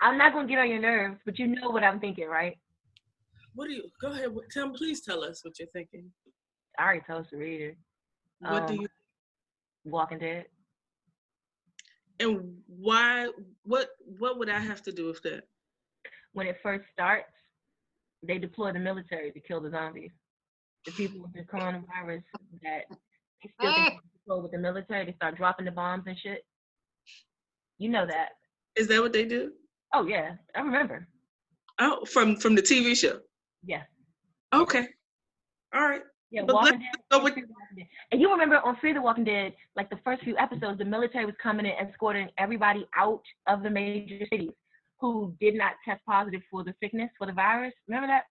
I'm 0.00 0.16
not 0.16 0.32
gonna 0.32 0.48
get 0.48 0.58
on 0.58 0.68
your 0.68 0.80
nerves, 0.80 1.20
but 1.24 1.38
you 1.38 1.46
know 1.46 1.70
what 1.70 1.84
I'm 1.84 2.00
thinking, 2.00 2.26
right? 2.28 2.56
What 3.54 3.66
do 3.66 3.74
you? 3.74 3.84
Go 4.00 4.12
ahead. 4.12 4.30
Tell, 4.50 4.70
please 4.70 5.02
tell 5.02 5.22
us 5.22 5.44
what 5.44 5.58
you're 5.58 5.68
thinking. 5.68 6.10
I 6.78 6.84
already 6.84 7.02
told 7.06 7.24
us 7.24 7.30
to 7.30 7.36
read 7.36 7.60
it. 7.60 7.76
What 8.40 8.66
do 8.66 8.74
Um, 8.74 8.80
you? 8.80 8.88
Walking 9.84 10.18
Dead. 10.18 10.46
And 12.18 12.56
why? 12.66 13.28
What? 13.64 13.90
What 14.18 14.38
would 14.38 14.48
I 14.48 14.58
have 14.58 14.82
to 14.82 14.92
do 14.92 15.06
with 15.06 15.22
that? 15.22 15.42
When 16.32 16.46
it 16.46 16.58
first 16.62 16.84
starts, 16.92 17.32
they 18.22 18.38
deploy 18.38 18.72
the 18.72 18.78
military 18.78 19.32
to 19.32 19.40
kill 19.40 19.60
the 19.60 19.70
zombies. 19.70 20.12
The 20.86 20.92
people 20.92 21.20
with 21.20 21.32
the 21.32 21.42
coronavirus 21.42 22.22
that 22.62 22.84
they 23.42 23.50
still 23.58 23.72
they 23.72 23.98
control 24.24 24.42
with 24.42 24.52
the 24.52 24.58
military, 24.58 25.06
they 25.06 25.12
start 25.12 25.36
dropping 25.36 25.66
the 25.66 25.72
bombs 25.72 26.04
and 26.06 26.16
shit. 26.16 26.44
You 27.78 27.88
know 27.90 28.06
that. 28.06 28.30
Is 28.76 28.88
that 28.88 29.00
what 29.00 29.12
they 29.12 29.24
do? 29.24 29.52
Oh 29.94 30.06
yeah, 30.06 30.32
I 30.54 30.60
remember. 30.60 31.06
Oh, 31.80 32.04
from 32.04 32.36
from 32.36 32.54
the 32.54 32.62
TV 32.62 32.96
show. 32.96 33.20
Yeah. 33.64 33.82
Okay. 34.54 34.86
All 35.74 35.82
right. 35.82 36.02
Yeah, 36.32 36.42
But 36.46 36.54
Walking 36.54 36.72
let's 36.80 36.84
Dead. 36.84 37.02
go 37.18 37.24
with- 37.24 37.34
Fear 37.34 37.46
the 37.46 37.52
Walking 37.52 37.76
Dead. 37.78 37.86
And 38.12 38.20
you 38.20 38.30
remember 38.30 38.60
on 38.60 38.76
Fear 38.76 38.94
the 38.94 39.02
Walking 39.02 39.24
Dead, 39.24 39.52
like 39.76 39.90
the 39.90 39.98
first 40.04 40.22
few 40.22 40.36
episodes, 40.38 40.78
the 40.78 40.84
military 40.84 41.24
was 41.26 41.34
coming 41.42 41.66
in 41.66 41.72
escorting 41.72 42.28
everybody 42.38 42.86
out 42.96 43.22
of 43.48 43.62
the 43.62 43.70
major 43.70 44.24
cities 44.30 44.50
who 45.00 45.34
did 45.40 45.54
not 45.54 45.72
test 45.84 46.00
positive 46.06 46.42
for 46.50 46.62
the 46.62 46.72
sickness, 46.82 47.10
for 47.18 47.26
the 47.26 47.32
virus. 47.32 47.72
Remember 47.88 48.06
that? 48.06 48.24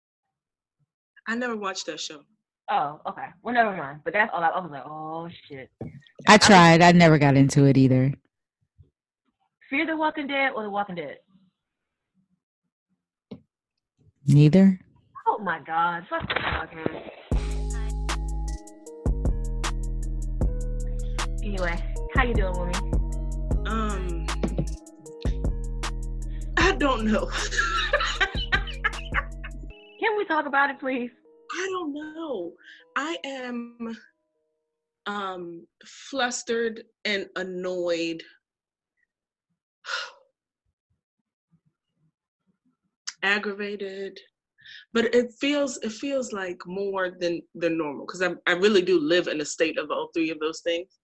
I 1.28 1.36
never 1.36 1.56
watched 1.58 1.86
that 1.88 2.00
show. 2.00 2.22
Oh, 2.72 3.02
okay. 3.08 3.26
Well, 3.42 3.54
never 3.54 3.76
mind. 3.76 4.02
But 4.06 4.14
that's 4.14 4.32
all 4.34 4.44
I, 4.44 4.48
I 4.50 4.60
was 4.60 4.72
like, 4.72 4.84
oh 4.86 5.28
shit. 5.48 5.70
I 6.28 6.38
tried. 6.38 6.82
I 6.82 6.92
never 6.94 7.18
got 7.18 7.36
into 7.36 7.66
it 7.66 7.78
either. 7.78 8.14
Fear 9.70 9.88
the 9.88 9.98
Walking 9.98 10.28
Dead 10.28 10.52
or 10.56 10.64
The 10.64 10.70
Walking 10.70 10.96
Dead? 10.96 11.18
Neither. 14.30 14.80
Oh 15.26 15.40
my 15.40 15.60
God. 15.66 16.04
Fuck 16.08 16.22
the 16.30 16.36
podcast. 16.36 17.10
Anyway, 21.44 21.84
how 22.14 22.24
you 22.24 22.36
doing, 22.36 22.54
Wumi? 22.54 23.68
Um, 23.68 24.28
I 26.58 26.74
don't 26.74 27.06
know. 27.06 27.28
Can 30.00 30.16
we 30.16 30.26
talk 30.26 30.46
about 30.46 30.70
it, 30.70 30.80
please? 30.80 31.10
I 31.52 31.68
don't 31.72 31.92
know. 31.92 32.54
I 32.96 33.18
am 33.26 33.98
um 35.08 35.66
flustered 35.84 36.84
and 37.04 37.26
annoyed. 37.36 38.22
aggravated 43.24 44.20
but 44.94 45.14
it 45.14 45.32
feels 45.40 45.78
it 45.78 45.92
feels 45.92 46.32
like 46.34 46.60
more 46.66 47.12
than 47.20 47.42
than 47.56 47.78
normal 47.78 48.06
because 48.06 48.22
I, 48.22 48.32
I 48.48 48.54
really 48.54 48.82
do 48.82 49.00
live 49.00 49.28
in 49.28 49.42
a 49.42 49.46
state 49.46 49.78
of 49.78 49.92
all 49.92 50.10
three 50.14 50.30
of 50.32 50.40
those 50.40 50.62
things 50.62 51.00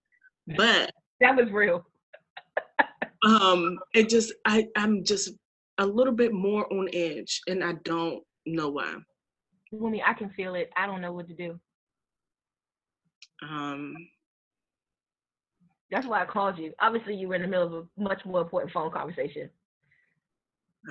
but 0.56 0.90
That 1.20 1.36
was 1.36 1.50
real. 1.50 1.84
um 3.26 3.78
it 3.94 4.08
just 4.08 4.32
i 4.44 4.66
i'm 4.76 5.04
just 5.04 5.30
a 5.78 5.86
little 5.86 6.12
bit 6.12 6.32
more 6.32 6.70
on 6.72 6.88
edge 6.92 7.40
and 7.48 7.62
i 7.62 7.74
don't 7.84 8.22
know 8.46 8.68
why 8.70 8.94
Wumi, 9.74 10.00
I 10.06 10.14
can 10.14 10.30
feel 10.30 10.54
it. 10.54 10.70
I 10.76 10.86
don't 10.86 11.00
know 11.00 11.12
what 11.12 11.28
to 11.28 11.34
do. 11.34 11.58
um 13.42 13.94
That's 15.90 16.06
why 16.06 16.22
I 16.22 16.26
called 16.26 16.58
you. 16.58 16.72
Obviously, 16.80 17.14
you 17.14 17.28
were 17.28 17.34
in 17.34 17.42
the 17.42 17.48
middle 17.48 17.66
of 17.66 17.72
a 17.72 18.00
much 18.02 18.24
more 18.24 18.40
important 18.42 18.72
phone 18.72 18.90
conversation. 18.90 19.50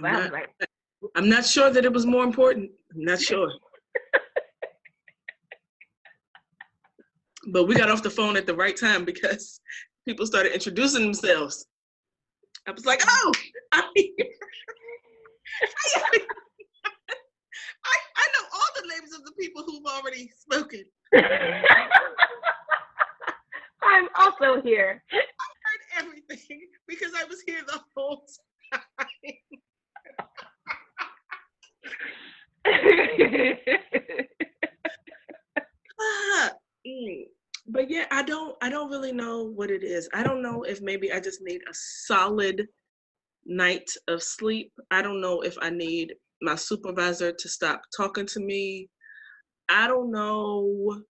I 0.04 0.22
was 0.22 0.32
like, 0.32 0.50
I'm 1.16 1.30
not 1.30 1.46
sure 1.46 1.70
that 1.70 1.86
it 1.86 1.94
was 1.94 2.06
more 2.06 2.24
important 2.24 2.72
i'm 2.94 3.04
not 3.04 3.22
sure 3.22 3.52
but 7.48 7.66
we 7.66 7.76
got 7.76 7.90
off 7.90 8.02
the 8.04 8.10
phone 8.10 8.36
at 8.38 8.46
the 8.48 8.56
right 8.56 8.76
time 8.78 9.06
because 9.06 9.60
people 10.06 10.26
started 10.26 10.54
introducing 10.54 11.04
themselves 11.04 11.68
i 12.68 12.72
was 12.72 12.86
like 12.86 13.02
oh 13.08 13.32
i'm 13.74 13.84
here 13.96 14.12
I, 17.86 17.98
I 18.18 18.28
know 18.34 18.46
all 18.54 18.72
the 18.82 18.88
names 18.90 19.14
of 19.14 19.24
the 19.26 19.32
people 19.40 19.64
who've 19.64 19.86
already 19.86 20.30
spoken 20.40 20.84
I'm 23.88 24.10
also 24.20 24.62
here. 24.62 25.04
I 25.12 25.16
heard 25.16 26.06
everything 26.06 26.62
because 26.88 27.12
I 27.16 27.24
was 27.26 27.42
here 27.46 27.62
the 27.66 27.80
whole 27.96 28.26
time. 28.74 28.82
Ah, 35.98 36.52
mm. 36.88 37.24
But 37.68 37.90
yeah, 37.90 38.06
I 38.12 38.22
don't 38.24 38.56
I 38.62 38.70
don't 38.70 38.92
really 38.92 39.12
know 39.12 39.44
what 39.44 39.72
it 39.72 39.84
is. 39.84 40.08
I 40.14 40.24
don't 40.24 40.44
know 40.44 40.64
if 40.64 40.82
maybe 40.82 41.12
I 41.12 41.20
just 41.20 41.42
need 41.42 41.62
a 41.70 41.74
solid 41.74 42.68
night 43.46 43.90
of 44.08 44.22
sleep. 44.22 44.72
I 44.92 45.02
don't 45.02 45.22
know 45.22 45.42
if 45.42 45.58
I 45.62 45.70
need 45.70 46.14
my 46.42 46.56
supervisor 46.56 47.32
to 47.32 47.50
stop 47.50 47.82
talking 47.96 48.26
to 48.28 48.40
me. 48.40 48.90
I 49.70 49.88
don't 49.88 50.12
know 50.12 51.02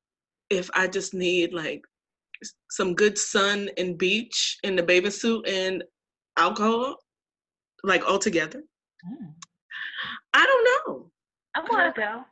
if 0.50 0.70
I 0.74 0.88
just 0.88 1.14
need 1.14 1.54
like 1.54 1.82
some 2.70 2.94
good 2.94 3.18
sun 3.18 3.70
and 3.78 3.98
beach 3.98 4.58
in 4.64 4.76
the 4.76 4.84
bathing 4.84 5.12
suit 5.12 5.48
and 5.48 5.84
alcohol, 6.38 6.98
like 7.84 8.08
all 8.08 8.20
together. 8.20 8.64
I 10.34 10.46
don't 10.46 10.66
know. 10.88 11.12
I 11.56 11.62
want 11.62 11.96
to 11.96 12.02
go. 12.02 12.24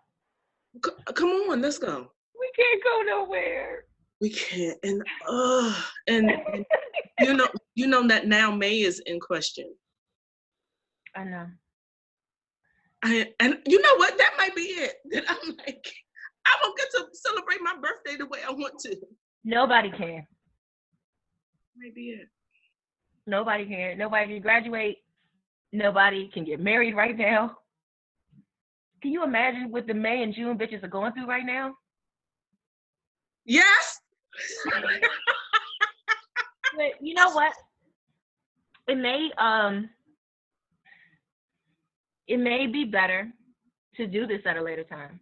C- 0.86 1.14
come 1.14 1.30
on, 1.30 1.62
let's 1.62 1.78
go. 1.78 2.12
We 2.40 2.52
can't 2.56 2.84
go 2.84 3.02
nowhere. 3.06 3.86
We 4.20 4.30
can't. 4.30 4.78
And 4.84 5.04
uh 5.28 5.74
and, 6.08 6.32
and 6.32 6.66
you 7.20 7.34
know 7.34 7.48
you 7.76 7.88
know 7.88 8.08
that 8.08 8.28
now 8.28 8.52
May 8.52 8.80
is 8.82 9.00
in 9.06 9.20
question. 9.20 9.74
I 11.16 11.24
know. 11.24 11.48
I 13.04 13.28
and 13.40 13.60
you 13.66 13.82
know 13.82 13.96
what? 13.98 14.18
That 14.18 14.34
might 14.38 14.56
be 14.56 14.62
it. 14.64 14.96
That 15.12 15.24
I'm 15.28 15.56
like, 15.58 15.88
I 16.46 16.52
don't 16.62 16.78
get 16.78 16.88
to 16.92 17.06
celebrate 17.14 17.60
my 17.62 17.76
birthday 17.76 18.18
the 18.18 18.28
way 18.28 18.40
I 18.48 18.52
want 18.52 18.80
to. 18.80 18.96
Nobody 19.46 19.92
can. 19.92 20.26
Might 21.78 21.96
be 21.96 22.18
it. 22.20 22.28
Nobody 23.26 23.66
can. 23.66 23.98
Nobody 23.98 24.34
can 24.34 24.42
graduate. 24.42 24.98
Nobody 25.72 26.30
can 26.34 26.44
get 26.44 26.60
married 26.60 26.96
right 26.96 27.18
now. 27.18 27.58
Can 29.04 29.12
you 29.12 29.24
imagine 29.26 29.70
what 29.70 29.86
the 29.86 29.94
May 29.94 30.24
and 30.24 30.34
June 30.34 30.58
bitches 30.58 30.82
are 30.82 30.88
going 30.88 31.12
through 31.12 31.28
right 31.28 31.46
now? 31.46 31.76
Yes. 33.46 34.00
But 36.76 36.94
you 37.02 37.14
know 37.14 37.30
what? 37.30 37.54
It 38.88 38.98
may 38.98 39.30
um 39.38 39.90
it 42.28 42.38
may 42.38 42.66
be 42.66 42.84
better 42.84 43.32
to 43.98 44.08
do 44.08 44.26
this 44.26 44.42
at 44.46 44.58
a 44.58 44.64
later 44.64 44.84
time. 44.84 45.20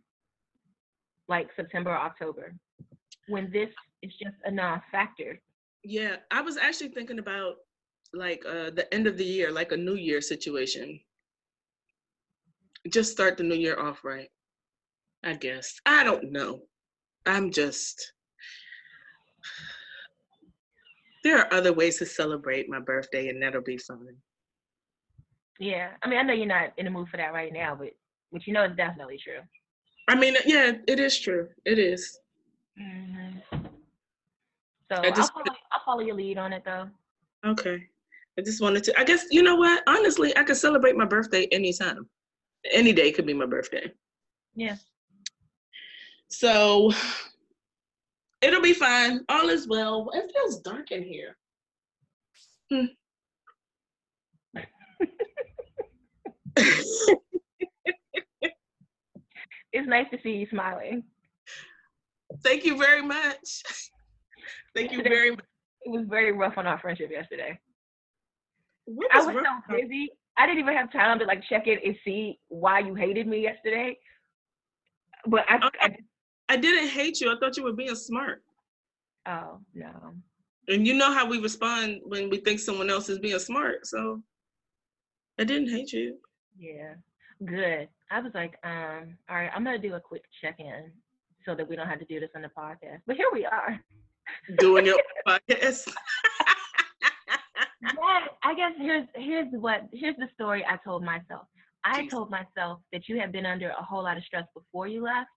Like 1.27 1.50
September 1.57 1.89
or 1.89 1.98
October. 1.98 2.54
When 3.27 3.51
this 3.51 3.68
is 4.01 4.13
just 4.13 4.36
a 4.45 4.51
non 4.51 4.81
factor. 4.94 5.42
Yeah, 5.84 6.18
I 6.31 6.42
was 6.42 6.56
actually 6.56 6.89
thinking 6.89 7.19
about 7.19 7.56
like 8.13 8.45
uh 8.45 8.69
the 8.69 8.88
end 8.94 9.07
of 9.07 9.18
the 9.18 9.25
year, 9.25 9.51
like 9.51 9.74
a 9.74 9.77
New 9.77 9.95
Year 9.95 10.22
situation. 10.22 11.01
Just 12.89 13.12
start 13.12 13.38
the 13.38 13.44
new 13.44 13.56
year 13.56 13.80
off 13.80 14.04
right. 14.04 14.30
I 15.24 15.33
guess. 15.36 15.75
I 15.86 16.04
don't 16.04 16.31
know. 16.31 16.62
I'm 17.25 17.51
just 17.51 18.13
there 21.24 21.38
are 21.38 21.54
other 21.54 21.72
ways 21.74 22.00
to 22.00 22.06
celebrate 22.06 22.68
my 22.69 22.80
birthday 22.80 23.30
and 23.30 23.42
that'll 23.42 23.62
be 23.62 23.78
fun. 23.78 24.07
Yeah, 25.60 25.89
I 26.01 26.10
mean, 26.10 26.18
I 26.18 26.24
know 26.24 26.33
you're 26.33 26.48
not 26.48 26.74
in 26.78 26.86
the 26.86 26.92
mood 26.92 27.10
for 27.10 27.18
that 27.18 27.33
right 27.33 27.54
now, 27.54 27.75
but 27.75 27.89
but 28.31 28.48
you 28.48 28.54
know 28.54 28.63
it's 28.63 28.75
definitely 28.75 29.19
true. 29.24 29.39
I 30.07 30.16
mean, 30.16 30.36
yeah, 30.45 30.72
it 30.88 31.00
is 31.00 31.19
true. 31.19 31.50
It 31.66 31.77
is. 31.77 32.18
Mm-hmm. 32.81 33.66
So 34.92 35.01
I 35.01 35.12
just- 35.12 35.31
I'll, 35.36 35.44
follow, 35.44 35.57
I'll 35.72 35.84
follow 35.86 36.00
your 36.01 36.16
lead 36.16 36.38
on 36.38 36.54
it 36.54 36.63
though. 36.66 36.89
Okay. 37.45 37.88
I 38.39 38.42
just 38.42 38.62
wanted 38.62 38.84
to 38.86 39.00
I 39.00 39.04
guess 39.04 39.25
you 39.30 39.44
know 39.44 39.56
what? 39.56 39.84
Honestly, 39.88 40.36
I 40.38 40.44
could 40.44 40.57
celebrate 40.57 40.95
my 40.95 41.06
birthday 41.06 41.45
anytime. 41.51 42.10
Any 42.69 42.94
day 42.94 43.12
could 43.12 43.25
be 43.25 43.34
my 43.34 43.46
birthday. 43.46 43.92
Yeah. 44.56 44.75
So 46.30 46.92
it'll 48.42 48.62
be 48.62 48.74
fine. 48.74 49.22
All 49.30 49.50
is 49.50 49.68
well. 49.68 50.10
It 50.13 50.31
feels 50.34 50.60
dark 50.62 50.92
in 50.92 51.04
here. 51.04 51.38
Hmm. 52.69 52.86
It's 59.74 59.88
nice 59.88 60.08
to 60.12 60.19
see 60.22 60.31
you 60.31 60.48
smiling. 60.50 61.04
Thank 62.44 62.66
you 62.66 62.78
very 62.78 63.02
much. 63.02 63.63
Thank 64.75 64.92
you 64.92 65.04
very 65.04 65.31
much. 65.31 65.46
It 65.84 65.90
was 65.90 66.06
very 66.08 66.31
rough 66.31 66.60
on 66.60 66.68
our 66.68 66.78
friendship 66.78 67.10
yesterday. 67.10 67.58
What 68.86 69.08
I 69.12 69.25
was 69.25 69.34
was 69.34 69.44
so 69.68 69.75
busy. 69.75 70.12
I 70.38 70.45
didn't 70.45 70.60
even 70.60 70.75
have 70.75 70.92
time 70.92 71.19
to 71.19 71.25
like 71.25 71.44
check 71.50 71.68
in 71.68 71.78
and 71.86 71.95
see 72.04 72.39
why 72.48 72.80
you 72.80 72.95
hated 72.95 73.28
me 73.28 73.42
yesterday. 73.42 73.98
But 75.28 75.45
I, 75.50 75.69
I 75.81 75.95
I 76.50 76.57
didn't 76.57 76.89
hate 76.89 77.22
you. 77.22 77.31
I 77.31 77.36
thought 77.39 77.57
you 77.57 77.63
were 77.63 77.74
being 77.74 77.95
smart. 77.95 78.42
oh 79.28 79.60
no. 79.74 80.13
And 80.68 80.88
you 80.88 80.94
know 80.94 81.12
how 81.12 81.25
we 81.25 81.39
respond 81.39 82.01
when 82.06 82.30
we 82.30 82.38
think 82.38 82.60
someone 82.60 82.89
else 82.89 83.10
is 83.10 83.19
being 83.19 83.39
smart. 83.39 83.86
So 83.88 84.22
I 85.39 85.44
didn't 85.44 85.69
hate 85.69 85.92
you. 85.92 86.18
Yeah. 86.57 86.94
Good. 87.45 87.89
I 88.12 88.19
was 88.19 88.31
like, 88.34 88.56
um, 88.63 89.18
all 89.30 89.36
right, 89.38 89.50
I'm 89.56 89.63
gonna 89.63 89.80
do 89.80 89.95
a 89.95 90.00
quick 90.00 90.24
check-in 90.42 90.92
so 91.45 91.56
that 91.56 91.68
we 91.68 91.75
don't 91.75 91.88
have 91.88 92.00
to 92.00 92.06
do 92.06 92.19
this 92.19 92.30
on 92.36 92.44
the 92.44 92.50
podcast. 92.50 93.01
But 93.07 93.16
here 93.16 93.30
we 93.34 93.45
are. 93.45 93.80
Doing 94.60 94.86
your 94.86 95.00
podcast. 95.27 95.92
I 97.83 98.54
guess 98.56 98.74
here's 98.78 99.07
here's 99.16 99.48
what 99.54 99.88
here's 99.92 100.16
the 100.18 100.28
story 100.33 100.66
I 100.69 100.78
told 100.83 101.04
myself. 101.04 101.48
I 101.83 102.04
Jeez. 102.04 102.10
told 102.12 102.30
myself 102.30 102.80
that 102.92 103.07
you 103.07 103.19
had 103.19 103.31
been 103.31 103.45
under 103.45 103.69
a 103.69 103.83
whole 103.83 104.04
lot 104.04 104.18
of 104.18 104.24
stress 104.24 104.45
before 104.54 104.88
you 104.88 105.04
left, 105.04 105.30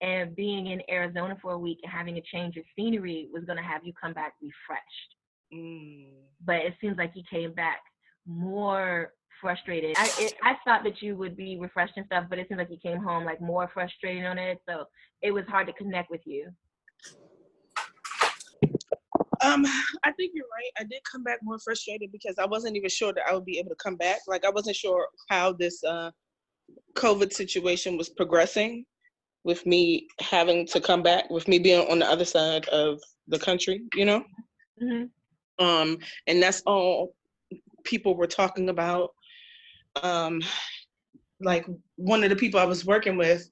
and 0.00 0.34
being 0.34 0.68
in 0.68 0.82
Arizona 0.90 1.36
for 1.40 1.52
a 1.52 1.58
week 1.58 1.78
and 1.82 1.92
having 1.92 2.16
a 2.16 2.22
change 2.22 2.56
of 2.56 2.64
scenery 2.76 3.28
was 3.32 3.44
gonna 3.44 3.62
have 3.62 3.84
you 3.84 3.92
come 4.00 4.12
back 4.12 4.34
refreshed. 4.42 5.16
Mm. 5.54 6.08
But 6.44 6.56
it 6.56 6.74
seems 6.80 6.98
like 6.98 7.12
you 7.14 7.22
came 7.30 7.52
back 7.52 7.80
more 8.26 9.12
frustrated. 9.40 9.94
I 9.96 10.10
it, 10.18 10.34
I 10.42 10.56
thought 10.64 10.82
that 10.84 11.02
you 11.02 11.16
would 11.16 11.36
be 11.36 11.58
refreshed 11.58 11.94
and 11.96 12.06
stuff, 12.06 12.24
but 12.28 12.38
it 12.38 12.48
seems 12.48 12.58
like 12.58 12.70
you 12.70 12.78
came 12.82 12.98
home 12.98 13.24
like 13.24 13.40
more 13.40 13.70
frustrated 13.72 14.24
on 14.24 14.38
it. 14.38 14.58
So 14.68 14.86
it 15.22 15.30
was 15.30 15.44
hard 15.48 15.66
to 15.68 15.72
connect 15.74 16.10
with 16.10 16.22
you. 16.24 16.50
Um, 19.46 19.64
I 20.04 20.12
think 20.12 20.32
you're 20.34 20.46
right. 20.46 20.70
I 20.78 20.84
did 20.84 21.00
come 21.10 21.22
back 21.22 21.38
more 21.42 21.58
frustrated 21.58 22.10
because 22.10 22.36
I 22.38 22.46
wasn't 22.46 22.76
even 22.76 22.90
sure 22.90 23.12
that 23.12 23.24
I 23.28 23.34
would 23.34 23.44
be 23.44 23.58
able 23.58 23.70
to 23.70 23.76
come 23.76 23.96
back. 23.96 24.18
Like 24.26 24.44
I 24.44 24.50
wasn't 24.50 24.76
sure 24.76 25.06
how 25.30 25.52
this 25.52 25.82
uh 25.84 26.10
COVID 26.94 27.32
situation 27.32 27.96
was 27.96 28.08
progressing 28.08 28.84
with 29.44 29.64
me 29.64 30.08
having 30.20 30.66
to 30.66 30.80
come 30.80 31.02
back, 31.02 31.30
with 31.30 31.46
me 31.46 31.58
being 31.58 31.88
on 31.88 32.00
the 32.00 32.06
other 32.06 32.24
side 32.24 32.68
of 32.68 33.00
the 33.28 33.38
country, 33.38 33.82
you 33.94 34.04
know? 34.04 34.24
hmm 34.80 35.04
Um, 35.58 35.98
and 36.26 36.42
that's 36.42 36.62
all 36.66 37.14
people 37.84 38.16
were 38.16 38.26
talking 38.26 38.68
about. 38.68 39.10
Um, 40.02 40.42
like 41.40 41.64
one 41.94 42.24
of 42.24 42.30
the 42.30 42.36
people 42.36 42.58
I 42.58 42.64
was 42.64 42.84
working 42.84 43.16
with 43.16 43.48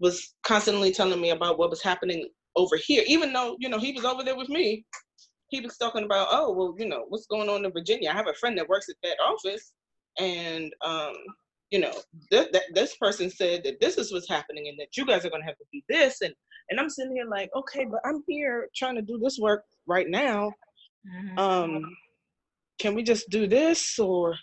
was 0.00 0.34
constantly 0.42 0.92
telling 0.92 1.20
me 1.20 1.30
about 1.30 1.58
what 1.58 1.70
was 1.70 1.82
happening 1.82 2.28
over 2.56 2.76
here, 2.76 3.04
even 3.06 3.32
though, 3.32 3.56
you 3.60 3.68
know, 3.68 3.78
he 3.78 3.92
was 3.92 4.04
over 4.04 4.24
there 4.24 4.36
with 4.36 4.48
me. 4.48 4.84
He 5.48 5.60
was 5.60 5.76
talking 5.76 6.04
about, 6.04 6.28
oh, 6.30 6.52
well, 6.52 6.74
you 6.78 6.86
know, 6.86 7.06
what's 7.08 7.26
going 7.26 7.48
on 7.48 7.64
in 7.64 7.72
Virginia? 7.72 8.10
I 8.10 8.14
have 8.14 8.28
a 8.28 8.34
friend 8.34 8.56
that 8.58 8.68
works 8.68 8.88
at 8.88 8.96
that 9.02 9.16
office, 9.20 9.72
and 10.18 10.72
um, 10.84 11.14
you 11.70 11.80
know, 11.80 11.92
th- 12.30 12.50
that 12.52 12.64
this 12.74 12.96
person 12.96 13.30
said 13.30 13.62
that 13.64 13.80
this 13.80 13.96
is 13.98 14.12
what's 14.12 14.28
happening, 14.28 14.68
and 14.68 14.78
that 14.78 14.96
you 14.96 15.06
guys 15.06 15.24
are 15.24 15.30
gonna 15.30 15.44
have 15.44 15.56
to 15.58 15.64
do 15.72 15.80
this, 15.88 16.20
and 16.20 16.34
and 16.70 16.78
I'm 16.78 16.90
sitting 16.90 17.14
here 17.16 17.26
like, 17.26 17.50
okay, 17.56 17.86
but 17.90 18.00
I'm 18.04 18.22
here 18.28 18.68
trying 18.76 18.96
to 18.96 19.02
do 19.02 19.18
this 19.18 19.38
work 19.38 19.64
right 19.86 20.08
now. 20.08 20.52
hmm 21.10 21.38
Um, 21.38 21.96
can 22.78 22.94
we 22.94 23.02
just 23.02 23.30
do 23.30 23.46
this, 23.46 23.98
or? 23.98 24.36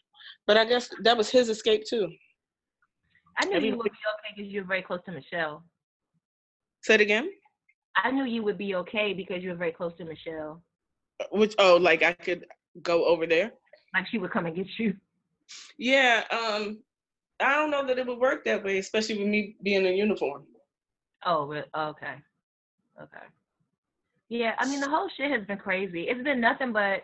But 0.47 0.57
I 0.57 0.65
guess 0.65 0.89
that 1.03 1.17
was 1.17 1.29
his 1.29 1.49
escape 1.49 1.83
too. 1.87 2.09
I 3.37 3.45
knew 3.45 3.59
you 3.59 3.77
would 3.77 3.83
be 3.91 3.91
okay 3.91 4.33
because 4.35 4.51
you're 4.51 4.63
very 4.63 4.81
close 4.81 5.01
to 5.05 5.11
Michelle. 5.11 5.63
Say 6.81 6.95
it 6.95 7.01
again. 7.01 7.29
I 7.97 8.11
knew 8.11 8.25
you 8.25 8.43
would 8.43 8.57
be 8.57 8.75
okay 8.75 9.13
because 9.13 9.43
you 9.43 9.49
were 9.49 9.55
very 9.55 9.71
close 9.71 9.93
to 9.97 10.05
Michelle. 10.05 10.61
Which 11.31 11.55
oh, 11.59 11.77
like 11.77 12.03
I 12.03 12.13
could 12.13 12.45
go 12.81 13.05
over 13.05 13.25
there. 13.25 13.53
Like 13.93 14.07
she 14.07 14.17
would 14.17 14.31
come 14.31 14.45
and 14.45 14.55
get 14.55 14.67
you. 14.77 14.95
Yeah. 15.77 16.23
Um, 16.31 16.79
I 17.39 17.55
don't 17.55 17.71
know 17.71 17.85
that 17.85 17.97
it 17.99 18.07
would 18.07 18.19
work 18.19 18.43
that 18.45 18.63
way, 18.63 18.77
especially 18.77 19.19
with 19.19 19.27
me 19.27 19.55
being 19.63 19.85
in 19.85 19.95
uniform. 19.95 20.43
Oh, 21.25 21.51
okay. 21.53 22.15
Okay. 23.01 23.25
Yeah, 24.29 24.55
I 24.57 24.67
mean 24.67 24.79
the 24.79 24.89
whole 24.89 25.09
shit 25.15 25.31
has 25.31 25.45
been 25.45 25.57
crazy. 25.57 26.03
It's 26.03 26.23
been 26.23 26.39
nothing 26.39 26.73
but 26.73 27.01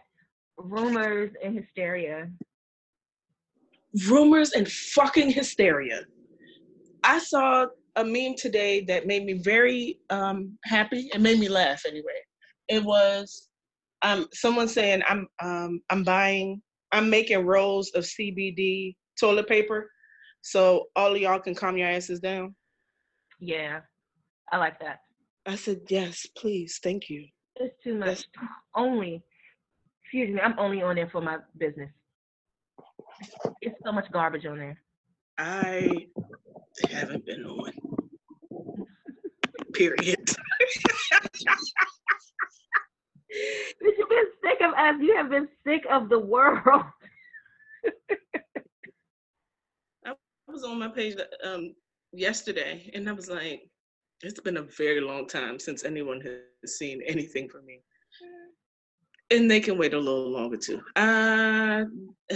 rumors 0.57 1.31
and 1.43 1.57
hysteria. 1.57 2.29
rumors 4.07 4.51
and 4.51 4.67
fucking 4.67 5.31
hysteria. 5.31 6.01
I 7.03 7.19
saw 7.19 7.67
a 7.95 8.03
meme 8.03 8.35
today 8.37 8.81
that 8.85 9.05
made 9.07 9.25
me 9.25 9.33
very 9.33 9.99
um, 10.09 10.57
happy. 10.63 11.09
It 11.13 11.19
made 11.21 11.39
me 11.39 11.49
laugh 11.49 11.83
anyway. 11.85 12.21
It 12.69 12.83
was 12.83 13.49
um, 14.01 14.27
someone 14.33 14.67
saying, 14.67 15.01
"I'm 15.07 15.27
um, 15.41 15.81
I'm 15.89 16.03
buying, 16.03 16.61
I'm 16.91 17.09
making 17.09 17.45
rolls 17.45 17.91
of 17.95 18.03
CBD 18.03 18.95
toilet 19.19 19.47
paper, 19.47 19.89
so 20.41 20.87
all 20.95 21.13
of 21.13 21.21
y'all 21.21 21.39
can 21.39 21.55
calm 21.55 21.77
your 21.77 21.87
asses 21.89 22.19
down." 22.19 22.55
Yeah. 23.39 23.81
I 24.51 24.57
like 24.57 24.79
that. 24.79 24.99
I 25.45 25.55
said, 25.55 25.81
"Yes, 25.89 26.25
please, 26.37 26.79
thank 26.83 27.09
you." 27.09 27.25
It's 27.55 27.75
too 27.83 27.95
much. 27.95 28.07
That's- 28.07 28.25
Only 28.75 29.23
excuse 30.03 30.35
me, 30.35 30.41
I'm 30.41 30.59
only 30.59 30.81
on 30.81 30.95
there 30.95 31.09
for 31.09 31.21
my 31.21 31.37
business. 31.57 31.89
It's 33.61 33.77
so 33.85 33.93
much 33.93 34.11
garbage 34.11 34.45
on 34.45 34.57
there. 34.57 34.81
I 35.37 36.07
haven't 36.89 37.25
been 37.25 37.45
on. 37.45 37.71
Period. 39.73 40.17
But 43.79 43.97
You've 43.97 44.09
been 44.09 44.25
sick 44.43 44.61
of 44.61 44.73
us. 44.73 44.95
You 44.99 45.15
have 45.15 45.29
been 45.29 45.47
sick 45.65 45.85
of 45.89 46.09
the 46.09 46.19
world. 46.19 46.59
I 50.05 50.13
was 50.47 50.63
on 50.63 50.79
my 50.79 50.89
page 50.89 51.15
um, 51.43 51.73
yesterday, 52.11 52.91
and 52.93 53.07
I 53.07 53.13
was 53.13 53.29
like, 53.29 53.69
"It's 54.21 54.39
been 54.41 54.57
a 54.57 54.63
very 54.63 54.99
long 54.99 55.27
time 55.27 55.59
since 55.59 55.85
anyone 55.85 56.19
has 56.21 56.77
seen 56.77 57.01
anything 57.07 57.47
from 57.47 57.65
me." 57.65 57.81
And 59.29 59.49
they 59.49 59.61
can 59.61 59.77
wait 59.77 59.93
a 59.93 59.99
little 59.99 60.29
longer 60.29 60.57
too. 60.57 60.81
Uh, 60.97 61.85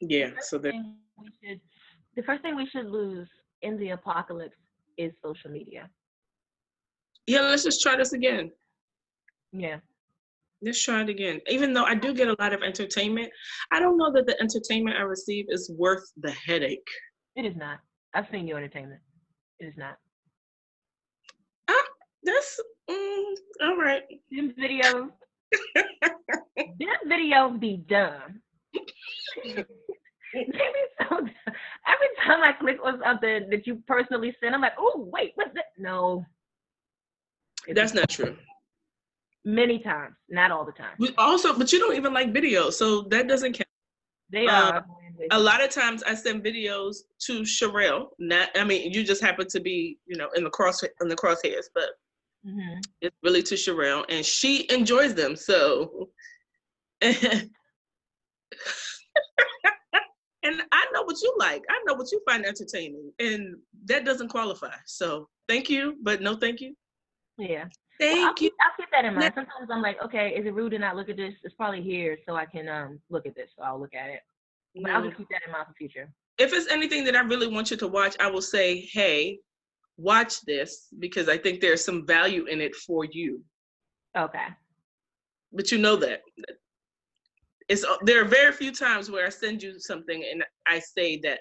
yeah. 0.00 0.30
So 0.40 0.60
should, 0.60 1.60
the 2.16 2.22
first 2.24 2.42
thing 2.42 2.56
we 2.56 2.66
should 2.66 2.86
lose 2.86 3.28
in 3.62 3.78
the 3.78 3.90
apocalypse 3.90 4.56
is 4.98 5.12
social 5.22 5.50
media. 5.50 5.88
Yeah. 7.26 7.40
Let's 7.40 7.64
just 7.64 7.82
try 7.82 7.96
this 7.96 8.12
again. 8.12 8.50
Yeah. 9.52 9.78
Let's 10.62 10.82
try 10.82 11.02
it 11.02 11.08
again. 11.08 11.40
Even 11.48 11.74
though 11.74 11.84
I 11.84 11.94
do 11.94 12.14
get 12.14 12.28
a 12.28 12.36
lot 12.38 12.52
of 12.52 12.62
entertainment, 12.62 13.30
I 13.70 13.78
don't 13.78 13.98
know 13.98 14.10
that 14.12 14.26
the 14.26 14.40
entertainment 14.40 14.96
I 14.96 15.02
receive 15.02 15.46
is 15.48 15.70
worth 15.76 16.04
the 16.16 16.30
headache. 16.30 16.86
It 17.36 17.44
is 17.44 17.56
not. 17.56 17.78
I've 18.14 18.26
seen 18.32 18.46
your 18.46 18.56
entertainment. 18.58 19.00
It 19.60 19.66
is 19.66 19.74
not. 19.76 19.96
That's 22.26 22.60
mm, 22.90 23.34
all 23.62 23.76
right. 23.76 24.02
Them 24.32 24.52
videos. 24.60 25.10
them 26.56 26.98
video 27.06 27.50
be 27.50 27.84
done. 27.88 28.40
they 29.44 29.62
be 30.34 30.84
so 30.98 31.08
done. 31.08 31.30
Every 31.86 32.08
time 32.24 32.42
I 32.42 32.52
click 32.58 32.78
on 32.84 33.00
something 33.02 33.48
that 33.48 33.66
you 33.66 33.80
personally 33.86 34.34
sent, 34.40 34.56
I'm 34.56 34.60
like, 34.60 34.72
oh 34.76 35.08
wait, 35.12 35.32
what's 35.36 35.54
that? 35.54 35.66
No. 35.78 36.26
That's 37.74 37.94
not 37.94 38.08
true. 38.08 38.36
Many 39.44 39.78
times, 39.78 40.14
not 40.28 40.50
all 40.50 40.64
the 40.64 40.72
time. 40.72 40.94
But 40.98 41.14
also, 41.18 41.56
but 41.56 41.72
you 41.72 41.78
don't 41.78 41.96
even 41.96 42.12
like 42.12 42.32
videos, 42.32 42.72
so 42.74 43.02
that 43.02 43.28
doesn't 43.28 43.52
count. 43.52 43.68
They 44.30 44.46
Um, 44.48 44.72
are. 44.72 44.86
A 45.30 45.38
lot 45.38 45.62
of 45.62 45.70
times, 45.70 46.02
I 46.02 46.14
send 46.14 46.44
videos 46.44 46.98
to 47.26 47.40
Sherelle. 47.42 48.10
Not, 48.18 48.50
I 48.56 48.64
mean, 48.64 48.92
you 48.92 49.02
just 49.02 49.22
happen 49.22 49.46
to 49.48 49.60
be, 49.60 49.98
you 50.06 50.16
know, 50.16 50.28
in 50.36 50.44
the 50.44 50.50
cross 50.50 50.82
in 50.82 51.08
the 51.08 51.16
crosshairs, 51.16 51.66
but 51.74 51.90
Mhm. 52.46 52.80
it's 53.00 53.16
really 53.22 53.42
to 53.44 53.54
Sherelle, 53.54 54.04
and 54.08 54.24
she 54.24 54.70
enjoys 54.70 55.14
them. 55.14 55.34
So, 55.36 56.10
and 57.00 57.50
I 60.72 60.86
know 60.92 61.02
what 61.02 61.20
you 61.22 61.34
like. 61.38 61.64
I 61.68 61.82
know 61.86 61.94
what 61.94 62.10
you 62.12 62.20
find 62.28 62.44
entertaining, 62.44 63.12
and 63.18 63.56
that 63.86 64.04
doesn't 64.04 64.28
qualify. 64.28 64.74
So, 64.86 65.28
thank 65.48 65.68
you, 65.70 65.96
but 66.02 66.20
no, 66.20 66.36
thank 66.36 66.60
you. 66.60 66.76
Yeah. 67.38 67.64
Well, 67.98 68.10
I'll, 68.10 68.14
Thank 68.14 68.40
you. 68.40 68.48
keep, 68.48 68.52
I'll 68.64 68.76
keep 68.76 68.90
that 68.92 69.04
in 69.04 69.14
mind. 69.14 69.32
Sometimes 69.34 69.70
I'm 69.70 69.82
like, 69.82 70.02
okay, 70.04 70.30
is 70.30 70.46
it 70.46 70.54
rude 70.54 70.70
to 70.70 70.78
not 70.78 70.96
look 70.96 71.08
at 71.08 71.16
this? 71.16 71.34
It's 71.42 71.54
probably 71.54 71.82
here, 71.82 72.18
so 72.26 72.34
I 72.34 72.44
can 72.44 72.68
um 72.68 73.00
look 73.10 73.26
at 73.26 73.34
this. 73.34 73.50
So 73.56 73.64
I'll 73.64 73.80
look 73.80 73.94
at 73.94 74.10
it. 74.10 74.20
But 74.82 74.90
I'll 74.90 75.02
just 75.02 75.16
keep 75.16 75.28
that 75.30 75.40
in 75.46 75.52
mind 75.52 75.66
for 75.66 75.74
future. 75.74 76.10
If 76.38 76.52
it's 76.52 76.70
anything 76.70 77.04
that 77.04 77.16
I 77.16 77.20
really 77.20 77.46
want 77.46 77.70
you 77.70 77.78
to 77.78 77.86
watch, 77.86 78.14
I 78.20 78.30
will 78.30 78.42
say, 78.42 78.80
hey, 78.92 79.38
watch 79.96 80.42
this 80.42 80.88
because 80.98 81.28
I 81.30 81.38
think 81.38 81.60
there's 81.60 81.82
some 81.82 82.06
value 82.06 82.44
in 82.44 82.60
it 82.60 82.74
for 82.74 83.04
you. 83.04 83.42
Okay. 84.16 84.46
But 85.52 85.72
you 85.72 85.78
know 85.78 85.96
that. 85.96 86.20
It's 87.68 87.84
uh, 87.84 87.96
there 88.02 88.20
are 88.20 88.26
very 88.26 88.52
few 88.52 88.72
times 88.72 89.10
where 89.10 89.26
I 89.26 89.30
send 89.30 89.62
you 89.62 89.78
something 89.78 90.24
and 90.30 90.44
I 90.66 90.78
say 90.78 91.18
that, 91.20 91.40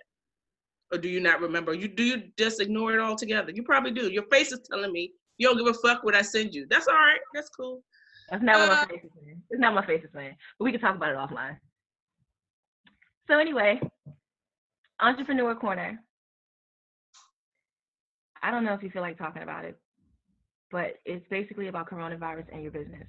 or 0.92 0.98
do 0.98 1.10
you 1.10 1.20
not 1.20 1.42
remember? 1.42 1.74
You 1.74 1.88
do 1.88 2.04
you 2.04 2.24
just 2.38 2.62
ignore 2.62 2.94
it 2.94 3.02
altogether? 3.02 3.52
You 3.54 3.64
probably 3.64 3.92
do. 3.92 4.10
Your 4.10 4.25
face 4.32 4.52
is 4.52 4.62
telling 4.70 4.92
me 4.92 5.12
you 5.38 5.48
don't 5.48 5.58
give 5.58 5.68
a 5.68 5.74
fuck 5.74 6.04
what 6.04 6.15
I 6.15 6.22
send 6.22 6.54
you. 6.54 6.65
That's 6.70 6.88
all 6.88 6.96
right. 6.96 7.20
That's 7.34 7.50
cool. 7.50 7.84
That's 8.30 8.44
not 8.44 8.60
what 8.60 8.70
Uh, 8.70 8.75
my 8.75 8.88
face 8.88 9.04
is 9.04 9.12
saying. 9.24 9.42
It's 9.50 9.60
not 9.60 9.74
what 9.74 9.82
my 9.82 9.88
face 9.88 10.04
is 10.04 10.12
saying. 10.13 10.36
But 10.58 10.65
we 10.65 10.72
can 10.72 10.82
talk 10.82 10.96
about 10.96 11.12
it 11.12 11.18
offline. 11.18 11.58
So 13.27 13.38
anyway, 13.39 13.82
entrepreneur 15.00 15.56
corner. 15.56 16.00
I 18.42 18.51
don't 18.51 18.63
know 18.63 18.74
if 18.74 18.84
you 18.84 18.89
feel 18.92 19.01
like 19.01 19.18
talking 19.18 19.42
about 19.42 19.65
it, 19.65 19.80
but 20.72 20.96
it's 21.06 21.27
basically 21.30 21.68
about 21.68 21.89
coronavirus 21.89 22.46
and 22.51 22.62
your 22.62 22.72
business. 22.72 23.08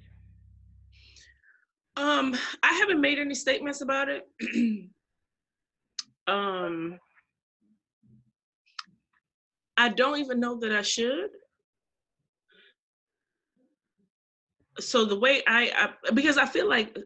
Um, 1.95 2.35
I 2.63 2.73
haven't 2.73 3.01
made 3.01 3.19
any 3.19 3.35
statements 3.35 3.81
about 3.81 4.07
it. 4.09 4.27
um, 6.27 6.99
I 9.77 9.89
don't 9.89 10.19
even 10.19 10.39
know 10.39 10.59
that 10.59 10.71
I 10.71 10.81
should. 10.81 11.29
So 14.79 15.05
the 15.05 15.19
way 15.19 15.41
I, 15.47 15.71
I 15.75 16.11
because 16.11 16.37
I 16.37 16.45
feel 16.45 16.67
like 16.69 16.97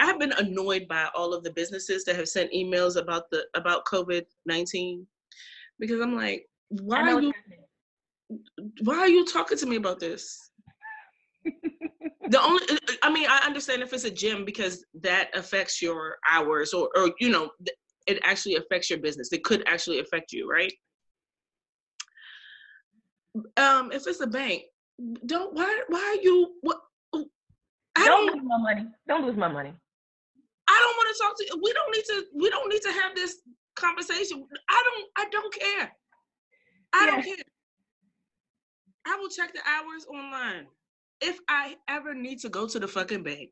I've 0.00 0.18
been 0.18 0.32
annoyed 0.32 0.86
by 0.88 1.08
all 1.14 1.32
of 1.32 1.42
the 1.42 1.52
businesses 1.52 2.04
that 2.04 2.16
have 2.16 2.28
sent 2.28 2.52
emails 2.52 2.96
about 2.96 3.30
the 3.30 3.44
about 3.54 3.84
COVID 3.86 4.24
nineteen. 4.46 5.06
Because 5.78 6.00
I'm 6.00 6.14
like, 6.14 6.46
why 6.68 7.12
are 7.12 7.20
you 7.20 7.32
why 8.82 8.98
are 8.98 9.08
you 9.08 9.24
talking 9.24 9.58
to 9.58 9.66
me 9.66 9.76
about 9.76 10.00
this? 10.00 10.50
the 12.30 12.42
only 12.42 12.62
i 13.02 13.10
mean 13.10 13.26
i 13.30 13.38
understand 13.46 13.80
if 13.80 13.94
it's 13.94 14.04
a 14.04 14.10
gym 14.10 14.44
because 14.44 14.84
that 14.92 15.30
affects 15.34 15.80
your 15.80 16.18
hours 16.30 16.74
or 16.74 16.90
or 16.94 17.10
you 17.20 17.30
know 17.30 17.48
it 18.08 18.18
actually 18.24 18.56
affects 18.56 18.88
your 18.88 18.98
business. 18.98 19.32
It 19.32 19.44
could 19.44 19.62
actually 19.68 20.00
affect 20.00 20.32
you 20.32 20.50
right? 20.50 20.72
Um 23.56 23.92
if 23.92 24.06
it's 24.06 24.20
a 24.20 24.26
bank 24.26 24.62
don't 25.26 25.54
why 25.54 25.82
why 25.88 26.00
are 26.00 26.22
you 26.22 26.54
what 26.62 26.80
i 27.98 28.04
Don't 28.06 28.26
don't 28.26 28.36
lose 28.36 28.44
my 28.46 28.58
money. 28.58 28.86
Don't 29.08 29.26
lose 29.26 29.36
my 29.36 29.48
money. 29.48 29.72
i 30.68 30.76
don't 30.82 30.96
want 30.98 31.08
to 31.16 31.22
talk 31.22 31.34
to 31.38 31.44
you 31.48 31.60
we 31.62 31.72
don't 31.72 31.92
need 31.94 32.04
to 32.04 32.24
we 32.42 32.50
don't 32.50 32.68
need 32.72 32.82
to 32.82 32.92
have 32.92 33.14
this 33.14 33.36
conversation 33.76 34.44
i 34.70 34.84
don't 34.86 35.06
i 35.16 35.30
don't 35.30 35.54
care 35.54 35.92
i 36.92 37.06
don't 37.06 37.22
care 37.24 37.36
i 39.06 39.16
will 39.16 39.28
check 39.28 39.52
the 39.52 39.60
hours 39.74 40.06
online 40.06 40.66
if 41.20 41.38
i 41.48 41.76
ever 41.88 42.14
need 42.14 42.38
to 42.40 42.48
go 42.48 42.66
to 42.66 42.78
the 42.78 42.88
fucking 42.88 43.22
bank 43.22 43.50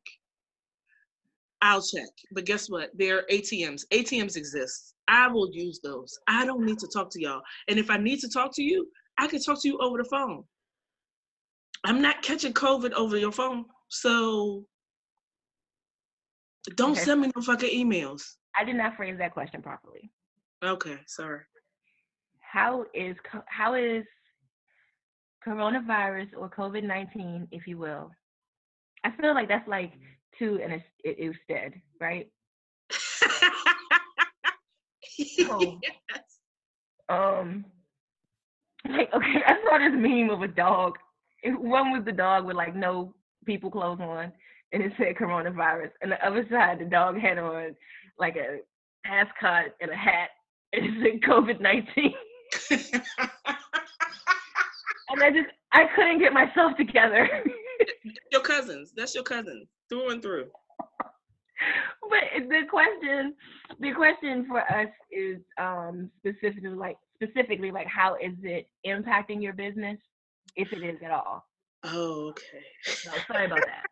I'll 1.63 1.83
check. 1.83 2.11
But 2.33 2.45
guess 2.45 2.69
what? 2.69 2.91
There 2.95 3.19
are 3.19 3.25
ATMs. 3.33 3.85
ATMs 3.91 4.37
exist. 4.37 4.95
I 5.09 5.27
will 5.27 5.51
use 5.51 5.81
those. 5.83 6.19
I 6.29 6.45
don't 6.45 6.65
need 6.67 6.79
to 6.81 6.87
talk 6.87 7.09
to 7.13 7.21
y'all. 7.21 7.41
And 7.69 7.79
if 7.79 7.89
I 7.91 7.97
need 7.97 8.21
to 8.21 8.29
talk 8.29 8.55
to 8.57 8.63
you, 8.63 8.87
I 9.19 9.27
can 9.27 9.43
talk 9.43 9.61
to 9.63 9.69
you 9.69 9.79
over 9.79 9.97
the 9.97 10.05
phone. 10.05 10.45
I'm 11.85 12.03
not 12.03 12.21
catching 12.23 12.53
COVID 12.53 12.93
over 12.93 13.17
your 13.17 13.33
phone. 13.33 13.65
So 13.89 14.67
don't 16.75 16.93
Okay. 16.93 17.01
send 17.01 17.21
me 17.21 17.31
no 17.35 17.43
fucking 17.43 17.71
emails. 17.71 18.23
I 18.57 18.65
did 18.65 18.77
not 18.77 18.97
phrase 18.97 19.17
that 19.19 19.33
question 19.33 19.63
properly. 19.63 20.11
Okay, 20.65 20.99
sorry. 21.07 21.41
How 22.41 22.87
is 22.95 23.17
how 23.47 23.75
is 23.75 24.05
coronavirus 25.47 26.29
or 26.37 26.49
COVID 26.51 26.83
nineteen, 26.83 27.47
if 27.53 27.67
you 27.67 27.79
will? 27.79 28.11
I 29.05 29.11
feel 29.13 29.35
like 29.35 29.49
that's 29.49 29.69
like 29.69 29.93
two 30.39 30.61
and 30.63 30.73
it, 30.73 31.19
instead, 31.19 31.75
right? 32.01 32.29
Oh. 35.49 35.79
Yes. 36.09 36.41
Um, 37.09 37.65
like 38.89 39.13
okay, 39.15 39.43
I 39.47 39.57
saw 39.65 39.79
this 39.79 39.93
meme 39.95 40.31
of 40.31 40.43
a 40.43 40.49
dog. 40.49 40.99
One 41.45 41.93
was 41.93 42.05
the 42.05 42.13
dog 42.13 42.45
with 42.45 42.57
like 42.57 42.75
no 42.75 43.15
people 43.47 43.71
clothes 43.71 44.01
on, 44.01 44.33
and 44.73 44.83
it 44.83 44.93
said 44.99 45.17
coronavirus, 45.17 45.91
and 46.03 46.13
the 46.13 46.27
other 46.27 46.47
side 46.51 46.81
the 46.81 46.85
dog 46.85 47.19
had 47.19 47.39
on 47.39 47.75
like 48.19 48.37
a 48.37 48.59
ascot 49.07 49.67
and 49.81 49.91
a 49.91 49.97
hat, 49.97 50.31
and 50.73 50.85
it 50.85 51.21
said 51.23 51.31
COVID 51.31 51.61
nineteen. 51.61 52.15
And 55.09 55.23
I 55.23 55.31
just 55.31 55.49
I 55.73 55.85
couldn't 55.95 56.19
get 56.19 56.33
myself 56.33 56.77
together. 56.77 57.29
your 58.33 58.41
cousins. 58.41 58.93
That's 58.97 59.15
your 59.15 59.25
cousins 59.25 59.69
through 59.89 60.11
and 60.11 60.23
through. 60.23 60.47
but 62.11 62.49
the 62.49 62.63
question 62.69 63.35
the 63.81 63.93
question 63.93 64.47
for 64.47 64.61
us 64.61 64.89
is 65.11 65.39
um 65.61 66.11
specifically 66.19 66.71
like 66.71 66.97
specifically 67.15 67.71
like 67.71 67.87
how 67.87 68.15
is 68.15 68.35
it 68.43 68.69
impacting 68.87 69.43
your 69.43 69.53
business 69.53 69.99
if 70.57 70.73
it 70.73 70.83
is 70.83 70.97
at 71.05 71.11
all 71.11 71.47
Oh, 71.87 72.29
okay. 72.31 72.65
so 72.83 73.11
sorry 73.29 73.47
about 73.47 73.61
that 73.61 73.87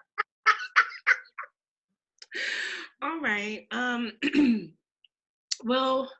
All 3.02 3.20
right. 3.20 3.66
Um 3.70 4.12
well, 5.64 6.10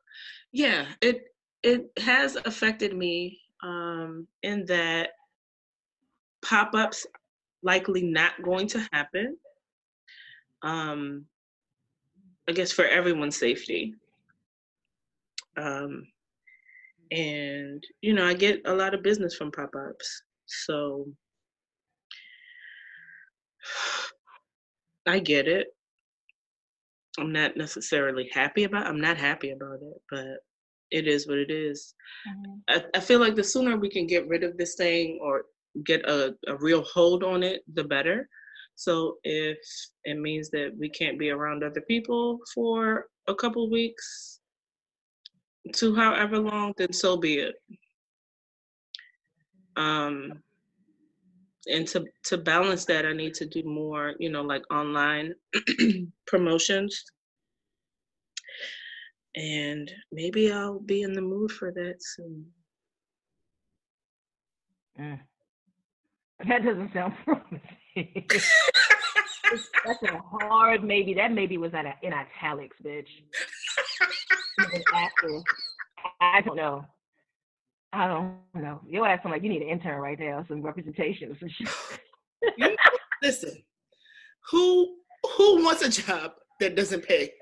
yeah, 0.53 0.87
it 1.01 1.25
it 1.63 1.91
has 1.99 2.37
affected 2.37 2.95
me 2.97 3.41
um 3.63 4.27
in 4.43 4.65
that 4.67 5.11
pop-ups 6.45 7.07
likely 7.63 8.03
not 8.03 8.43
going 8.43 8.67
to 8.69 8.87
happen. 8.93 9.37
Um 10.63 11.27
I 12.49 12.53
guess 12.53 12.71
for 12.71 12.85
everyone's 12.85 13.39
safety. 13.39 13.95
Um 15.57 16.07
and 17.11 17.83
you 18.03 18.13
know, 18.13 18.27
I 18.27 18.35
get 18.35 18.61
a 18.67 18.75
lot 18.75 18.95
of 18.95 19.03
business 19.03 19.35
from 19.35 19.51
pop-ups. 19.51 20.23
So 20.47 21.07
I 25.07 25.19
get 25.19 25.49
it. 25.49 25.69
I'm 27.19 27.33
not 27.33 27.57
necessarily 27.57 28.29
happy 28.33 28.65
about 28.65 28.87
I'm 28.87 29.01
not 29.01 29.17
happy 29.17 29.51
about 29.51 29.79
it, 29.83 30.03
but 30.11 30.39
it 30.91 31.07
is 31.07 31.29
what 31.29 31.39
it 31.39 31.51
is. 31.51 31.95
I, 32.69 32.85
I 32.95 33.01
feel 33.01 33.21
like 33.21 33.35
the 33.35 33.45
sooner 33.45 33.77
we 33.77 33.91
can 33.91 34.07
get 34.07 34.29
rid 34.29 34.45
of 34.45 34.57
this 34.57 34.75
thing 34.75 35.19
or 35.23 35.45
get 35.85 36.09
a, 36.09 36.35
a 36.47 36.57
real 36.57 36.83
hold 36.83 37.25
on 37.25 37.43
it, 37.43 37.63
the 37.75 37.85
better. 37.85 38.29
So 38.77 39.17
if 39.23 39.59
it 40.05 40.19
means 40.19 40.51
that 40.51 40.73
we 40.79 40.89
can't 40.89 41.19
be 41.19 41.31
around 41.31 41.63
other 41.63 41.83
people 41.83 42.39
for 42.55 43.07
a 43.29 43.35
couple 43.35 43.71
weeks 43.71 44.41
to 45.75 45.95
however 45.95 46.39
long, 46.39 46.75
then 46.77 46.93
so 46.93 47.17
be 47.17 47.39
it. 47.39 47.55
Um 49.77 50.43
and 51.67 51.87
to 51.87 52.05
to 52.25 52.37
balance 52.37 52.85
that 52.85 53.07
i 53.07 53.13
need 53.13 53.35
to 53.35 53.47
do 53.47 53.63
more 53.65 54.15
you 54.19 54.31
know 54.31 54.43
like 54.43 54.63
online 54.73 55.35
promotions. 56.27 57.05
And 59.37 59.91
maybe 60.13 60.53
i'll 60.53 60.79
be 60.79 61.03
in 61.03 61.13
the 61.13 61.21
mood 61.21 61.51
for 61.51 61.73
that 61.73 61.97
soon. 61.99 62.47
Mm. 65.01 65.19
that 66.47 66.65
doesn't 66.65 66.93
sound 66.93 67.15
promising. 67.25 67.61
That's 69.85 70.03
a 70.05 70.19
hard 70.19 70.85
maybe 70.85 71.15
that 71.15 71.33
maybe 71.33 71.59
was 71.59 71.75
at 71.75 71.85
a, 71.85 71.95
in 72.03 72.13
italics 72.13 72.77
bitch. 72.85 73.09
I 76.21 76.41
don't 76.43 76.57
know 76.57 76.85
I 77.95 78.09
don't 78.09 78.35
know. 78.55 78.81
Your 78.89 79.07
ass 79.07 79.23
sound 79.23 79.33
like 79.33 79.43
you 79.43 79.49
need 79.49 79.63
an 79.63 79.69
intern 79.69 80.01
right 80.01 80.19
now, 80.19 80.45
some 80.49 80.63
representation 80.63 81.31
or 81.31 81.39
some 81.39 81.49
shit. 81.49 82.77
Listen, 83.23 83.63
who 84.51 84.97
who 85.37 85.65
wants 85.65 85.83
a 85.83 85.89
job 85.89 86.33
that 86.61 86.75
doesn't 86.75 87.05
pay 87.05 87.33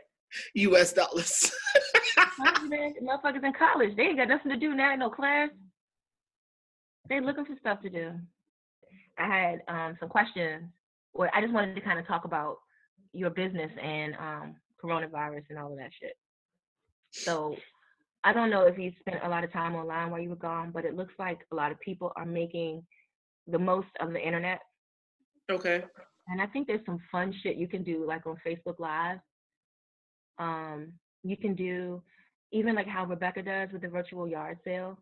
U.S. 0.55 0.93
dollars? 0.93 1.51
Motherfuckers 2.41 3.45
in 3.45 3.53
college, 3.53 3.97
they 3.97 4.05
ain't 4.05 4.19
got 4.19 4.29
nothing 4.29 4.53
to 4.53 4.59
do 4.59 4.75
now, 4.75 4.95
no 4.95 5.11
class. 5.11 5.49
They 7.09 7.21
looking 7.21 7.47
for 7.47 7.57
stuff 7.59 7.81
to 7.83 7.91
do. 7.91 8.13
I 9.19 9.27
had 9.27 9.63
um, 9.69 9.97
some 10.01 10.09
questions. 10.09 10.65
Well, 11.15 11.31
I 11.35 11.41
just 11.41 11.53
wanted 11.53 11.75
to 11.75 11.81
kind 11.81 11.99
of 11.99 12.07
talk 12.07 12.25
about 12.25 12.57
your 13.13 13.31
business 13.31 13.71
and 13.83 14.15
um, 14.15 14.57
coronavirus 14.83 15.45
and 15.51 15.59
all 15.59 15.73
of 15.73 15.79
that 15.79 15.91
shit. 15.99 16.17
So 17.11 17.57
I 18.25 18.33
don't 18.33 18.51
know 18.51 18.67
if 18.67 18.79
you 18.79 18.93
spent 19.01 19.25
a 19.25 19.29
lot 19.29 19.45
of 19.45 19.53
time 19.53 19.75
online 19.75 20.11
while 20.11 20.21
you 20.21 20.29
were 20.29 20.37
gone, 20.37 20.71
but 20.73 20.85
it 20.85 20.95
looks 20.95 21.15
like 21.19 21.41
a 21.51 21.55
lot 21.55 21.73
of 21.73 21.81
people 21.81 22.13
are 22.17 22.25
making 22.25 22.85
the 23.49 23.59
most 23.59 23.89
of 24.01 24.13
the 24.13 24.21
internet. 24.21 24.61
Okay. 25.51 25.83
And 26.29 26.41
I 26.41 26.47
think 26.47 26.67
there's 26.67 26.87
some 26.87 27.01
fun 27.11 27.35
shit 27.43 27.57
you 27.57 27.67
can 27.67 27.83
do, 27.83 28.07
like 28.07 28.27
on 28.27 28.37
Facebook 28.47 28.79
Live. 28.79 29.19
Um, 30.39 30.93
you 31.25 31.37
can 31.37 31.55
do 31.55 32.03
even 32.53 32.75
like 32.75 32.87
how 32.87 33.05
Rebecca 33.05 33.43
does 33.43 33.71
with 33.73 33.83
the 33.83 33.89
virtual 33.89 34.29
yard 34.29 34.59
sale. 34.65 34.99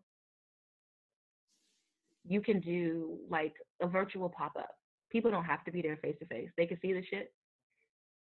You 2.27 2.41
can 2.41 2.59
do 2.59 3.17
like 3.29 3.53
a 3.81 3.87
virtual 3.87 4.29
pop 4.29 4.53
up. 4.57 4.75
People 5.11 5.29
don't 5.29 5.45
have 5.45 5.63
to 5.65 5.71
be 5.71 5.81
there 5.81 5.97
face 5.97 6.15
to 6.19 6.25
face. 6.25 6.49
They 6.57 6.65
can 6.65 6.79
see 6.81 6.93
the 6.93 7.03
shit. 7.09 7.31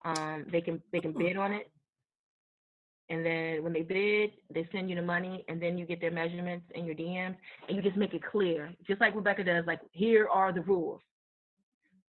Um, 0.04 0.46
they 0.50 0.60
can 0.60 0.80
they 0.92 1.00
can 1.00 1.12
bid 1.12 1.36
on 1.36 1.52
it, 1.52 1.70
and 3.08 3.24
then 3.24 3.62
when 3.62 3.72
they 3.72 3.82
bid, 3.82 4.32
they 4.52 4.68
send 4.72 4.90
you 4.90 4.96
the 4.96 5.02
money, 5.02 5.44
and 5.48 5.62
then 5.62 5.78
you 5.78 5.86
get 5.86 6.00
their 6.00 6.10
measurements 6.10 6.66
and 6.74 6.86
your 6.86 6.94
DMs, 6.94 7.36
and 7.68 7.76
you 7.76 7.82
just 7.82 7.96
make 7.96 8.14
it 8.14 8.22
clear, 8.22 8.72
just 8.86 9.00
like 9.00 9.14
Rebecca 9.14 9.44
does. 9.44 9.64
Like 9.66 9.80
here 9.92 10.28
are 10.28 10.52
the 10.52 10.62
rules. 10.62 11.00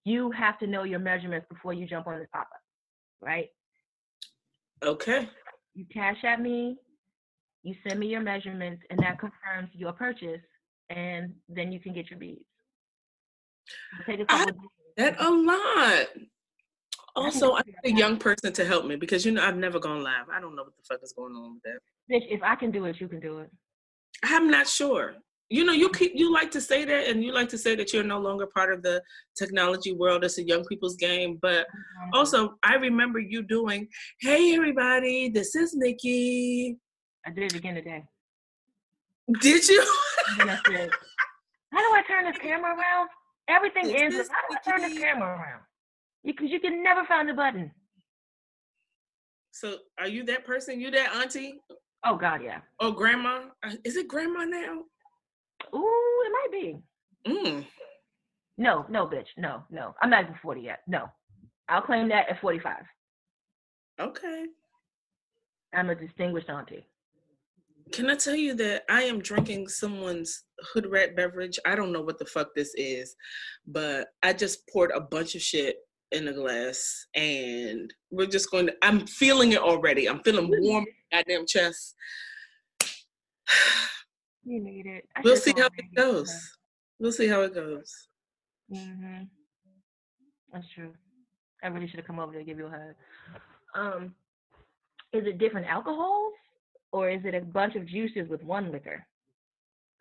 You 0.06 0.32
have 0.32 0.58
to 0.60 0.68
know 0.68 0.84
your 0.84 1.00
measurements 1.00 1.48
before 1.50 1.74
you 1.74 1.86
jump 1.86 2.08
on 2.08 2.18
this 2.20 2.28
pop 2.34 2.44
up, 2.44 2.62
right? 3.22 3.50
Okay. 4.84 5.30
You 5.76 5.86
Cash 5.94 6.24
App 6.24 6.40
me, 6.40 6.78
you 7.64 7.76
send 7.88 8.00
me 8.00 8.08
your 8.08 8.22
measurements, 8.22 8.82
and 8.90 9.00
that 9.00 9.20
confirms 9.20 9.70
your 9.74 9.92
purchase, 9.94 10.42
and 10.90 11.34
then 11.50 11.72
you 11.72 11.80
can 11.80 11.94
get 11.94 12.10
your 12.10 12.20
beads. 12.20 12.42
Take 14.08 14.22
a 14.22 14.26
I- 14.30 14.46
couple 14.46 14.50
of. 14.50 14.56
That 14.98 15.16
a 15.22 15.30
lot. 15.30 16.08
Also, 17.18 17.54
I 17.54 17.62
need 17.66 17.96
a 17.96 17.98
young 17.98 18.18
person 18.18 18.54
to 18.54 18.66
help 18.66 18.86
me 18.86 18.96
because 18.96 19.26
you 19.26 19.32
know 19.32 19.44
I've 19.44 19.58
never 19.58 19.80
gone 19.80 20.04
live. 20.04 20.30
I 20.32 20.40
don't 20.40 20.56
know 20.56 20.64
what 20.64 20.74
the 20.78 20.84
fuck 20.88 21.00
is 21.04 21.14
going 21.14 21.34
on 21.34 21.56
with 21.56 21.64
that. 21.64 21.80
Bitch, 22.14 22.28
if 22.30 22.44
I 22.44 22.56
can 22.56 22.72
do 22.72 22.86
it, 22.86 23.02
you 23.02 23.08
can 23.08 23.20
do 23.20 23.40
it. 23.40 23.50
I'm 24.24 24.50
not 24.50 24.68
sure. 24.68 25.16
You 25.50 25.64
know, 25.64 25.74
you 25.74 25.90
keep 25.90 26.12
you 26.14 26.32
like 26.34 26.52
to 26.52 26.62
say 26.62 26.86
that, 26.86 27.08
and 27.08 27.24
you 27.24 27.34
like 27.34 27.50
to 27.50 27.58
say 27.58 27.76
that 27.76 27.94
you're 27.94 28.04
no 28.04 28.20
longer 28.20 28.48
part 28.48 28.72
of 28.72 28.84
the 28.84 29.02
technology 29.38 29.94
world. 29.94 30.24
It's 30.24 30.38
a 30.38 30.44
young 30.44 30.66
people's 30.66 30.96
game. 30.98 31.40
But 31.42 31.66
mm-hmm. 31.68 32.10
also, 32.14 32.56
I 32.64 32.76
remember 32.76 33.20
you 33.20 33.44
doing, 33.44 33.88
"Hey, 34.20 34.54
everybody, 34.56 35.30
this 35.30 35.56
is 35.56 35.74
Nikki." 35.74 36.78
I 37.26 37.32
did 37.32 37.52
it 37.52 37.56
again 37.56 37.76
today. 37.76 38.04
Did 39.42 39.68
you? 39.68 39.86
And 40.30 40.50
then 40.50 40.50
I 40.50 40.72
said, 40.72 40.90
How 41.74 41.80
do 41.80 41.96
I 41.96 42.02
turn 42.08 42.26
this 42.26 42.38
camera 42.38 42.72
around? 42.72 43.10
Everything 43.50 43.90
Is 43.90 44.30
how 44.30 44.42
do 44.50 44.56
I 44.56 44.72
turn 44.72 44.90
this 44.90 45.00
camera 45.00 45.30
around? 45.30 45.62
Because 46.28 46.52
you 46.52 46.60
can 46.60 46.84
never 46.84 47.04
find 47.06 47.28
the 47.28 47.34
button. 47.34 47.72
so, 49.52 49.78
are 49.98 50.08
you 50.08 50.24
that 50.26 50.46
person? 50.46 50.80
You 50.80 50.92
that 50.92 51.16
auntie 51.16 51.60
Oh 52.06 52.16
God, 52.16 52.42
yeah. 52.44 52.60
Oh 52.80 52.92
grandma? 52.92 53.42
Uh, 53.66 53.72
Is 53.84 53.98
it 53.98 54.08
grandma 54.08 54.46
now? 54.46 54.84
Ooh, 55.76 56.24
it 56.26 56.32
might 56.32 56.52
be. 56.52 56.78
Mm. 57.28 57.66
No, 58.58 58.86
no, 58.90 59.08
bitch. 59.08 59.28
No, 59.38 59.64
no. 59.70 59.94
I'm 60.02 60.10
not 60.10 60.24
even 60.24 60.36
40 60.42 60.62
yet. 60.62 60.80
No. 60.88 61.08
I'll 61.70 61.82
claim 61.82 62.08
that 62.10 62.30
at 62.30 62.40
45. 62.40 62.78
Okay. 64.00 64.46
I'm 65.74 65.90
a 65.90 65.96
distinguished 65.96 66.50
auntie. 66.50 66.88
Can 67.92 68.10
I 68.10 68.16
tell 68.16 68.36
you 68.36 68.54
that 68.56 68.84
I 68.90 69.04
am 69.04 69.20
drinking 69.20 69.68
someone's 69.68 70.44
hood 70.74 70.88
rat 70.90 71.16
beverage? 71.16 71.60
I 71.66 71.76
don't 71.76 71.92
know 71.92 72.02
what 72.02 72.20
the 72.20 72.26
fuck 72.26 72.54
this 72.56 72.74
is, 72.76 73.16
but 73.66 74.08
I 74.24 74.34
just 74.34 74.68
poured 74.70 74.92
a 74.92 75.02
bunch 75.02 75.36
of 75.36 75.42
shit 75.42 75.78
in 76.12 76.28
a 76.28 76.34
glass 76.34 77.08
and 77.16 77.94
we're 78.12 78.28
just 78.28 78.50
going 78.52 78.68
to 78.68 78.74
I'm 78.82 79.06
feeling 79.08 79.52
it 79.52 79.60
already. 79.60 80.08
I'm 80.08 80.22
feeling 80.24 80.50
warm 80.62 80.86
goddamn 81.12 81.46
chest. 81.46 81.96
You 84.50 84.64
need 84.64 84.86
it. 84.86 85.04
I 85.14 85.20
We'll 85.26 85.36
see 85.36 85.52
how 85.58 85.66
it 85.66 85.94
goes. 85.94 86.58
We'll 87.00 87.12
see 87.12 87.28
how 87.28 87.42
it 87.42 87.54
goes. 87.54 88.08
Mm-hmm. 88.74 89.24
That's 90.54 90.66
true. 90.74 90.94
I 91.62 91.68
really 91.68 91.88
should 91.90 91.98
have 91.98 92.08
come 92.08 92.20
over 92.20 92.32
to 92.32 92.46
give 92.46 92.58
you 92.58 92.68
a 92.68 92.70
hug. 92.70 92.96
Um, 93.76 94.16
is 95.12 95.26
it 95.26 95.38
different 95.38 95.68
alcohols 95.68 96.32
or 96.94 97.10
is 97.10 97.26
it 97.26 97.36
a 97.36 97.42
bunch 97.42 97.76
of 97.76 97.86
juices 97.86 98.30
with 98.30 98.42
one 98.42 98.72
liquor? 98.72 99.06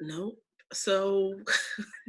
No. 0.00 0.34
So 0.72 1.34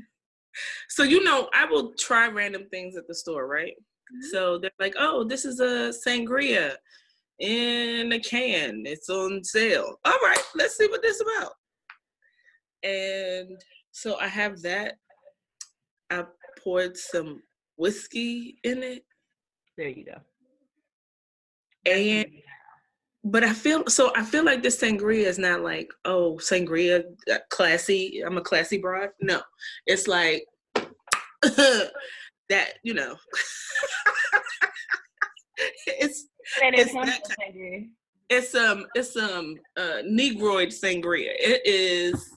so 0.89 1.03
you 1.03 1.23
know, 1.23 1.49
I 1.53 1.65
will 1.65 1.93
try 1.97 2.27
random 2.27 2.67
things 2.69 2.95
at 2.97 3.07
the 3.07 3.15
store, 3.15 3.47
right? 3.47 3.73
So 4.31 4.57
they're 4.57 4.71
like, 4.79 4.95
"Oh, 4.97 5.23
this 5.23 5.45
is 5.45 5.59
a 5.59 5.91
sangria 5.93 6.75
in 7.39 8.11
a 8.11 8.19
can. 8.19 8.83
It's 8.85 9.09
on 9.09 9.43
sale. 9.43 9.99
All 10.05 10.19
right, 10.23 10.43
let's 10.55 10.77
see 10.77 10.87
what 10.87 11.01
this 11.01 11.21
about." 11.21 11.53
And 12.83 13.59
so 13.91 14.17
I 14.17 14.27
have 14.27 14.61
that. 14.61 14.95
I 16.09 16.23
poured 16.63 16.97
some 16.97 17.41
whiskey 17.77 18.57
in 18.63 18.81
it, 18.83 19.05
There 19.77 19.89
you 19.89 20.05
go. 20.05 20.19
and 21.85 22.25
but 23.23 23.43
I 23.43 23.51
feel 23.53 23.83
so. 23.87 24.13
I 24.15 24.23
feel 24.23 24.45
like 24.45 24.63
this 24.63 24.79
sangria 24.79 25.25
is 25.25 25.37
not 25.37 25.61
like, 25.61 25.91
oh, 26.05 26.37
sangria, 26.41 27.03
uh, 27.31 27.37
classy. 27.49 28.21
I'm 28.25 28.37
a 28.37 28.41
classy 28.41 28.77
broad. 28.77 29.09
No, 29.19 29.41
it's 29.85 30.07
like 30.07 30.45
that. 32.49 32.73
You 32.83 32.93
know, 32.93 33.15
it's 35.87 36.27
And 36.63 36.75
It's 36.75 36.85
it's 36.85 36.93
one 36.93 37.07
that 37.07 37.21
sangria. 37.39 37.87
it's 38.29 38.55
um 38.55 38.85
it's 38.95 39.15
um 39.15 39.55
uh 39.77 40.01
negroid 40.05 40.69
sangria. 40.69 41.31
It 41.39 41.61
is 41.65 42.29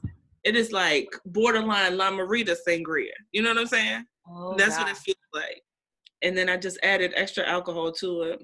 it 0.45 0.57
is 0.57 0.73
like 0.73 1.09
borderline 1.27 1.97
La 1.97 2.11
Marita 2.11 2.57
sangria. 2.67 3.13
You 3.33 3.43
know 3.43 3.51
what 3.51 3.59
I'm 3.59 3.67
saying? 3.67 4.05
Oh, 4.29 4.55
That's 4.57 4.79
what 4.79 4.89
it 4.89 4.97
feels 4.97 5.17
like. 5.35 5.63
And 6.23 6.37
then 6.37 6.49
I 6.49 6.57
just 6.57 6.79
added 6.83 7.13
extra 7.17 7.47
alcohol 7.47 7.93
to 7.93 8.23
it. 8.23 8.43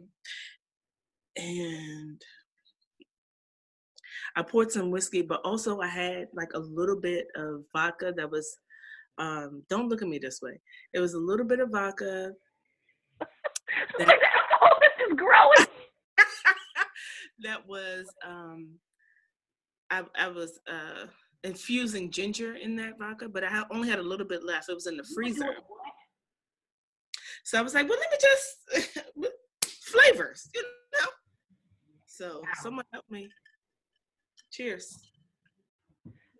And 1.36 2.20
I 4.36 4.42
poured 4.42 4.70
some 4.72 4.90
whiskey, 4.90 5.22
but 5.22 5.40
also 5.44 5.80
I 5.80 5.86
had 5.88 6.28
like 6.34 6.50
a 6.54 6.58
little 6.58 6.98
bit 7.00 7.26
of 7.36 7.64
vodka 7.74 8.12
that 8.16 8.30
was 8.30 8.58
um 9.18 9.62
don't 9.68 9.88
look 9.88 10.02
at 10.02 10.08
me 10.08 10.18
this 10.18 10.40
way. 10.42 10.60
It 10.92 11.00
was 11.00 11.14
a 11.14 11.18
little 11.18 11.46
bit 11.46 11.60
of 11.60 11.70
vodka. 11.70 12.32
That. 13.98 14.18
Oh, 14.62 14.68
this 14.80 15.08
is 15.08 15.16
growing. 15.16 15.66
that 17.42 17.66
was 17.66 18.06
um 18.24 18.78
I 19.90 20.04
I 20.18 20.28
was 20.28 20.60
uh 20.70 21.06
infusing 21.44 22.10
ginger 22.10 22.54
in 22.56 22.76
that 22.76 22.98
vodka, 22.98 23.28
but 23.28 23.44
I 23.44 23.62
only 23.70 23.88
had 23.88 23.98
a 23.98 24.02
little 24.02 24.26
bit 24.26 24.44
left. 24.44 24.68
It 24.68 24.74
was 24.74 24.86
in 24.86 24.96
the 24.96 25.04
freezer. 25.14 25.48
So 27.44 27.58
I 27.58 27.62
was 27.62 27.74
like, 27.74 27.88
well, 27.88 27.98
let 27.98 28.10
me 28.10 28.18
just 28.20 29.32
flavors, 29.84 30.48
you 30.54 30.62
know. 30.62 31.08
So 32.06 32.40
Wow. 32.42 32.48
someone 32.62 32.84
help 32.92 33.04
me. 33.10 33.28
Cheers. 34.52 34.98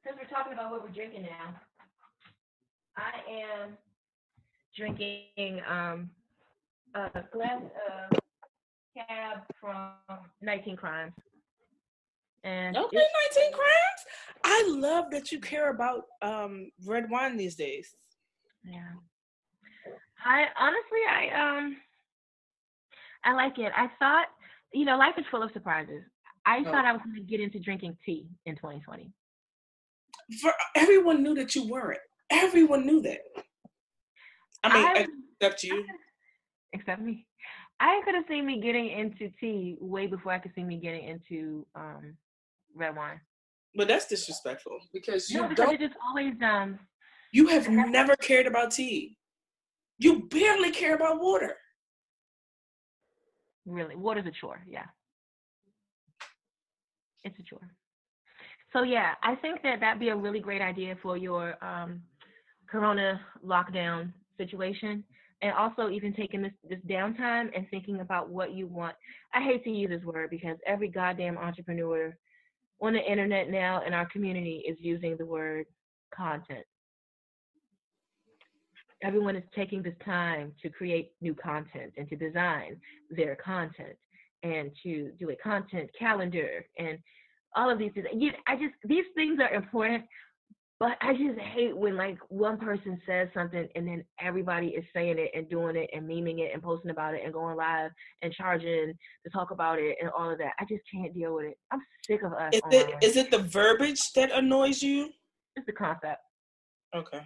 Since 0.05 0.17
we're 0.21 0.29
talking 0.29 0.53
about 0.53 0.71
what 0.71 0.83
we're 0.83 0.91
drinking 0.91 1.23
now, 1.23 1.55
I 2.97 3.13
am 3.31 3.77
drinking 4.75 5.61
um, 5.69 6.11
a 6.95 7.23
glass 7.33 7.63
of 8.13 8.19
cab 8.97 9.39
from 9.61 9.93
19 10.43 10.77
Crimes. 10.77 11.13
And 12.45 12.77
Okay, 12.77 12.97
19 13.37 13.53
crimes. 13.53 14.01
I 14.45 14.65
love 14.69 15.07
that 15.11 15.33
you 15.33 15.41
care 15.41 15.71
about 15.71 16.05
um 16.23 16.71
red 16.87 17.11
wine 17.11 17.37
these 17.37 17.57
days. 17.57 17.93
Yeah. 18.63 18.93
I 20.25 20.45
honestly, 20.57 21.01
I 21.11 21.59
um, 21.59 21.77
I 23.25 23.33
like 23.33 23.59
it. 23.59 23.73
I 23.77 23.89
thought, 23.99 24.27
you 24.73 24.85
know, 24.85 24.97
life 24.97 25.15
is 25.19 25.25
full 25.31 25.43
of 25.43 25.51
surprises. 25.53 26.03
I 26.45 26.59
Oh. 26.61 26.65
thought 26.71 26.85
I 26.85 26.93
was 26.93 27.01
going 27.03 27.17
to 27.17 27.23
get 27.23 27.41
into 27.41 27.59
drinking 27.59 27.97
tea 28.07 28.29
in 28.45 28.55
2020. 28.55 29.11
For 30.41 30.53
everyone 30.77 31.25
knew 31.25 31.35
that 31.35 31.57
you 31.57 31.69
weren't. 31.69 31.99
Everyone 32.31 32.87
knew 32.87 33.01
that. 33.03 33.21
I 34.65 34.75
mean, 34.75 34.87
I- 34.87 35.07
except 35.41 35.63
you. 35.63 35.87
except 36.73 37.01
me. 37.01 37.27
I 37.79 38.01
could 38.05 38.15
have 38.15 38.25
seen 38.27 38.47
me 38.47 38.61
getting 38.61 38.89
into 38.89 39.31
tea 39.39 39.77
way 39.81 40.07
before 40.07 40.33
I 40.33 40.39
could 40.39 40.53
see 40.55 40.65
me 40.65 40.79
getting 40.79 41.05
into 41.07 41.67
um 41.75 42.17
red 42.75 42.97
wine. 42.97 43.21
But 43.75 43.89
that's 43.89 44.07
disrespectful 44.07 44.79
because 44.93 45.29
you 45.31 45.43
no, 45.43 45.49
because 45.49 45.67
don't 45.67 45.81
just 45.81 45.95
always 46.09 46.35
um 46.43 46.79
You 47.33 47.49
have 47.49 47.69
never 47.69 48.17
cared 48.17 48.47
about 48.47 48.71
tea. 48.73 49.19
You 49.99 50.23
barely 50.29 50.71
care 50.71 50.95
about 50.95 51.21
water. 51.21 51.57
Really, 53.67 53.97
water's 53.97 54.27
a 54.27 54.31
chore. 54.31 54.63
Yeah, 54.67 54.87
it's 57.25 57.39
a 57.39 57.43
chore. 57.43 57.69
So 58.73 58.83
yeah, 58.83 59.15
I 59.23 59.35
think 59.37 59.63
that 59.63 59.81
that'd 59.81 60.01
be 60.01 60.09
a 60.11 60.17
really 60.17 60.41
great 60.41 60.63
idea 60.63 60.97
for 61.03 61.17
your 61.17 61.63
um, 61.65 62.03
Corona 62.71 63.21
lockdown 63.45 64.13
situation, 64.37 65.05
and 65.43 65.53
also 65.53 65.89
even 65.89 66.13
taking 66.13 66.43
this 66.43 66.53
this 66.69 66.81
downtime 66.89 67.51
and 67.55 67.69
thinking 67.71 68.01
about 68.01 68.29
what 68.31 68.53
you 68.53 68.67
want. 68.67 68.95
I 69.35 69.43
hate 69.43 69.65
to 69.65 69.71
use 69.71 69.91
this 69.91 70.05
word 70.05 70.31
because 70.31 70.57
every 70.67 70.89
goddamn 70.89 71.39
entrepreneur 71.39 72.17
on 72.81 72.93
the 72.93 73.01
internet 73.01 73.51
now 73.51 73.83
in 73.87 73.93
our 73.93 74.07
community 74.07 74.63
is 74.69 74.77
using 74.81 75.17
the 75.17 75.27
word 75.27 75.67
content. 76.15 76.65
Everyone 79.03 79.37
is 79.37 79.45
taking 79.55 79.83
this 79.83 79.95
time 80.05 80.53
to 80.63 80.71
create 80.71 81.13
new 81.21 81.35
content 81.35 81.93
and 81.97 82.09
to 82.09 82.17
design 82.17 82.77
their 83.11 83.37
content 83.37 83.97
and 84.43 84.71
to 84.83 85.11
do 85.19 85.31
a 85.31 85.37
content 85.37 85.91
calendar 85.99 86.65
and 86.79 86.99
all 87.55 87.71
of 87.71 87.79
these 87.79 87.93
things. 87.93 88.07
I 88.47 88.57
just 88.57 88.75
these 88.85 89.05
things 89.15 89.39
are 89.41 89.53
important, 89.55 90.05
but 90.79 90.99
I 91.01 91.13
just 91.15 91.39
hate 91.39 91.75
when 91.75 91.97
like 91.97 92.19
one 92.29 92.59
person 92.59 93.01
says 93.07 93.29
something 93.33 93.67
and 93.75 93.89
then 93.89 94.05
everybody 94.21 94.69
is 94.69 94.85
saying 94.95 95.19
it 95.19 95.31
and 95.35 95.49
doing 95.49 95.75
it 95.75 95.89
and 95.95 96.09
memeing 96.09 96.41
it 96.41 96.51
and 96.53 96.63
posting 96.63 96.91
about 96.91 97.15
it 97.15 97.23
and 97.25 97.33
going 97.33 97.57
live 97.57 97.91
and 98.23 98.33
charging 98.33 98.93
to 99.25 99.31
talk 99.33 99.53
about 99.53 99.79
it 99.79 99.97
and 100.01 100.11
all 100.11 100.31
of 100.31 100.39
that. 100.39 100.53
I 100.61 100.65
just 100.65 100.83
can't 100.93 101.15
deal 101.15 101.35
with 101.35 101.47
it. 101.47 101.59
I'm 101.71 101.81
sick 102.07 102.23
of 102.23 102.35
us. 102.35 102.53
Is 102.53 102.63
it 102.71 102.95
is 103.03 103.17
it 103.17 103.31
the 103.31 103.39
verbiage 103.39 104.13
that 104.15 104.31
annoys 104.33 104.83
you? 104.83 105.11
It's 105.55 105.65
the 105.67 105.73
concept. 105.73 106.21
Okay. 106.95 107.21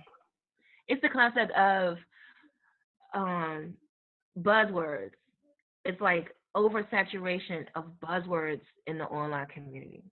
It's 0.86 1.02
the 1.02 1.08
concept 1.08 1.52
of 1.52 1.96
um 3.14 3.74
buzzwords. 4.38 5.10
It's 5.84 6.00
like 6.00 6.36
oversaturation 6.56 7.66
of 7.74 7.86
buzzwords 8.04 8.62
in 8.86 8.98
the 8.98 9.04
online 9.04 9.46
community 9.46 10.04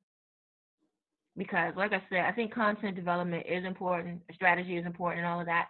because 1.38 1.72
like 1.76 1.92
i 1.92 2.02
said 2.10 2.26
i 2.26 2.32
think 2.32 2.52
content 2.52 2.94
development 2.94 3.46
is 3.48 3.64
important 3.64 4.20
strategy 4.34 4.76
is 4.76 4.84
important 4.84 5.24
and 5.24 5.32
all 5.32 5.40
of 5.40 5.46
that 5.46 5.68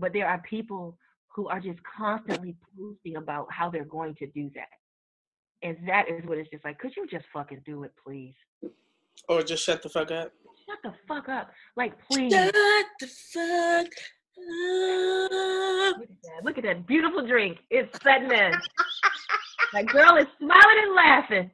but 0.00 0.12
there 0.12 0.26
are 0.26 0.42
people 0.48 0.96
who 1.34 1.48
are 1.48 1.60
just 1.60 1.78
constantly 1.84 2.56
posting 2.76 3.16
about 3.16 3.46
how 3.50 3.70
they're 3.70 3.84
going 3.84 4.14
to 4.16 4.26
do 4.28 4.50
that. 4.54 4.68
And 5.62 5.76
that 5.86 6.08
is 6.08 6.24
what 6.24 6.38
it's 6.38 6.50
just 6.50 6.64
like 6.64 6.78
could 6.78 6.96
you 6.96 7.06
just 7.06 7.26
fucking 7.32 7.62
do 7.64 7.84
it 7.84 7.92
please? 8.02 8.34
Or 9.28 9.42
just 9.42 9.64
shut 9.64 9.82
the 9.82 9.88
fuck 9.88 10.10
up? 10.10 10.32
Shut 10.66 10.78
the 10.82 10.92
fuck 11.06 11.28
up. 11.28 11.50
Like 11.76 11.92
please. 12.10 12.32
Shut 12.32 12.54
the 13.00 13.06
fuck 13.32 13.86
up. 13.86 13.90
Look 15.98 16.02
at 16.02 16.08
that, 16.22 16.44
Look 16.44 16.58
at 16.58 16.64
that 16.64 16.86
beautiful 16.86 17.26
drink. 17.26 17.58
It's 17.70 17.96
setting 18.02 18.30
in 18.30 18.52
that 19.72 19.86
girl 19.86 20.16
is 20.16 20.26
smiling 20.38 20.82
and 20.82 20.94
laughing 20.96 21.50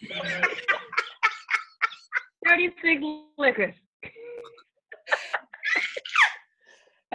36 2.48 3.02
liquors. 3.38 3.74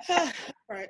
right. 0.69 0.89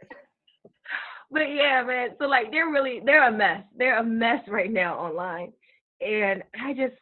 But 1.32 1.52
yeah, 1.52 1.84
man. 1.86 2.10
So 2.20 2.26
like 2.28 2.52
they're 2.52 2.70
really 2.70 3.02
they're 3.06 3.28
a 3.28 3.32
mess. 3.32 3.64
They're 3.78 3.98
a 4.00 4.04
mess 4.04 4.42
right 4.48 4.72
now 4.72 4.98
online. 4.98 5.54
And 6.02 6.44
I 6.62 6.74
just 6.74 6.94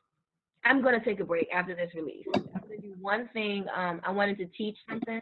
I'm 0.65 0.81
gonna 0.81 1.03
take 1.03 1.19
a 1.19 1.25
break 1.25 1.47
after 1.53 1.75
this 1.75 1.91
release. 1.95 2.25
I'm 2.35 2.61
gonna 2.61 2.81
do 2.81 2.93
one 2.99 3.29
thing. 3.33 3.65
Um 3.75 3.99
I 4.03 4.11
wanted 4.11 4.37
to 4.39 4.45
teach 4.47 4.77
something. 4.89 5.21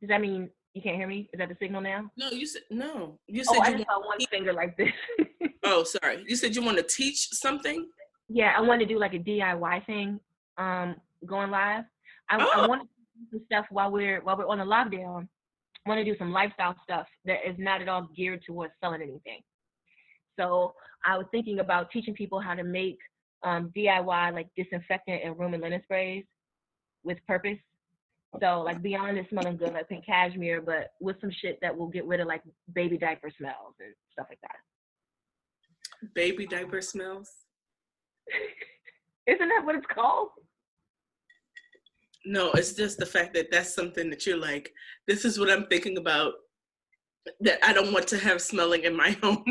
Does 0.00 0.08
that 0.08 0.20
mean 0.20 0.48
you 0.74 0.82
can't 0.82 0.96
hear 0.96 1.08
me? 1.08 1.28
Is 1.32 1.38
that 1.38 1.48
the 1.48 1.56
signal 1.60 1.80
now? 1.80 2.10
No, 2.16 2.30
you 2.30 2.46
said 2.46 2.62
no. 2.70 3.18
You 3.26 3.42
Oh, 3.48 3.52
said 3.54 3.62
I 3.62 3.68
you 3.70 3.76
just 3.78 3.88
saw 3.90 4.06
one 4.06 4.18
finger 4.30 4.52
like 4.52 4.76
this. 4.76 4.92
Oh, 5.62 5.84
sorry. 5.84 6.24
You 6.26 6.36
said 6.36 6.56
you 6.56 6.62
want 6.62 6.78
to 6.78 6.82
teach 6.82 7.28
something? 7.32 7.86
Yeah, 8.32 8.52
I 8.56 8.60
want 8.60 8.80
to 8.80 8.86
do 8.86 8.98
like 8.98 9.12
a 9.14 9.18
DIY 9.18 9.84
thing, 9.86 10.20
um, 10.56 10.94
going 11.26 11.50
live. 11.50 11.84
I, 12.30 12.36
I 12.38 12.46
Oh. 12.64 12.68
want 12.68 12.82
to 12.82 12.88
do 13.18 13.38
some 13.38 13.44
stuff 13.46 13.66
while 13.70 13.90
we're 13.90 14.20
while 14.22 14.36
we're 14.38 14.46
on 14.46 14.58
the 14.58 14.64
lockdown. 14.64 15.26
I 15.84 15.88
want 15.88 15.98
to 15.98 16.04
do 16.04 16.16
some 16.18 16.30
lifestyle 16.32 16.76
stuff 16.84 17.06
that 17.24 17.38
is 17.46 17.56
not 17.58 17.82
at 17.82 17.88
all 17.88 18.08
geared 18.16 18.42
towards 18.46 18.72
selling 18.80 19.02
anything. 19.02 19.40
So 20.38 20.74
I 21.04 21.16
was 21.18 21.26
thinking 21.32 21.58
about 21.58 21.90
teaching 21.90 22.14
people 22.14 22.38
how 22.40 22.54
to 22.54 22.62
make 22.62 22.98
um, 23.42 23.72
DIY 23.76 24.32
like 24.34 24.48
disinfectant 24.56 25.22
and 25.24 25.36
room 25.38 25.54
and 25.54 25.62
linen 25.62 25.82
sprays 25.82 26.24
with 27.02 27.18
purpose. 27.26 27.58
So 28.40 28.60
like 28.60 28.80
beyond 28.80 29.18
it 29.18 29.26
smelling 29.30 29.56
good, 29.56 29.72
like 29.72 29.88
pink 29.88 30.06
cashmere, 30.06 30.60
but 30.60 30.92
with 31.00 31.16
some 31.20 31.32
shit 31.32 31.58
that 31.62 31.76
will 31.76 31.88
get 31.88 32.06
rid 32.06 32.20
of 32.20 32.28
like 32.28 32.42
baby 32.74 32.96
diaper 32.96 33.30
smells 33.36 33.74
and 33.80 33.92
stuff 34.12 34.26
like 34.28 34.38
that. 34.42 34.56
Baby 36.14 36.46
diaper 36.46 36.80
smells. 36.80 37.30
Isn't 39.26 39.48
that 39.48 39.64
what 39.64 39.76
it's 39.76 39.86
called? 39.92 40.28
No, 42.24 42.52
it's 42.52 42.74
just 42.74 42.98
the 42.98 43.06
fact 43.06 43.34
that 43.34 43.50
that's 43.50 43.74
something 43.74 44.10
that 44.10 44.26
you're 44.26 44.36
like, 44.36 44.70
this 45.06 45.24
is 45.24 45.38
what 45.38 45.50
I'm 45.50 45.66
thinking 45.66 45.96
about 45.96 46.34
that 47.40 47.58
I 47.64 47.72
don't 47.72 47.92
want 47.92 48.08
to 48.08 48.18
have 48.18 48.42
smelling 48.42 48.84
in 48.84 48.96
my 48.96 49.10
home. 49.22 49.44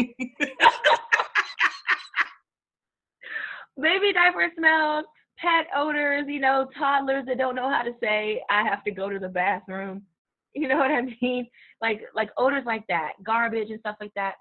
baby 3.82 4.13
diaper 4.13 4.52
smells, 4.58 5.06
pet 5.39 5.68
odors, 5.76 6.26
you 6.28 6.39
know, 6.39 6.68
toddlers 6.78 7.26
that 7.28 7.38
don't 7.38 7.56
know 7.56 7.70
how 7.70 7.82
to 7.82 7.94
say, 8.02 8.44
I 8.50 8.63
have 8.63 8.84
to 8.84 8.92
go 8.92 9.10
to 9.10 9.20
the 9.20 9.30
bathroom. 9.30 10.04
You 10.54 10.68
know 10.68 10.78
what 10.78 10.92
I 10.92 11.02
mean? 11.22 11.48
Like 11.82 12.02
like 12.13 12.30
odors 12.38 12.63
like 12.65 12.84
that, 12.89 13.13
garbage 13.24 13.70
and 13.70 13.80
stuff 13.80 13.96
like 14.02 14.13
that. 14.15 14.36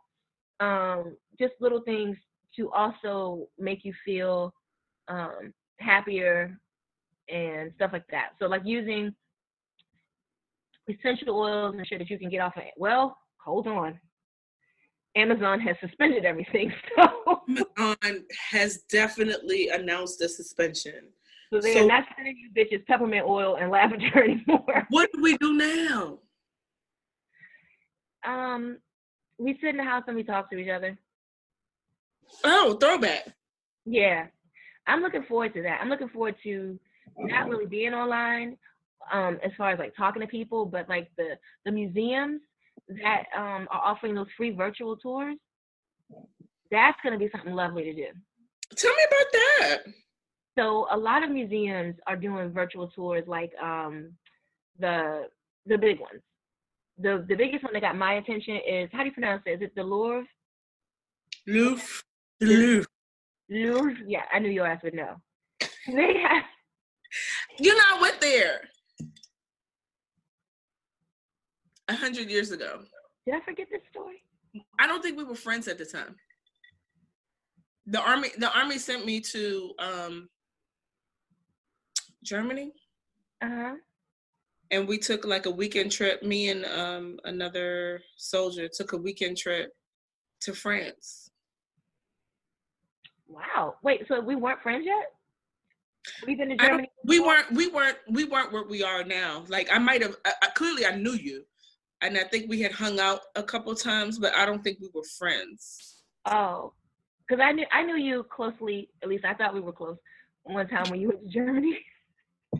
Um, 0.61 1.17
just 1.39 1.55
little 1.61 1.83
things 1.83 2.17
to 2.57 2.71
also 2.73 3.49
make 3.59 3.85
you 3.85 3.93
feel 4.05 4.53
um 5.09 5.53
happier 5.81 6.59
and 7.29 7.71
stuff 7.77 7.91
like 7.93 8.07
that. 8.11 8.31
So 8.39 8.47
like 8.47 8.63
using 8.65 9.15
essential 10.89 11.39
oils 11.39 11.75
and 11.77 11.87
shit 11.87 11.99
that 11.99 12.11
you 12.11 12.19
can 12.19 12.31
get 12.31 12.41
off 12.41 12.57
of 12.57 12.63
well, 12.77 13.17
hold 13.45 13.67
on. 13.67 13.99
Amazon 15.17 15.61
has 15.61 15.77
suspended 15.81 16.25
everything. 16.25 16.73
So 16.97 17.41
Amazon 17.79 18.25
has 18.51 18.79
definitely 18.91 19.69
announced 19.71 20.21
a 20.21 20.29
suspension. 20.29 21.09
So 21.53 21.61
they're 21.61 21.75
So- 21.75 21.87
not 21.87 22.05
sending 22.17 22.37
you 22.37 22.51
bitches 22.57 22.85
peppermint 22.87 23.27
oil 23.27 23.57
and 23.57 23.71
lavender 23.77 24.23
anymore. 24.23 24.87
What 24.91 25.11
do 25.15 25.23
we 25.23 25.37
do 25.39 25.55
now? 25.55 26.19
Um, 28.27 28.79
we 29.39 29.57
sit 29.61 29.71
in 29.71 29.77
the 29.77 29.85
house 29.85 30.05
and 30.09 30.17
we 30.17 30.25
talk 30.25 30.51
to 30.51 30.59
each 30.59 30.69
other. 30.71 30.99
Oh, 32.45 32.77
throwback. 32.81 33.29
Yeah, 33.85 34.27
I'm 34.87 35.01
looking 35.01 35.25
forward 35.25 35.55
to 35.55 35.63
that. 35.63 35.81
I'm 35.81 35.89
looking 35.89 36.09
forward 36.09 36.37
to 36.45 36.79
not 37.17 37.49
really 37.49 37.67
being 37.67 37.95
online, 37.95 38.57
um, 39.13 39.39
as 39.43 39.51
far 39.57 39.71
as 39.71 39.79
like 39.79 39.95
talking 39.97 40.23
to 40.23 40.29
people, 40.29 40.67
but 40.67 40.89
like 40.89 41.11
the 41.17 41.39
the 41.65 41.73
museums 41.73 42.41
that 43.03 43.25
um 43.37 43.69
are 43.71 43.83
offering 43.85 44.15
those 44.15 44.27
free 44.37 44.51
virtual 44.51 44.97
tours. 44.97 45.37
That's 46.71 46.99
gonna 47.03 47.19
be 47.19 47.31
something 47.31 47.55
lovely 47.55 47.85
to 47.85 47.95
do. 47.95 48.07
Tell 48.77 48.93
me 48.93 49.03
about 49.09 49.33
that. 49.33 49.79
So 50.59 50.87
a 50.91 50.97
lot 50.97 51.23
of 51.23 51.31
museums 51.31 51.95
are 52.07 52.17
doing 52.17 52.51
virtual 52.51 52.89
tours, 52.89 53.25
like 53.27 53.53
um, 53.63 54.13
the 54.79 55.29
the 55.67 55.79
big 55.79 56.01
ones. 56.01 56.21
The 56.99 57.25
the 57.29 57.37
biggest 57.37 57.63
one 57.63 57.73
that 57.75 57.83
got 57.83 57.97
my 57.97 58.15
attention 58.15 58.59
is 58.69 58.89
how 58.93 59.01
do 59.01 59.07
you 59.07 59.13
pronounce 59.13 59.43
it? 59.47 59.51
Is 59.51 59.63
it 59.63 59.75
the 59.77 59.83
Louvre? 59.83 60.27
Louvre. 61.47 62.03
Louvre. 62.41 62.87
Louvre? 63.51 63.97
Yeah, 64.07 64.23
I 64.33 64.39
knew 64.39 64.51
your 64.51 64.67
ass 64.67 64.83
would 64.83 64.95
know. 64.95 65.17
They 65.87 66.19
have 66.21 66.45
You 67.59 67.75
know, 67.75 67.83
I 67.97 68.01
went 68.01 68.21
there 68.21 68.61
a 71.89 71.95
hundred 71.95 72.31
years 72.31 72.51
ago. 72.51 72.81
did 73.25 73.35
I 73.35 73.41
forget 73.41 73.69
this 73.71 73.81
story? 73.91 74.23
I 74.79 74.87
don't 74.87 75.03
think 75.03 75.17
we 75.17 75.25
were 75.25 75.35
friends 75.35 75.69
at 75.69 75.79
the 75.79 75.87
time. 75.87 76.17
The 77.87 78.01
army, 78.01 78.29
the 78.39 78.51
army 78.57 78.79
sent 78.79 79.07
me 79.07 79.21
to 79.21 79.73
um, 79.79 80.29
Germany, 82.23 82.73
Uh-huh. 83.43 83.77
and 84.71 84.87
we 84.87 84.99
took 84.99 85.25
like 85.25 85.47
a 85.47 85.51
weekend 85.51 85.91
trip. 85.93 86.23
Me 86.23 86.51
and 86.51 86.67
um, 86.67 87.19
another 87.25 88.03
soldier 88.17 88.69
took 88.69 88.93
a 88.93 88.97
weekend 88.99 89.39
trip 89.39 89.73
to 90.43 90.53
France. 90.55 91.28
Wow. 93.29 93.77
Wait, 93.83 94.03
so 94.09 94.21
we 94.21 94.35
weren't 94.35 94.63
friends 94.63 94.85
yet? 94.87 95.13
We've 96.27 96.39
been 96.39 96.49
to 96.49 96.57
Germany. 96.57 96.91
we 97.05 97.21
weren't, 97.21 97.53
we 97.53 97.69
weren't, 97.69 97.99
we 98.09 98.25
weren't 98.25 98.53
where 98.53 98.65
we 98.65 98.83
are 98.83 99.05
now. 99.05 99.45
Like 99.49 99.69
I 99.71 99.79
might 99.79 100.01
have, 100.03 100.17
I, 100.25 100.33
I, 100.43 100.47
clearly 100.49 100.87
I 100.87 100.97
knew 100.97 101.13
you, 101.13 101.45
and 102.01 102.17
I 102.17 102.25
think 102.25 102.49
we 102.49 102.63
had 102.63 102.73
hung 102.73 102.99
out 102.99 103.21
a 103.37 103.43
couple 103.43 103.75
times, 103.75 104.19
but 104.19 104.35
I 104.35 104.47
don't 104.47 104.63
think 104.65 104.79
we 104.81 104.89
were 104.95 105.05
friends. 105.19 106.03
Oh. 106.25 106.73
Because 107.29 107.45
I 107.45 107.53
knew 107.53 107.67
I 107.71 107.83
knew 107.83 107.97
you 107.97 108.25
closely, 108.35 108.89
at 109.03 109.09
least 109.09 109.27
I 109.27 109.35
thought 109.35 109.53
we 109.53 109.61
were 109.61 109.73
close 109.73 109.99
one 110.45 110.67
time 110.69 110.89
when 110.91 111.01
you 111.01 111.09
went 111.09 111.23
to 111.23 111.29
Germany. 111.29 111.79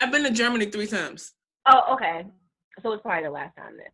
I've 0.00 0.12
been 0.12 0.24
to 0.24 0.30
Germany 0.30 0.66
three 0.66 0.86
times. 0.88 1.34
Oh, 1.70 1.94
okay. 1.94 2.26
So 2.82 2.92
it's 2.92 3.02
probably 3.02 3.24
the 3.24 3.30
last 3.30 3.56
time 3.56 3.76
then. 3.76 3.86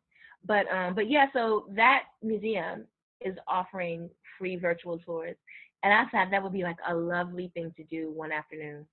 But 0.46 0.66
um, 0.74 0.94
but 0.94 1.11
yeah, 1.11 1.27
so 1.33 1.66
that 1.77 2.05
museum 2.22 2.87
is 3.20 3.37
offering 3.48 4.11
free 4.38 4.56
virtual 4.56 4.98
tours, 4.98 5.36
and 5.82 5.92
I 5.92 6.06
thought 6.10 6.30
that 6.30 6.42
would 6.42 6.52
be 6.52 6.62
like 6.62 6.78
a 6.88 6.94
lovely 6.94 7.50
thing 7.54 7.72
to 7.76 7.84
do 7.84 8.10
one 8.10 8.32
afternoon. 8.32 8.86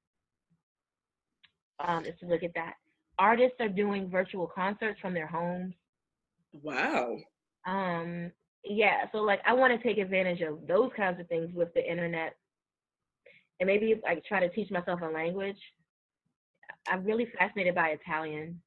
Um, 1.86 2.06
is 2.06 2.14
to 2.20 2.28
look 2.28 2.44
at 2.44 2.54
that. 2.54 2.74
Artists 3.18 3.56
are 3.60 3.70
doing 3.70 4.10
virtual 4.10 4.48
concerts 4.48 5.00
from 5.00 5.14
their 5.14 5.26
homes. 5.28 5.74
Wow. 6.54 7.18
Um, 7.66 8.32
yeah, 8.64 9.06
so 9.12 9.20
like 9.20 9.40
I 9.46 9.54
want 9.54 9.74
to 9.80 9.88
take 9.88 9.98
advantage 9.98 10.42
of 10.42 10.68
those 10.68 10.92
kinds 10.96 11.20
of 11.20 11.28
things 11.28 11.50
with 11.54 11.74
the 11.74 11.90
internet, 11.90 12.36
and 13.60 13.68
maybe 13.68 14.00
like 14.04 14.24
try 14.26 14.40
to 14.40 14.50
teach 14.50 14.70
myself 14.70 15.00
a 15.02 15.06
language. 15.06 15.58
I'm 16.88 17.04
really 17.04 17.28
fascinated 17.38 17.76
by 17.76 17.90
Italian. 17.90 18.62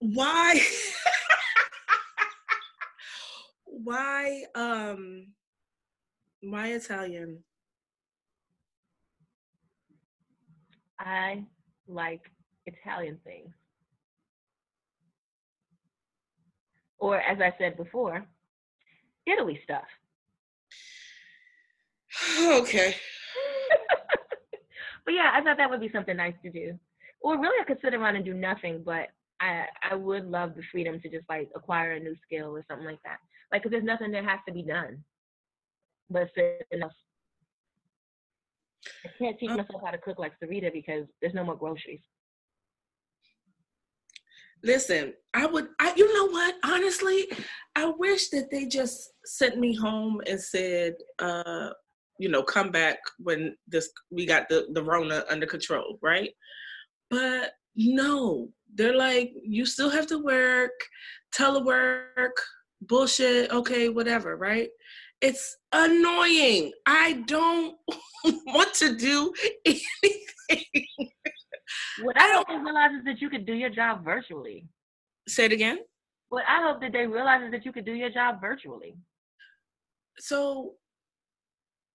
Why? 0.00 0.60
why? 3.84 4.44
Um. 4.54 5.28
Why 6.40 6.68
Italian? 6.72 7.42
I 10.98 11.44
like 11.88 12.20
Italian 12.66 13.18
things. 13.24 13.50
Or, 16.98 17.20
as 17.20 17.40
I 17.40 17.52
said 17.58 17.76
before, 17.76 18.24
Italy 19.26 19.60
stuff. 19.64 19.84
Okay. 22.52 22.94
but 25.04 25.14
yeah, 25.14 25.30
I 25.34 25.42
thought 25.42 25.56
that 25.56 25.70
would 25.70 25.80
be 25.80 25.90
something 25.92 26.16
nice 26.16 26.34
to 26.44 26.50
do. 26.50 26.78
Or 27.20 27.38
really, 27.38 27.60
I 27.60 27.64
could 27.64 27.80
sit 27.82 27.94
around 27.94 28.16
and 28.16 28.24
do 28.24 28.34
nothing, 28.34 28.82
but 28.84 29.08
I 29.40 29.64
I 29.90 29.94
would 29.94 30.26
love 30.26 30.54
the 30.54 30.62
freedom 30.70 31.00
to 31.00 31.08
just 31.08 31.28
like 31.28 31.48
acquire 31.54 31.92
a 31.92 32.00
new 32.00 32.14
skill 32.26 32.54
or 32.56 32.64
something 32.68 32.86
like 32.86 33.02
that. 33.04 33.18
Like, 33.52 33.62
cause 33.62 33.70
there's 33.70 33.84
nothing 33.84 34.12
that 34.12 34.24
has 34.24 34.40
to 34.48 34.54
be 34.54 34.62
done, 34.62 35.04
but 36.08 36.28
enough. 36.70 36.92
I 39.04 39.10
can't 39.18 39.38
teach 39.38 39.50
myself 39.50 39.82
how 39.84 39.90
to 39.90 39.98
cook 39.98 40.18
like 40.18 40.32
Sarita 40.42 40.72
because 40.72 41.06
there's 41.20 41.34
no 41.34 41.44
more 41.44 41.56
groceries. 41.56 42.00
Listen, 44.64 45.12
I 45.34 45.46
would, 45.46 45.68
I, 45.80 45.92
you 45.96 46.12
know 46.14 46.32
what? 46.32 46.54
Honestly, 46.64 47.28
I 47.74 47.86
wish 47.86 48.28
that 48.30 48.50
they 48.50 48.66
just 48.66 49.10
sent 49.24 49.58
me 49.58 49.74
home 49.74 50.20
and 50.26 50.40
said, 50.40 50.94
uh, 51.18 51.70
you 52.18 52.28
know, 52.28 52.42
come 52.42 52.70
back 52.70 52.98
when 53.18 53.56
this 53.66 53.90
we 54.10 54.26
got 54.26 54.48
the 54.48 54.68
the 54.72 54.82
Rona 54.82 55.24
under 55.28 55.46
control, 55.46 55.98
right? 56.02 56.30
But 57.10 57.52
no, 57.74 58.50
they're 58.74 58.96
like, 58.96 59.32
you 59.42 59.66
still 59.66 59.90
have 59.90 60.06
to 60.08 60.18
work, 60.22 60.70
telework, 61.36 62.36
bullshit, 62.86 63.50
okay, 63.50 63.88
whatever, 63.88 64.36
right? 64.36 64.68
It's 65.20 65.56
annoying. 65.72 66.72
I 66.86 67.22
don't 67.26 67.76
want 68.46 68.74
to 68.74 68.96
do 68.96 69.32
anything. 69.64 70.86
What 72.02 72.20
I, 72.20 72.32
hope 72.32 72.48
they 72.48 72.56
realize 72.56 72.92
is 72.98 73.04
that 73.04 73.20
you 73.20 73.30
could 73.30 73.46
do 73.46 73.54
your 73.54 73.70
job 73.70 74.04
virtually. 74.04 74.66
Say 75.28 75.46
it 75.46 75.52
again. 75.52 75.78
What 76.28 76.44
I 76.48 76.62
hope 76.62 76.80
that 76.80 76.92
they 76.92 77.06
realize 77.06 77.42
is 77.42 77.52
that 77.52 77.64
you 77.64 77.72
could 77.72 77.84
do 77.84 77.92
your 77.92 78.10
job 78.10 78.40
virtually. 78.40 78.96
So 80.18 80.74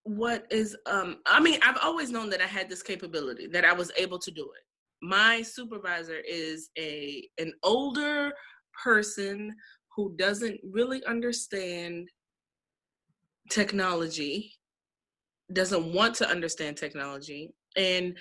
what 0.03 0.45
is 0.49 0.77
um 0.85 1.17
I 1.25 1.39
mean, 1.39 1.59
I've 1.63 1.79
always 1.83 2.09
known 2.11 2.29
that 2.29 2.41
I 2.41 2.45
had 2.45 2.69
this 2.69 2.81
capability, 2.81 3.47
that 3.47 3.65
I 3.65 3.73
was 3.73 3.91
able 3.97 4.19
to 4.19 4.31
do 4.31 4.43
it. 4.43 4.63
My 5.01 5.41
supervisor 5.41 6.19
is 6.27 6.69
a 6.77 7.27
an 7.37 7.53
older 7.63 8.31
person 8.83 9.53
who 9.97 10.15
doesn't 10.15 10.59
really 10.63 11.03
understand 11.05 12.07
technology, 13.49 14.53
doesn't 15.51 15.91
want 15.91 16.13
to 16.15 16.29
understand 16.29 16.77
technology, 16.77 17.51
and 17.75 18.15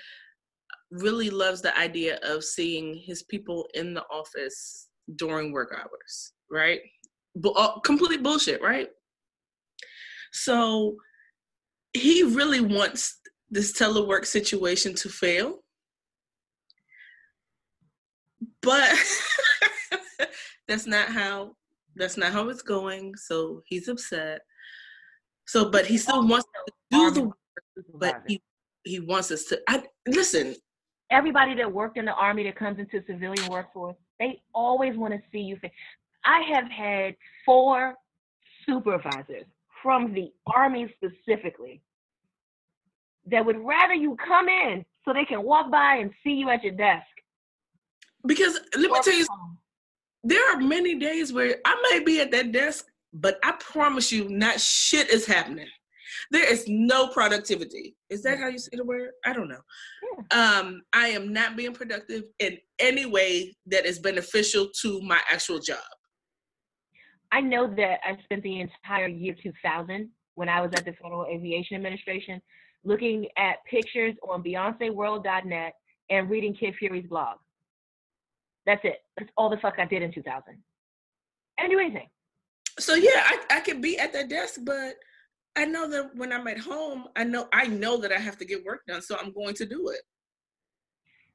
really 0.89 1.29
loves 1.29 1.61
the 1.61 1.77
idea 1.77 2.19
of 2.23 2.43
seeing 2.43 2.95
his 3.05 3.21
people 3.23 3.67
in 3.75 3.93
the 3.93 4.03
office 4.11 4.87
during 5.17 5.51
work 5.51 5.71
hours, 5.77 6.33
right? 6.49 6.79
But 7.35 7.51
uh, 7.51 7.79
complete 7.81 8.23
bullshit, 8.23 8.59
right? 8.63 8.87
So 10.33 10.95
he 11.93 12.23
really 12.23 12.61
wants 12.61 13.19
this 13.51 13.71
telework 13.71 14.25
situation 14.25 14.95
to 14.95 15.09
fail. 15.09 15.59
But 18.63 18.97
that's 20.67 20.87
not 20.87 21.09
how 21.09 21.53
that's 21.97 22.17
not 22.17 22.33
how 22.33 22.49
it's 22.49 22.61
going. 22.61 23.15
So 23.15 23.61
he's 23.65 23.87
upset. 23.87 24.41
So 25.45 25.69
but 25.69 25.85
he 25.85 25.97
still 25.97 26.17
oh, 26.17 26.25
wants 26.25 26.45
to 26.45 26.73
do 26.91 27.11
the 27.11 27.21
work, 27.23 27.37
but 27.95 28.21
he 28.27 28.41
he 28.83 28.99
wants 28.99 29.31
us 29.31 29.45
to 29.45 29.59
I 29.67 29.83
listen, 30.07 30.55
everybody 31.11 31.55
that 31.55 31.71
worked 31.71 31.97
in 31.97 32.05
the 32.05 32.13
army 32.13 32.43
that 32.43 32.55
comes 32.55 32.79
into 32.79 33.03
civilian 33.07 33.49
workforce, 33.51 33.95
they 34.19 34.41
always 34.53 34.97
want 34.97 35.13
to 35.13 35.19
see 35.31 35.39
you. 35.39 35.57
I 36.25 36.41
have 36.53 36.69
had 36.69 37.15
four 37.45 37.95
supervisors 38.67 39.45
from 39.81 40.13
the 40.13 40.31
army 40.53 40.93
specifically 40.95 41.81
that 43.29 43.45
would 43.45 43.57
rather 43.59 43.93
you 43.93 44.17
come 44.25 44.47
in 44.49 44.85
so 45.05 45.13
they 45.13 45.25
can 45.25 45.43
walk 45.43 45.71
by 45.71 45.97
and 45.97 46.11
see 46.23 46.31
you 46.31 46.49
at 46.49 46.63
your 46.63 46.73
desk. 46.73 47.05
Because 48.25 48.59
let 48.75 48.91
me 48.91 48.99
tell 49.03 49.13
you, 49.13 49.27
there 50.23 50.53
are 50.53 50.59
many 50.59 50.95
days 50.95 51.31
where 51.31 51.55
I 51.65 51.89
may 51.91 52.03
be 52.03 52.19
at 52.19 52.31
that 52.31 52.51
desk, 52.51 52.85
but 53.13 53.39
I 53.43 53.53
promise 53.59 54.11
you, 54.11 54.29
not 54.29 54.59
shit 54.59 55.09
is 55.09 55.25
happening. 55.25 55.67
There 56.31 56.51
is 56.51 56.65
no 56.67 57.07
productivity. 57.07 57.95
Is 58.09 58.23
that 58.23 58.39
how 58.39 58.47
you 58.47 58.57
say 58.57 58.71
the 58.73 58.83
word? 58.83 59.11
I 59.25 59.33
don't 59.33 59.49
know. 59.49 59.61
Yeah. 60.31 60.59
Um, 60.59 60.81
I 60.93 61.09
am 61.09 61.31
not 61.31 61.55
being 61.55 61.73
productive 61.73 62.23
in 62.39 62.57
any 62.79 63.05
way 63.05 63.55
that 63.67 63.85
is 63.85 63.99
beneficial 63.99 64.69
to 64.81 65.01
my 65.01 65.19
actual 65.31 65.59
job. 65.59 65.77
I 67.31 67.41
know 67.41 67.67
that 67.75 67.99
I 68.05 68.17
spent 68.23 68.43
the 68.43 68.61
entire 68.61 69.07
year 69.07 69.35
2000 69.41 70.09
when 70.35 70.49
I 70.49 70.61
was 70.61 70.71
at 70.75 70.85
the 70.85 70.93
Federal 70.93 71.25
Aviation 71.25 71.75
Administration 71.75 72.41
looking 72.83 73.27
at 73.37 73.57
pictures 73.69 74.15
on 74.27 74.43
BeyonceWorld.net 74.43 75.73
and 76.09 76.29
reading 76.29 76.55
Kid 76.55 76.75
Fury's 76.79 77.07
blog. 77.07 77.37
That's 78.67 78.83
it. 78.83 78.97
That's 79.17 79.31
all 79.37 79.49
the 79.49 79.57
fuck 79.57 79.75
I 79.79 79.85
did 79.85 80.03
in 80.03 80.11
2000. 80.11 80.43
I 81.57 81.61
didn't 81.61 81.71
do 81.71 81.79
anything. 81.79 82.09
So 82.77 82.93
yeah, 82.93 83.23
I, 83.25 83.39
I 83.49 83.59
could 83.61 83.81
be 83.81 83.97
at 83.97 84.13
the 84.13 84.25
desk, 84.25 84.59
but 84.63 84.95
I 85.55 85.65
know 85.65 85.89
that 85.89 86.15
when 86.15 86.31
I'm 86.31 86.47
at 86.47 86.59
home, 86.59 87.05
I 87.15 87.23
know 87.23 87.47
I 87.51 87.65
know 87.65 87.97
that 87.97 88.11
I 88.11 88.19
have 88.19 88.37
to 88.37 88.45
get 88.45 88.63
work 88.63 88.81
done, 88.87 89.01
so 89.01 89.17
I'm 89.17 89.33
going 89.33 89.55
to 89.55 89.65
do 89.65 89.89
it. 89.89 90.01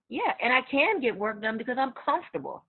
Yeah, 0.08 0.34
and 0.40 0.52
I 0.52 0.60
can 0.70 1.00
get 1.00 1.16
work 1.16 1.42
done 1.42 1.58
because 1.58 1.78
I'm 1.78 1.92
comfortable. 1.92 2.64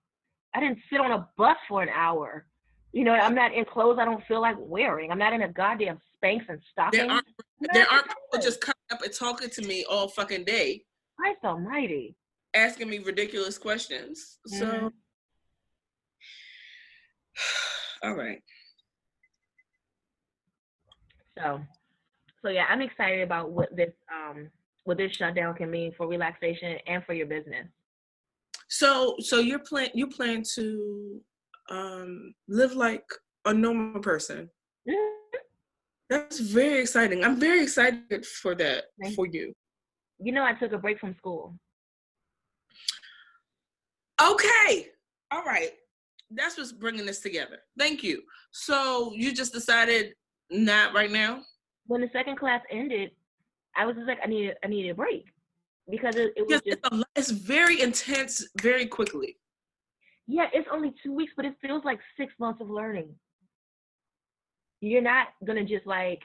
I 0.54 0.60
didn't 0.60 0.78
sit 0.90 1.00
on 1.00 1.12
a 1.12 1.28
bus 1.36 1.56
for 1.68 1.82
an 1.82 1.90
hour. 1.90 2.46
You 2.92 3.04
know, 3.04 3.12
I'm 3.12 3.34
not 3.34 3.52
in 3.52 3.64
clothes 3.66 3.98
I 4.00 4.04
don't 4.04 4.24
feel 4.26 4.40
like 4.40 4.56
wearing. 4.58 5.12
I'm 5.12 5.18
not 5.18 5.32
in 5.32 5.42
a 5.42 5.52
goddamn 5.52 5.98
Spanx 6.16 6.48
and 6.48 6.60
stockings. 6.72 7.02
There 7.02 7.10
aren't, 7.10 7.26
there 7.72 7.86
aren't 7.92 8.06
people 8.06 8.42
just 8.42 8.60
coming 8.60 8.74
up 8.90 9.02
and 9.02 9.12
talking 9.12 9.50
to 9.50 9.62
me 9.62 9.84
all 9.90 10.08
fucking 10.08 10.44
day. 10.44 10.84
Christ 11.16 11.40
almighty. 11.44 12.16
Asking 12.54 12.88
me 12.88 12.98
ridiculous 12.98 13.58
questions. 13.58 14.38
Mm-hmm. 14.52 14.58
So, 14.58 14.92
all 18.08 18.14
right. 18.14 18.38
So, 21.38 21.60
so 22.42 22.50
yeah, 22.50 22.66
I'm 22.68 22.80
excited 22.80 23.22
about 23.22 23.50
what 23.50 23.74
this 23.74 23.92
um 24.12 24.50
what 24.84 24.98
this 24.98 25.12
shutdown 25.12 25.54
can 25.54 25.70
mean 25.70 25.92
for 25.96 26.06
relaxation 26.06 26.78
and 26.86 27.04
for 27.04 27.14
your 27.14 27.26
business. 27.26 27.66
So, 28.68 29.16
so 29.18 29.40
you're 29.40 29.58
plan 29.58 29.88
you 29.94 30.06
plan 30.06 30.42
to 30.54 31.20
um 31.70 32.34
live 32.48 32.74
like 32.74 33.04
a 33.44 33.52
normal 33.52 34.00
person. 34.00 34.48
Mm-hmm. 34.88 35.38
That's 36.10 36.38
very 36.38 36.80
exciting. 36.80 37.24
I'm 37.24 37.40
very 37.40 37.62
excited 37.62 38.26
for 38.26 38.54
that 38.56 38.84
Thank 39.02 39.16
for 39.16 39.26
you. 39.26 39.54
You 40.20 40.32
know, 40.32 40.44
I 40.44 40.52
took 40.52 40.72
a 40.72 40.78
break 40.78 41.00
from 41.00 41.14
school. 41.16 41.58
Okay. 44.22 44.88
All 45.30 45.42
right. 45.42 45.70
That's 46.30 46.56
what's 46.56 46.72
bringing 46.72 47.06
this 47.06 47.20
together. 47.20 47.58
Thank 47.78 48.02
you. 48.02 48.22
So 48.52 49.12
you 49.14 49.34
just 49.34 49.52
decided 49.52 50.14
not 50.50 50.94
right 50.94 51.10
now. 51.10 51.42
When 51.86 52.00
the 52.00 52.10
second 52.12 52.38
class 52.38 52.62
ended, 52.70 53.10
I 53.76 53.86
was 53.86 53.96
just 53.96 54.06
like, 54.06 54.18
I 54.22 54.26
need, 54.26 54.54
I 54.64 54.68
need 54.68 54.88
a 54.88 54.94
break 54.94 55.26
because 55.90 56.16
it, 56.16 56.32
it 56.36 56.46
was 56.46 56.62
just. 56.62 56.66
It's, 56.66 56.88
a, 56.90 57.04
it's 57.16 57.30
very 57.30 57.80
intense, 57.80 58.46
very 58.60 58.86
quickly. 58.86 59.36
Yeah, 60.26 60.46
it's 60.54 60.68
only 60.72 60.94
two 61.02 61.12
weeks, 61.12 61.32
but 61.36 61.44
it 61.44 61.54
feels 61.60 61.84
like 61.84 62.00
six 62.16 62.32
months 62.38 62.60
of 62.60 62.70
learning. 62.70 63.14
You're 64.80 65.02
not 65.02 65.28
gonna 65.46 65.64
just 65.64 65.86
like 65.86 66.22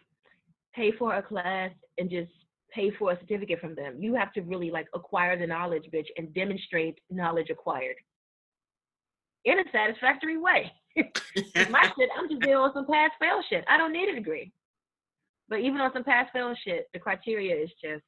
pay 0.74 0.92
for 0.92 1.16
a 1.16 1.22
class 1.22 1.72
and 1.98 2.10
just 2.10 2.32
pay 2.74 2.92
for 2.92 3.12
a 3.12 3.20
certificate 3.20 3.60
from 3.60 3.76
them. 3.76 3.98
You 4.00 4.16
have 4.16 4.34
to 4.34 4.42
really 4.42 4.72
like 4.72 4.88
acquire 4.94 5.38
the 5.38 5.48
knowledge, 5.48 5.86
bitch, 5.94 6.08
and 6.18 6.34
demonstrate 6.34 7.00
knowledge 7.10 7.50
acquired. 7.50 7.96
in 9.46 9.60
a 9.60 9.64
satisfactory 9.72 10.38
way. 10.38 10.72
my 10.98 11.04
shit, 11.98 12.10
I'm 12.18 12.30
just 12.30 12.42
dealing 12.42 12.58
on 12.58 12.74
some 12.74 12.86
pass 12.86 13.12
fail 13.20 13.42
shit. 13.50 13.64
I 13.68 13.78
don't 13.78 13.94
need 13.94 14.10
a 14.10 14.16
degree. 14.16 14.52
But 15.48 15.60
even 15.60 15.82
on 15.82 15.92
some 15.94 16.04
pass 16.04 16.28
fail 16.34 16.54
shit, 16.66 16.88
the 16.94 17.00
criteria 17.00 17.56
is 17.56 17.70
just 17.82 18.04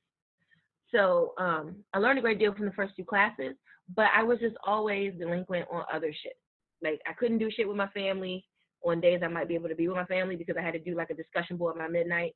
so 0.93 1.33
um 1.37 1.77
I 1.93 1.99
learned 1.99 2.19
a 2.19 2.21
great 2.21 2.39
deal 2.39 2.53
from 2.53 2.65
the 2.65 2.73
first 2.73 2.95
two 2.95 3.05
classes, 3.05 3.55
but 3.95 4.07
I 4.15 4.23
was 4.23 4.39
just 4.39 4.55
always 4.65 5.13
delinquent 5.17 5.67
on 5.71 5.83
other 5.91 6.13
shit. 6.23 6.37
Like 6.83 7.01
I 7.07 7.13
couldn't 7.13 7.39
do 7.39 7.49
shit 7.51 7.67
with 7.67 7.77
my 7.77 7.87
family 7.89 8.45
on 8.83 8.99
days 8.99 9.21
I 9.23 9.27
might 9.27 9.47
be 9.47 9.55
able 9.55 9.69
to 9.69 9.75
be 9.75 9.87
with 9.87 9.97
my 9.97 10.05
family 10.05 10.35
because 10.35 10.55
I 10.57 10.63
had 10.63 10.73
to 10.73 10.79
do 10.79 10.95
like 10.95 11.09
a 11.09 11.15
discussion 11.15 11.57
board 11.57 11.77
by 11.77 11.87
midnight. 11.87 12.35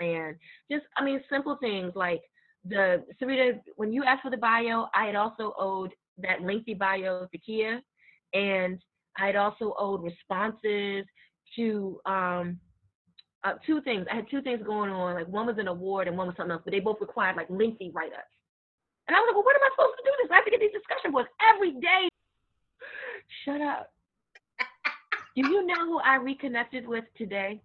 And 0.00 0.36
just 0.70 0.84
I 0.96 1.04
mean 1.04 1.22
simple 1.30 1.56
things 1.60 1.92
like 1.94 2.22
the 2.64 3.04
Sarita, 3.20 3.60
when 3.76 3.92
you 3.92 4.04
asked 4.04 4.22
for 4.22 4.30
the 4.30 4.36
bio, 4.36 4.86
I 4.94 5.06
had 5.06 5.14
also 5.14 5.54
owed 5.58 5.92
that 6.18 6.42
lengthy 6.42 6.74
bio 6.74 7.26
to 7.26 7.38
Kia 7.38 7.80
and 8.34 8.78
I 9.18 9.26
had 9.26 9.36
also 9.36 9.74
owed 9.78 10.02
responses 10.02 11.04
to 11.56 12.00
um 12.06 12.58
uh, 13.42 13.54
two 13.66 13.80
things. 13.80 14.06
I 14.12 14.16
had 14.16 14.26
two 14.30 14.42
things 14.42 14.60
going 14.64 14.90
on. 14.90 15.14
Like 15.14 15.28
one 15.28 15.46
was 15.46 15.56
an 15.58 15.68
award 15.68 16.08
and 16.08 16.16
one 16.16 16.26
was 16.26 16.36
something 16.36 16.52
else, 16.52 16.62
but 16.62 16.72
they 16.72 16.80
both 16.80 17.00
required 17.00 17.36
like 17.36 17.48
lengthy 17.48 17.90
write-ups. 17.94 18.36
And 19.08 19.16
I 19.16 19.20
was 19.20 19.28
like, 19.28 19.34
well, 19.34 19.44
what 19.44 19.56
am 19.56 19.62
I 19.62 19.70
supposed 19.74 19.96
to 19.96 20.04
do 20.04 20.12
this? 20.20 20.30
I 20.30 20.34
have 20.36 20.44
to 20.44 20.50
get 20.50 20.60
these 20.60 20.76
discussion 20.76 21.12
boards 21.12 21.28
every 21.54 21.72
day. 21.72 22.08
Shut 23.44 23.62
up. 23.62 23.90
do 25.36 25.48
you 25.48 25.66
know 25.66 25.86
who 25.86 25.98
I 26.00 26.16
reconnected 26.16 26.86
with 26.86 27.04
today? 27.16 27.62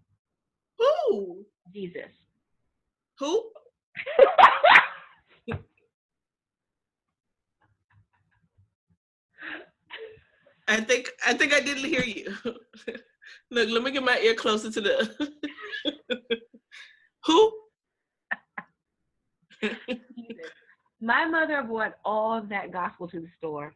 Who? 0.79 1.43
Jesus. 1.73 2.09
Who? 3.19 3.49
I 10.67 10.81
think 10.81 11.11
I 11.25 11.33
think 11.33 11.53
I 11.53 11.59
didn't 11.61 11.85
hear 11.85 12.03
you. 12.03 12.35
Look, 13.51 13.69
let 13.69 13.83
me 13.83 13.91
get 13.91 14.03
my 14.03 14.17
ear 14.19 14.33
closer 14.33 14.71
to 14.71 14.81
the 14.81 15.29
Who? 17.25 17.53
my 21.01 21.25
mother 21.25 21.63
brought 21.63 21.93
all 22.03 22.37
of 22.37 22.49
that 22.49 22.71
gospel 22.71 23.07
to 23.07 23.19
the 23.19 23.27
store. 23.37 23.73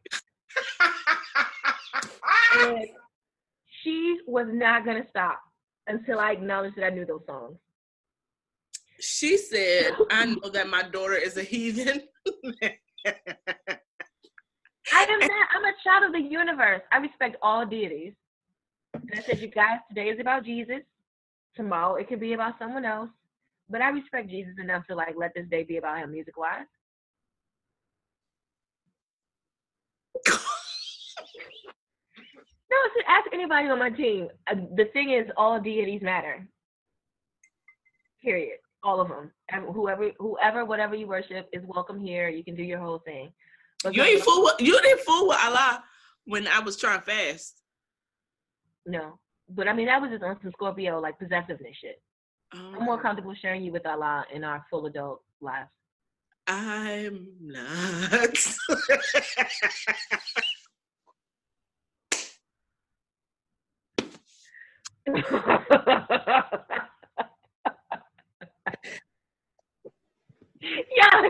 and 2.60 2.86
she 3.82 4.20
was 4.28 4.48
not 4.52 4.86
gonna 4.86 5.06
stop 5.10 5.40
until 5.88 6.20
I 6.20 6.32
acknowledged 6.32 6.76
that 6.78 6.86
I 6.86 6.90
knew 6.90 7.06
those 7.06 7.26
songs. 7.26 7.58
She 9.00 9.38
said, 9.38 9.92
I 10.12 10.26
know 10.26 10.50
that 10.50 10.68
my 10.68 10.84
daughter 10.84 11.16
is 11.16 11.38
a 11.38 11.44
heathen. 11.44 12.02
I 14.92 15.04
am 15.04 15.20
not. 15.20 15.48
I'm 15.56 15.66
a 15.66 15.74
child 15.84 16.06
of 16.06 16.12
the 16.12 16.22
universe. 16.22 16.82
I 16.92 16.98
respect 16.98 17.38
all 17.42 17.66
deities. 17.66 18.14
And 18.94 19.12
I 19.16 19.22
said, 19.22 19.40
you 19.40 19.48
guys, 19.48 19.80
today 19.88 20.10
is 20.10 20.20
about 20.20 20.44
Jesus. 20.44 20.82
Tomorrow 21.56 21.96
it 21.96 22.08
could 22.08 22.20
be 22.20 22.34
about 22.34 22.60
someone 22.60 22.86
else. 22.86 23.10
But 23.70 23.82
I 23.82 23.90
respect 23.90 24.30
Jesus 24.30 24.54
enough 24.62 24.86
to 24.88 24.96
like 24.96 25.16
let 25.18 25.32
this 25.36 25.48
day 25.50 25.64
be 25.64 25.78
about 25.78 26.00
him 26.00 26.12
music 26.12 26.38
wise. 26.38 26.66
no, 30.28 30.38
so 32.72 33.02
ask 33.08 33.28
anybody 33.32 33.68
on 33.68 33.80
my 33.80 33.92
team. 33.92 34.28
Uh, 34.52 34.56
the 34.76 34.86
thing 34.92 35.12
is, 35.12 35.28
all 35.38 35.62
deities 35.62 36.02
matter. 36.02 36.48
Period. 38.24 38.58
All 38.84 39.02
of 39.02 39.10
them. 39.10 39.32
And 39.52 39.66
whoever, 39.66 40.12
whoever, 40.20 40.66
whatever 40.66 40.96
you 40.96 41.08
worship 41.08 41.50
is 41.52 41.64
welcome 41.66 42.00
here. 42.00 42.30
You 42.30 42.44
can 42.44 42.56
do 42.56 42.64
your 42.64 42.80
whole 42.80 43.00
thing. 43.00 43.32
But 43.84 43.96
you 43.96 44.04
ain't 44.04 44.24
fool 44.24 44.44
with 44.44 44.56
you 44.60 44.82
didn't 44.82 45.02
fool 45.02 45.30
with 45.30 45.38
Allah 45.42 45.84
when 46.26 46.48
I 46.48 46.60
was 46.60 46.78
trying 46.78 47.02
fast. 47.02 47.62
No, 48.86 49.20
but 49.50 49.68
I 49.68 49.74
mean 49.74 49.88
that 49.88 50.02
was 50.02 50.12
just 50.12 50.24
on 50.24 50.38
some 50.42 50.52
Scorpio 50.52 51.00
like 51.00 51.18
possessiveness 51.18 51.76
shit. 51.82 52.02
Oh. 52.54 52.74
I'm 52.78 52.86
more 52.86 53.02
comfortable 53.02 53.34
sharing 53.42 53.64
you 53.64 53.72
with 53.72 53.86
Allah 53.86 54.26
in 54.34 54.44
our 54.44 54.66
full 54.70 54.86
adult 54.86 55.22
lives. 55.42 55.70
I'm 56.48 57.28
not. 57.42 58.38
yeah. 71.00 71.22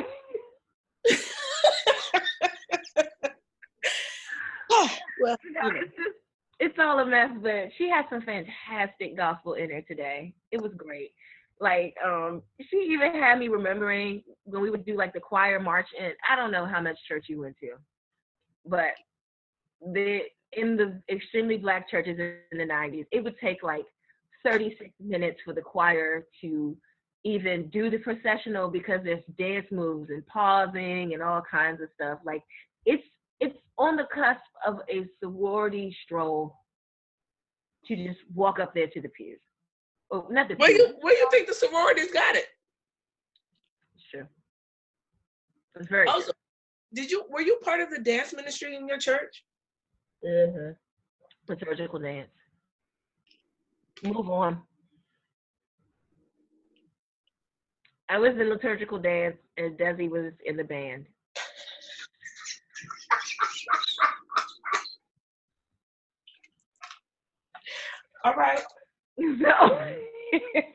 well, 5.22 5.38
you 5.44 5.52
know, 5.52 5.70
it's, 5.76 5.96
just, 5.96 6.18
it's 6.60 6.78
all 6.80 7.00
a 7.00 7.06
mess, 7.06 7.30
but 7.42 7.70
she 7.78 7.90
had 7.90 8.06
some 8.10 8.22
fantastic 8.22 9.16
gospel 9.16 9.54
in 9.54 9.70
there 9.70 9.84
today. 9.88 10.34
It 10.52 10.62
was 10.62 10.72
great. 10.76 11.12
Like, 11.60 11.96
um, 12.06 12.42
she 12.70 12.78
even 12.90 13.14
had 13.14 13.38
me 13.38 13.48
remembering 13.50 14.24
when 14.46 14.62
we 14.62 14.70
would 14.70 14.86
do 14.86 14.96
like 14.96 15.14
the 15.14 15.20
choir 15.20 15.60
march, 15.60 15.88
and 16.00 16.14
I 16.30 16.36
don't 16.36 16.52
know 16.52 16.66
how 16.66 16.82
much 16.82 16.98
church 17.08 17.26
you 17.28 17.42
went 17.42 17.58
to, 17.60 17.72
but 18.66 18.94
the 19.94 20.22
in 20.54 20.76
the 20.76 21.00
extremely 21.14 21.58
black 21.58 21.90
churches 21.90 22.18
in 22.18 22.58
the 22.58 22.64
90s, 22.64 23.06
it 23.12 23.24
would 23.24 23.38
take 23.40 23.62
like 23.62 23.86
36 24.44 24.90
minutes 25.00 25.40
for 25.46 25.54
the 25.54 25.62
choir 25.62 26.26
to 26.42 26.76
even 27.24 27.70
do 27.70 27.90
the 27.90 27.98
processional 27.98 28.70
because 28.70 29.02
there's 29.04 29.24
dance 29.38 29.68
moves 29.72 30.10
and 30.10 30.26
pausing 30.28 31.14
and 31.14 31.22
all 31.22 31.42
kinds 31.50 31.82
of 31.82 31.90
stuff. 31.96 32.20
Like 32.26 32.44
it's 32.86 33.04
it's 33.40 33.58
on 33.78 33.96
the 33.96 34.08
cusp 34.14 34.42
of 34.66 34.82
a 34.90 35.06
sorority 35.22 35.96
stroll 36.04 36.56
to 37.86 37.96
just 37.96 38.20
walk 38.34 38.60
up 38.60 38.74
there 38.74 38.88
to 38.88 39.02
the 39.02 39.10
pews. 39.10 39.40
Oh, 40.12 40.28
not 40.30 40.48
the 40.48 40.56
where 40.56 40.72
you 40.72 40.96
where 41.02 41.18
you 41.18 41.28
think 41.32 41.48
the 41.48 41.54
sororities 41.54 42.12
got 42.12 42.36
it? 42.36 42.48
Sure. 44.12 44.30
It's 45.76 45.88
very 45.88 46.08
also, 46.08 46.32
did 46.94 47.12
you 47.12 47.26
were 47.30 47.42
you 47.42 47.58
part 47.64 47.82
of 47.82 47.90
the 47.90 48.00
dance 48.00 48.34
ministry 48.34 48.76
in 48.76 48.88
your 48.88 48.98
church? 48.98 49.44
Mm-hmm. 50.26 50.72
Liturgical 51.48 52.00
dance. 52.00 52.30
Move 54.04 54.30
on. 54.30 54.62
I 58.10 58.18
was 58.18 58.32
in 58.32 58.50
liturgical 58.50 58.98
dance 58.98 59.38
and 59.58 59.78
Desi 59.78 60.10
was 60.10 60.34
in 60.44 60.58
the 60.58 60.64
band. 60.64 61.06
All 68.26 68.34
right. 68.34 68.62
No. 69.18 69.80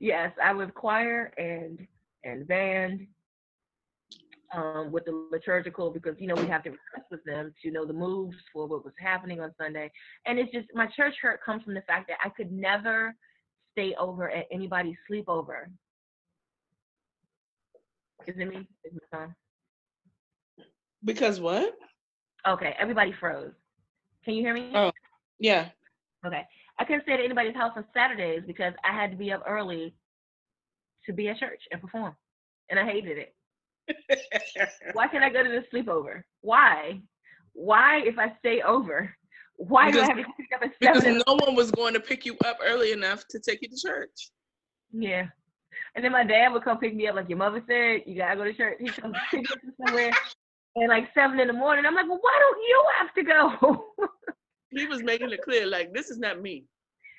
yes, 0.00 0.32
I 0.42 0.52
was 0.52 0.70
choir 0.74 1.32
and 1.36 1.86
and 2.24 2.48
band 2.48 3.06
um, 4.54 4.92
with 4.92 5.04
the 5.04 5.28
liturgical 5.30 5.90
because 5.90 6.14
you 6.18 6.26
know 6.26 6.34
we 6.34 6.46
have 6.46 6.62
to 6.64 6.70
rehearse 6.70 7.06
with 7.10 7.24
them 7.24 7.52
to 7.62 7.70
know 7.70 7.84
the 7.84 7.92
moves 7.92 8.36
for 8.52 8.66
what 8.66 8.84
was 8.84 8.94
happening 8.98 9.40
on 9.40 9.52
Sunday. 9.58 9.90
And 10.26 10.38
it's 10.38 10.52
just 10.52 10.68
my 10.74 10.86
church 10.96 11.14
hurt 11.20 11.40
comes 11.44 11.62
from 11.62 11.74
the 11.74 11.82
fact 11.82 12.08
that 12.08 12.18
I 12.24 12.28
could 12.30 12.52
never 12.52 13.14
stay 13.72 13.94
over 13.98 14.30
at 14.30 14.46
anybody's 14.52 14.96
sleepover. 15.10 15.66
Is 18.26 18.34
it 18.38 18.48
me? 18.48 18.66
Is 18.84 18.92
my? 19.12 19.26
Because 21.04 21.40
what? 21.40 21.74
Okay, 22.46 22.74
everybody 22.78 23.14
froze. 23.18 23.52
Can 24.24 24.34
you 24.34 24.42
hear 24.42 24.54
me? 24.54 24.72
Oh, 24.74 24.90
yeah. 25.38 25.68
Okay. 26.26 26.42
I 26.78 26.84
couldn't 26.84 27.02
stay 27.02 27.12
at 27.12 27.20
anybody's 27.20 27.54
house 27.54 27.72
on 27.76 27.84
Saturdays 27.92 28.42
because 28.46 28.72
I 28.88 28.92
had 28.92 29.10
to 29.10 29.16
be 29.16 29.32
up 29.32 29.42
early 29.46 29.94
to 31.06 31.12
be 31.12 31.28
at 31.28 31.38
church 31.38 31.60
and 31.70 31.80
perform. 31.80 32.16
And 32.70 32.78
I 32.78 32.84
hated 32.84 33.18
it. 33.18 33.34
Why 34.92 35.08
can't 35.08 35.24
I 35.24 35.30
go 35.30 35.42
to 35.42 35.48
the 35.48 35.64
sleepover? 35.72 36.22
Why? 36.40 37.00
Why, 37.52 38.00
if 38.04 38.18
I 38.18 38.34
stay 38.40 38.62
over, 38.62 39.14
why 39.56 39.90
because, 39.90 40.08
do 40.08 40.12
I 40.12 40.16
have 40.16 40.26
to 40.26 40.32
pick 40.36 40.46
up 40.54 40.62
at 40.62 40.72
seven? 40.82 41.00
Because 41.00 41.24
no 41.26 41.34
one 41.34 41.54
was 41.54 41.70
going 41.70 41.94
to 41.94 42.00
pick 42.00 42.26
you 42.26 42.36
up 42.44 42.58
early 42.64 42.92
enough 42.92 43.24
to 43.28 43.38
take 43.38 43.60
you 43.62 43.68
to 43.68 43.76
church. 43.76 44.30
Yeah. 44.92 45.26
And 45.94 46.04
then 46.04 46.12
my 46.12 46.24
dad 46.24 46.52
would 46.52 46.64
come 46.64 46.78
pick 46.78 46.94
me 46.94 47.06
up, 47.06 47.14
like 47.16 47.28
your 47.28 47.38
mother 47.38 47.62
said, 47.68 48.02
you 48.06 48.16
gotta 48.16 48.36
go 48.36 48.44
to 48.44 48.52
church. 48.52 48.78
He 48.80 48.88
comes 48.88 49.16
pick 49.30 49.42
me 49.42 49.46
up 49.52 49.86
somewhere 49.86 50.12
and 50.76 50.88
like 50.88 51.08
seven 51.14 51.38
in 51.40 51.46
the 51.46 51.52
morning. 51.52 51.86
I'm 51.86 51.94
like, 51.94 52.08
well, 52.08 52.18
why 52.20 52.38
don't 52.40 52.62
you 52.62 52.84
have 52.98 53.14
to 53.14 53.22
go? 53.22 53.84
he 54.70 54.86
was 54.86 55.02
making 55.02 55.30
it 55.30 55.42
clear, 55.42 55.66
like, 55.66 55.92
this 55.92 56.10
is 56.10 56.18
not 56.18 56.40
me. 56.40 56.64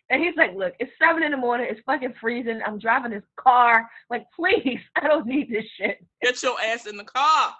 And 0.09 0.23
he's 0.23 0.35
like, 0.37 0.55
look, 0.55 0.73
it's 0.79 0.91
seven 1.01 1.23
in 1.23 1.31
the 1.31 1.37
morning. 1.37 1.67
It's 1.69 1.81
fucking 1.85 2.13
freezing. 2.21 2.61
I'm 2.65 2.77
driving 2.77 3.11
this 3.11 3.23
car. 3.37 3.89
Like, 4.09 4.25
please, 4.35 4.79
I 4.95 5.07
don't 5.07 5.25
need 5.25 5.49
this 5.49 5.65
shit. 5.77 6.05
Get 6.21 6.41
your 6.43 6.55
ass 6.61 6.85
in 6.85 6.97
the 6.97 7.03
car. 7.03 7.53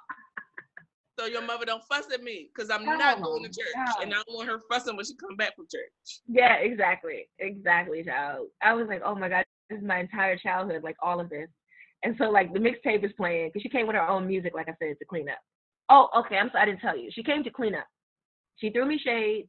so 1.20 1.26
your 1.26 1.42
mother 1.42 1.66
don't 1.66 1.84
fuss 1.86 2.06
at 2.14 2.24
me 2.24 2.50
because 2.54 2.70
I'm 2.70 2.88
oh, 2.88 2.96
not 2.96 3.22
going 3.22 3.44
to 3.44 3.50
church, 3.50 3.74
God. 3.74 4.04
and 4.04 4.14
I 4.14 4.18
don't 4.18 4.36
want 4.36 4.50
her 4.50 4.62
fussing 4.70 4.96
when 4.96 5.06
she 5.06 5.16
come 5.16 5.36
back 5.36 5.56
from 5.56 5.66
church. 5.72 6.22
Yeah, 6.28 6.58
exactly, 6.58 7.28
exactly, 7.40 8.04
child. 8.04 8.48
I 8.62 8.74
was 8.74 8.88
like, 8.88 9.02
oh 9.04 9.16
my 9.16 9.30
god, 9.30 9.46
this 9.70 9.80
is 9.80 9.86
my 9.86 10.00
entire 10.00 10.38
childhood, 10.38 10.84
like 10.84 10.98
all 11.02 11.20
of 11.20 11.30
this. 11.30 11.48
And 12.04 12.16
so 12.20 12.26
like 12.26 12.54
the 12.54 12.60
mixtape 12.60 13.04
is 13.04 13.12
playing 13.18 13.50
because 13.50 13.64
she 13.64 13.70
came 13.70 13.88
with 13.88 13.96
her 13.96 14.08
own 14.08 14.28
music, 14.28 14.54
like 14.54 14.70
I 14.70 14.76
said, 14.80 14.98
to 15.00 15.06
clean 15.06 15.30
up. 15.30 15.40
Oh, 15.90 16.10
okay. 16.20 16.38
I'm 16.38 16.50
sorry, 16.52 16.64
I 16.64 16.66
didn't 16.66 16.82
tell 16.82 16.98
you. 16.98 17.10
She 17.12 17.24
came 17.24 17.44
to 17.44 17.50
clean 17.50 17.76
up. 17.76 17.88
She 18.58 18.70
threw 18.70 18.86
me 18.86 19.00
shade 19.04 19.48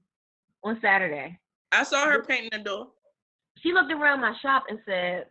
on 0.64 0.78
Saturday. 0.80 1.38
I 1.72 1.82
saw 1.82 2.06
her 2.06 2.22
painting 2.22 2.50
the 2.52 2.58
door. 2.58 2.88
She 3.58 3.72
looked 3.72 3.92
around 3.92 4.20
my 4.20 4.34
shop 4.40 4.64
and 4.68 4.78
said, 4.84 5.26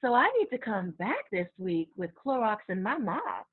"So 0.00 0.14
I 0.14 0.30
need 0.38 0.48
to 0.50 0.58
come 0.58 0.92
back 0.92 1.30
this 1.30 1.48
week 1.58 1.90
with 1.96 2.14
Clorox 2.14 2.58
and 2.68 2.82
my 2.82 2.96
mop." 2.98 3.46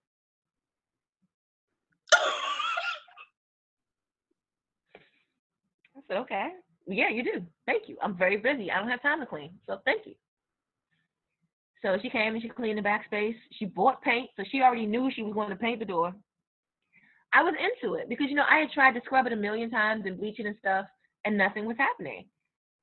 I 5.95 6.01
said, 6.07 6.17
"Okay, 6.17 6.49
yeah, 6.87 7.09
you 7.09 7.23
do. 7.23 7.45
Thank 7.65 7.87
you. 7.87 7.97
I'm 8.01 8.17
very 8.17 8.37
busy. 8.37 8.71
I 8.71 8.79
don't 8.79 8.89
have 8.89 9.01
time 9.01 9.19
to 9.19 9.25
clean, 9.25 9.59
so 9.65 9.79
thank 9.85 10.05
you." 10.05 10.15
So 11.81 11.97
she 12.01 12.09
came 12.09 12.33
and 12.33 12.41
she 12.41 12.49
cleaned 12.49 12.77
the 12.77 12.83
backspace. 12.83 13.35
She 13.53 13.65
bought 13.65 14.01
paint, 14.01 14.29
so 14.37 14.43
she 14.43 14.61
already 14.61 14.85
knew 14.85 15.11
she 15.11 15.23
was 15.23 15.33
going 15.33 15.49
to 15.49 15.55
paint 15.55 15.79
the 15.79 15.85
door. 15.85 16.13
I 17.33 17.43
was 17.43 17.55
into 17.55 17.95
it 17.95 18.07
because 18.09 18.29
you 18.29 18.35
know 18.35 18.45
I 18.49 18.59
had 18.59 18.71
tried 18.71 18.93
to 18.93 19.01
scrub 19.05 19.25
it 19.25 19.33
a 19.33 19.37
million 19.37 19.71
times 19.71 20.05
and 20.05 20.17
bleach 20.19 20.39
it 20.39 20.45
and 20.45 20.57
stuff, 20.59 20.85
and 21.25 21.37
nothing 21.37 21.65
was 21.65 21.77
happening. 21.77 22.25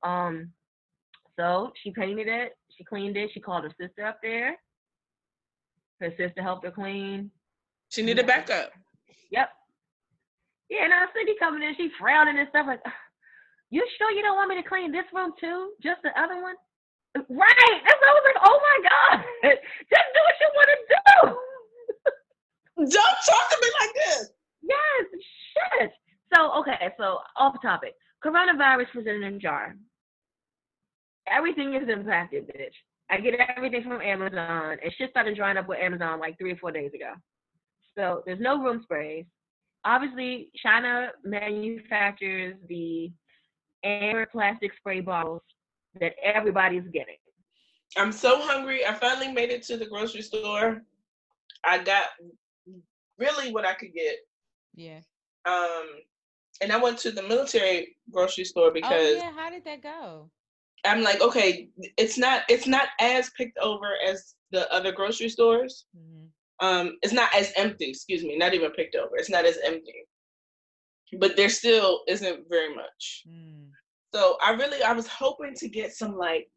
Um, 0.02 0.52
so 1.36 1.72
she 1.82 1.90
painted 1.90 2.28
it, 2.28 2.56
she 2.76 2.84
cleaned 2.84 3.16
it, 3.16 3.30
she 3.32 3.40
called 3.40 3.64
her 3.64 3.74
sister 3.80 4.06
up 4.06 4.18
there. 4.22 4.56
Her 6.00 6.10
sister 6.16 6.42
helped 6.42 6.64
her 6.64 6.70
clean. 6.70 7.30
She 7.90 8.02
needed 8.02 8.26
backup. 8.26 8.72
Yep. 9.30 9.50
Yeah, 10.70 10.82
and 10.82 10.90
now 10.90 11.06
Cindy 11.14 11.34
coming 11.38 11.62
in, 11.62 11.74
she 11.76 11.90
frowning 11.98 12.38
and 12.38 12.48
stuff 12.50 12.66
like, 12.66 12.80
"You 13.70 13.86
sure 13.96 14.10
you 14.12 14.22
don't 14.22 14.36
want 14.36 14.50
me 14.50 14.62
to 14.62 14.68
clean 14.68 14.92
this 14.92 15.06
room 15.12 15.32
too? 15.40 15.72
Just 15.82 16.02
the 16.02 16.10
other 16.20 16.40
one?" 16.42 16.54
Right. 17.16 17.80
That's 17.86 18.00
why 18.00 18.08
I 18.08 18.14
was 18.14 18.26
like, 18.26 18.42
"Oh 18.44 18.58
my 18.60 18.78
god, 18.84 19.24
just 19.90 20.08
do 20.14 20.20
what 20.22 20.36
you 20.40 20.48
want 20.54 20.70
to 20.70 20.78
do." 20.94 21.38
Don't 22.94 23.18
talk 23.26 23.50
to 23.50 23.58
me 23.60 23.68
like 23.80 23.94
this. 23.94 24.30
Yes, 24.62 25.06
shit. 25.80 25.92
So 26.34 26.52
okay, 26.60 26.92
so 26.98 27.18
off 27.36 27.56
topic. 27.62 27.94
Coronavirus 28.24 28.94
was 28.94 29.06
in 29.06 29.22
a 29.22 29.38
jar. 29.38 29.76
Everything 31.30 31.74
is 31.74 31.88
impacted, 31.88 32.46
bitch. 32.48 32.74
I 33.10 33.20
get 33.20 33.34
everything 33.56 33.84
from 33.84 34.00
Amazon, 34.00 34.76
and 34.82 34.92
shit 34.96 35.10
started 35.10 35.36
drying 35.36 35.56
up 35.56 35.68
with 35.68 35.78
Amazon 35.78 36.20
like 36.20 36.36
three 36.38 36.52
or 36.52 36.56
four 36.56 36.72
days 36.72 36.90
ago. 36.94 37.12
So 37.96 38.22
there's 38.26 38.40
no 38.40 38.62
room 38.62 38.80
sprays. 38.82 39.24
Obviously, 39.84 40.50
China 40.56 41.08
manufactures 41.24 42.56
the 42.68 43.10
air 43.84 44.26
plastic 44.30 44.72
spray 44.76 45.00
bottles 45.00 45.42
that 46.00 46.12
everybody's 46.22 46.86
getting. 46.92 47.16
I'm 47.96 48.12
so 48.12 48.40
hungry. 48.42 48.84
I 48.84 48.92
finally 48.94 49.32
made 49.32 49.50
it 49.50 49.62
to 49.64 49.76
the 49.76 49.86
grocery 49.86 50.22
store. 50.22 50.82
I 51.64 51.78
got 51.78 52.04
really 53.18 53.52
what 53.52 53.66
I 53.66 53.74
could 53.74 53.94
get. 53.94 54.16
Yeah. 54.74 55.00
Um, 55.46 55.86
and 56.60 56.72
I 56.72 56.76
went 56.76 56.98
to 56.98 57.10
the 57.10 57.22
military 57.22 57.96
grocery 58.10 58.44
store 58.44 58.72
because. 58.72 58.92
Oh 58.92 58.98
because 58.98 59.22
yeah. 59.22 59.32
How 59.32 59.50
did 59.50 59.64
that 59.64 59.82
go? 59.82 60.30
I'm 60.84 61.02
like, 61.02 61.20
okay, 61.20 61.68
it's 61.96 62.18
not 62.18 62.42
it's 62.48 62.66
not 62.66 62.88
as 63.00 63.30
picked 63.36 63.58
over 63.58 63.88
as 64.06 64.34
the 64.52 64.72
other 64.72 64.92
grocery 64.92 65.28
stores. 65.28 65.86
Mhm. 65.96 66.28
Um, 66.60 66.98
it's 67.02 67.12
not 67.12 67.34
as 67.34 67.52
empty. 67.56 67.90
Excuse 67.90 68.22
me, 68.24 68.36
not 68.36 68.54
even 68.54 68.70
picked 68.72 68.96
over. 68.96 69.16
It's 69.16 69.30
not 69.30 69.44
as 69.44 69.58
empty, 69.64 70.06
but 71.18 71.36
there 71.36 71.48
still 71.48 72.02
isn't 72.08 72.48
very 72.48 72.74
much. 72.74 73.24
Mm. 73.28 73.68
So 74.14 74.38
I 74.42 74.52
really 74.52 74.82
I 74.82 74.92
was 74.92 75.06
hoping 75.06 75.54
to 75.56 75.68
get 75.68 75.92
some 75.92 76.16
like 76.16 76.48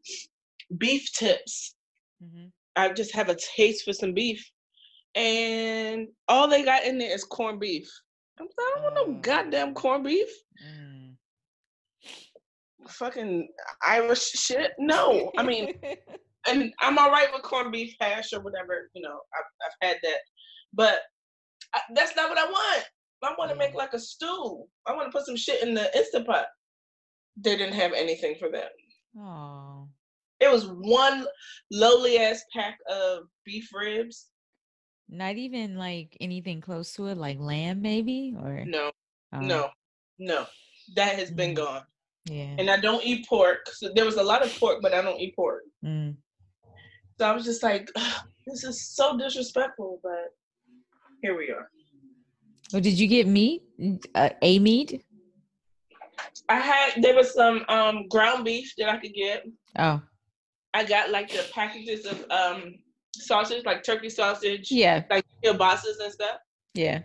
beef 0.78 1.12
tips. 1.14 1.76
Mhm. 2.24 2.52
I 2.76 2.90
just 2.94 3.14
have 3.14 3.30
a 3.30 3.36
taste 3.56 3.84
for 3.84 3.94
some 3.94 4.14
beef, 4.14 4.50
and 5.16 6.08
all 6.28 6.48
they 6.48 6.64
got 6.64 6.84
in 6.84 6.98
there 6.98 7.14
is 7.14 7.24
corned 7.24 7.60
beef. 7.60 7.90
I'm 8.40 8.46
like, 8.46 8.56
I 8.60 8.72
don't 8.76 8.84
want 8.84 8.96
no 8.96 9.16
Oh. 9.16 9.20
goddamn 9.22 9.74
corned 9.74 10.04
beef. 10.06 10.30
Mm. 10.66 11.16
Fucking 12.88 13.48
Irish 13.86 14.32
shit. 14.32 14.72
No, 14.80 15.32
I 15.38 15.44
mean, 15.44 15.74
and 16.48 16.74
I'm 16.80 16.98
all 16.98 17.12
right 17.12 17.28
with 17.34 17.44
corned 17.44 17.72
beef 17.72 17.94
hash 18.02 18.34
or 18.34 18.42
whatever. 18.42 18.90
You 18.94 19.04
know, 19.04 19.20
I've 19.38 19.46
I've 19.66 19.88
had 19.88 19.98
that, 20.04 20.18
but 20.74 21.02
I, 21.76 21.82
that's 21.94 22.16
not 22.16 22.30
what 22.30 22.40
I 22.40 22.46
want. 22.46 22.86
I 23.24 23.36
want 23.38 23.52
to 23.52 23.58
make 23.58 23.74
mm. 23.74 23.78
like 23.78 23.94
a 23.94 24.00
stew. 24.00 24.64
I 24.88 24.94
want 24.96 25.12
to 25.12 25.16
put 25.16 25.28
some 25.28 25.36
shit 25.36 25.62
in 25.62 25.76
the 25.76 25.96
instant 25.96 26.26
pot. 26.26 26.48
They 27.38 27.56
didn't 27.56 27.76
have 27.76 27.94
anything 27.94 28.36
for 28.40 28.50
that. 28.52 28.70
oh. 29.20 29.88
It 30.40 30.52
was 30.52 30.66
one 30.66 31.28
lowly 31.72 32.18
ass 32.18 32.42
pack 32.56 32.76
of 32.90 33.26
beef 33.46 33.70
ribs. 33.72 34.30
Not 35.12 35.36
even 35.36 35.76
like 35.76 36.16
anything 36.22 36.62
close 36.62 36.94
to 36.94 37.08
it, 37.08 37.18
like 37.18 37.38
lamb 37.38 37.82
maybe 37.82 38.34
or 38.42 38.64
No, 38.66 38.92
Oh, 39.34 39.40
no, 39.42 39.70
no. 40.18 40.46
That 40.96 41.16
has 41.20 41.30
been 41.32 41.52
Mm. 41.52 41.58
gone. 41.58 41.84
Yeah. 42.26 42.56
And 42.58 42.70
I 42.70 42.78
don't 42.78 43.04
eat 43.04 43.28
pork. 43.28 43.68
So 43.74 43.92
there 43.94 44.06
was 44.06 44.16
a 44.16 44.24
lot 44.24 44.42
of 44.42 44.58
pork, 44.58 44.82
but 44.82 44.94
I 44.94 45.02
don't 45.02 45.20
eat 45.20 45.36
pork. 45.36 45.64
Mm. 45.84 46.16
So 47.20 47.26
I 47.30 47.34
was 47.34 47.44
just 47.44 47.62
like, 47.62 47.90
this 48.48 48.64
is 48.64 48.88
so 48.96 49.18
disrespectful, 49.18 50.00
but 50.02 50.34
here 51.22 51.38
we 51.38 51.50
are. 51.52 51.70
Well, 52.72 52.82
did 52.82 52.98
you 52.98 53.08
get 53.08 53.28
meat? 53.28 53.64
Uh, 54.16 54.30
a 54.42 54.60
meat? 54.60 55.04
I 56.48 56.60
had 56.60 57.02
there 57.02 57.16
was 57.16 57.34
some 57.34 57.66
um 57.68 58.08
ground 58.08 58.46
beef 58.46 58.74
that 58.78 58.90
I 58.90 58.98
could 58.98 59.14
get. 59.14 59.46
Oh, 59.78 60.02
I 60.74 60.86
got 60.86 61.10
like 61.10 61.30
the 61.30 61.46
packages 61.52 62.06
of 62.06 62.26
um 62.32 62.76
sausage, 63.16 63.66
like 63.66 63.84
turkey 63.84 64.10
sausage, 64.10 64.72
yeah, 64.72 65.04
like 65.10 65.26
your 65.44 65.54
kielbasa's 65.54 66.00
and 66.02 66.12
stuff. 66.12 66.38
yeah. 66.74 67.02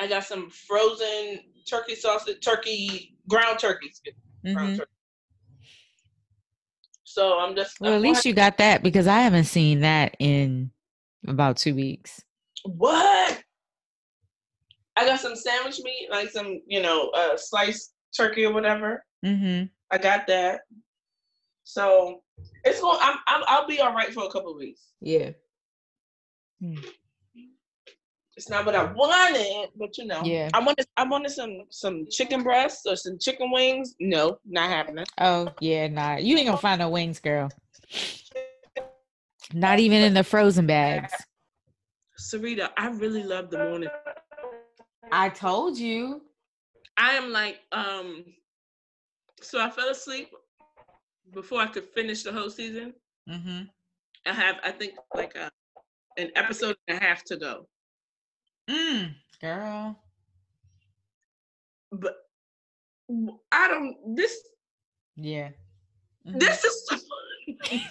I 0.00 0.06
got 0.06 0.22
some 0.24 0.48
frozen 0.50 1.40
turkey 1.68 1.96
sausage, 1.96 2.44
turkey 2.44 3.16
ground 3.28 3.58
turkey, 3.58 3.90
me, 4.44 4.54
ground 4.54 4.76
turkey. 4.76 4.90
So 7.04 7.38
I'm 7.40 7.56
just 7.56 7.80
Well, 7.80 7.90
I'm 7.90 7.96
at 7.96 8.02
least 8.02 8.24
you 8.24 8.32
got 8.32 8.58
that 8.58 8.82
because 8.82 9.08
I 9.08 9.20
haven't 9.22 9.44
seen 9.44 9.80
that 9.80 10.14
in 10.20 10.70
about 11.26 11.56
two 11.56 11.74
weeks. 11.74 12.22
what? 12.64 13.42
I 14.96 15.04
got 15.04 15.20
some 15.20 15.36
sandwich 15.36 15.80
meat, 15.82 16.08
like 16.10 16.30
some 16.30 16.60
you 16.66 16.80
know 16.80 17.08
uh, 17.10 17.36
sliced 17.36 17.92
turkey 18.16 18.44
or 18.44 18.52
whatever. 18.52 19.04
Mm-hmm. 19.24 19.64
I 19.90 19.98
got 19.98 20.26
that. 20.26 20.60
So 21.64 22.22
it's 22.68 22.80
going. 22.80 22.98
I'm, 23.00 23.16
I'm. 23.26 23.42
I'll 23.46 23.66
be 23.66 23.80
all 23.80 23.92
right 23.92 24.12
for 24.12 24.24
a 24.24 24.30
couple 24.30 24.52
of 24.52 24.58
weeks. 24.58 24.92
Yeah. 25.00 25.30
It's 28.36 28.48
not 28.48 28.66
what 28.66 28.74
I 28.74 28.84
wanted, 28.92 29.70
but 29.76 29.98
you 29.98 30.06
know. 30.06 30.22
Yeah. 30.24 30.48
I 30.54 30.60
wanted. 30.60 30.86
I 30.96 31.04
wanted 31.04 31.30
some 31.30 31.64
some 31.70 32.06
chicken 32.10 32.42
breasts 32.42 32.86
or 32.86 32.96
some 32.96 33.18
chicken 33.18 33.50
wings. 33.50 33.94
No, 33.98 34.38
not 34.46 34.68
happening. 34.68 35.06
Oh, 35.18 35.52
yeah, 35.60 35.88
nah. 35.88 36.16
You 36.16 36.36
ain't 36.36 36.46
gonna 36.46 36.58
find 36.58 36.78
no 36.78 36.88
wings, 36.88 37.20
girl. 37.20 37.48
Not 39.52 39.78
even 39.78 40.02
in 40.02 40.14
the 40.14 40.24
frozen 40.24 40.66
bags. 40.66 41.12
Sarita, 42.20 42.70
I 42.76 42.88
really 42.88 43.22
love 43.22 43.50
the 43.50 43.58
morning. 43.58 43.88
I 45.10 45.30
told 45.30 45.78
you. 45.78 46.22
I 46.96 47.14
am 47.14 47.32
like, 47.32 47.60
um. 47.72 48.24
So 49.40 49.60
I 49.60 49.70
fell 49.70 49.88
asleep 49.88 50.30
before 51.32 51.60
I 51.60 51.66
could 51.66 51.84
finish 51.94 52.22
the 52.22 52.32
whole 52.32 52.50
season. 52.50 52.94
Mm-hmm. 53.28 53.62
I 54.26 54.32
have, 54.32 54.56
I 54.64 54.70
think, 54.70 54.94
like 55.14 55.34
a, 55.36 55.50
an 56.16 56.30
episode 56.36 56.76
and 56.88 56.98
a 56.98 57.04
half 57.04 57.24
to 57.24 57.36
go. 57.36 57.66
Mm, 58.70 59.14
girl. 59.40 59.98
But 61.90 62.16
I 63.52 63.68
don't. 63.68 64.14
This 64.14 64.36
Yeah. 65.16 65.50
Mhm. 66.26 66.40
this 66.40 66.64
is. 66.64 67.04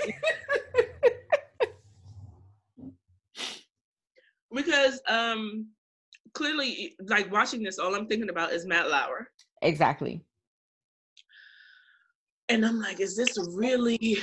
because 4.54 5.02
um 5.08 5.68
clearly 6.34 6.96
like 7.08 7.32
watching 7.32 7.64
this 7.64 7.80
all 7.80 7.96
i'm 7.96 8.08
thinking 8.08 8.30
about 8.30 8.52
is 8.52 8.66
matt 8.66 8.90
lauer 8.90 9.28
exactly. 9.62 10.24
And 12.50 12.66
i'm 12.66 12.80
like 12.80 13.00
is 13.00 13.16
this 13.16 13.38
really 13.54 14.18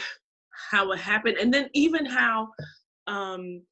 how 0.70 0.92
it 0.92 0.98
happened? 0.98 1.36
And 1.38 1.52
then 1.52 1.68
even 1.74 2.06
how 2.06 2.48
um 3.06 3.62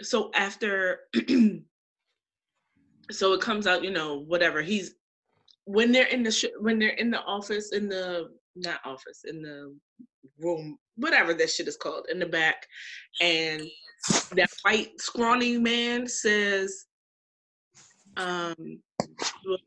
so 0.00 0.30
after 0.34 1.00
so 3.10 3.32
it 3.32 3.40
comes 3.40 3.66
out 3.66 3.84
you 3.84 3.90
know 3.90 4.20
whatever 4.20 4.62
he's 4.62 4.94
when 5.64 5.92
they're 5.92 6.06
in 6.06 6.22
the 6.22 6.32
sh- 6.32 6.56
when 6.60 6.78
they're 6.78 6.90
in 6.90 7.10
the 7.10 7.20
office 7.22 7.72
in 7.72 7.88
the 7.88 8.30
not 8.56 8.80
office 8.84 9.24
in 9.24 9.42
the 9.42 9.76
room 10.38 10.78
whatever 10.96 11.34
that 11.34 11.50
shit 11.50 11.68
is 11.68 11.76
called 11.76 12.06
in 12.10 12.18
the 12.18 12.26
back 12.26 12.66
and 13.20 13.62
that 14.32 14.50
white 14.62 14.98
scrawny 14.98 15.58
man 15.58 16.06
says 16.06 16.86
um 18.16 18.80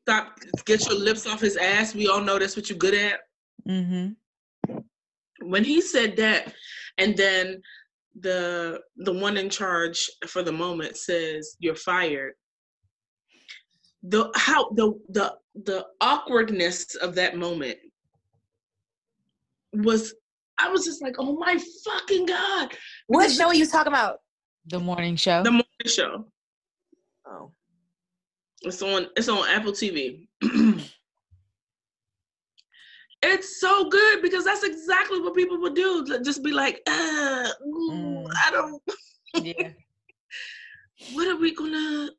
stop 0.02 0.40
get 0.66 0.86
your 0.88 0.98
lips 0.98 1.28
off 1.28 1.42
his 1.42 1.58
ass. 1.58 1.94
We 1.96 2.08
all 2.08 2.22
know 2.22 2.40
that's 2.40 2.56
what 2.56 2.70
you're 2.70 2.78
good 2.78 2.94
at. 2.94 3.20
Mm-hmm. 3.68 4.14
When 5.50 5.64
he 5.64 5.82
said 5.82 6.16
that 6.18 6.54
and 6.98 7.16
then 7.18 7.62
the 8.20 8.80
the 8.98 9.14
one 9.14 9.38
in 9.38 9.50
charge 9.50 10.10
for 10.28 10.44
the 10.44 10.52
moment 10.52 10.96
says 10.98 11.56
you're 11.60 11.76
fired 11.76 12.34
the 14.04 14.30
how 14.36 14.70
the 14.72 14.94
the 15.10 15.34
the 15.66 15.86
awkwardness 16.02 16.94
of 16.96 17.16
that 17.16 17.38
moment 17.38 17.78
was 19.74 20.14
i 20.60 20.70
was 20.70 20.86
just 20.86 21.02
like 21.02 21.16
oh 21.18 21.36
my 21.38 21.58
fucking 21.86 22.26
god 22.26 22.70
What 23.08 23.32
show 23.32 23.46
are 23.48 23.56
you 23.56 23.66
talking 23.66 23.91
about? 23.91 24.20
The 24.68 24.80
morning 24.80 25.16
show. 25.16 25.41
the 25.44 25.52
morning 25.52 25.66
show 25.86 26.26
Oh. 27.26 27.52
it's 28.62 28.82
on 28.82 29.08
it's 29.16 29.30
on 29.30 29.48
apple 29.50 29.72
tv 29.72 30.28
it's 33.26 33.59
so 33.59 33.88
good 33.89 34.21
because 34.21 34.43
that's 34.45 34.63
exactly 34.63 35.19
what 35.21 35.34
people 35.36 35.59
would 35.61 35.76
do 35.76 36.05
just 36.24 36.43
be 36.43 36.51
like 36.51 36.82
uh, 36.88 37.49
ooh, 37.65 37.89
Mm. 37.91 38.26
i 38.45 38.51
don't 38.51 38.82
yeah. 39.43 39.69
what 41.13 41.28
are 41.28 41.38
we 41.38 41.53
gonna 41.53 42.09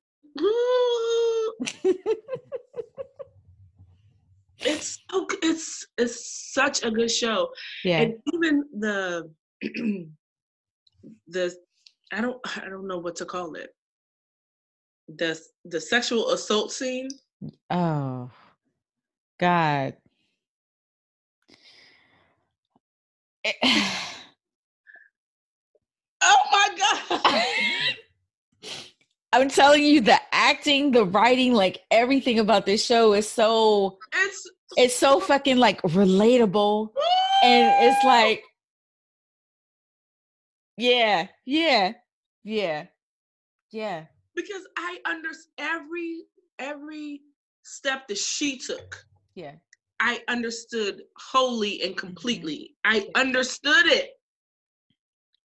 it's 4.60 4.98
so 5.10 5.26
it's 5.42 5.86
it's 5.98 6.52
such 6.52 6.82
a 6.84 6.90
good 6.90 7.10
show 7.10 7.48
Yeah. 7.84 8.00
and 8.02 8.14
even 8.32 8.64
the 8.78 9.30
the 11.28 11.54
i 12.12 12.20
don't 12.20 12.38
i 12.56 12.68
don't 12.68 12.86
know 12.88 12.98
what 12.98 13.16
to 13.16 13.24
call 13.24 13.54
it 13.54 13.70
the 15.08 15.38
the 15.66 15.80
sexual 15.80 16.30
assault 16.30 16.72
scene 16.72 17.08
Oh, 17.70 18.30
God. 19.38 19.96
Oh 26.26 26.36
my 26.50 26.68
god 26.78 27.20
I'm 29.34 29.48
telling 29.48 29.82
you, 29.82 30.00
the 30.00 30.18
acting, 30.30 30.92
the 30.92 31.04
writing, 31.04 31.54
like 31.54 31.80
everything 31.90 32.38
about 32.38 32.66
this 32.66 32.86
show 32.86 33.14
is 33.14 33.28
so 33.28 33.98
it's 34.14 34.50
it's 34.76 34.94
so 34.94 35.18
fucking 35.18 35.56
like 35.56 35.82
relatable. 35.82 36.90
And 37.42 37.84
it's 37.84 38.04
like, 38.04 38.44
yeah, 40.76 41.26
yeah, 41.44 41.94
yeah, 42.44 42.86
yeah. 43.72 44.04
because 44.36 44.62
i 44.76 44.98
understand 45.04 45.48
every 45.58 46.22
every 46.58 47.20
step 47.64 48.06
that 48.08 48.18
she 48.18 48.58
took 48.58 49.04
Yeah. 49.34 49.54
I 50.04 50.20
understood 50.28 51.02
wholly 51.18 51.82
and 51.82 51.96
completely 51.96 52.74
i 52.84 53.06
understood 53.14 53.86
it 53.86 54.10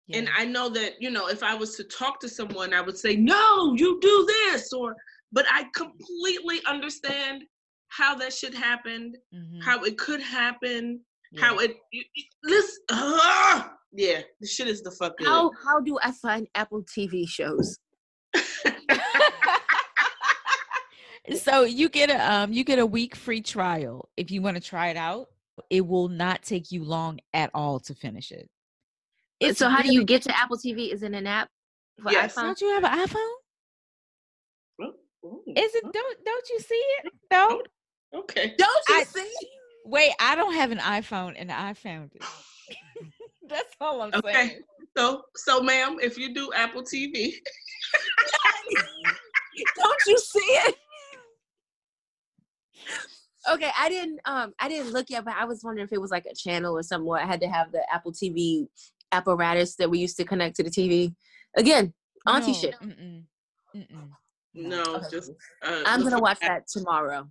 yeah. 0.08 0.20
and 0.20 0.30
i 0.38 0.44
know 0.46 0.68
that 0.70 1.02
you 1.02 1.10
know 1.10 1.28
if 1.28 1.42
i 1.44 1.56
was 1.56 1.76
to 1.76 1.84
talk 1.86 2.20
to 2.20 2.30
someone 2.30 2.74
i 2.74 2.82
would 2.82 2.98
say 2.98 3.16
no 3.16 3.74
you 3.76 3.98
do 4.02 4.26
this 4.28 4.72
or 4.74 4.96
but 5.32 5.46
i 5.52 5.66
completely 5.74 6.60
understand 6.68 7.44
how 7.88 8.14
that 8.16 8.32
shit 8.34 8.54
happened 8.54 9.18
Mhm. 9.34 9.62
how 9.64 9.84
it 9.84 9.98
could 9.98 10.22
happen 10.22 11.00
Yeah. 11.32 11.42
how 11.42 11.60
it 11.60 11.72
listen 12.44 12.84
ah! 12.92 13.74
yeah 13.94 14.22
the 14.42 14.48
shit 14.48 14.68
is 14.68 14.82
the 14.84 14.92
fuck 14.92 15.18
good. 15.18 15.28
How 15.28 15.52
how 15.66 15.80
do 15.80 15.98
I 16.04 16.12
find 16.12 16.48
Apple 16.56 16.84
TV 16.84 17.28
shows? 17.28 17.78
so 21.36 21.64
you 21.64 21.90
get 21.90 22.10
a 22.10 22.34
um 22.34 22.54
you 22.54 22.64
get 22.64 22.80
a 22.80 22.86
week 22.86 23.16
free 23.16 23.42
trial 23.42 24.10
if 24.18 24.32
you 24.32 24.42
want 24.42 24.56
to 24.58 24.62
try 24.62 24.88
it 24.90 24.98
out. 24.98 25.28
It 25.70 25.86
will 25.86 26.08
not 26.08 26.42
take 26.44 26.72
you 26.72 26.84
long 26.84 27.20
at 27.34 27.52
all 27.54 27.80
to 27.82 27.94
finish 27.94 28.32
it. 28.32 28.50
It's 29.42 29.60
so 29.60 29.68
how 29.70 29.82
do 29.82 29.92
you 29.94 30.04
get 30.06 30.22
to 30.24 30.38
Apple 30.38 30.58
TV? 30.58 30.92
Is 30.94 31.04
it 31.04 31.14
an 31.14 31.28
app 31.28 31.50
for 32.02 32.12
Yes. 32.12 32.36
iPhone? 32.36 32.42
Don't 32.44 32.62
you 32.62 32.70
have 32.76 32.84
an 32.86 32.92
iPhone? 33.08 33.34
Oh, 34.82 34.94
oh, 35.26 35.42
Is 35.56 35.76
it 35.76 35.84
don't 35.92 36.26
don't 36.26 36.50
you 36.50 36.60
see 36.60 36.76
it? 37.04 37.12
No. 37.32 37.62
okay 38.16 38.56
Don't 38.58 38.84
I- 38.90 39.04
see? 39.04 39.34
Wait, 39.86 40.12
I 40.20 40.36
don't 40.36 40.54
have 40.54 40.72
an 40.72 40.78
iPhone 40.80 41.34
and 41.38 41.52
I 41.52 41.74
found 41.74 42.12
it. 42.16 42.24
That's 43.50 43.74
all 43.82 44.02
I'm 44.02 44.12
Okay. 44.14 44.34
saying. 44.34 44.62
so 44.96 45.24
so 45.36 45.62
ma'am 45.62 45.98
if 46.02 46.18
you 46.18 46.34
do 46.34 46.52
apple 46.54 46.84
tv 46.84 47.34
Don't 49.76 50.00
you 50.08 50.18
see 50.20 50.40
it? 50.40 50.76
Okay, 53.50 53.72
I 53.78 53.90
didn't 53.90 54.20
um 54.26 54.54
I 54.60 54.68
didn't 54.68 54.92
look 54.92 55.10
yet, 55.10 55.26
but 55.26 55.36
I 55.36 55.46
was 55.46 55.64
wondering 55.64 55.86
if 55.86 55.94
it 55.94 56.02
was 56.02 56.12
like 56.12 56.26
a 56.26 56.36
channel 56.36 56.78
or 56.78 56.84
something 56.84 57.08
where 57.08 57.22
I 57.22 57.26
had 57.26 57.42
to 57.42 57.48
have 57.48 57.72
the 57.72 57.84
Apple 57.92 58.12
TV 58.12 58.68
apparatus 59.12 59.76
that 59.76 59.90
we 59.90 60.00
used 60.00 60.18
to 60.18 60.26
connect 60.26 60.56
to 60.58 60.64
the 60.64 60.70
TV. 60.70 61.16
Again, 61.58 61.94
auntie 62.28 62.52
No, 62.52 62.58
shit. 62.58 62.76
Mm-mm, 62.84 63.24
mm-mm. 63.76 64.10
no 64.54 64.84
Okay. 64.96 65.06
just 65.10 65.32
uh, 65.64 65.84
I'm 65.86 66.04
gonna 66.04 66.20
watch 66.20 66.40
that 66.42 66.68
tomorrow. 66.68 67.30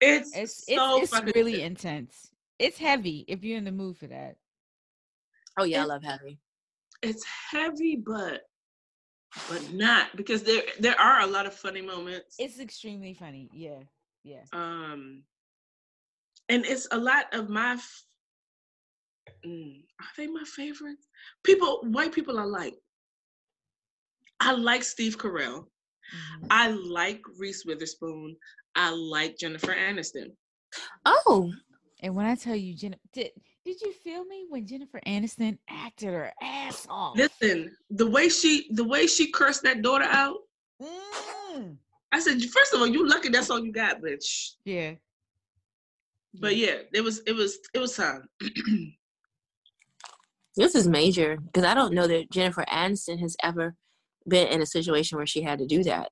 it's 0.00 0.36
It's 0.36 0.64
so 0.66 0.96
it's, 0.96 1.12
it's 1.12 1.34
really 1.34 1.62
intense. 1.62 2.30
It's 2.58 2.78
heavy 2.78 3.24
if 3.28 3.44
you're 3.44 3.58
in 3.58 3.64
the 3.64 3.72
mood 3.72 3.96
for 3.96 4.08
that. 4.08 4.36
Oh 5.56 5.64
yeah, 5.64 5.82
I 5.82 5.86
love 5.86 6.02
Heavy. 6.02 6.38
it's 7.02 7.24
heavy 7.24 7.96
but 7.96 8.42
but 9.48 9.72
not 9.72 10.08
because 10.16 10.42
there 10.42 10.62
there 10.80 11.00
are 11.00 11.20
a 11.20 11.26
lot 11.26 11.46
of 11.46 11.54
funny 11.54 11.82
moments 11.82 12.36
It's 12.38 12.58
extremely 12.58 13.14
funny. 13.14 13.48
Yeah. 13.52 13.80
Yeah. 14.24 14.42
um 14.52 15.22
and 16.48 16.64
it's 16.66 16.88
a 16.90 16.98
lot 16.98 17.26
of 17.34 17.48
my 17.48 17.72
f- 17.74 18.04
mm, 19.46 19.80
are 20.00 20.06
they 20.16 20.26
my 20.26 20.44
favorites 20.44 21.06
people 21.44 21.80
white 21.84 22.12
people 22.12 22.38
i 22.38 22.44
like 22.44 22.74
i 24.40 24.52
like 24.52 24.82
steve 24.82 25.16
carell 25.18 25.66
Mhm. 26.14 26.46
i 26.50 26.68
like 26.70 27.20
reese 27.38 27.64
witherspoon 27.66 28.36
i 28.74 28.90
like 28.90 29.36
jennifer 29.38 29.74
aniston 29.74 30.34
Oh, 31.04 31.50
And 32.02 32.14
when 32.14 32.26
I 32.26 32.34
tell 32.34 32.54
you, 32.54 32.74
Jennifer, 32.74 33.00
did 33.12 33.30
did 33.64 33.80
you 33.80 33.92
feel 33.92 34.24
me 34.24 34.46
when 34.48 34.66
Jennifer 34.66 35.00
Aniston 35.06 35.58
acted 35.68 36.10
her 36.10 36.32
ass 36.42 36.86
off? 36.88 37.16
listen 37.16 37.74
the 37.90 38.06
way 38.06 38.28
she 38.28 38.68
the 38.72 38.84
way 38.84 39.06
she 39.06 39.30
cursed 39.32 39.62
that 39.62 39.82
daughter 39.82 40.04
out 40.04 40.36
Mm. 40.82 41.76
I 42.12 42.18
said 42.20 42.42
first 42.42 42.72
of 42.74 42.80
all 42.80 42.86
you 42.86 43.06
lucky 43.08 43.28
that's 43.28 43.50
all 43.50 43.62
you 43.64 43.72
got 43.72 44.00
bitch 44.00 44.52
Yeah. 44.64 44.92
but 46.34 46.56
yeah 46.56 46.76
it 46.92 47.02
was 47.02 47.20
it 47.26 47.32
was 47.32 47.58
it 47.74 47.78
was 47.78 47.94
time 47.96 48.28
this 50.56 50.74
is 50.74 50.88
major 50.88 51.36
because 51.36 51.62
I 51.64 51.72
don't 51.74 51.94
know 51.94 52.06
that 52.08 52.30
Jennifer 52.32 52.64
Aniston 52.68 53.20
has 53.20 53.36
ever 53.44 53.74
been 54.26 54.48
in 54.48 54.60
a 54.60 54.66
situation 54.66 55.16
where 55.16 55.26
she 55.26 55.40
had 55.40 55.60
to 55.60 55.66
do 55.66 55.84
that. 55.84 56.10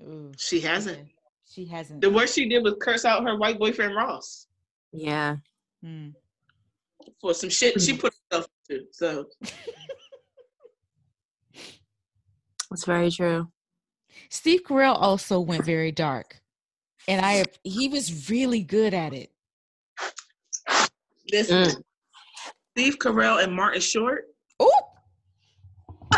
Ooh, 0.00 0.30
she 0.38 0.60
hasn't 0.60 0.98
yeah. 0.98 1.04
She 1.50 1.66
hasn't. 1.66 2.00
the 2.00 2.10
worst 2.10 2.34
she 2.36 2.48
did 2.48 2.62
was 2.62 2.74
curse 2.80 3.04
out 3.04 3.24
her 3.24 3.36
white 3.36 3.58
boyfriend 3.58 3.94
ross 3.96 4.46
Yeah. 4.92 5.36
Mm. 5.84 6.14
for 7.20 7.34
some 7.34 7.50
shit 7.50 7.80
she 7.80 7.96
put 7.96 8.14
herself 8.30 8.46
into. 8.70 8.84
So 8.92 9.26
That's 12.70 12.84
very 12.86 13.10
true. 13.10 13.48
Steve 14.34 14.64
Carell 14.64 14.96
also 15.00 15.38
went 15.38 15.64
very 15.64 15.92
dark, 15.92 16.40
and 17.06 17.24
I 17.24 17.44
he 17.62 17.86
was 17.86 18.28
really 18.28 18.62
good 18.62 18.92
at 18.92 19.14
it. 19.14 19.30
this 21.28 21.50
Mm. 21.52 21.80
Steve 22.72 22.98
Carell 22.98 23.42
and 23.44 23.54
Martin 23.54 23.80
Short. 23.80 24.24
Oh, 24.58 24.72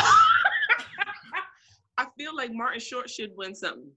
I 1.99 2.07
feel 2.17 2.35
like 2.35 2.51
Martin 2.55 2.81
Short 2.81 3.11
should 3.11 3.33
win 3.37 3.55
something. 3.55 3.91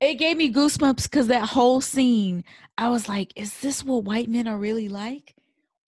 it 0.00 0.14
gave 0.16 0.36
me 0.36 0.52
goosebumps 0.52 1.04
because 1.04 1.28
that 1.28 1.48
whole 1.48 1.80
scene, 1.80 2.44
I 2.76 2.90
was 2.90 3.08
like, 3.08 3.32
"Is 3.36 3.58
this 3.60 3.82
what 3.82 4.04
white 4.04 4.28
men 4.28 4.46
are 4.46 4.58
really 4.58 4.90
like?" 4.90 5.34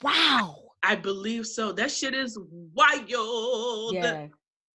Wow. 0.02 0.56
I 0.82 0.94
believe 0.94 1.46
so. 1.46 1.72
That 1.72 1.90
shit 1.90 2.14
is 2.14 2.38
wild. 2.74 3.04
Yeah, 3.92 4.28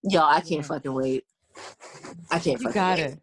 Yo, 0.03 0.22
I 0.22 0.39
can't 0.41 0.51
Yeah. 0.51 0.61
fucking 0.61 0.93
wait. 0.93 1.24
I 2.32 2.39
can't 2.39 2.62
you 2.62 2.72
got 2.72 2.97
wait. 2.97 3.06
it. 3.12 3.20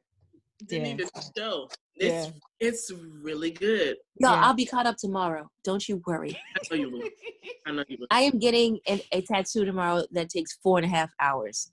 Didn't 0.66 0.86
Yeah. 0.86 0.92
even 0.94 1.08
show. 1.36 1.68
It's 1.96 2.32
it's 2.60 2.90
really 2.92 3.50
good. 3.50 3.96
Yo, 4.18 4.30
Yeah. 4.30 4.40
I'll 4.44 4.54
be 4.54 4.64
caught 4.64 4.86
up 4.86 4.96
tomorrow. 4.96 5.50
Don't 5.64 5.86
you 5.88 6.00
worry. 6.06 6.38
I 6.54 6.60
know 6.70 6.76
you 6.80 6.90
will. 6.90 7.08
I 7.66 7.72
know 7.72 7.84
you 7.88 7.96
will. 8.00 8.06
I 8.10 8.20
am 8.22 8.38
getting 8.38 8.78
an, 8.86 9.00
a 9.12 9.20
tattoo 9.22 9.64
tomorrow 9.64 10.04
that 10.12 10.28
takes 10.28 10.54
four 10.62 10.78
and 10.78 10.86
a 10.86 10.88
half 10.88 11.10
hours. 11.20 11.70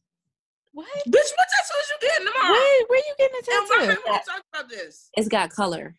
What? 0.72 0.88
Bitch, 1.08 1.14
what 1.14 1.48
tattoos 1.56 1.92
are 1.92 1.94
you 1.94 2.10
getting 2.10 2.26
tomorrow? 2.28 2.52
Where, 2.54 2.86
where 2.88 3.00
you 3.00 3.14
getting 3.18 3.36
a 3.36 3.38
And 3.38 3.70
why 3.70 3.78
tattoo? 3.86 4.02
we 4.06 4.12
want 4.12 4.24
to 4.24 4.30
talk 4.32 4.44
about 4.54 4.70
this? 4.70 5.10
It's 5.16 5.28
got 5.28 5.50
color. 5.52 5.96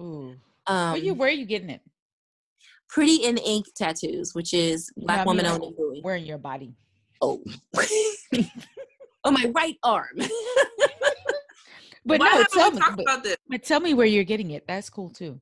Ooh. 0.00 0.36
Um, 0.66 0.92
where 0.92 1.00
you 1.02 1.14
where 1.14 1.30
you 1.30 1.44
getting 1.46 1.70
it? 1.70 1.80
pretty 2.88 3.16
in 3.24 3.38
ink 3.38 3.66
tattoos, 3.76 4.34
which 4.34 4.52
is 4.52 4.90
No, 4.96 5.06
black 5.06 5.20
I 5.20 5.24
woman 5.24 5.44
mean, 5.44 5.52
owned 5.54 5.62
and 5.62 6.02
Where 6.02 6.16
in 6.16 6.24
your 6.24 6.38
body? 6.38 6.74
Oh. 7.22 7.42
on 9.24 9.34
my 9.34 9.50
right 9.54 9.76
arm. 9.82 10.16
But 12.04 12.20
why 12.20 12.32
no, 12.32 12.44
tell 12.52 12.70
me. 12.70 12.80
But, 12.80 13.00
about 13.02 13.24
this? 13.24 13.36
but 13.48 13.62
tell 13.62 13.80
me 13.80 13.94
where 13.94 14.06
you're 14.06 14.24
getting 14.24 14.50
it. 14.52 14.64
That's 14.66 14.88
cool 14.88 15.10
too. 15.10 15.40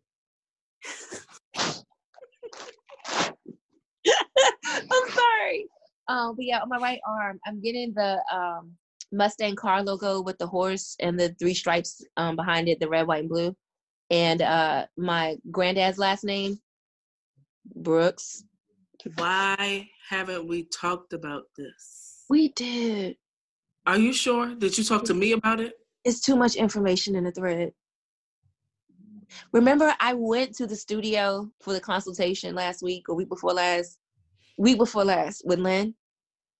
I'm 4.65 5.11
sorry. 5.11 5.67
Um, 6.09 6.35
but 6.37 6.45
yeah, 6.45 6.61
on 6.61 6.69
my 6.69 6.79
right 6.79 7.01
arm, 7.07 7.39
I'm 7.47 7.61
getting 7.61 7.93
the 7.95 8.21
um 8.33 8.73
Mustang 9.13 9.57
car 9.57 9.83
logo 9.83 10.21
with 10.21 10.37
the 10.39 10.47
horse 10.47 10.97
and 11.01 11.19
the 11.19 11.35
three 11.39 11.55
stripes 11.55 12.05
um 12.17 12.37
behind 12.37 12.69
it, 12.69 12.81
the 12.81 12.89
red, 12.89 13.07
white, 13.07 13.21
and 13.21 13.29
blue. 13.29 13.57
And 14.11 14.43
uh 14.43 14.87
my 14.97 15.37
granddad's 15.51 15.99
last 15.99 16.25
name, 16.25 16.59
Brooks. 17.77 18.43
Why 19.15 19.89
haven't 20.09 20.49
we 20.49 20.65
talked 20.65 21.13
about 21.13 21.45
this? 21.57 22.25
We 22.29 22.49
did. 22.49 23.17
Are 23.89 23.97
you 23.97 24.13
sure? 24.13 24.55
Did 24.55 24.77
you 24.77 24.85
talk 24.85 25.03
to 25.05 25.15
me 25.15 25.33
about 25.33 25.61
it? 25.61 25.73
It's 26.05 26.21
too 26.21 26.37
much 26.37 26.57
information 26.57 27.17
in 27.17 27.25
the 27.25 27.33
thread. 27.33 27.73
Remember, 29.55 29.95
I 29.99 30.13
went 30.13 30.55
to 30.57 30.67
the 30.67 30.77
studio 30.77 31.51
for 31.63 31.73
the 31.73 31.81
consultation 31.81 32.55
last 32.55 32.83
week 32.83 33.09
or 33.09 33.15
week 33.15 33.31
before 33.31 33.55
last, 33.55 33.99
week 34.59 34.77
before 34.77 35.07
last 35.07 35.41
with 35.47 35.59
Lynn, 35.59 35.95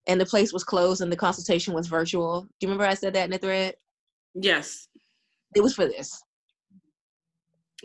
and 0.07 0.19
the 0.19 0.25
place 0.25 0.55
was 0.55 0.65
closed 0.65 1.03
and 1.03 1.13
the 1.13 1.17
consultation 1.17 1.75
was 1.75 1.87
virtual. 1.87 2.45
Do 2.45 2.49
you 2.63 2.69
remember 2.69 2.87
I 2.87 2.95
said 2.95 3.13
that 3.13 3.27
in 3.27 3.31
the 3.33 3.39
thread? 3.39 3.75
Yes. 4.35 4.89
It 5.55 5.61
was 5.61 5.75
for 5.75 5.85
this. 5.85 6.23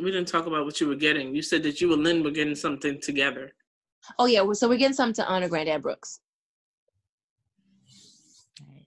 We 0.01 0.09
didn't 0.09 0.29
talk 0.29 0.45
about 0.45 0.63
what 0.63 0.79
you 0.79 0.87
were 0.87 0.95
getting. 0.95 1.35
You 1.35 1.41
said 1.41 1.63
that 1.63 1.81
you 1.81 1.91
and 1.91 2.01
Lynn 2.01 2.23
were 2.23 2.31
getting 2.31 2.55
something 2.55 3.01
together. 3.01 3.51
Oh 4.17 4.25
yeah, 4.25 4.49
so 4.53 4.69
we're 4.69 4.77
getting 4.77 4.95
something 4.95 5.21
to 5.21 5.29
honor 5.29 5.49
Granddad 5.49 5.81
Brooks. 5.81 6.21
Nice. 8.65 8.85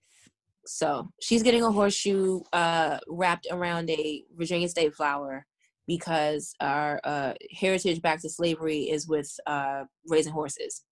So 0.67 1.09
she's 1.21 1.43
getting 1.43 1.63
a 1.63 1.71
horseshoe 1.71 2.41
uh, 2.53 2.99
wrapped 3.09 3.47
around 3.51 3.91
a 3.91 4.25
Virginia 4.37 4.69
state 4.69 4.95
flower 4.95 5.47
because 5.87 6.55
our 6.61 7.01
uh, 7.05 7.35
heritage 7.53 8.03
back 8.03 8.21
to 8.23 8.29
slavery 8.29 8.91
is 8.91 9.07
with 9.07 9.31
uh, 9.47 9.85
raising 10.09 10.33
horses. 10.33 10.83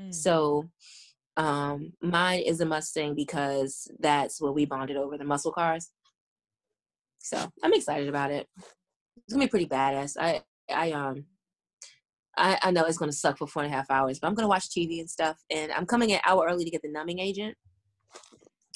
Mm. 0.00 0.14
So 0.14 0.68
um, 1.36 1.92
mine 2.00 2.40
is 2.40 2.60
a 2.60 2.66
Mustang 2.66 3.14
because 3.14 3.90
that's 3.98 4.40
what 4.40 4.54
we 4.54 4.64
bonded 4.64 4.96
over 4.96 5.18
the 5.18 5.24
muscle 5.24 5.52
cars. 5.52 5.90
So 7.18 7.50
I'm 7.62 7.72
excited 7.72 8.08
about 8.08 8.30
it. 8.30 8.46
It's 8.58 9.32
gonna 9.32 9.46
be 9.46 9.50
pretty 9.50 9.66
badass. 9.66 10.16
I 10.20 10.42
I 10.70 10.92
um 10.92 11.24
I, 12.36 12.58
I 12.62 12.70
know 12.70 12.84
it's 12.84 12.98
gonna 12.98 13.12
suck 13.12 13.38
for 13.38 13.46
four 13.46 13.62
and 13.62 13.72
a 13.72 13.76
half 13.76 13.90
hours, 13.90 14.18
but 14.18 14.28
I'm 14.28 14.34
gonna 14.34 14.48
watch 14.48 14.68
TV 14.68 15.00
and 15.00 15.08
stuff, 15.08 15.38
and 15.50 15.72
I'm 15.72 15.86
coming 15.86 16.12
an 16.12 16.20
hour 16.26 16.46
early 16.48 16.64
to 16.64 16.70
get 16.70 16.82
the 16.82 16.90
numbing 16.90 17.20
agent. 17.20 17.56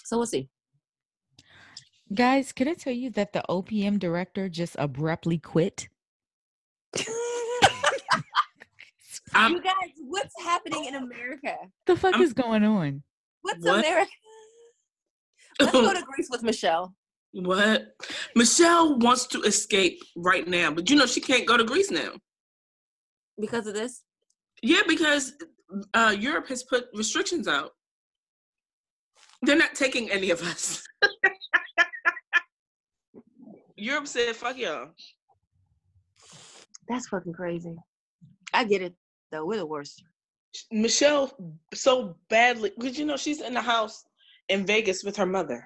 So 0.08 0.16
we'll 0.16 0.26
see. 0.26 0.48
Guys, 2.14 2.50
can 2.52 2.66
I 2.66 2.72
tell 2.72 2.94
you 2.94 3.10
that 3.10 3.34
the 3.34 3.44
OPM 3.50 3.98
director 3.98 4.48
just 4.48 4.74
abruptly 4.78 5.36
quit? 5.36 5.86
I'm, 9.34 9.52
you 9.52 9.62
guys, 9.62 9.74
what's 10.06 10.32
happening 10.42 10.86
in 10.86 10.94
America? 10.94 11.54
The 11.84 11.94
fuck 11.94 12.14
I'm- 12.14 12.22
is 12.22 12.32
going 12.32 12.64
on? 12.64 13.02
What's 13.42 13.62
What? 13.62 13.80
America? 13.80 14.10
Let's 15.60 15.72
go 15.72 15.92
to 15.92 16.02
Greece 16.02 16.28
with 16.30 16.42
Michelle. 16.42 16.94
what? 17.32 17.88
Michelle 18.34 18.98
wants 18.98 19.26
to 19.26 19.42
escape 19.42 20.00
right 20.16 20.48
now, 20.48 20.70
but 20.70 20.88
you 20.88 20.96
know 20.96 21.04
she 21.04 21.20
can't 21.20 21.44
go 21.46 21.58
to 21.58 21.64
Greece 21.64 21.90
now. 21.90 22.12
Because 23.38 23.66
of 23.66 23.74
this? 23.74 24.04
Yeah, 24.62 24.80
because 24.88 25.34
uh, 25.92 26.16
Europe 26.18 26.48
has 26.48 26.62
put 26.62 26.86
restrictions 26.94 27.46
out. 27.46 27.72
They're 29.42 29.56
not 29.56 29.74
taking 29.74 30.10
any 30.10 30.30
of 30.30 30.42
us. 30.42 30.82
Europe 33.76 34.08
said, 34.08 34.34
"Fuck 34.34 34.58
y'all." 34.58 34.88
That's 36.88 37.08
fucking 37.08 37.34
crazy. 37.34 37.76
I 38.52 38.64
get 38.64 38.82
it 38.82 38.94
though. 39.30 39.46
We're 39.46 39.58
the 39.58 39.66
worst. 39.66 40.02
Michelle 40.72 41.32
so 41.74 42.16
badly 42.30 42.72
because 42.76 42.98
you 42.98 43.04
know 43.04 43.16
she's 43.16 43.40
in 43.40 43.54
the 43.54 43.60
house 43.60 44.04
in 44.48 44.66
Vegas 44.66 45.04
with 45.04 45.16
her 45.16 45.26
mother. 45.26 45.64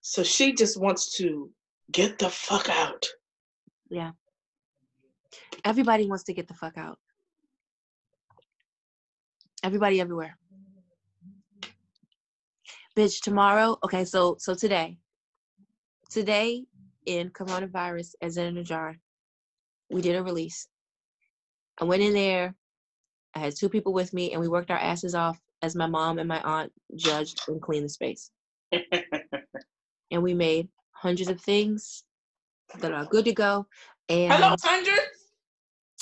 So 0.00 0.22
she 0.22 0.52
just 0.52 0.80
wants 0.80 1.16
to 1.18 1.50
get 1.92 2.18
the 2.18 2.28
fuck 2.28 2.68
out. 2.68 3.06
Yeah. 3.90 4.12
Everybody 5.64 6.06
wants 6.06 6.24
to 6.24 6.32
get 6.32 6.48
the 6.48 6.54
fuck 6.54 6.76
out. 6.76 6.98
Everybody 9.62 10.00
everywhere. 10.00 10.36
Bitch, 12.98 13.20
tomorrow, 13.20 13.78
okay, 13.84 14.04
so 14.04 14.34
so 14.40 14.56
today. 14.56 14.98
Today 16.10 16.64
in 17.06 17.30
coronavirus 17.30 18.16
as 18.22 18.38
in 18.38 18.58
a 18.58 18.64
jar, 18.64 18.96
we 19.88 20.00
did 20.02 20.16
a 20.16 20.22
release. 20.24 20.66
I 21.80 21.84
went 21.84 22.02
in 22.02 22.12
there. 22.12 22.56
I 23.36 23.38
had 23.38 23.54
two 23.54 23.68
people 23.68 23.92
with 23.92 24.12
me 24.12 24.32
and 24.32 24.40
we 24.40 24.48
worked 24.48 24.72
our 24.72 24.78
asses 24.78 25.14
off 25.14 25.38
as 25.62 25.76
my 25.76 25.86
mom 25.86 26.18
and 26.18 26.26
my 26.26 26.40
aunt 26.40 26.72
judged 26.96 27.40
and 27.46 27.62
cleaned 27.62 27.84
the 27.84 27.88
space. 27.88 28.32
and 30.10 30.20
we 30.20 30.34
made 30.34 30.68
hundreds 30.90 31.30
of 31.30 31.40
things 31.40 32.02
that 32.80 32.90
are 32.92 33.04
good 33.04 33.26
to 33.26 33.32
go. 33.32 33.68
And 34.08 34.32
Hello, 34.32 34.56
hundred. 34.60 34.98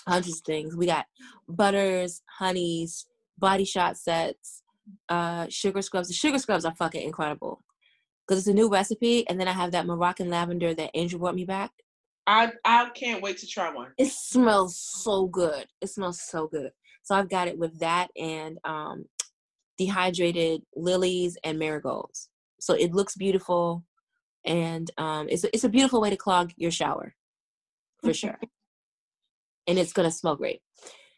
hundreds 0.09 0.38
of 0.38 0.44
things. 0.47 0.74
We 0.74 0.86
got 0.86 1.05
butters, 1.47 2.22
honeys, 2.38 3.05
body 3.38 3.66
shot 3.66 3.99
sets, 3.99 4.62
uh, 5.09 5.47
sugar 5.49 5.82
scrubs. 5.82 6.09
The 6.09 6.14
sugar 6.14 6.39
scrubs 6.39 6.64
are 6.64 6.74
fucking 6.74 7.03
incredible 7.03 7.62
because 8.26 8.41
it's 8.41 8.49
a 8.49 8.55
new 8.55 8.68
recipe. 8.68 9.28
And 9.28 9.39
then 9.41 9.49
I 9.49 9.53
have 9.53 9.72
that 9.72 9.87
Moroccan 9.87 10.30
lavender 10.30 10.74
that 10.74 10.91
Angel 10.95 11.18
brought 11.18 11.34
me 11.34 11.45
back. 11.45 11.72
I 12.26 12.53
I 12.64 12.91
can't 12.91 13.22
wait 13.22 13.39
to 13.39 13.47
try 13.47 13.72
one. 13.72 13.93
It 13.99 14.11
smells 14.11 14.78
so 14.78 15.26
good. 15.26 15.66
It 15.80 15.89
smells 15.89 16.20
so 16.20 16.49
good. 16.49 16.72
So 17.03 17.14
I've 17.14 17.30
got 17.30 17.47
it 17.47 17.57
with 17.57 17.78
that 17.78 18.09
and 18.16 18.59
um, 18.64 19.05
dehydrated 19.78 20.62
lilies 20.74 21.39
and 21.45 21.59
marigolds. 21.59 22.28
So 22.59 22.74
it 22.74 22.93
looks 22.93 23.14
beautiful, 23.14 23.84
and 24.45 24.91
um, 24.99 25.28
it's 25.28 25.45
a, 25.45 25.55
it's 25.55 25.64
a 25.64 25.68
beautiful 25.68 26.01
way 26.01 26.11
to 26.11 26.16
clog 26.16 26.53
your 26.57 26.72
shower, 26.72 27.14
for 28.03 28.12
sure. 28.12 28.41
and 29.68 29.78
it's 29.78 29.93
gonna 29.93 30.11
smell 30.11 30.34
great. 30.34 30.62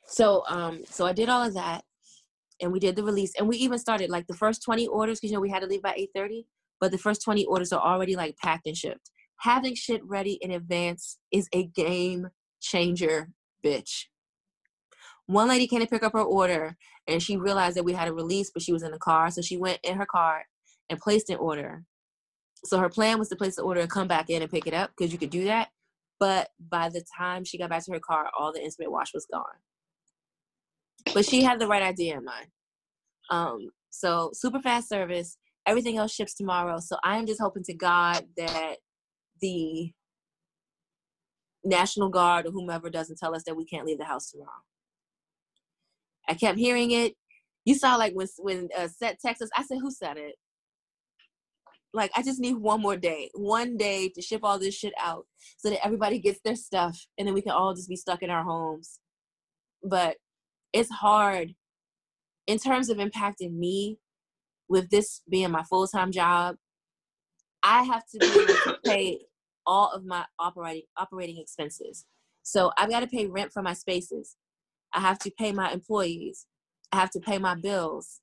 So 0.06 0.44
um, 0.46 0.82
so 0.90 1.06
I 1.06 1.14
did 1.14 1.30
all 1.30 1.42
of 1.46 1.54
that, 1.54 1.84
and 2.60 2.72
we 2.72 2.80
did 2.80 2.96
the 2.96 3.04
release, 3.04 3.32
and 3.38 3.48
we 3.48 3.56
even 3.58 3.78
started 3.78 4.10
like 4.10 4.26
the 4.26 4.34
first 4.34 4.62
twenty 4.62 4.86
orders 4.86 5.18
because 5.18 5.30
you 5.30 5.36
know 5.36 5.40
we 5.40 5.50
had 5.50 5.60
to 5.60 5.66
leave 5.66 5.82
by 5.82 5.94
eight 5.96 6.10
thirty, 6.14 6.46
but 6.80 6.90
the 6.90 6.98
first 6.98 7.22
twenty 7.22 7.44
orders 7.44 7.72
are 7.72 7.80
already 7.80 8.16
like 8.16 8.36
packed 8.36 8.66
and 8.66 8.76
shipped. 8.76 9.10
Having 9.40 9.76
shit 9.76 10.04
ready 10.04 10.38
in 10.40 10.50
advance 10.50 11.18
is 11.30 11.48
a 11.52 11.66
game 11.66 12.28
changer, 12.60 13.28
bitch. 13.64 14.06
One 15.26 15.48
lady 15.48 15.66
came 15.66 15.80
to 15.80 15.86
pick 15.86 16.02
up 16.02 16.14
her 16.14 16.22
order 16.22 16.76
and 17.06 17.22
she 17.22 17.36
realized 17.36 17.76
that 17.76 17.84
we 17.84 17.92
had 17.92 18.08
a 18.08 18.14
release, 18.14 18.50
but 18.50 18.62
she 18.62 18.72
was 18.72 18.82
in 18.82 18.90
the 18.90 18.98
car. 18.98 19.30
So 19.30 19.42
she 19.42 19.56
went 19.56 19.78
in 19.82 19.96
her 19.96 20.06
car 20.06 20.44
and 20.88 20.98
placed 20.98 21.28
an 21.30 21.36
order. 21.36 21.84
So 22.64 22.78
her 22.78 22.88
plan 22.88 23.18
was 23.18 23.28
to 23.28 23.36
place 23.36 23.56
the 23.56 23.62
order 23.62 23.80
and 23.80 23.90
come 23.90 24.08
back 24.08 24.30
in 24.30 24.42
and 24.42 24.50
pick 24.50 24.66
it 24.66 24.74
up 24.74 24.90
because 24.96 25.12
you 25.12 25.18
could 25.18 25.30
do 25.30 25.44
that. 25.44 25.68
But 26.18 26.48
by 26.58 26.88
the 26.88 27.04
time 27.16 27.44
she 27.44 27.58
got 27.58 27.70
back 27.70 27.84
to 27.84 27.92
her 27.92 28.00
car, 28.00 28.30
all 28.38 28.52
the 28.52 28.62
instant 28.62 28.90
wash 28.90 29.14
was 29.14 29.26
gone. 29.30 29.44
But 31.14 31.24
she 31.24 31.42
had 31.42 31.58
the 31.58 31.66
right 31.66 31.82
idea 31.82 32.18
in 32.18 32.24
mind. 32.24 32.46
Um, 33.30 33.70
so 33.90 34.30
super 34.32 34.60
fast 34.60 34.88
service. 34.88 35.36
Everything 35.66 35.98
else 35.98 36.12
ships 36.12 36.34
tomorrow. 36.34 36.78
So 36.80 36.96
I 37.04 37.18
am 37.18 37.26
just 37.26 37.40
hoping 37.40 37.62
to 37.64 37.74
God 37.74 38.24
that 38.36 38.76
the 39.40 39.92
National 41.64 42.08
Guard 42.08 42.46
or 42.46 42.50
whomever 42.50 42.90
doesn't 42.90 43.18
tell 43.18 43.34
us 43.34 43.44
that 43.44 43.56
we 43.56 43.64
can't 43.64 43.86
leave 43.86 43.98
the 43.98 44.04
house 44.04 44.30
tomorrow. 44.30 44.50
I 46.28 46.34
kept 46.34 46.58
hearing 46.58 46.90
it. 46.90 47.14
You 47.64 47.74
saw 47.74 47.96
like 47.96 48.14
when 48.14 48.28
when 48.38 48.68
uh, 48.76 48.88
set 48.88 49.18
Texas. 49.20 49.50
I 49.56 49.62
said, 49.62 49.78
"Who 49.80 49.90
said 49.90 50.16
it?" 50.16 50.36
Like 51.92 52.10
I 52.16 52.22
just 52.22 52.40
need 52.40 52.56
one 52.56 52.80
more 52.80 52.96
day, 52.96 53.30
one 53.34 53.76
day 53.76 54.10
to 54.10 54.22
ship 54.22 54.40
all 54.42 54.58
this 54.58 54.74
shit 54.74 54.92
out, 55.00 55.26
so 55.56 55.70
that 55.70 55.84
everybody 55.84 56.18
gets 56.18 56.40
their 56.44 56.56
stuff, 56.56 57.06
and 57.18 57.26
then 57.26 57.34
we 57.34 57.42
can 57.42 57.52
all 57.52 57.74
just 57.74 57.88
be 57.88 57.96
stuck 57.96 58.22
in 58.22 58.30
our 58.30 58.44
homes. 58.44 59.00
But 59.82 60.16
it's 60.72 60.90
hard 60.90 61.54
in 62.46 62.58
terms 62.58 62.88
of 62.88 62.98
impacting 62.98 63.52
me 63.54 63.98
with 64.68 64.90
this 64.90 65.22
being 65.28 65.50
my 65.50 65.62
full 65.64 65.86
time 65.86 66.12
job. 66.12 66.56
I 67.62 67.82
have 67.82 68.04
to 68.12 68.18
to 68.18 68.78
pay 68.84 69.20
all 69.66 69.90
of 69.92 70.04
my 70.04 70.24
operating 70.38 70.82
operating 70.96 71.38
expenses. 71.38 72.06
So 72.42 72.72
I've 72.78 72.90
got 72.90 73.00
to 73.00 73.06
pay 73.06 73.26
rent 73.26 73.52
for 73.52 73.62
my 73.62 73.74
spaces. 73.74 74.36
I 74.92 75.00
have 75.00 75.18
to 75.20 75.30
pay 75.30 75.52
my 75.52 75.70
employees. 75.70 76.46
I 76.92 76.96
have 76.96 77.10
to 77.10 77.20
pay 77.20 77.38
my 77.38 77.54
bills. 77.54 78.20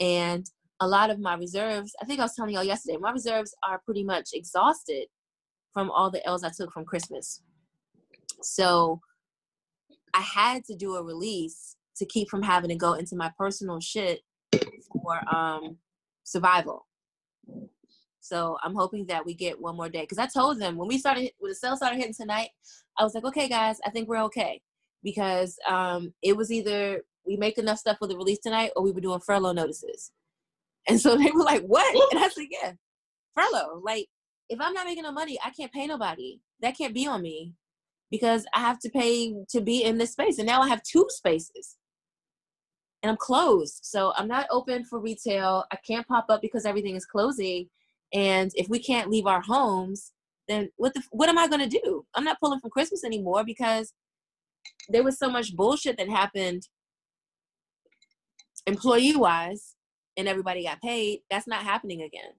And 0.00 0.46
a 0.80 0.88
lot 0.88 1.10
of 1.10 1.20
my 1.20 1.34
reserves, 1.34 1.94
I 2.00 2.06
think 2.06 2.18
I 2.18 2.24
was 2.24 2.34
telling 2.34 2.54
y'all 2.54 2.64
yesterday, 2.64 2.96
my 2.98 3.10
reserves 3.10 3.54
are 3.62 3.82
pretty 3.84 4.04
much 4.04 4.30
exhausted 4.32 5.06
from 5.72 5.90
all 5.90 6.10
the 6.10 6.26
L's 6.26 6.44
I 6.44 6.50
took 6.56 6.72
from 6.72 6.84
Christmas. 6.84 7.42
So 8.42 9.00
I 10.14 10.20
had 10.20 10.64
to 10.66 10.74
do 10.74 10.96
a 10.96 11.02
release 11.02 11.76
to 11.96 12.06
keep 12.06 12.28
from 12.28 12.42
having 12.42 12.70
to 12.70 12.76
go 12.76 12.94
into 12.94 13.16
my 13.16 13.30
personal 13.38 13.80
shit 13.80 14.20
for 14.92 15.20
um 15.34 15.76
survival. 16.24 16.86
So 18.20 18.56
I'm 18.62 18.74
hoping 18.74 19.06
that 19.06 19.26
we 19.26 19.34
get 19.34 19.60
one 19.60 19.76
more 19.76 19.88
day. 19.88 20.06
Cause 20.06 20.18
I 20.18 20.26
told 20.26 20.60
them 20.60 20.76
when 20.76 20.88
we 20.88 20.98
started 20.98 21.32
when 21.38 21.50
the 21.50 21.54
sale 21.56 21.76
started 21.76 21.96
hitting 21.96 22.14
tonight, 22.14 22.50
I 22.98 23.04
was 23.04 23.14
like, 23.14 23.24
okay 23.24 23.48
guys, 23.48 23.78
I 23.84 23.90
think 23.90 24.08
we're 24.08 24.22
okay. 24.24 24.60
because 25.02 25.56
um, 25.68 26.12
it 26.22 26.36
was 26.36 26.50
either 26.50 27.02
we 27.26 27.36
make 27.36 27.58
enough 27.58 27.78
stuff 27.78 27.98
for 27.98 28.08
the 28.08 28.16
release 28.16 28.38
tonight 28.40 28.70
or 28.76 28.82
we 28.82 28.92
were 28.92 29.00
doing 29.00 29.20
furlough 29.20 29.52
notices. 29.52 30.12
And 30.88 31.00
so 31.00 31.16
they 31.18 31.30
were 31.30 31.44
like, 31.44 31.62
what? 31.62 32.12
And 32.12 32.22
I 32.22 32.28
said, 32.28 32.46
yeah, 32.50 32.72
furlough. 33.34 33.80
Like, 33.82 34.06
if 34.48 34.60
I'm 34.60 34.74
not 34.74 34.86
making 34.86 35.04
no 35.04 35.12
money, 35.12 35.38
I 35.44 35.50
can't 35.50 35.72
pay 35.72 35.86
nobody. 35.86 36.40
That 36.60 36.76
can't 36.76 36.94
be 36.94 37.06
on 37.06 37.22
me 37.22 37.54
because 38.12 38.44
I 38.54 38.60
have 38.60 38.78
to 38.80 38.90
pay 38.90 39.34
to 39.48 39.60
be 39.62 39.82
in 39.82 39.96
this 39.96 40.12
space. 40.12 40.38
And 40.38 40.46
now 40.46 40.60
I 40.60 40.68
have 40.68 40.82
two 40.82 41.06
spaces 41.08 41.78
and 43.02 43.10
I'm 43.10 43.16
closed. 43.16 43.80
So 43.82 44.12
I'm 44.16 44.28
not 44.28 44.46
open 44.50 44.84
for 44.84 45.00
retail. 45.00 45.64
I 45.72 45.76
can't 45.84 46.06
pop 46.06 46.26
up 46.28 46.42
because 46.42 46.66
everything 46.66 46.94
is 46.94 47.06
closing. 47.06 47.70
And 48.12 48.52
if 48.54 48.68
we 48.68 48.78
can't 48.78 49.10
leave 49.10 49.26
our 49.26 49.40
homes, 49.40 50.12
then 50.46 50.68
what 50.76 50.92
the 50.92 51.02
what 51.10 51.30
am 51.30 51.38
I 51.38 51.48
going 51.48 51.66
to 51.66 51.80
do? 51.80 52.04
I'm 52.14 52.24
not 52.24 52.38
pulling 52.38 52.60
from 52.60 52.70
Christmas 52.70 53.02
anymore 53.02 53.44
because 53.44 53.94
there 54.90 55.02
was 55.02 55.18
so 55.18 55.30
much 55.30 55.56
bullshit 55.56 55.96
that 55.96 56.10
happened 56.10 56.68
employee 58.66 59.16
wise 59.16 59.74
and 60.18 60.28
everybody 60.28 60.64
got 60.64 60.82
paid. 60.82 61.20
That's 61.30 61.48
not 61.48 61.62
happening 61.62 62.02
again. 62.02 62.32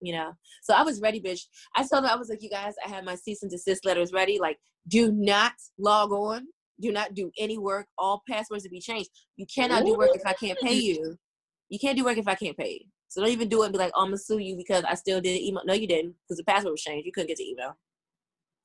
You 0.00 0.14
know, 0.14 0.32
so 0.62 0.74
I 0.74 0.82
was 0.82 1.00
ready, 1.00 1.20
bitch. 1.20 1.42
I 1.76 1.80
told 1.80 2.04
them 2.04 2.10
I 2.10 2.16
was 2.16 2.30
like, 2.30 2.42
you 2.42 2.50
guys, 2.50 2.74
I 2.84 2.88
had 2.88 3.04
my 3.04 3.14
cease 3.14 3.42
and 3.42 3.50
desist 3.50 3.84
letters 3.84 4.12
ready. 4.12 4.38
Like, 4.38 4.58
do 4.88 5.12
not 5.12 5.52
log 5.78 6.10
on 6.12 6.46
do 6.80 6.90
not 6.90 7.14
do 7.14 7.30
any 7.38 7.58
work. 7.58 7.86
All 7.98 8.22
passwords 8.28 8.64
to 8.64 8.70
be 8.70 8.80
changed. 8.80 9.10
You 9.36 9.46
cannot 9.54 9.84
do 9.84 9.96
work 9.96 10.10
if 10.14 10.26
I 10.26 10.32
can't 10.32 10.58
pay 10.60 10.74
you. 10.74 11.16
You 11.68 11.78
can't 11.78 11.96
do 11.96 12.04
work 12.04 12.18
if 12.18 12.26
I 12.26 12.34
can't 12.34 12.56
pay 12.56 12.80
you. 12.80 12.86
So 13.08 13.20
don't 13.20 13.30
even 13.30 13.48
do 13.48 13.62
it 13.62 13.66
and 13.66 13.72
be 13.72 13.78
like, 13.78 13.92
oh, 13.94 14.02
I'm 14.02 14.08
gonna 14.08 14.18
sue 14.18 14.38
you 14.38 14.56
because 14.56 14.84
I 14.84 14.94
still 14.94 15.20
did 15.20 15.40
email. 15.40 15.62
No, 15.64 15.74
you 15.74 15.86
didn't, 15.86 16.14
because 16.24 16.38
the 16.38 16.44
password 16.44 16.72
was 16.72 16.82
changed. 16.82 17.06
You 17.06 17.12
couldn't 17.12 17.28
get 17.28 17.38
the 17.38 17.48
email. 17.48 17.76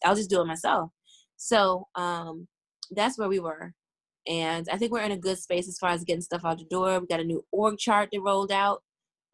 I'll 0.04 0.16
just 0.16 0.30
do 0.30 0.42
it 0.42 0.46
myself. 0.46 0.92
So 1.36 1.88
um, 1.96 2.48
that's 2.92 3.18
where 3.18 3.30
we 3.30 3.40
were. 3.40 3.74
And 4.28 4.68
I 4.72 4.78
think 4.78 4.92
we're 4.92 5.02
in 5.02 5.12
a 5.12 5.18
good 5.18 5.38
space 5.38 5.68
as 5.68 5.78
far 5.78 5.92
as 5.92 6.04
getting 6.04 6.22
stuff 6.22 6.46
out 6.46 6.58
the 6.58 6.66
door. 6.66 7.00
We 7.00 7.08
got 7.08 7.20
a 7.20 7.24
new 7.24 7.44
org 7.52 7.78
chart 7.78 8.10
that 8.12 8.22
rolled 8.22 8.52
out. 8.52 8.82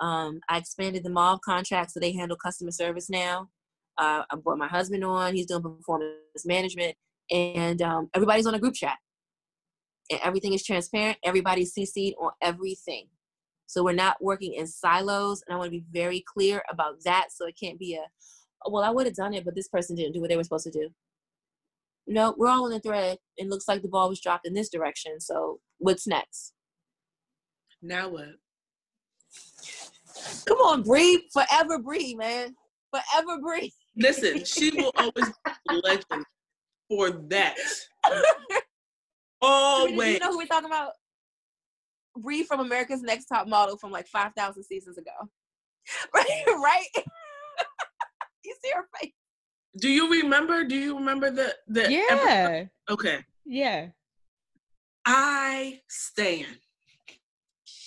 Um, 0.02 0.41
I 0.49 0.58
expanded 0.58 1.04
the 1.04 1.12
mall 1.12 1.39
contract 1.39 1.91
so 1.91 1.99
they 1.99 2.12
handle 2.12 2.36
customer 2.36 2.72
service 2.72 3.10
now. 3.10 3.49
Uh, 3.97 4.24
I 4.30 4.36
brought 4.36 4.58
my 4.58 4.68
husband 4.68 5.06
on. 5.06 5.36
He's 5.36 5.45
doing 5.45 5.62
performance 5.62 6.16
management. 6.43 6.95
And 7.30 7.82
um, 7.82 8.10
everybody's 8.16 8.47
on 8.47 8.56
a 8.56 8.60
group 8.60 8.74
chat. 8.74 8.97
And 10.10 10.20
everything 10.24 10.54
is 10.54 10.66
transparent. 10.66 11.20
Everybody's 11.24 11.74
cc'd 11.74 12.16
on 12.20 12.32
everything. 12.41 13.08
So 13.68 13.84
we're 13.84 13.93
not 13.93 14.18
working 14.20 14.56
in 14.56 14.66
silos. 14.68 15.43
And 15.47 15.54
i 15.54 15.58
want 15.58 15.68
to 15.68 15.78
be 15.80 15.86
very 15.93 16.24
clear 16.34 16.64
about 16.70 16.95
that 17.06 17.28
so 17.32 17.45
it 17.45 17.56
can't 17.62 17.80
be 17.80 17.93
a 17.95 18.04
oh, 18.66 18.72
well 18.72 18.84
i 18.84 18.89
would 18.89 19.06
have 19.06 19.16
done 19.16 19.34
it 19.34 19.45
but 19.45 19.56
this 19.56 19.70
person 19.70 19.95
didn't 19.95 20.12
do 20.14 20.20
what 20.20 20.30
they 20.30 20.36
were 20.36 20.43
supposed 20.43 20.66
to 20.66 20.72
do. 20.72 20.89
No 22.08 22.34
we're 22.38 22.49
all 22.49 22.68
in 22.68 22.74
a 22.74 22.80
thread. 22.80 23.20
It 23.38 23.47
looks 23.47 23.68
like 23.68 23.82
the 23.82 23.88
ball 23.88 24.10
was 24.10 24.20
dropped 24.20 24.47
in 24.47 24.54
this 24.54 24.70
direction. 24.70 25.22
So 25.22 25.60
what's 25.78 26.08
next? 26.08 26.54
Now 27.82 28.10
what 28.10 28.36
come 30.47 30.57
on 30.59 30.84
breathe 30.84 31.22
forever 31.34 31.80
breathe 31.80 32.18
man 32.18 32.55
forever 32.93 33.39
breathe 33.41 33.72
listen 33.95 34.43
she 34.45 34.72
will 34.72 34.91
always 34.97 35.32
be 35.70 35.82
legend 35.84 36.26
for 36.91 37.09
that. 37.30 37.55
Always. 39.41 40.14
You 40.14 40.20
know 40.20 40.32
who 40.32 40.38
we're 40.38 40.45
talking 40.45 40.68
about? 40.68 40.91
Bree 42.18 42.43
from 42.43 42.59
America's 42.59 43.01
Next 43.01 43.26
Top 43.26 43.47
Model 43.47 43.78
from 43.78 43.91
like 43.91 44.07
5,000 44.07 44.62
seasons 44.64 44.97
ago. 44.97 45.12
right? 46.14 46.43
right? 46.47 47.05
you 48.43 48.55
see 48.62 48.72
her 48.76 48.88
face. 48.99 49.14
Do 49.80 49.89
you 49.89 50.12
remember? 50.12 50.66
Do 50.66 50.76
you 50.76 50.97
remember 50.97 51.32
the 51.32 51.55
the 51.68 51.89
Yeah. 51.89 52.03
episode? 52.09 52.70
Okay. 52.89 53.20
Yeah. 53.45 53.88
I 55.05 55.80
stand 55.88 56.57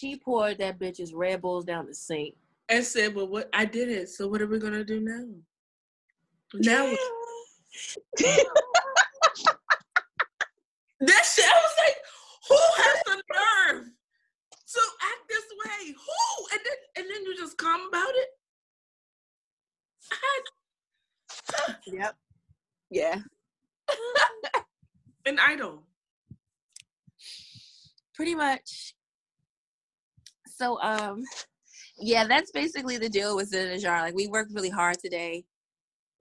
She 0.05 0.17
poured 0.17 0.59
that 0.59 0.79
bitch's 0.79 1.15
Red 1.15 1.41
Bulls 1.41 1.65
down 1.65 1.87
the 1.87 1.95
sink. 1.95 2.35
and 2.69 2.85
said, 2.85 3.15
"Well, 3.15 3.27
what 3.27 3.49
I 3.55 3.65
did 3.65 3.89
it. 3.89 4.11
So 4.11 4.29
what 4.29 4.43
are 4.43 4.47
we 4.47 4.59
gonna 4.59 4.85
do 4.85 5.01
now? 5.01 5.25
Now 6.53 6.85
that 11.01 11.25
shit. 11.25 11.47
I 11.47 11.57
was 11.57 11.75
like, 11.79 11.97
"Who 12.51 12.57
has 12.83 13.03
the 13.07 13.23
nerve 13.33 13.85
to 13.87 14.81
act 15.11 15.29
this 15.31 15.45
way? 15.65 15.93
Who?" 15.93 16.47
And 16.53 16.61
then 16.63 16.77
and 16.97 17.07
then 17.11 17.25
you 17.25 17.35
just 17.39 17.57
calm 17.57 17.89
about 17.89 18.15
it. 18.15 18.29
I 20.13 21.75
Yep. 21.87 22.17
Yeah. 22.91 23.21
an 25.25 25.39
idol. 25.39 25.83
Pretty 28.15 28.35
much. 28.35 28.95
So 30.65 30.81
um 30.81 31.23
yeah, 31.99 32.27
that's 32.27 32.51
basically 32.51 32.97
the 32.97 33.09
deal 33.09 33.37
with 33.37 33.51
the 33.51 33.79
jar. 33.79 34.01
Like 34.01 34.15
we 34.15 34.27
worked 34.29 34.53
really 34.55 34.71
hard 34.71 34.99
today. 34.99 35.45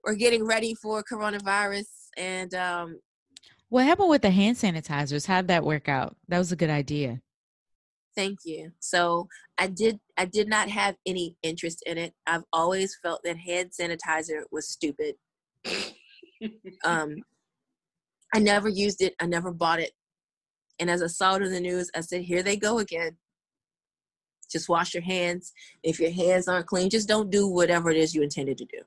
We're 0.04 0.14
getting 0.14 0.44
ready 0.44 0.74
for 0.74 1.02
coronavirus 1.02 1.86
and 2.16 2.54
um 2.54 3.00
What 3.70 3.86
happened 3.86 4.10
with 4.10 4.22
the 4.22 4.30
hand 4.30 4.56
sanitizers? 4.56 5.26
How'd 5.26 5.48
that 5.48 5.64
work 5.64 5.88
out? 5.88 6.16
That 6.28 6.38
was 6.38 6.52
a 6.52 6.56
good 6.56 6.70
idea. 6.70 7.20
Thank 8.14 8.40
you. 8.44 8.70
So 8.80 9.28
I 9.56 9.68
did 9.68 9.98
I 10.18 10.26
did 10.26 10.48
not 10.48 10.68
have 10.68 10.96
any 11.06 11.36
interest 11.42 11.82
in 11.86 11.96
it. 11.96 12.12
I've 12.26 12.44
always 12.52 12.98
felt 13.02 13.22
that 13.24 13.38
hand 13.38 13.70
sanitizer 13.78 14.42
was 14.52 14.68
stupid. 14.68 15.14
um 16.84 17.16
I 18.34 18.40
never 18.40 18.68
used 18.68 19.00
it. 19.00 19.14
I 19.20 19.26
never 19.26 19.52
bought 19.52 19.80
it. 19.80 19.92
And 20.78 20.90
as 20.90 21.02
I 21.02 21.06
saw 21.06 21.36
it 21.36 21.42
in 21.42 21.52
the 21.52 21.60
news, 21.60 21.88
I 21.94 22.00
said, 22.00 22.22
here 22.22 22.42
they 22.42 22.56
go 22.56 22.80
again. 22.80 23.16
Just 24.50 24.68
wash 24.68 24.94
your 24.94 25.02
hands. 25.02 25.52
If 25.82 26.00
your 26.00 26.10
hands 26.10 26.48
aren't 26.48 26.66
clean, 26.66 26.90
just 26.90 27.08
don't 27.08 27.30
do 27.30 27.46
whatever 27.48 27.90
it 27.90 27.96
is 27.96 28.14
you 28.14 28.22
intended 28.22 28.58
to 28.58 28.64
do. 28.66 28.80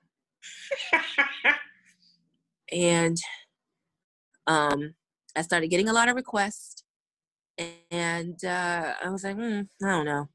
and 2.72 3.18
um, 4.46 4.94
I 5.36 5.42
started 5.42 5.68
getting 5.68 5.90
a 5.90 5.94
lot 5.94 6.10
of 6.10 6.16
requests, 6.16 6.84
and 7.92 8.44
uh, 8.44 8.94
I 9.04 9.10
was 9.10 9.24
like, 9.24 9.36
hmm, 9.36 9.62
I 9.84 9.90
don't 9.90 10.06
know. 10.06 10.30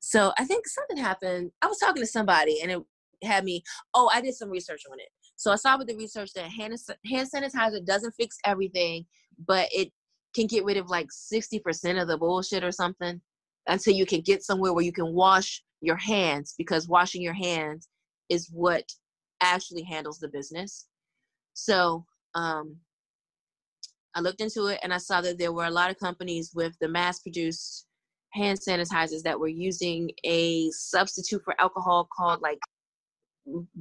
So 0.00 0.32
I 0.38 0.44
think 0.44 0.66
something 0.66 0.96
happened. 0.96 1.52
I 1.62 1.66
was 1.66 1.78
talking 1.78 2.02
to 2.02 2.06
somebody, 2.06 2.60
and 2.60 2.70
it 2.70 2.82
had 3.24 3.44
me. 3.44 3.62
Oh, 3.94 4.10
I 4.12 4.20
did 4.20 4.34
some 4.34 4.50
research 4.50 4.82
on 4.90 4.98
it. 4.98 5.08
So 5.36 5.52
I 5.52 5.56
saw 5.56 5.78
with 5.78 5.88
the 5.88 5.96
research 5.96 6.32
that 6.34 6.50
hand 6.50 6.74
hand 7.06 7.28
sanitizer 7.34 7.84
doesn't 7.84 8.14
fix 8.18 8.36
everything, 8.44 9.06
but 9.46 9.68
it 9.72 9.92
can 10.34 10.46
get 10.46 10.64
rid 10.64 10.76
of 10.76 10.88
like 10.88 11.06
sixty 11.10 11.58
percent 11.58 11.98
of 11.98 12.08
the 12.08 12.18
bullshit 12.18 12.64
or 12.64 12.72
something 12.72 13.20
until 13.66 13.94
you 13.94 14.06
can 14.06 14.20
get 14.20 14.42
somewhere 14.42 14.72
where 14.72 14.84
you 14.84 14.92
can 14.92 15.12
wash 15.12 15.62
your 15.80 15.96
hands 15.96 16.54
because 16.58 16.88
washing 16.88 17.22
your 17.22 17.32
hands 17.32 17.88
is 18.28 18.48
what 18.52 18.84
actually 19.40 19.82
handles 19.82 20.18
the 20.18 20.28
business. 20.28 20.86
So 21.54 22.04
um, 22.34 22.76
I 24.14 24.20
looked 24.20 24.40
into 24.40 24.66
it 24.66 24.78
and 24.82 24.92
I 24.92 24.98
saw 24.98 25.20
that 25.20 25.38
there 25.38 25.52
were 25.52 25.66
a 25.66 25.70
lot 25.70 25.90
of 25.90 25.98
companies 25.98 26.52
with 26.54 26.74
the 26.80 26.88
mass 26.88 27.20
produced 27.20 27.86
hand 28.32 28.58
sanitizers 28.66 29.22
that 29.22 29.38
were 29.38 29.48
using 29.48 30.10
a 30.24 30.70
substitute 30.70 31.42
for 31.44 31.60
alcohol 31.60 32.08
called 32.16 32.40
like 32.40 32.58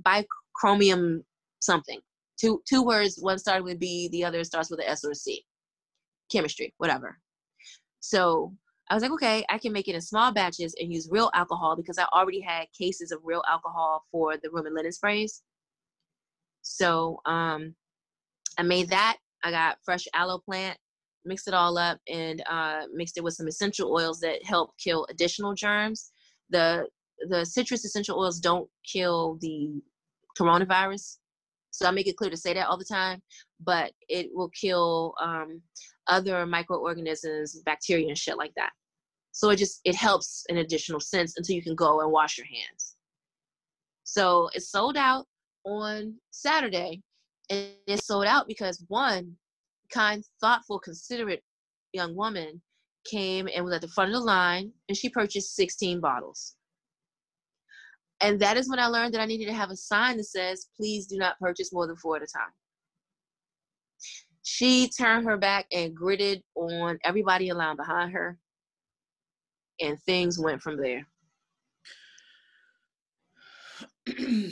bichromium 0.02 1.24
something. 1.60 2.00
Two 2.40 2.62
two 2.68 2.84
words, 2.84 3.20
one 3.22 3.38
started 3.38 3.64
with 3.64 3.80
B, 3.80 4.10
the 4.12 4.24
other 4.24 4.44
starts 4.44 4.70
with 4.70 4.82
s 4.82 5.06
or 5.06 5.12
a 5.12 5.16
C. 5.16 5.46
Chemistry, 6.32 6.74
whatever. 6.78 7.20
So 8.00 8.54
I 8.92 8.94
was 8.94 9.04
like, 9.04 9.14
okay, 9.14 9.46
I 9.50 9.58
can 9.58 9.72
make 9.72 9.88
it 9.88 9.96
in 9.96 10.02
small 10.02 10.34
batches 10.34 10.76
and 10.78 10.92
use 10.92 11.08
real 11.10 11.32
alcohol 11.34 11.78
because 11.78 11.98
I 11.98 12.04
already 12.14 12.42
had 12.42 12.66
cases 12.78 13.14
of 13.14 13.22
real 13.24 13.42
alcohol 13.50 14.04
for 14.12 14.36
the 14.36 14.50
room 14.52 14.66
and 14.66 14.76
linen 14.76 14.92
sprays. 14.92 15.44
So 16.62 17.22
um, 17.26 17.74
I 18.58 18.64
made 18.64 18.90
that. 18.90 19.16
I 19.46 19.52
got 19.52 19.78
fresh 19.86 20.10
aloe 20.14 20.40
plant, 20.40 20.78
mixed 21.24 21.48
it 21.48 21.54
all 21.54 21.78
up, 21.78 22.00
and 22.10 22.44
uh, 22.50 22.82
mixed 22.94 23.18
it 23.18 23.24
with 23.24 23.34
some 23.34 23.48
essential 23.48 23.94
oils 23.94 24.20
that 24.20 24.44
help 24.44 24.72
kill 24.78 25.08
additional 25.10 25.54
germs. 25.54 26.12
The 26.50 26.86
the 27.30 27.46
citrus 27.46 27.86
essential 27.86 28.20
oils 28.20 28.42
don't 28.42 28.70
kill 28.86 29.38
the 29.40 29.82
coronavirus, 30.38 31.20
so 31.70 31.88
I 31.88 31.92
make 31.92 32.08
it 32.08 32.18
clear 32.18 32.30
to 32.30 32.36
say 32.36 32.54
that 32.56 32.68
all 32.68 32.78
the 32.78 32.84
time. 32.84 33.22
But 33.62 33.94
it 34.10 34.28
will 34.34 34.50
kill 34.50 35.14
um, 35.22 35.62
other 36.08 36.46
microorganisms, 36.46 37.62
bacteria, 37.64 38.10
and 38.10 38.18
shit 38.18 38.36
like 38.38 38.52
that. 38.58 38.72
So 39.32 39.50
it 39.50 39.58
just 39.58 39.82
it 39.86 39.96
helps 39.96 40.44
an 40.50 40.58
additional 40.58 41.00
sense 41.00 41.38
until 41.38 41.56
you 41.56 41.64
can 41.64 41.76
go 41.76 42.02
and 42.02 42.12
wash 42.12 42.38
your 42.38 42.48
hands. 42.48 42.96
So 44.04 44.50
it 44.54 44.62
sold 44.62 44.98
out 44.98 45.26
on 45.66 46.16
Saturday, 46.32 47.02
and 47.50 47.70
it 47.88 48.04
sold 48.04 48.26
out 48.26 48.48
because 48.48 48.84
one 48.88 49.36
kind, 49.92 50.24
thoughtful, 50.42 50.80
considerate 50.80 51.44
young 51.94 52.16
woman 52.16 52.62
came 53.06 53.48
and 53.54 53.64
was 53.64 53.74
at 53.74 53.82
the 53.82 53.88
front 53.88 54.10
of 54.10 54.20
the 54.20 54.26
line, 54.26 54.72
and 54.88 54.98
she 54.98 55.10
purchased 55.10 55.56
16 55.56 56.00
bottles. 56.00 56.56
And 58.22 58.40
that 58.40 58.58
is 58.58 58.70
when 58.70 58.80
I 58.80 58.86
learned 58.86 59.14
that 59.14 59.22
I 59.22 59.26
needed 59.26 59.48
to 59.48 59.54
have 59.54 59.72
a 59.72 59.76
sign 59.76 60.18
that 60.18 60.26
says, 60.26 60.68
"Please 60.76 61.08
do 61.08 61.18
not 61.18 61.40
purchase 61.40 61.74
more 61.74 61.88
than 61.88 61.98
four 61.98 62.18
at 62.18 62.24
a 62.24 62.28
time." 62.28 62.54
She 64.44 64.90
turned 64.90 65.26
her 65.26 65.38
back 65.38 65.68
and 65.72 65.96
gritted 65.96 66.44
on 66.56 67.00
everybody 67.04 67.50
in 67.50 67.58
line 67.58 67.78
behind 67.78 68.12
her, 68.12 68.38
and 69.82 70.00
things 70.04 70.40
went 70.40 70.62
from 70.62 70.78
there. 70.78 71.06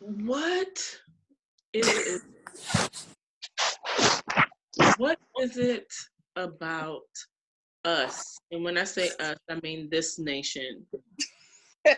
what 0.00 0.98
is 1.72 2.22
what 4.98 5.18
is 5.40 5.56
it 5.56 5.92
about 6.36 7.02
us? 7.84 8.38
And 8.50 8.64
when 8.64 8.78
i 8.78 8.84
say 8.84 9.10
us 9.20 9.36
i 9.50 9.58
mean 9.62 9.88
this 9.90 10.18
nation. 10.18 10.84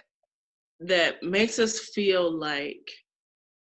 That 0.80 1.20
makes 1.24 1.58
us 1.58 1.88
feel 1.92 2.30
like 2.30 2.88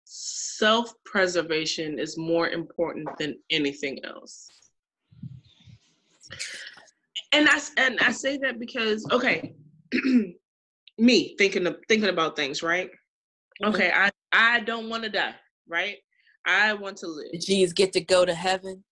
self-preservation 0.05 1.99
is 1.99 2.17
more 2.17 2.49
important 2.49 3.07
than 3.19 3.37
anything 3.51 4.03
else 4.03 4.49
and 7.31 7.47
i 7.49 7.59
and 7.77 7.99
i 7.99 8.11
say 8.11 8.37
that 8.37 8.59
because 8.59 9.05
okay 9.11 9.53
me 10.97 11.35
thinking 11.37 11.65
of 11.67 11.77
thinking 11.87 12.09
about 12.09 12.35
things 12.35 12.61
right 12.61 12.89
okay 13.63 13.91
i 13.93 14.09
i 14.31 14.59
don't 14.61 14.89
want 14.89 15.03
to 15.03 15.09
die 15.09 15.35
right 15.67 15.97
i 16.45 16.73
want 16.73 16.97
to 16.97 17.07
live 17.07 17.31
G's 17.39 17.73
get 17.73 17.93
to 17.93 18.01
go 18.01 18.25
to 18.25 18.33
heaven 18.33 18.83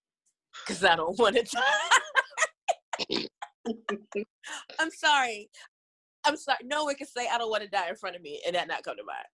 because 0.65 0.83
I 0.83 0.95
don't 0.95 1.17
want 1.17 1.35
to 1.35 1.43
die. 1.43 3.25
I'm 4.79 4.91
sorry. 4.91 5.49
I'm 6.25 6.37
sorry. 6.37 6.59
No 6.63 6.83
one 6.85 6.95
can 6.95 7.07
say 7.07 7.27
I 7.31 7.37
don't 7.37 7.49
want 7.49 7.63
to 7.63 7.69
die 7.69 7.89
in 7.89 7.95
front 7.95 8.15
of 8.15 8.21
me 8.21 8.41
and 8.45 8.55
that 8.55 8.67
not 8.67 8.83
come 8.83 8.95
to 8.97 9.03
mind. 9.03 9.25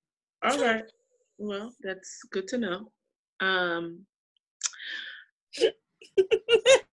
all 0.43 0.63
right 0.63 0.83
well 1.39 1.73
that's 1.81 2.19
good 2.31 2.47
to 2.47 2.57
know 2.57 2.91
um 3.39 4.05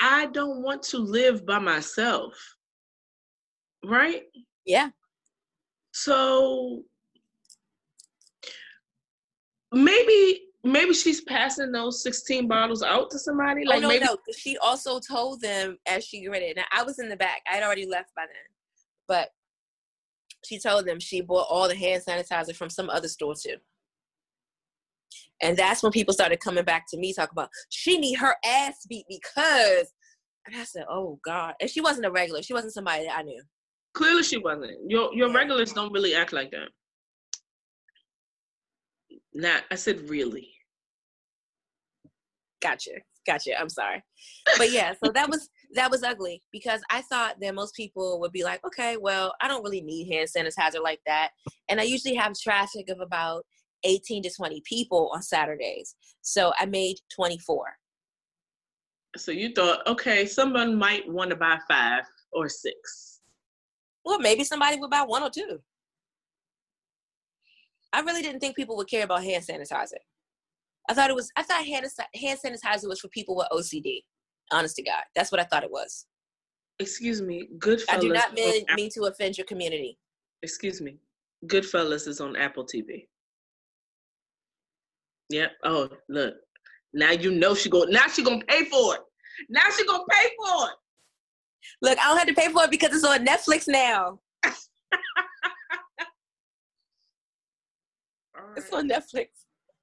i 0.00 0.26
don't 0.26 0.62
want 0.62 0.82
to 0.82 0.98
live 0.98 1.44
by 1.46 1.58
myself 1.58 2.34
right 3.84 4.22
Yeah. 4.64 4.90
so 5.92 6.82
maybe 9.72 10.42
maybe 10.62 10.92
she's 10.92 11.22
passing 11.22 11.72
those 11.72 12.02
16 12.02 12.46
bottles 12.48 12.82
out 12.82 13.10
to 13.10 13.18
somebody 13.18 13.62
oh, 13.66 13.70
like 13.70 13.78
oh, 13.78 13.82
no, 13.82 13.88
maybe 13.88 14.04
no. 14.04 14.16
She 14.36 14.58
also 14.58 15.00
told 15.00 15.40
them 15.40 15.78
as 15.86 16.04
she 16.04 16.28
read 16.28 16.42
it. 16.42 16.56
Now, 16.56 16.64
I 16.72 16.82
was 16.82 16.98
in 16.98 17.08
the 17.08 17.16
back. 17.16 17.40
I 17.50 17.54
had 17.54 17.62
already 17.62 17.86
left 17.86 18.14
by 18.14 18.22
then. 18.22 18.36
But 19.08 19.30
she 20.44 20.58
told 20.58 20.86
them 20.86 21.00
she 21.00 21.20
bought 21.20 21.46
all 21.48 21.68
the 21.68 21.74
hand 21.74 22.02
sanitizer 22.06 22.54
from 22.54 22.70
some 22.70 22.90
other 22.90 23.08
store 23.08 23.34
too. 23.34 23.56
And 25.42 25.56
that's 25.56 25.82
when 25.82 25.92
people 25.92 26.14
started 26.14 26.40
coming 26.40 26.64
back 26.64 26.84
to 26.90 26.98
me 26.98 27.12
talking 27.14 27.32
about 27.32 27.50
she 27.70 27.98
need 27.98 28.16
her 28.16 28.34
ass 28.44 28.84
beat 28.88 29.06
because 29.08 29.92
and 30.46 30.56
I 30.56 30.64
said, 30.64 30.84
Oh 30.90 31.18
God. 31.24 31.54
And 31.60 31.68
she 31.70 31.80
wasn't 31.80 32.06
a 32.06 32.10
regular. 32.10 32.42
She 32.42 32.54
wasn't 32.54 32.72
somebody 32.74 33.04
that 33.06 33.16
I 33.18 33.22
knew. 33.22 33.42
clearly 33.94 34.22
she 34.22 34.38
wasn't 34.38 34.72
your 34.88 35.12
your 35.14 35.32
regulars 35.32 35.72
don't 35.72 35.92
really 35.92 36.14
act 36.14 36.32
like 36.32 36.50
that 36.52 36.68
not 39.34 39.62
i 39.70 39.74
said 39.74 40.08
really 40.08 40.48
Gotcha. 42.62 42.90
Gotcha. 43.26 43.58
I'm 43.58 43.68
sorry. 43.70 44.02
But 44.58 44.70
yeah, 44.70 44.92
so 45.02 45.10
that 45.12 45.28
was 45.30 45.48
that 45.74 45.90
was 45.90 46.02
ugly 46.02 46.42
because 46.52 46.82
I 46.90 47.00
thought 47.02 47.36
that 47.40 47.54
most 47.54 47.74
people 47.74 48.20
would 48.20 48.32
be 48.32 48.44
like, 48.44 48.60
okay, 48.66 48.96
well, 48.98 49.34
I 49.40 49.48
don't 49.48 49.62
really 49.62 49.80
need 49.80 50.12
hand 50.12 50.28
sanitizer 50.36 50.82
like 50.82 51.00
that. 51.06 51.30
And 51.68 51.80
I 51.80 51.84
usually 51.84 52.14
have 52.16 52.34
traffic 52.38 52.88
of 52.90 53.00
about 53.00 53.46
18 53.84 54.22
to 54.24 54.30
20 54.30 54.62
people 54.64 55.10
on 55.14 55.22
Saturdays. 55.22 55.94
So 56.22 56.52
I 56.58 56.66
made 56.66 56.96
24. 57.14 57.64
so 59.16 59.32
you 59.32 59.52
thought 59.52 59.84
okay 59.88 60.24
someone 60.24 60.76
might 60.76 61.08
want 61.10 61.30
to 61.30 61.36
buy 61.36 61.58
five 61.68 62.04
or 62.32 62.48
six 62.48 63.20
Well, 64.04 64.20
maybe 64.20 64.44
somebody 64.44 64.76
would 64.78 64.90
buy 64.90 65.02
one 65.02 65.22
or 65.22 65.30
two. 65.30 65.60
I 67.92 68.00
really 68.00 68.22
didn't 68.22 68.40
think 68.40 68.54
people 68.54 68.76
would 68.76 68.88
care 68.88 69.02
about 69.04 69.24
hand 69.24 69.44
sanitizer. 69.44 69.98
I 70.88 70.94
thought 70.94 71.10
it 71.10 71.16
was 71.16 71.30
I 71.36 71.42
thought 71.42 71.64
hand, 71.64 71.86
hand 72.14 72.38
sanitizer 72.44 72.88
was 72.88 73.00
for 73.00 73.08
people 73.08 73.34
with 73.36 73.48
OCD. 73.52 74.02
Honest 74.52 74.76
to 74.76 74.82
God. 74.82 75.02
That's 75.16 75.30
what 75.32 75.40
I 75.40 75.44
thought 75.44 75.64
it 75.64 75.70
was. 75.70 76.06
excuse 76.78 77.20
me 77.20 77.48
goodfellas 77.58 77.94
I 77.96 77.98
do 77.98 78.08
not 78.12 78.32
mean, 78.34 78.64
mean 78.76 78.90
to 78.94 79.02
offend 79.10 79.36
your 79.38 79.46
community. 79.52 79.98
excuse 80.42 80.80
me 80.80 80.92
goodfellas 81.46 82.06
is 82.12 82.20
on 82.20 82.36
apple 82.36 82.64
tv 82.64 83.06
yep 85.30 85.52
oh 85.64 85.88
look 86.08 86.34
now 86.92 87.10
you 87.10 87.30
know 87.30 87.54
she 87.54 87.70
go 87.70 87.84
now 87.84 88.06
she 88.06 88.22
gonna 88.22 88.44
pay 88.46 88.64
for 88.64 88.96
it 88.96 89.00
now 89.48 89.62
she 89.76 89.86
gonna 89.86 90.04
pay 90.10 90.28
for 90.38 90.68
it 90.68 90.76
Look, 91.82 91.98
I 91.98 92.08
don't 92.08 92.18
have 92.18 92.28
to 92.28 92.34
pay 92.34 92.48
for 92.48 92.64
it 92.64 92.70
because 92.70 92.94
it's 92.94 93.04
on 93.04 93.26
Netflix 93.26 93.66
now. 93.68 94.18
All 94.44 94.52
It's 98.56 98.72
on 98.72 98.88
Netflix. 98.88 99.26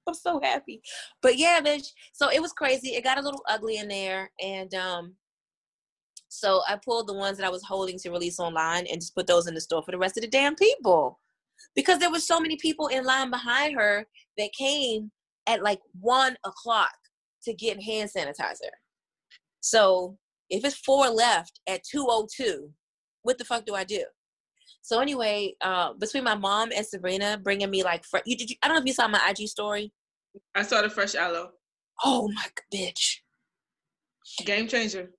I'm 0.06 0.14
so 0.14 0.40
happy. 0.42 0.80
But 1.22 1.36
yeah, 1.36 1.60
bitch. 1.60 1.88
So 2.12 2.30
it 2.30 2.40
was 2.40 2.52
crazy. 2.52 2.90
It 2.90 3.04
got 3.04 3.18
a 3.18 3.22
little 3.22 3.42
ugly 3.48 3.76
in 3.76 3.88
there. 3.88 4.30
And 4.42 4.74
um 4.74 5.14
so 6.30 6.62
I 6.68 6.78
pulled 6.84 7.08
the 7.08 7.14
ones 7.14 7.38
that 7.38 7.46
I 7.46 7.50
was 7.50 7.64
holding 7.64 7.98
to 7.98 8.10
release 8.10 8.38
online 8.38 8.86
and 8.86 9.00
just 9.00 9.14
put 9.14 9.26
those 9.26 9.46
in 9.46 9.54
the 9.54 9.60
store 9.60 9.82
for 9.82 9.92
the 9.92 9.98
rest 9.98 10.16
of 10.16 10.22
the 10.22 10.28
damn 10.28 10.54
people. 10.54 11.18
Because 11.74 11.98
there 11.98 12.10
were 12.10 12.20
so 12.20 12.38
many 12.40 12.56
people 12.56 12.88
in 12.88 13.04
line 13.04 13.30
behind 13.30 13.76
her 13.76 14.06
that 14.36 14.52
came 14.52 15.10
at 15.48 15.62
like 15.62 15.80
one 16.00 16.36
o'clock 16.44 16.92
to 17.44 17.54
get 17.54 17.82
hand 17.82 18.10
sanitizer. 18.14 18.70
So 19.60 20.18
if 20.50 20.64
it's 20.64 20.76
four 20.76 21.08
left 21.08 21.60
at 21.68 21.82
202, 21.84 22.70
what 23.22 23.38
the 23.38 23.44
fuck 23.44 23.64
do 23.66 23.74
I 23.74 23.84
do? 23.84 24.04
So 24.82 25.00
anyway, 25.00 25.54
uh, 25.60 25.92
between 25.94 26.24
my 26.24 26.34
mom 26.34 26.70
and 26.74 26.86
Sabrina 26.86 27.38
bringing 27.42 27.70
me 27.70 27.82
like, 27.82 28.04
fr- 28.04 28.18
you, 28.24 28.36
did 28.36 28.50
you, 28.50 28.56
I 28.62 28.68
don't 28.68 28.76
know 28.76 28.80
if 28.80 28.86
you 28.86 28.92
saw 28.92 29.08
my 29.08 29.20
IG 29.28 29.48
story. 29.48 29.92
i 30.54 30.62
saw 30.62 30.82
the 30.82 30.88
fresh 30.90 31.14
aloe 31.14 31.50
Oh 32.04 32.28
my 32.28 32.46
bitch. 32.72 33.16
game 34.44 34.68
changer 34.68 35.10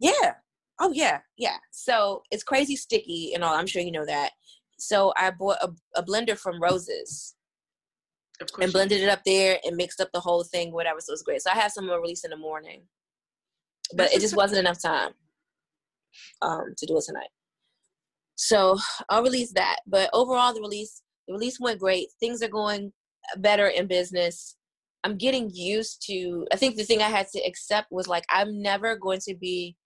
Yeah. 0.00 0.34
Oh 0.80 0.92
yeah, 0.92 1.20
yeah. 1.36 1.56
So 1.72 2.22
it's 2.30 2.44
crazy 2.44 2.76
sticky 2.76 3.32
and 3.34 3.42
all. 3.42 3.54
I'm 3.54 3.66
sure 3.66 3.82
you 3.82 3.92
know 3.92 4.06
that. 4.06 4.30
So 4.78 5.12
I 5.16 5.30
bought 5.30 5.58
a, 5.60 5.70
a 5.96 6.02
blender 6.04 6.38
from 6.38 6.60
Roses 6.62 7.34
and 8.60 8.72
blended 8.72 9.02
it 9.02 9.08
up 9.08 9.22
there 9.24 9.58
and 9.64 9.76
mixed 9.76 10.00
up 10.00 10.10
the 10.12 10.20
whole 10.20 10.44
thing, 10.44 10.72
whatever. 10.72 11.00
So 11.00 11.12
it's 11.12 11.22
great. 11.22 11.42
So 11.42 11.50
I 11.50 11.54
have 11.54 11.72
some 11.72 11.90
release 11.90 12.24
in 12.24 12.30
the 12.30 12.36
morning, 12.36 12.82
but 13.90 14.04
That's 14.04 14.16
it 14.16 14.20
just 14.20 14.36
wasn't 14.36 14.60
enough 14.60 14.80
time 14.80 15.10
um, 16.42 16.74
to 16.76 16.86
do 16.86 16.96
it 16.96 17.04
tonight. 17.04 17.28
So 18.36 18.78
I'll 19.08 19.22
release 19.22 19.52
that. 19.52 19.78
But 19.86 20.10
overall, 20.12 20.54
the 20.54 20.60
release 20.60 21.02
the 21.26 21.34
release 21.34 21.58
went 21.60 21.80
great. 21.80 22.08
Things 22.20 22.42
are 22.42 22.48
going 22.48 22.92
better 23.38 23.66
in 23.66 23.86
business. 23.86 24.56
I'm 25.04 25.16
getting 25.16 25.50
used 25.52 26.04
to. 26.06 26.46
I 26.52 26.56
think 26.56 26.76
the 26.76 26.84
thing 26.84 27.02
I 27.02 27.08
had 27.08 27.28
to 27.34 27.40
accept 27.40 27.88
was 27.90 28.08
like 28.08 28.24
I'm 28.30 28.62
never 28.62 28.96
going 28.96 29.20
to 29.28 29.34
be 29.34 29.76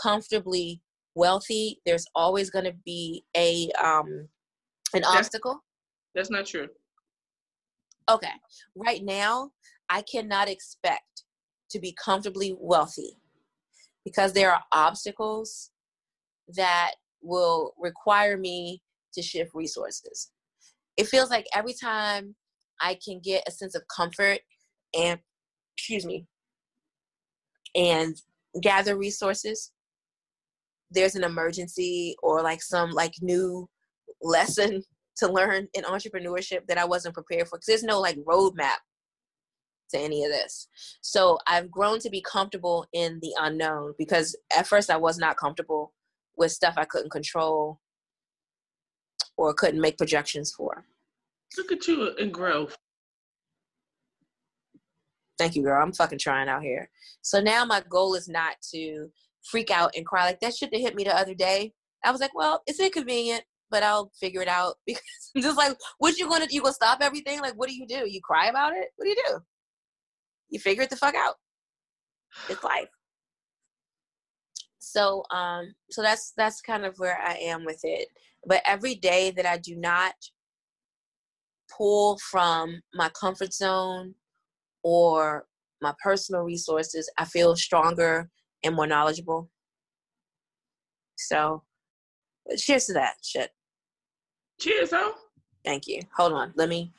comfortably 0.00 0.80
wealthy. 1.14 1.80
There's 1.84 2.06
always 2.14 2.50
going 2.50 2.64
to 2.64 2.74
be 2.84 3.24
a 3.36 3.70
um 3.82 4.28
an 4.94 5.02
That's- 5.02 5.16
obstacle. 5.16 5.62
that's 6.14 6.30
not 6.30 6.46
true 6.46 6.68
Okay. 8.08 8.32
Right 8.74 9.04
now, 9.04 9.50
I 9.90 10.02
cannot 10.02 10.48
expect 10.48 11.24
to 11.70 11.78
be 11.78 11.94
comfortably 12.02 12.56
wealthy 12.58 13.16
because 14.04 14.32
there 14.32 14.52
are 14.52 14.62
obstacles 14.72 15.70
that 16.56 16.92
will 17.22 17.74
require 17.78 18.36
me 18.36 18.82
to 19.12 19.22
shift 19.22 19.50
resources. 19.54 20.30
It 20.96 21.06
feels 21.06 21.30
like 21.30 21.46
every 21.54 21.74
time 21.74 22.34
I 22.80 22.98
can 23.04 23.20
get 23.22 23.44
a 23.46 23.50
sense 23.50 23.74
of 23.74 23.82
comfort 23.94 24.40
and, 24.96 25.20
excuse 25.76 26.06
me, 26.06 26.26
and 27.74 28.16
gather 28.62 28.96
resources, 28.96 29.72
there's 30.90 31.14
an 31.14 31.24
emergency 31.24 32.16
or 32.22 32.42
like 32.42 32.62
some 32.62 32.90
like 32.90 33.12
new 33.20 33.68
lesson 34.22 34.82
to 35.18 35.30
learn 35.30 35.68
in 35.74 35.84
entrepreneurship 35.84 36.66
that 36.68 36.78
I 36.78 36.84
wasn't 36.84 37.14
prepared 37.14 37.48
for 37.48 37.56
because 37.56 37.66
there's 37.66 37.82
no 37.82 38.00
like 38.00 38.16
roadmap 38.24 38.78
to 39.90 39.98
any 39.98 40.24
of 40.24 40.30
this. 40.30 40.68
So 41.00 41.38
I've 41.46 41.70
grown 41.70 41.98
to 42.00 42.10
be 42.10 42.22
comfortable 42.22 42.86
in 42.92 43.18
the 43.22 43.32
unknown 43.40 43.94
because 43.98 44.36
at 44.56 44.66
first 44.66 44.90
I 44.90 44.96
was 44.96 45.18
not 45.18 45.36
comfortable 45.36 45.92
with 46.36 46.52
stuff 46.52 46.74
I 46.76 46.84
couldn't 46.84 47.10
control 47.10 47.80
or 49.36 49.54
couldn't 49.54 49.80
make 49.80 49.98
projections 49.98 50.52
for. 50.52 50.84
look 51.56 51.72
at 51.72 51.86
you 51.88 52.14
in 52.16 52.30
growth 52.30 52.76
Thank 55.38 55.54
you, 55.54 55.62
girl. 55.62 55.80
I'm 55.80 55.92
fucking 55.92 56.18
trying 56.18 56.48
out 56.48 56.62
here. 56.62 56.90
So 57.22 57.40
now 57.40 57.64
my 57.64 57.82
goal 57.88 58.14
is 58.16 58.28
not 58.28 58.56
to 58.72 59.08
freak 59.44 59.70
out 59.70 59.92
and 59.96 60.04
cry 60.04 60.24
like 60.24 60.40
that 60.40 60.54
shit 60.54 60.70
that 60.72 60.80
hit 60.80 60.96
me 60.96 61.04
the 61.04 61.16
other 61.16 61.34
day. 61.34 61.72
I 62.04 62.10
was 62.10 62.20
like, 62.20 62.34
well, 62.34 62.62
it's 62.66 62.80
inconvenient, 62.80 63.44
but 63.70 63.82
I'll 63.82 64.10
figure 64.18 64.42
it 64.42 64.48
out 64.48 64.76
because 64.86 65.02
I'm 65.34 65.42
just 65.42 65.56
like, 65.56 65.76
what 65.98 66.16
you 66.18 66.28
gonna 66.28 66.46
you 66.50 66.62
gonna 66.62 66.74
stop 66.74 66.98
everything? 67.00 67.40
Like, 67.40 67.54
what 67.54 67.68
do 67.68 67.74
you 67.74 67.86
do? 67.86 68.08
You 68.08 68.20
cry 68.22 68.46
about 68.46 68.72
it? 68.72 68.88
What 68.96 69.04
do 69.04 69.10
you 69.10 69.22
do? 69.26 69.38
You 70.50 70.58
figure 70.58 70.82
it 70.82 70.90
the 70.90 70.96
fuck 70.96 71.14
out. 71.14 71.34
It's 72.48 72.64
life. 72.64 72.88
So 74.78 75.24
um 75.30 75.74
so 75.90 76.02
that's 76.02 76.32
that's 76.36 76.60
kind 76.60 76.84
of 76.84 76.94
where 76.98 77.18
I 77.20 77.34
am 77.34 77.64
with 77.64 77.80
it. 77.82 78.08
But 78.46 78.62
every 78.64 78.94
day 78.94 79.30
that 79.32 79.46
I 79.46 79.58
do 79.58 79.76
not 79.76 80.14
pull 81.76 82.18
from 82.30 82.80
my 82.94 83.10
comfort 83.10 83.52
zone 83.52 84.14
or 84.82 85.46
my 85.80 85.92
personal 86.02 86.42
resources, 86.42 87.10
I 87.18 87.24
feel 87.24 87.56
stronger 87.56 88.30
and 88.64 88.74
more 88.74 88.86
knowledgeable. 88.86 89.50
So, 91.16 91.62
cheers 92.56 92.86
to 92.86 92.94
that 92.94 93.14
shit. 93.22 93.50
Cheers, 94.60 94.90
huh? 94.92 95.12
Thank 95.64 95.86
you. 95.86 96.02
Hold 96.16 96.32
on. 96.32 96.52
Let 96.56 96.68
me 96.68 96.92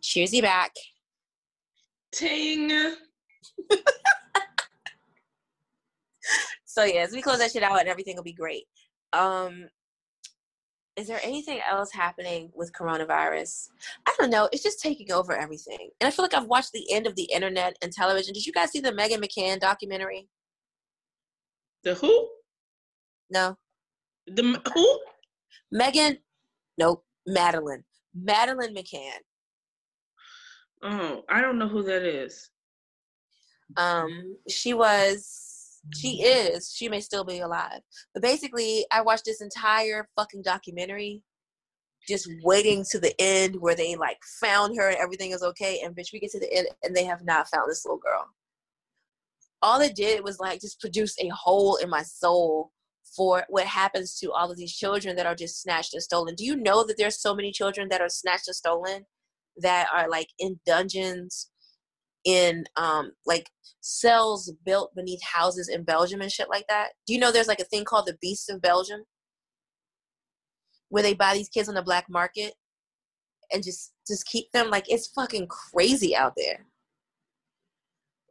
cheers 0.00 0.32
you 0.32 0.42
back. 0.42 0.72
Ting. 2.12 2.70
so 6.64 6.84
yes, 6.84 7.12
we 7.12 7.22
close 7.22 7.38
that 7.38 7.50
shit 7.50 7.62
out 7.62 7.80
and 7.80 7.88
everything 7.88 8.16
will 8.16 8.22
be 8.22 8.32
great. 8.32 8.64
Um 9.12 9.68
is 10.96 11.08
there 11.08 11.20
anything 11.24 11.60
else 11.68 11.92
happening 11.92 12.52
with 12.54 12.72
coronavirus? 12.72 13.68
I 14.06 14.14
don't 14.18 14.30
know. 14.30 14.48
It's 14.52 14.62
just 14.62 14.80
taking 14.80 15.10
over 15.10 15.36
everything. 15.36 15.90
And 16.00 16.06
I 16.06 16.10
feel 16.12 16.24
like 16.24 16.34
I've 16.34 16.46
watched 16.46 16.70
the 16.72 16.86
end 16.92 17.08
of 17.08 17.16
the 17.16 17.24
internet 17.24 17.76
and 17.82 17.90
television. 17.90 18.32
Did 18.32 18.46
you 18.46 18.52
guys 18.52 18.70
see 18.70 18.78
the 18.78 18.94
Megan 18.94 19.20
McCann 19.20 19.58
documentary? 19.58 20.28
The 21.82 21.94
who? 21.94 22.28
No. 23.28 23.56
The 24.28 24.60
who? 24.72 25.00
Megan, 25.72 26.18
nope. 26.78 27.04
Madeline. 27.26 27.84
Madeline 28.14 28.74
McCann. 28.74 29.18
Oh, 30.82 31.22
I 31.28 31.40
don't 31.40 31.58
know 31.58 31.68
who 31.68 31.82
that 31.84 32.02
is. 32.02 32.50
Um, 33.76 34.36
she 34.48 34.74
was 34.74 35.54
she 35.92 36.22
is 36.22 36.72
she 36.74 36.88
may 36.88 37.00
still 37.00 37.24
be 37.24 37.40
alive 37.40 37.80
but 38.14 38.22
basically 38.22 38.86
i 38.90 39.00
watched 39.02 39.24
this 39.24 39.42
entire 39.42 40.08
fucking 40.16 40.42
documentary 40.42 41.22
just 42.08 42.28
waiting 42.42 42.84
to 42.90 42.98
the 42.98 43.14
end 43.18 43.56
where 43.60 43.74
they 43.74 43.96
like 43.96 44.18
found 44.40 44.76
her 44.76 44.88
and 44.88 44.98
everything 44.98 45.32
is 45.32 45.42
okay 45.42 45.80
and 45.84 45.94
bitch 45.94 46.12
we 46.12 46.20
get 46.20 46.30
to 46.30 46.40
the 46.40 46.52
end 46.52 46.68
and 46.82 46.94
they 46.94 47.04
have 47.04 47.24
not 47.24 47.48
found 47.48 47.70
this 47.70 47.84
little 47.84 47.98
girl 47.98 48.24
all 49.62 49.80
it 49.80 49.94
did 49.94 50.22
was 50.24 50.40
like 50.40 50.60
just 50.60 50.80
produce 50.80 51.16
a 51.20 51.28
hole 51.28 51.76
in 51.76 51.88
my 51.88 52.02
soul 52.02 52.70
for 53.16 53.44
what 53.48 53.66
happens 53.66 54.18
to 54.18 54.32
all 54.32 54.50
of 54.50 54.56
these 54.56 54.74
children 54.74 55.16
that 55.16 55.26
are 55.26 55.34
just 55.34 55.60
snatched 55.62 55.94
and 55.94 56.02
stolen 56.02 56.34
do 56.34 56.44
you 56.44 56.56
know 56.56 56.84
that 56.84 56.96
there's 56.98 57.20
so 57.20 57.34
many 57.34 57.52
children 57.52 57.88
that 57.88 58.00
are 58.00 58.08
snatched 58.08 58.48
and 58.48 58.56
stolen 58.56 59.04
that 59.56 59.88
are 59.94 60.08
like 60.08 60.28
in 60.38 60.58
dungeons 60.66 61.50
in 62.24 62.64
um 62.76 63.12
like 63.26 63.50
cells 63.80 64.50
built 64.64 64.94
beneath 64.94 65.22
houses 65.22 65.68
in 65.68 65.84
Belgium 65.84 66.22
and 66.22 66.32
shit 66.32 66.48
like 66.48 66.66
that. 66.68 66.92
Do 67.06 67.12
you 67.12 67.20
know 67.20 67.30
there's 67.30 67.48
like 67.48 67.60
a 67.60 67.64
thing 67.64 67.84
called 67.84 68.06
the 68.06 68.16
Beasts 68.20 68.48
of 68.48 68.62
Belgium? 68.62 69.04
Where 70.88 71.02
they 71.02 71.12
buy 71.14 71.34
these 71.34 71.50
kids 71.50 71.68
on 71.68 71.74
the 71.74 71.82
black 71.82 72.06
market 72.08 72.54
and 73.52 73.62
just 73.62 73.92
just 74.08 74.26
keep 74.26 74.50
them 74.52 74.70
like 74.70 74.86
it's 74.88 75.08
fucking 75.08 75.48
crazy 75.48 76.16
out 76.16 76.32
there. 76.36 76.66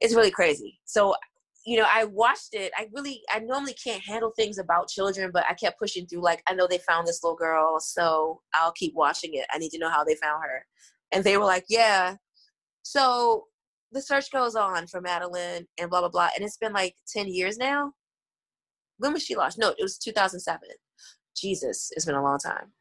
It's 0.02 0.16
really 0.16 0.32
crazy. 0.32 0.80
So 0.86 1.16
you 1.66 1.78
know, 1.78 1.86
I 1.90 2.06
watched 2.06 2.54
it. 2.54 2.72
I 2.78 2.90
really, 2.94 3.22
I 3.32 3.40
normally 3.40 3.74
can't 3.74 4.04
handle 4.04 4.32
things 4.36 4.58
about 4.58 4.90
children, 4.90 5.32
but 5.34 5.46
I 5.50 5.54
kept 5.54 5.80
pushing 5.80 6.06
through. 6.06 6.22
Like, 6.22 6.44
I 6.48 6.54
know 6.54 6.68
they 6.68 6.80
found 6.80 7.08
this 7.08 7.24
little 7.24 7.38
girl, 7.38 7.80
so 7.80 8.42
I'll 8.54 8.74
keep 8.74 8.94
watching 8.96 9.36
it. 9.36 9.46
I 9.52 9.58
need 9.58 9.70
to 9.70 9.80
know 9.80 9.90
how 9.90 10.04
they 10.04 10.16
found 10.16 10.44
her. 10.44 10.66
And 11.14 11.24
they 11.24 11.38
were 11.38 11.46
like, 11.46 11.66
yeah. 11.70 12.16
So 12.82 13.46
the 13.94 14.02
search 14.02 14.32
goes 14.32 14.56
on 14.56 14.88
for 14.88 15.00
Madeline 15.00 15.68
and 15.80 15.90
blah 15.90 16.02
blah 16.02 16.10
blah, 16.10 16.30
and 16.36 16.44
it's 16.44 16.58
been 16.58 16.74
like 16.74 16.96
ten 17.08 17.28
years 17.28 17.58
now. 17.58 17.94
When 18.98 19.14
was 19.14 19.24
she 19.24 19.36
lost? 19.36 19.58
No, 19.58 19.70
it 19.70 19.82
was 19.82 19.98
2007. 19.98 20.60
Jesus, 21.36 21.92
it's 21.96 22.06
been 22.06 22.16
a 22.16 22.24
long 22.24 22.40
time. 22.40 22.72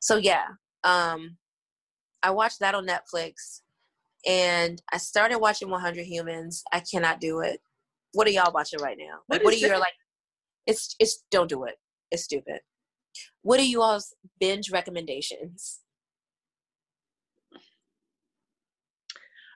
So 0.00 0.16
yeah, 0.16 0.44
um, 0.84 1.36
I 2.22 2.30
watched 2.30 2.60
that 2.60 2.74
on 2.74 2.86
Netflix, 2.86 3.62
and 4.28 4.82
I 4.92 4.98
started 4.98 5.38
watching 5.38 5.70
100 5.70 6.04
Humans. 6.04 6.62
I 6.70 6.80
cannot 6.80 7.18
do 7.18 7.40
it. 7.40 7.60
What 8.12 8.26
are 8.26 8.30
y'all 8.30 8.52
watching 8.52 8.78
right 8.80 8.98
now? 8.98 9.20
Like, 9.28 9.42
what, 9.42 9.44
what 9.44 9.54
are 9.54 9.56
your 9.56 9.78
like? 9.78 9.94
It's 10.66 10.94
it's 11.00 11.24
don't 11.30 11.48
do 11.48 11.64
it. 11.64 11.76
It's 12.10 12.24
stupid. 12.24 12.60
What 13.42 13.58
are 13.58 13.64
you 13.64 13.82
all's 13.82 14.14
binge 14.38 14.70
recommendations? 14.70 15.80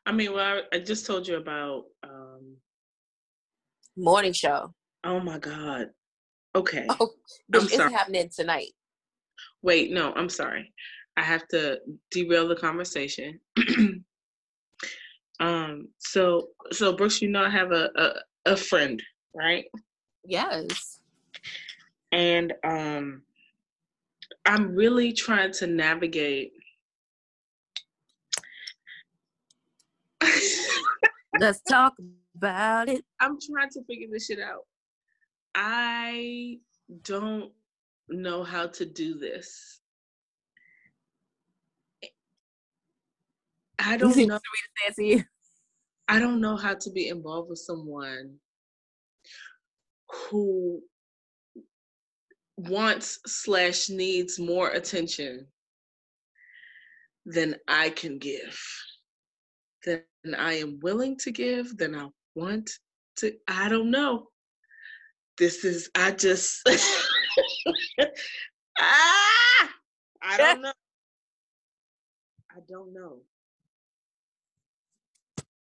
I 0.06 0.12
mean, 0.12 0.32
well, 0.32 0.62
I, 0.72 0.76
I 0.76 0.80
just 0.80 1.06
told 1.06 1.28
you 1.28 1.36
about 1.36 1.84
um 2.02 2.56
morning 3.96 4.32
show. 4.32 4.74
Oh 5.04 5.20
my 5.20 5.38
god. 5.38 5.90
Okay. 6.54 6.86
Oh, 6.88 7.10
it's 7.52 7.76
sorry. 7.76 7.92
happening 7.92 8.30
tonight. 8.34 8.72
Wait, 9.62 9.90
no, 9.90 10.12
I'm 10.14 10.28
sorry. 10.28 10.72
I 11.16 11.22
have 11.22 11.46
to 11.48 11.78
derail 12.10 12.48
the 12.48 12.56
conversation. 12.56 13.38
um. 15.42 15.88
So, 15.98 16.48
so 16.70 16.92
Brooks, 16.92 17.20
you 17.20 17.28
know, 17.28 17.44
I 17.44 17.50
have 17.50 17.72
a 17.72 17.90
a, 17.96 18.52
a 18.52 18.56
friend, 18.56 19.02
right? 19.34 19.64
Yes. 20.24 21.00
And 22.12 22.52
um, 22.64 23.22
I'm 24.44 24.74
really 24.74 25.12
trying 25.12 25.52
to 25.52 25.66
navigate 25.66 26.52
Let's 31.40 31.60
talk 31.62 31.94
about 32.36 32.88
it. 32.88 33.04
I'm 33.20 33.38
trying 33.40 33.70
to 33.70 33.84
figure 33.84 34.08
this 34.10 34.26
shit 34.26 34.40
out. 34.40 34.66
I 35.54 36.58
don't 37.02 37.52
know 38.08 38.42
how 38.42 38.66
to 38.68 38.84
do 38.84 39.18
this. 39.18 39.80
I 43.84 43.96
don't 43.96 44.16
know. 44.16 44.38
Fancy. 44.84 45.24
I 46.08 46.18
don't 46.18 46.40
know 46.40 46.56
how 46.56 46.74
to 46.74 46.90
be 46.90 47.08
involved 47.08 47.50
with 47.50 47.58
someone 47.58 48.36
who 50.30 50.80
wants 52.56 53.18
slash 53.26 53.88
needs 53.88 54.38
more 54.38 54.70
attention 54.70 55.46
than 57.24 57.56
I 57.68 57.90
can 57.90 58.18
give 58.18 58.58
than 59.84 60.02
I 60.36 60.54
am 60.54 60.78
willing 60.82 61.16
to 61.18 61.30
give, 61.30 61.76
than 61.76 61.94
I 61.94 62.08
want 62.34 62.70
to. 63.16 63.32
I 63.48 63.68
don't 63.68 63.90
know. 63.90 64.28
This 65.38 65.64
is, 65.64 65.90
I 65.94 66.10
just, 66.12 66.60
ah, 68.78 69.70
I 70.22 70.36
don't 70.36 70.62
know. 70.62 70.72
I 72.50 72.58
don't 72.68 72.92
know. 72.92 73.22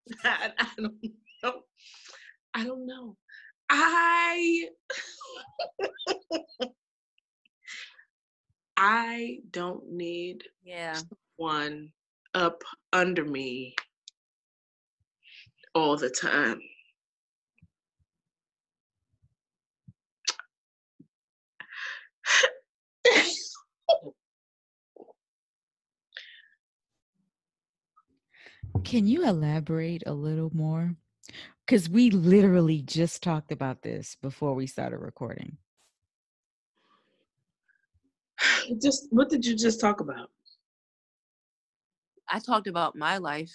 I, 0.24 0.51
I 0.57 0.68
don't 0.78 0.95
know. 1.43 1.53
I 2.53 2.64
don't 2.66 2.86
know. 2.86 3.16
I 3.70 4.68
I 8.78 9.39
don't 9.51 9.91
need 9.91 10.43
yeah 10.64 10.95
one 11.38 11.91
up 12.34 12.64
under 12.93 13.26
me 13.26 13.76
all 15.76 15.97
the 15.97 16.10
time. 16.10 16.62
Can 28.84 29.08
you 29.08 29.24
elaborate 29.26 30.04
a 30.06 30.14
little 30.14 30.50
more? 30.54 30.96
Because 31.66 31.90
we 31.90 32.10
literally 32.10 32.82
just 32.82 33.22
talked 33.22 33.52
about 33.52 33.82
this 33.82 34.18
before 34.22 34.56
we 34.56 34.66
started 34.66 34.98
recording. 34.98 35.58
Just 38.82 39.08
what 39.12 39.30
did 39.30 39.46
you 39.46 39.56
just 39.56 39.80
talk 39.80 40.00
about? 40.00 40.30
I 42.32 42.40
talked 42.40 42.68
about 42.68 42.96
my 42.96 43.18
life 43.18 43.52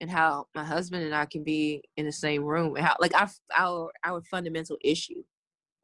and 0.00 0.10
how 0.10 0.46
my 0.54 0.64
husband 0.64 1.04
and 1.04 1.14
I 1.14 1.26
can 1.26 1.42
be 1.42 1.82
in 1.96 2.06
the 2.06 2.12
same 2.12 2.44
room 2.44 2.76
and 2.76 2.84
how 2.84 2.96
like 3.00 3.14
our 3.14 3.30
our 3.56 3.90
our 4.04 4.22
fundamental 4.22 4.76
issue 4.82 5.22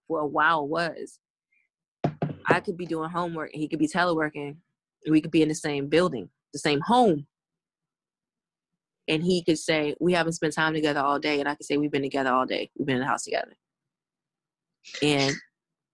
for 0.06 0.20
a 0.20 0.26
while 0.26 0.66
was 0.66 1.18
I 2.46 2.60
could 2.60 2.76
be 2.76 2.86
doing 2.86 3.10
homework 3.10 3.52
and 3.52 3.60
he 3.60 3.68
could 3.68 3.78
be 3.78 3.88
teleworking 3.88 4.56
and 5.04 5.12
we 5.12 5.20
could 5.20 5.30
be 5.30 5.42
in 5.42 5.48
the 5.48 5.54
same 5.54 5.88
building, 5.88 6.28
the 6.52 6.58
same 6.58 6.80
home. 6.80 7.26
And 9.10 9.24
he 9.24 9.42
could 9.42 9.58
say, 9.58 9.96
We 9.98 10.12
haven't 10.12 10.34
spent 10.34 10.54
time 10.54 10.72
together 10.72 11.00
all 11.00 11.18
day. 11.18 11.40
And 11.40 11.48
I 11.48 11.56
could 11.56 11.66
say, 11.66 11.76
We've 11.76 11.90
been 11.90 12.00
together 12.00 12.30
all 12.30 12.46
day. 12.46 12.70
We've 12.78 12.86
been 12.86 12.96
in 12.96 13.02
the 13.02 13.08
house 13.08 13.24
together. 13.24 13.56
And 15.02 15.34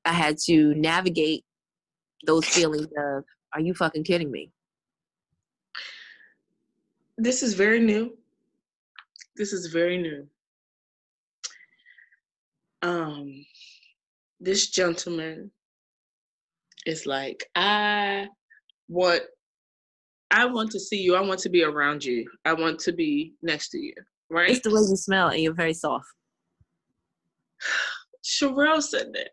I 0.05 0.13
had 0.13 0.37
to 0.45 0.75
navigate 0.75 1.45
those 2.27 2.45
feelings 2.45 2.87
of, 2.87 3.25
are 3.55 3.61
you 3.61 3.73
fucking 3.73 4.05
kidding 4.05 4.31
me? 4.31 4.53
This 7.17 7.43
is 7.43 7.55
very 7.55 7.81
new. 7.81 8.17
This 9.35 9.55
is 9.55 9.69
very 9.73 9.97
new. 9.97 10.27
Um, 12.83 13.47
this 14.41 14.69
gentleman 14.69 15.51
is 16.85 17.07
like, 17.07 17.49
I 17.55 18.29
want 18.89 19.23
I 20.31 20.45
want 20.45 20.71
to 20.73 20.81
see 20.81 21.01
you. 21.01 21.15
I 21.15 21.21
want 21.21 21.41
to 21.41 21.49
be 21.49 21.63
around 21.63 22.05
you. 22.05 22.29
I 22.45 22.53
want 22.53 22.79
to 22.81 22.93
be 22.93 23.35
next 23.43 23.71
to 23.71 23.79
you. 23.79 23.95
Right? 24.31 24.51
It's 24.51 24.61
the 24.61 24.71
way 24.71 24.81
you 24.81 24.97
smell 24.97 25.29
and 25.29 25.41
you're 25.41 25.55
very 25.55 25.75
soft. 25.75 26.07
Sherelle 28.25 28.83
said 28.83 29.13
that. 29.15 29.31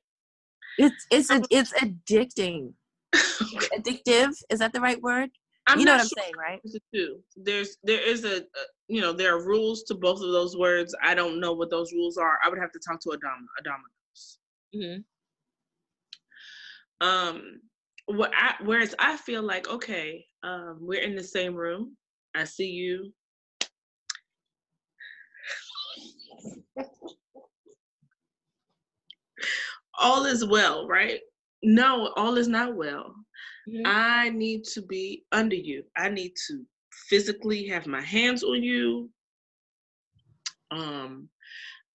It's 0.78 1.06
it's 1.12 1.30
a, 1.30 1.42
it's 1.50 1.74
addicting. 1.74 2.74
Addictive 3.14 4.34
is 4.50 4.60
that 4.60 4.74
the 4.74 4.82
right 4.82 5.02
word? 5.02 5.30
I'm 5.68 5.80
you 5.80 5.86
know 5.86 5.94
what 5.94 6.02
I'm 6.02 6.08
sure 6.08 6.24
saying, 6.24 6.34
right? 6.38 6.60
there's 6.64 6.80
two. 6.94 7.20
There's 7.36 7.78
there 7.84 8.02
is 8.02 8.26
a, 8.26 8.38
a 8.38 8.64
you 8.88 9.02
know 9.02 9.14
there 9.14 9.36
are 9.36 9.46
rules 9.46 9.84
to 9.84 9.96
both 9.96 10.22
of 10.22 10.32
those 10.32 10.58
words. 10.58 10.96
I 11.02 11.14
don't 11.14 11.40
know 11.40 11.54
what 11.54 11.70
those 11.70 11.94
rules 11.94 12.18
are. 12.18 12.40
I 12.44 12.50
would 12.50 12.60
have 12.60 12.72
to 12.72 12.80
talk 12.80 13.00
to 13.02 13.10
Adama. 13.10 13.46
Adama 13.62 13.84
knows. 13.94 14.40
Mm-hmm. 14.76 15.02
Um, 17.08 17.62
I, 18.10 18.56
whereas 18.64 18.94
I 19.00 19.18
feel 19.18 19.42
like 19.44 19.70
okay, 19.70 20.26
um, 20.44 20.78
we're 20.82 21.02
in 21.02 21.16
the 21.16 21.24
same 21.24 21.56
room. 21.56 21.96
I 22.36 22.44
see 22.44 22.70
you. 22.70 23.14
all 30.00 30.26
is 30.26 30.46
well, 30.46 30.88
right? 30.88 31.20
No, 31.64 32.12
all 32.16 32.38
is 32.38 32.48
not 32.48 32.76
well. 32.76 33.16
Mhm. 33.70 33.84
I 33.86 34.30
need 34.30 34.66
to 34.66 34.82
be 34.82 35.26
under 35.32 35.56
you. 35.56 35.86
I 35.96 36.10
need 36.10 36.34
to 36.48 36.66
physically 37.08 37.68
have 37.68 37.88
my 37.88 38.02
hands 38.02 38.44
on 38.44 38.62
you. 38.62 39.10
Um, 40.72 41.30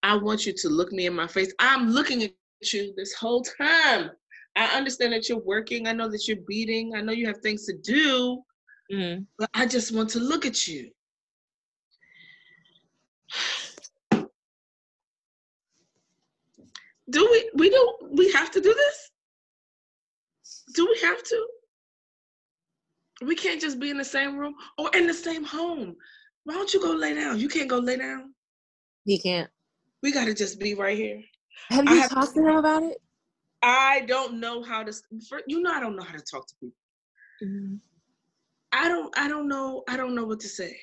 I 0.03 0.15
want 0.17 0.47
you 0.47 0.53
to 0.55 0.69
look 0.69 0.93
me 0.93 1.07
in 1.07 1.15
my 1.15 1.27
face. 1.27 1.53
I'm 1.59 1.91
looking 1.91 2.23
at 2.23 2.33
you 2.73 2.95
this 2.97 3.13
whole 3.15 3.43
time. 3.43 4.11
I 4.59 4.77
understand 4.77 5.13
that 5.13 5.29
you're 5.29 5.39
working. 5.39 5.87
I 5.87 5.93
know 5.93 6.09
that 6.09 6.27
you're 6.27 6.45
beating. 6.49 6.97
I 6.97 7.01
know 7.01 7.13
you 7.13 7.27
have 7.29 7.39
things 7.39 7.65
to 7.67 7.77
do, 7.79 8.43
Mm-hmm. 8.91 9.23
but 9.39 9.51
I 9.55 9.67
just 9.67 9.95
want 9.95 10.09
to 10.11 10.19
look 10.19 10.45
at 10.47 10.67
you. 10.67 10.91
Do 17.11 17.27
we 17.31 17.51
we 17.55 17.71
don't 17.71 18.17
we 18.17 18.31
have 18.33 18.51
to 18.53 18.61
do 18.61 18.75
this? 18.75 19.11
Do 20.75 20.87
we 20.87 20.99
have 21.07 21.23
to? 21.23 21.47
We 23.23 23.35
can't 23.35 23.61
just 23.61 23.81
be 23.81 23.91
in 23.91 23.99
the 23.99 24.05
same 24.05 24.37
room 24.37 24.55
or 24.77 24.91
in 24.95 25.07
the 25.07 25.15
same 25.15 25.45
home. 25.45 25.97
Why 26.45 26.55
don't 26.55 26.73
you 26.73 26.81
go 26.81 26.93
lay 26.93 27.15
down? 27.15 27.39
You 27.39 27.49
can't 27.49 27.69
go 27.69 27.79
lay 27.79 27.97
down. 27.97 28.35
He 29.05 29.19
can't. 29.19 29.51
We 30.03 30.13
gotta 30.13 30.35
just 30.35 30.59
be 30.61 30.75
right 30.75 30.97
here. 30.97 31.23
Have 31.71 31.85
you 31.87 32.01
have- 32.01 32.11
talked 32.11 32.35
to 32.35 32.41
him 32.47 32.57
about 32.57 32.83
it? 32.83 32.99
I 33.63 34.03
don't 34.07 34.41
know 34.41 34.63
how 34.63 34.85
to. 34.85 34.93
For, 35.29 35.41
you 35.47 35.61
know, 35.61 35.73
I 35.73 35.81
don't 35.81 35.97
know 35.97 36.03
how 36.03 36.17
to 36.17 36.25
talk 36.25 36.47
to 36.47 36.55
people. 36.61 36.77
Mm-hmm. 37.43 37.77
I 38.73 38.89
don't. 38.89 39.19
I 39.19 39.29
don't 39.29 39.49
know. 39.49 39.83
I 39.89 39.97
don't 39.97 40.15
know 40.15 40.25
what 40.25 40.41
to 40.41 40.49
say. 40.49 40.77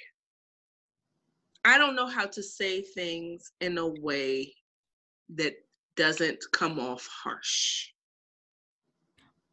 I 1.63 1.77
don't 1.77 1.95
know 1.95 2.07
how 2.07 2.25
to 2.25 2.43
say 2.43 2.81
things 2.81 3.51
in 3.59 3.77
a 3.77 3.87
way 3.87 4.53
that 5.35 5.53
doesn't 5.95 6.43
come 6.51 6.79
off 6.79 7.07
harsh. 7.07 7.89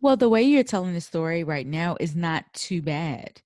Well, 0.01 0.17
the 0.17 0.29
way 0.29 0.43
you're 0.43 0.65
telling 0.65 0.95
the 0.95 1.01
story 1.01 1.45
right 1.45 1.67
now 1.67 1.97
is 2.01 2.17
not 2.17 2.53
too 2.53 2.83
bad. 2.83 3.41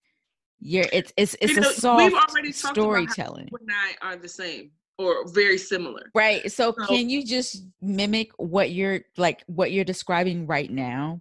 You're 0.59 0.87
it's 0.93 1.13
it's 1.17 1.37
it's 1.41 1.53
You 1.53 1.61
know, 1.61 1.71
a 1.71 1.73
soft 1.75 2.03
we've 2.03 2.15
already 2.15 2.53
talked 2.53 2.79
about 2.79 2.85
how 2.87 3.07
storytelling. 3.07 3.49
You 3.53 3.59
and 3.61 3.71
I 3.71 4.07
are 4.07 4.17
the 4.17 4.29
same 4.29 4.71
or 4.99 5.29
very 5.29 5.59
similar. 5.59 6.11
Right. 6.15 6.51
So 6.51 6.75
So- 6.79 6.87
can 6.87 7.09
you 7.11 7.25
just 7.25 7.65
mimic 7.81 8.31
what 8.39 8.71
you're 8.73 9.01
like 9.17 9.43
what 9.47 9.73
you're 9.73 9.85
describing 9.85 10.47
right 10.47 10.71
now 10.71 11.21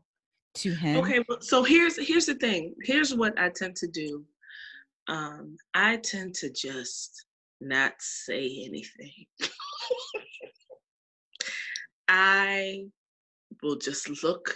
to 0.55 0.73
him? 0.73 0.97
Okay, 0.97 1.23
well, 1.27 1.41
so 1.41 1.63
here's 1.63 1.97
here's 1.97 2.25
the 2.25 2.35
thing. 2.35 2.73
Here's 2.83 3.13
what 3.13 3.37
I 3.39 3.49
tend 3.49 3.75
to 3.77 3.87
do. 3.87 4.23
Um, 5.07 5.57
I 5.73 5.97
tend 5.97 6.33
to 6.35 6.51
just 6.51 7.25
not 7.61 7.93
say 7.99 8.63
anything. 8.65 9.25
I 12.07 12.85
will 13.61 13.77
just 13.77 14.23
look 14.23 14.55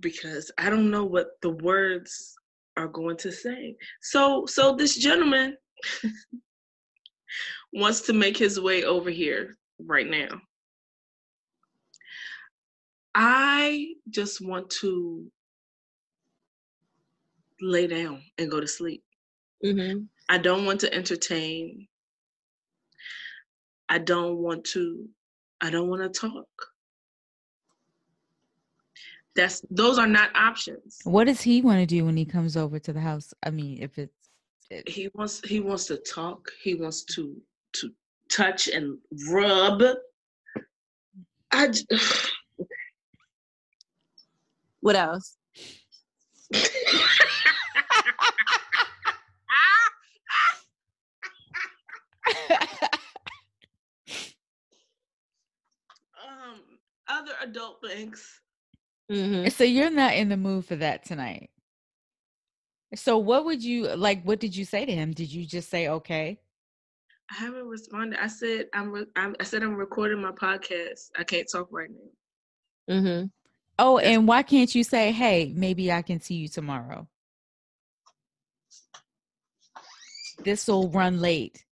because 0.00 0.50
I 0.58 0.70
don't 0.70 0.90
know 0.90 1.04
what 1.04 1.40
the 1.42 1.50
words 1.50 2.34
are 2.76 2.88
going 2.88 3.16
to 3.18 3.30
say. 3.30 3.76
So 4.00 4.46
so 4.46 4.74
this 4.74 4.96
gentleman 4.96 5.56
wants 7.72 8.02
to 8.02 8.12
make 8.12 8.36
his 8.36 8.60
way 8.60 8.84
over 8.84 9.10
here 9.10 9.56
right 9.78 10.08
now. 10.08 10.40
I 13.14 13.94
just 14.10 14.40
want 14.40 14.70
to 14.80 15.30
lay 17.60 17.86
down 17.86 18.22
and 18.38 18.50
go 18.50 18.60
to 18.60 18.66
sleep. 18.66 19.02
Mm-hmm. 19.64 20.04
I 20.28 20.38
don't 20.38 20.66
want 20.66 20.80
to 20.80 20.92
entertain. 20.92 21.86
I 23.88 23.98
don't 23.98 24.38
want 24.38 24.64
to 24.66 25.08
I 25.60 25.70
don't 25.70 25.88
want 25.88 26.02
to 26.02 26.20
talk. 26.20 26.48
That's 29.36 29.62
those 29.70 29.98
are 29.98 30.06
not 30.06 30.34
options. 30.34 31.00
What 31.04 31.24
does 31.24 31.40
he 31.40 31.62
want 31.62 31.80
to 31.80 31.86
do 31.86 32.04
when 32.04 32.16
he 32.16 32.24
comes 32.24 32.56
over 32.56 32.78
to 32.78 32.92
the 32.92 33.00
house? 33.00 33.34
I 33.42 33.50
mean, 33.50 33.78
if 33.80 33.98
it's 33.98 34.23
it, 34.74 34.88
He 34.88 35.08
wants 35.14 35.40
he 35.46 35.60
wants 35.60 35.86
to 35.86 35.96
talk. 35.98 36.50
He 36.62 36.74
wants 36.74 37.04
to 37.14 37.36
to 37.74 37.90
touch 38.30 38.68
and 38.68 38.98
rub. 39.30 39.82
I 41.52 41.68
j- 41.68 41.84
What 44.80 44.96
else? 44.96 45.36
um 56.22 56.60
other 57.08 57.32
adult 57.42 57.80
things. 57.86 58.40
Mm-hmm. 59.10 59.48
so 59.50 59.64
you're 59.64 59.90
not 59.90 60.14
in 60.14 60.28
the 60.30 60.36
mood 60.36 60.64
for 60.64 60.76
that 60.76 61.04
tonight. 61.04 61.50
So 62.96 63.18
what 63.18 63.44
would 63.44 63.62
you 63.62 63.94
like? 63.96 64.22
What 64.24 64.40
did 64.40 64.56
you 64.56 64.64
say 64.64 64.84
to 64.84 64.92
him? 64.92 65.12
Did 65.12 65.32
you 65.32 65.46
just 65.46 65.70
say 65.70 65.88
okay? 65.88 66.38
I 67.30 67.34
haven't 67.34 67.66
responded. 67.66 68.18
I 68.22 68.26
said 68.26 68.66
I'm, 68.74 68.90
re- 68.92 69.06
I'm 69.16 69.34
I 69.40 69.44
said 69.44 69.62
I'm 69.62 69.74
recording 69.74 70.20
my 70.20 70.32
podcast. 70.32 71.10
I 71.18 71.24
can't 71.24 71.48
talk 71.50 71.68
right 71.70 71.90
now. 71.90 72.94
Mm-hmm. 72.94 73.26
Oh, 73.78 73.98
and 73.98 74.28
why 74.28 74.42
can't 74.42 74.72
you 74.74 74.84
say, 74.84 75.10
"Hey, 75.10 75.52
maybe 75.54 75.90
I 75.90 76.02
can 76.02 76.20
see 76.20 76.34
you 76.34 76.48
tomorrow"? 76.48 77.08
This 80.44 80.68
will 80.68 80.90
run 80.90 81.20
late. 81.20 81.64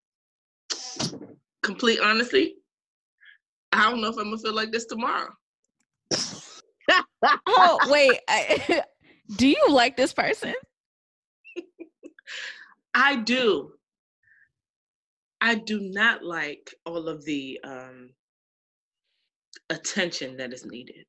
Complete 1.62 2.00
honesty, 2.00 2.56
I 3.72 3.90
don't 3.90 4.00
know 4.00 4.08
if 4.08 4.18
I'm 4.18 4.24
gonna 4.24 4.38
feel 4.38 4.54
like 4.54 4.70
this 4.70 4.86
tomorrow. 4.86 5.30
Oh, 7.46 7.78
wait. 7.88 8.18
I, 8.28 8.82
do 9.36 9.46
you 9.46 9.66
like 9.68 9.96
this 9.96 10.12
person? 10.12 10.54
I 12.94 13.16
do. 13.16 13.72
I 15.40 15.56
do 15.56 15.80
not 15.80 16.24
like 16.24 16.74
all 16.86 17.08
of 17.08 17.24
the 17.24 17.58
um, 17.64 18.10
attention 19.70 20.36
that 20.36 20.52
is 20.52 20.64
needed. 20.64 21.04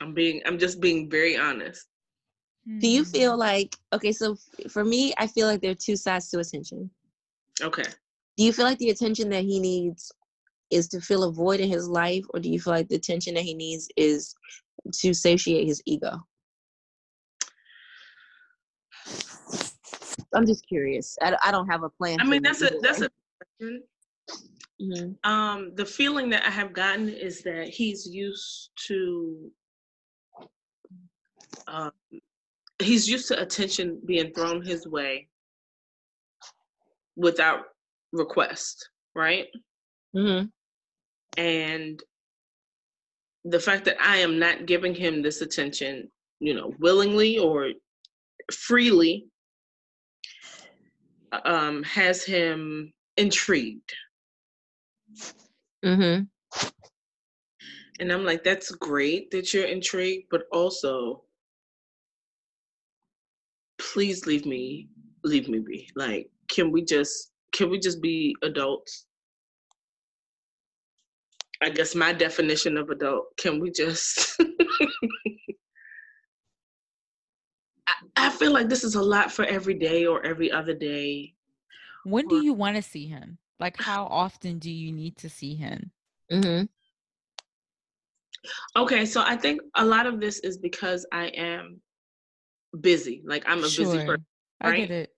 I'm 0.00 0.12
being. 0.14 0.42
I'm 0.44 0.58
just 0.58 0.80
being 0.80 1.08
very 1.08 1.36
honest. 1.36 1.86
Do 2.80 2.88
you 2.88 3.04
Hmm. 3.04 3.10
feel 3.10 3.36
like 3.36 3.76
okay? 3.92 4.12
So 4.12 4.36
for 4.68 4.84
me, 4.84 5.14
I 5.18 5.26
feel 5.26 5.46
like 5.46 5.60
there 5.60 5.70
are 5.70 5.74
two 5.76 5.96
sides 5.96 6.30
to 6.30 6.40
attention. 6.40 6.90
Okay. 7.62 7.84
Do 8.36 8.44
you 8.44 8.52
feel 8.52 8.64
like 8.64 8.78
the 8.78 8.90
attention 8.90 9.30
that 9.30 9.44
he 9.44 9.60
needs 9.60 10.12
is 10.70 10.88
to 10.88 11.00
fill 11.00 11.24
a 11.24 11.32
void 11.32 11.60
in 11.60 11.68
his 11.68 11.88
life, 11.88 12.24
or 12.34 12.40
do 12.40 12.50
you 12.50 12.60
feel 12.60 12.72
like 12.72 12.88
the 12.88 12.96
attention 12.96 13.34
that 13.34 13.44
he 13.44 13.54
needs 13.54 13.88
is 13.96 14.34
to 14.94 15.14
satiate 15.14 15.66
his 15.68 15.80
ego? 15.86 16.26
I'm 20.34 20.46
just 20.46 20.66
curious. 20.66 21.16
I, 21.22 21.36
I 21.44 21.50
don't 21.50 21.68
have 21.68 21.82
a 21.82 21.88
plan. 21.88 22.20
I 22.20 22.24
mean, 22.24 22.42
that's 22.42 22.62
a 22.62 22.70
that's 22.82 23.00
way. 23.00 23.06
a 23.06 23.10
question. 23.60 23.82
Mhm. 24.80 25.16
Um, 25.24 25.72
the 25.76 25.86
feeling 25.86 26.28
that 26.30 26.44
I 26.44 26.50
have 26.50 26.72
gotten 26.72 27.08
is 27.08 27.42
that 27.42 27.68
he's 27.68 28.06
used 28.06 28.70
to 28.88 29.50
um, 31.68 31.92
he's 32.80 33.08
used 33.08 33.28
to 33.28 33.40
attention 33.40 34.00
being 34.04 34.32
thrown 34.32 34.62
his 34.64 34.86
way 34.86 35.28
without 37.16 37.66
request, 38.12 38.88
right? 39.14 39.46
Mm-hmm. 40.16 40.46
And 41.38 42.02
the 43.44 43.60
fact 43.60 43.84
that 43.84 43.96
I 44.00 44.18
am 44.18 44.38
not 44.38 44.66
giving 44.66 44.94
him 44.94 45.22
this 45.22 45.40
attention, 45.40 46.10
you 46.40 46.54
know, 46.54 46.72
willingly 46.80 47.38
or 47.38 47.70
freely, 48.52 49.26
um, 51.44 51.82
has 51.82 52.24
him 52.24 52.92
intrigued. 53.16 53.92
Mm-hmm. 55.84 56.24
And 58.00 58.12
I'm 58.12 58.24
like, 58.24 58.42
that's 58.42 58.70
great 58.72 59.30
that 59.30 59.54
you're 59.54 59.64
intrigued, 59.64 60.26
but 60.30 60.44
also, 60.52 61.22
please 63.78 64.26
leave 64.26 64.46
me, 64.46 64.88
leave 65.22 65.48
me 65.48 65.60
be. 65.60 65.88
Like, 65.94 66.28
can 66.48 66.72
we 66.72 66.84
just, 66.84 67.30
can 67.52 67.70
we 67.70 67.78
just 67.78 68.02
be 68.02 68.34
adults? 68.42 69.06
I 71.62 71.70
guess 71.70 71.94
my 71.94 72.12
definition 72.12 72.76
of 72.76 72.90
adult, 72.90 73.26
can 73.38 73.60
we 73.60 73.70
just, 73.70 74.40
I, 78.16 78.30
feel 78.30 78.52
like 78.52 78.68
this 78.68 78.84
is 78.84 78.94
a 78.94 79.02
lot 79.02 79.32
for 79.32 79.44
every 79.44 79.74
day 79.74 80.06
or 80.06 80.24
every 80.24 80.50
other 80.50 80.74
day. 80.74 81.34
When 82.04 82.28
do 82.28 82.36
you 82.36 82.52
want 82.52 82.76
to 82.76 82.82
see 82.82 83.06
him? 83.06 83.38
Like, 83.60 83.80
how 83.80 84.04
often 84.06 84.58
do 84.58 84.70
you 84.70 84.92
need 84.92 85.16
to 85.18 85.28
see 85.28 85.54
him? 85.54 85.90
Mm-hmm. 86.30 86.64
Okay, 88.76 89.06
so 89.06 89.22
I 89.24 89.36
think 89.36 89.60
a 89.76 89.84
lot 89.84 90.06
of 90.06 90.20
this 90.20 90.40
is 90.40 90.58
because 90.58 91.06
I 91.12 91.26
am 91.28 91.80
busy. 92.80 93.22
Like 93.24 93.44
I'm 93.46 93.58
a 93.58 93.62
busy 93.62 93.84
Sure. 93.84 94.06
person. 94.06 94.26
I 94.60 94.76
get 94.76 94.90
it. 94.90 95.10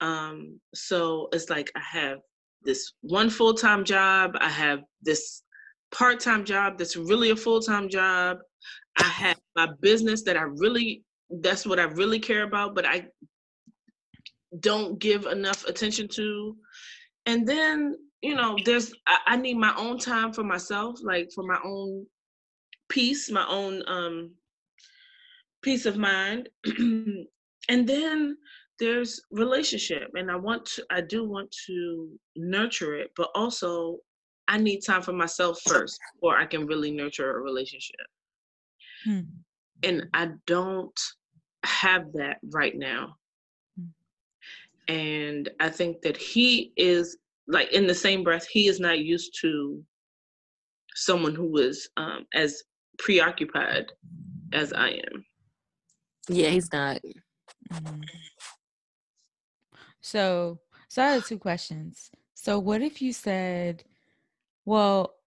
Um, 0.00 0.60
so 0.74 1.28
it's 1.32 1.50
like 1.50 1.70
I 1.74 1.80
have 1.80 2.18
this 2.62 2.92
one 3.00 3.30
full 3.30 3.54
time 3.54 3.84
job, 3.84 4.32
I 4.40 4.48
have 4.48 4.80
this 5.02 5.42
part 5.90 6.20
time 6.20 6.44
job 6.44 6.78
that's 6.78 6.96
really 6.96 7.30
a 7.30 7.36
full 7.36 7.60
time 7.60 7.88
job. 7.88 8.38
I 8.98 9.04
have 9.04 9.40
my 9.56 9.68
business 9.80 10.22
that 10.24 10.36
I 10.36 10.42
really 10.42 11.02
that's 11.30 11.66
what 11.66 11.78
I 11.78 11.84
really 11.84 12.18
care 12.18 12.42
about, 12.42 12.74
but 12.74 12.86
I 12.86 13.06
don't 14.60 14.98
give 14.98 15.26
enough 15.26 15.66
attention 15.66 16.08
to. 16.08 16.56
And 17.26 17.46
then, 17.46 17.96
you 18.22 18.34
know, 18.34 18.56
there's 18.64 18.92
I, 19.06 19.18
I 19.26 19.36
need 19.36 19.58
my 19.58 19.74
own 19.76 19.98
time 19.98 20.32
for 20.32 20.42
myself, 20.42 20.98
like 21.02 21.30
for 21.34 21.44
my 21.44 21.58
own 21.64 22.06
peace, 22.88 23.30
my 23.30 23.46
own 23.48 23.82
um 23.86 24.30
peace 25.62 25.86
of 25.86 25.96
mind. 25.96 26.48
and 26.78 27.86
then 27.88 28.36
there's 28.78 29.20
relationship 29.30 30.08
and 30.14 30.30
I 30.30 30.36
want 30.36 30.64
to 30.66 30.84
I 30.90 31.00
do 31.00 31.28
want 31.28 31.54
to 31.66 32.08
nurture 32.36 32.94
it, 32.94 33.10
but 33.16 33.28
also 33.34 33.98
I 34.46 34.56
need 34.56 34.80
time 34.80 35.02
for 35.02 35.12
myself 35.12 35.60
first 35.66 35.98
before 36.14 36.38
I 36.38 36.46
can 36.46 36.66
really 36.66 36.90
nurture 36.90 37.36
a 37.36 37.42
relationship. 37.42 38.06
Hmm. 39.04 39.20
And 39.82 40.06
I 40.14 40.30
don't 40.46 40.98
have 41.68 42.12
that 42.14 42.38
right 42.50 42.76
now. 42.76 43.16
Hmm. 43.78 44.92
And 44.92 45.50
I 45.60 45.68
think 45.68 46.02
that 46.02 46.16
he 46.16 46.72
is 46.76 47.16
like 47.46 47.72
in 47.72 47.86
the 47.86 47.94
same 47.94 48.24
breath, 48.24 48.46
he 48.46 48.68
is 48.68 48.80
not 48.80 48.98
used 48.98 49.38
to 49.40 49.82
someone 50.94 51.34
who 51.34 51.56
is 51.58 51.88
um, 51.96 52.26
as 52.34 52.62
preoccupied 52.98 53.86
as 54.52 54.72
I 54.72 54.88
am. 54.90 55.24
Yeah, 56.28 56.50
he's 56.50 56.72
not. 56.72 57.00
Mhm. 57.72 58.04
So, 60.00 60.60
so 60.88 61.02
I 61.02 61.08
have 61.12 61.26
two 61.26 61.38
questions. 61.38 62.10
So, 62.34 62.58
what 62.58 62.82
if 62.82 63.02
you 63.02 63.12
said, 63.12 63.84
"Well, 64.64 65.17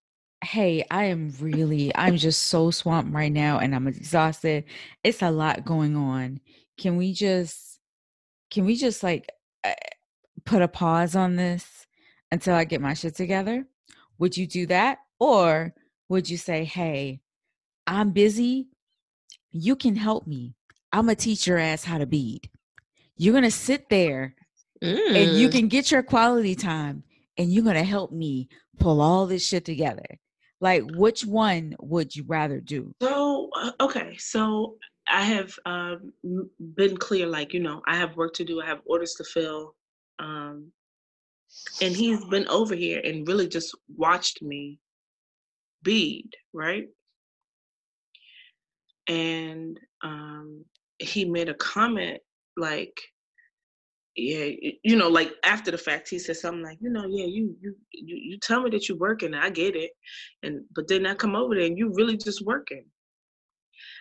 hey, 0.44 0.84
I 0.90 1.06
am 1.06 1.34
really, 1.40 1.92
I'm 1.96 2.18
just 2.18 2.44
so 2.44 2.72
swamped 2.72 3.14
right 3.14 3.32
now, 3.32 3.60
and 3.60 3.76
I'm 3.76 3.88
exhausted. 3.88 4.64
It's 5.04 5.22
a 5.22 5.32
lot 5.32 5.66
going 5.66 5.96
on. 5.96 6.40
Can 6.78 6.98
we 6.98 7.14
just, 7.14 7.80
can 8.50 8.66
we 8.66 8.76
just 8.76 9.04
like 9.04 9.30
uh, 9.64 9.74
put 10.46 10.62
a 10.62 10.68
pause 10.68 11.16
on 11.16 11.36
this 11.36 11.86
until 12.32 12.56
I 12.56 12.64
get 12.64 12.82
my 12.82 12.94
shit 12.94 13.16
together?" 13.16 13.66
Would 14.18 14.38
you 14.38 14.48
do 14.48 14.66
that, 14.68 15.00
or 15.20 15.74
would 16.10 16.30
you 16.30 16.38
say, 16.38 16.64
"Hey, 16.64 17.22
I'm 17.88 18.12
busy. 18.12 18.68
You 19.52 19.76
can 19.76 19.96
help 19.96 20.28
me. 20.28 20.56
I'm 20.92 21.06
gonna 21.06 21.16
teach 21.16 21.46
your 21.48 21.58
ass 21.58 21.84
how 21.84 21.98
to 21.98 22.06
bead." 22.06 22.50
You're 23.18 23.34
gonna 23.34 23.52
sit 23.52 23.90
there 23.90 24.36
and 24.82 25.36
you 25.36 25.48
Mm. 25.48 25.52
can 25.52 25.68
get 25.68 25.92
your 25.92 26.02
quality 26.02 26.56
time 26.56 27.04
and 27.38 27.54
you're 27.54 27.64
gonna 27.64 27.84
help 27.84 28.12
me 28.12 28.50
pull 28.80 29.00
all 29.02 29.28
this 29.28 29.46
shit 29.46 29.64
together. 29.66 30.20
Like, 30.62 30.84
which 30.96 31.26
one 31.26 31.76
would 31.82 32.16
you 32.16 32.24
rather 32.28 32.62
do? 32.62 32.94
So 33.02 33.50
uh, 33.56 33.72
okay, 33.82 34.16
so 34.18 34.78
I 35.10 35.24
have 35.24 35.58
um, 35.66 36.14
been 36.76 36.96
clear, 36.98 37.26
like 37.26 37.54
you 37.54 37.60
know, 37.60 37.82
I 37.88 37.98
have 37.98 38.16
work 38.16 38.34
to 38.36 38.46
do. 38.46 38.62
I 38.62 38.68
have 38.68 38.82
orders 38.86 39.16
to 39.16 39.24
fill, 39.24 39.76
um, 40.20 40.72
and 41.82 41.96
he's 41.96 42.24
been 42.26 42.48
over 42.48 42.76
here 42.76 43.02
and 43.04 43.28
really 43.28 43.48
just 43.48 43.76
watched 43.98 44.42
me 44.42 44.80
bead, 45.84 46.30
right? 46.54 46.88
And 49.08 49.80
um, 50.04 50.64
he 51.00 51.26
made 51.26 51.50
a 51.50 51.56
comment 51.56 52.20
like, 52.56 53.02
yeah, 54.16 54.50
you 54.84 54.98
know, 54.98 55.08
like 55.08 55.32
after 55.44 55.72
the 55.72 55.78
fact, 55.78 56.10
he 56.10 56.20
said 56.20 56.36
something 56.36 56.64
like, 56.64 56.78
you 56.82 56.90
know, 56.90 57.06
yeah, 57.08 57.26
you 57.26 57.56
you 57.62 57.76
you, 57.94 58.16
you 58.18 58.40
tell 58.40 58.62
me 58.62 58.70
that 58.72 58.90
you're 58.90 58.98
working, 58.98 59.34
I 59.34 59.50
get 59.50 59.76
it, 59.76 59.92
and 60.44 60.64
but 60.76 60.88
then 60.88 61.06
I 61.06 61.14
come 61.16 61.36
over 61.36 61.56
there 61.56 61.66
and 61.66 61.78
you 61.78 61.94
really 61.96 62.18
just 62.18 62.46
working. 62.46 62.86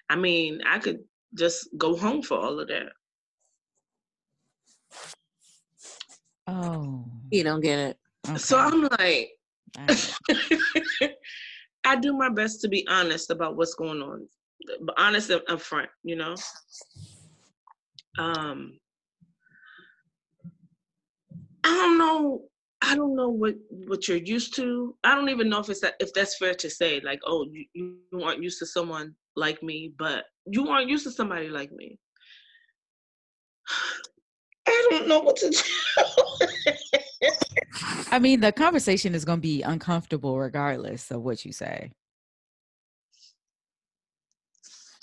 I 0.09 0.17
mean, 0.17 0.61
I 0.67 0.81
could 0.81 0.99
just 1.39 1.69
go 1.79 1.97
home 1.97 2.23
for 2.23 2.39
all 2.39 2.59
of 2.59 2.69
that. 2.69 2.89
Oh, 6.49 7.05
You 7.31 7.45
don't 7.45 7.61
get 7.61 7.79
it. 7.79 7.97
So. 8.41 8.59
I'm 8.59 8.83
like, 8.83 9.31
All 9.79 9.87
right. 9.89 10.17
I 11.85 11.97
do 11.97 12.13
my 12.13 12.29
best 12.29 12.61
to 12.63 12.69
be 12.69 12.87
honest 12.89 13.31
about 13.31 13.57
what's 13.57 13.75
going 13.75 14.03
on, 14.03 14.27
but 14.83 14.95
honest 14.99 15.31
and 15.31 15.43
upfront, 15.49 15.87
you 16.03 16.17
know. 16.17 16.35
Um, 18.19 18.79
I 21.65 21.69
don't 21.69 21.99
know. 21.99 22.43
I 22.83 22.95
don't 22.95 23.15
know 23.15 23.29
what 23.29 23.55
what 23.71 24.09
you're 24.09 24.17
used 24.17 24.55
to. 24.57 24.97
I 25.05 25.15
don't 25.15 25.29
even 25.29 25.49
know 25.51 25.61
if 25.61 25.69
it's 25.69 25.81
that 25.81 25.95
if 26.01 26.13
that's 26.15 26.37
fair 26.39 26.55
to 26.55 26.71
say. 26.71 27.01
Like, 27.01 27.21
oh, 27.27 27.47
you, 27.51 27.67
you 27.75 28.23
aren't 28.25 28.43
used 28.43 28.59
to 28.61 28.67
someone 28.67 29.15
like 29.37 29.63
me, 29.63 29.93
but 29.99 30.25
you 30.47 30.69
aren't 30.69 30.89
used 30.89 31.05
to 31.05 31.11
somebody 31.11 31.49
like 31.49 31.71
me. 31.73 31.99
I 34.67 34.87
don't 34.91 35.09
know 35.09 35.21
what 35.21 35.37
to 35.37 35.51
do. 35.51 35.59
I 38.11 38.19
mean, 38.19 38.41
the 38.41 38.53
conversation 38.53 39.15
is 39.15 39.25
gonna 39.25 39.41
be 39.41 39.63
uncomfortable 39.63 40.39
regardless 40.39 41.11
of 41.11 41.23
what 41.23 41.45
you 41.45 41.53
say. 41.53 41.93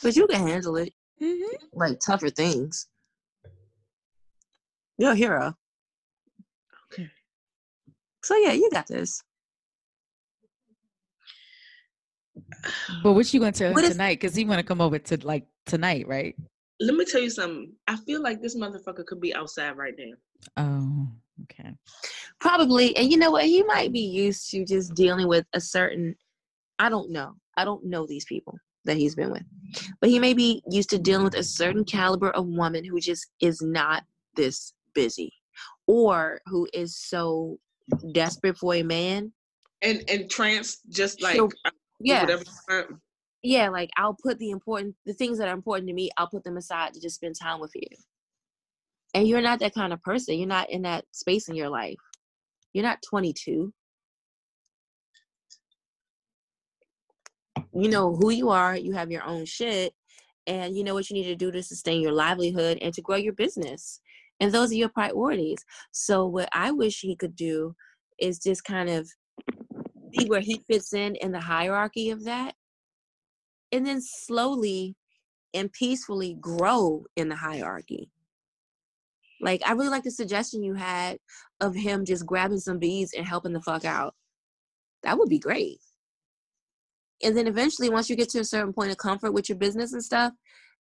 But 0.01 0.15
you 0.15 0.27
can 0.27 0.47
handle 0.47 0.77
it. 0.77 0.93
Mhm. 1.21 1.57
Like 1.73 1.99
tougher 1.99 2.29
things. 2.29 2.87
You're 4.97 5.11
a 5.11 5.15
hero. 5.15 5.55
Okay. 8.29 8.33
So 8.33 8.35
yeah, 8.37 8.53
you 8.53 8.69
got 8.71 8.87
this. 8.87 9.23
But 13.03 13.13
what 13.13 13.33
you 13.33 13.39
gonna 13.39 13.51
tell 13.51 13.69
him 13.69 13.73
What 13.75 13.83
if- 13.85 13.91
tonight? 13.91 14.19
Because 14.19 14.35
he 14.35 14.45
wanna 14.45 14.63
come 14.63 14.81
over 14.81 14.99
to 14.99 15.25
like 15.25 15.47
tonight, 15.65 16.07
right? 16.07 16.35
Let 16.79 16.95
me 16.95 17.05
tell 17.05 17.21
you 17.21 17.29
something. 17.31 17.73
I 17.87 17.95
feel 17.97 18.21
like 18.21 18.41
this 18.41 18.55
motherfucker 18.55 19.05
could 19.05 19.19
be 19.19 19.33
outside 19.33 19.71
right 19.77 19.95
now. 19.97 20.13
Oh, 20.57 21.07
okay. 21.43 21.71
Probably. 22.39 22.95
And 22.95 23.09
you 23.11 23.17
know 23.17 23.31
what? 23.31 23.45
He 23.45 23.63
might 23.63 23.91
be 23.91 24.01
used 24.01 24.51
to 24.51 24.63
just 24.63 24.93
dealing 24.93 25.27
with 25.27 25.45
a 25.53 25.61
certain 25.61 26.15
I 26.79 26.89
don't 26.89 27.09
know. 27.09 27.33
I 27.57 27.65
don't 27.65 27.83
know 27.85 28.05
these 28.05 28.25
people 28.25 28.55
that 28.85 28.97
he's 28.97 29.15
been 29.15 29.31
with. 29.31 29.43
But 29.99 30.11
he 30.11 30.19
may 30.19 30.33
be 30.35 30.61
used 30.69 30.91
to 30.91 30.99
dealing 30.99 31.23
with 31.23 31.33
a 31.35 31.43
certain 31.43 31.83
caliber 31.83 32.29
of 32.31 32.45
woman 32.45 32.85
who 32.85 32.99
just 32.99 33.27
is 33.41 33.61
not 33.61 34.03
this 34.35 34.73
busy. 34.93 35.33
Or 35.87 36.39
who 36.45 36.67
is 36.73 36.95
so 36.95 37.57
desperate 38.11 38.57
for 38.57 38.75
a 38.75 38.83
man. 38.83 39.31
And 39.81 40.03
and 40.09 40.29
trance 40.29 40.79
just 40.89 41.21
like 41.21 41.35
uh, 41.39 41.47
She'll- 41.47 41.71
Yeah. 41.99 42.21
whatever. 42.21 42.99
Yeah, 43.43 43.69
like 43.69 43.89
I'll 43.97 44.17
put 44.21 44.39
the 44.39 44.49
important 44.49 44.95
the 45.05 45.13
things 45.13 45.37
that 45.37 45.47
are 45.47 45.53
important 45.53 45.87
to 45.87 45.93
me, 45.93 46.09
I'll 46.17 46.27
put 46.29 46.43
them 46.43 46.57
aside 46.57 46.93
to 46.93 47.01
just 47.01 47.15
spend 47.15 47.35
time 47.39 47.59
with 47.59 47.71
you. 47.75 47.87
And 49.13 49.27
you're 49.27 49.41
not 49.41 49.59
that 49.59 49.73
kind 49.73 49.93
of 49.93 50.01
person. 50.01 50.37
You're 50.37 50.47
not 50.47 50.69
in 50.69 50.81
that 50.83 51.05
space 51.11 51.47
in 51.47 51.55
your 51.55 51.69
life. 51.69 51.95
You're 52.73 52.83
not 52.83 52.99
22. 53.07 53.73
You 57.73 57.89
know 57.89 58.15
who 58.15 58.31
you 58.31 58.49
are, 58.49 58.75
you 58.75 58.93
have 58.93 59.11
your 59.11 59.23
own 59.23 59.45
shit, 59.45 59.93
and 60.47 60.75
you 60.75 60.83
know 60.83 60.93
what 60.93 61.09
you 61.09 61.13
need 61.15 61.25
to 61.25 61.35
do 61.35 61.51
to 61.51 61.61
sustain 61.61 62.01
your 62.01 62.11
livelihood 62.11 62.79
and 62.81 62.93
to 62.93 63.01
grow 63.01 63.17
your 63.17 63.33
business. 63.33 63.99
And 64.39 64.51
those 64.51 64.71
are 64.71 64.75
your 64.75 64.89
priorities. 64.89 65.63
So 65.91 66.27
what 66.27 66.49
I 66.53 66.71
wish 66.71 66.99
he 66.99 67.15
could 67.15 67.35
do 67.35 67.75
is 68.19 68.39
just 68.39 68.63
kind 68.63 68.89
of 68.89 69.09
see 70.17 70.27
where 70.27 70.41
he 70.41 70.63
fits 70.69 70.93
in 70.93 71.15
in 71.15 71.31
the 71.31 71.39
hierarchy 71.39 72.09
of 72.11 72.23
that, 72.25 72.55
and 73.71 73.85
then 73.85 74.01
slowly 74.01 74.95
and 75.53 75.71
peacefully 75.71 76.37
grow 76.39 77.05
in 77.15 77.29
the 77.29 77.35
hierarchy. 77.35 78.09
Like 79.41 79.61
I 79.65 79.73
really 79.73 79.89
like 79.89 80.03
the 80.03 80.11
suggestion 80.11 80.63
you 80.63 80.73
had 80.73 81.17
of 81.61 81.75
him 81.75 82.05
just 82.05 82.25
grabbing 82.25 82.59
some 82.59 82.79
beads 82.79 83.13
and 83.13 83.25
helping 83.25 83.53
the 83.53 83.61
fuck 83.61 83.85
out. 83.85 84.15
That 85.03 85.17
would 85.17 85.29
be 85.29 85.39
great. 85.39 85.79
And 87.23 87.35
then 87.35 87.47
eventually, 87.47 87.89
once 87.89 88.09
you 88.09 88.15
get 88.15 88.29
to 88.29 88.39
a 88.39 88.45
certain 88.45 88.73
point 88.73 88.91
of 88.91 88.97
comfort 88.97 89.31
with 89.31 89.49
your 89.49 89.57
business 89.57 89.93
and 89.93 90.03
stuff, 90.03 90.33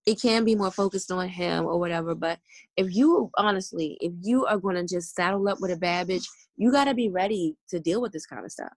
it 0.06 0.22
can 0.22 0.44
be 0.44 0.56
more 0.56 0.72
focused 0.72 1.11
on 1.11 1.27
him 1.27 1.65
or 1.65 1.80
whatever. 1.80 2.14
But 2.14 2.40
if 2.77 2.94
you 2.94 3.32
honestly, 3.38 3.98
if 3.99 4.14
you 4.22 4.45
are 4.45 4.57
going 4.57 4.76
to 4.76 4.86
just 4.86 5.15
saddle 5.15 5.48
up 5.48 5.60
with 5.60 5.72
a 5.72 5.77
bad 5.77 6.07
bitch, 6.07 6.26
you 6.57 6.72
got 6.72 6.86
to 6.86 6.94
be 6.94 7.10
ready 7.10 7.56
to 7.69 7.80
deal 7.80 8.02
with 8.02 8.11
this 8.11 8.26
kind 8.26 8.45
of 8.45 8.52
stuff. 8.52 8.73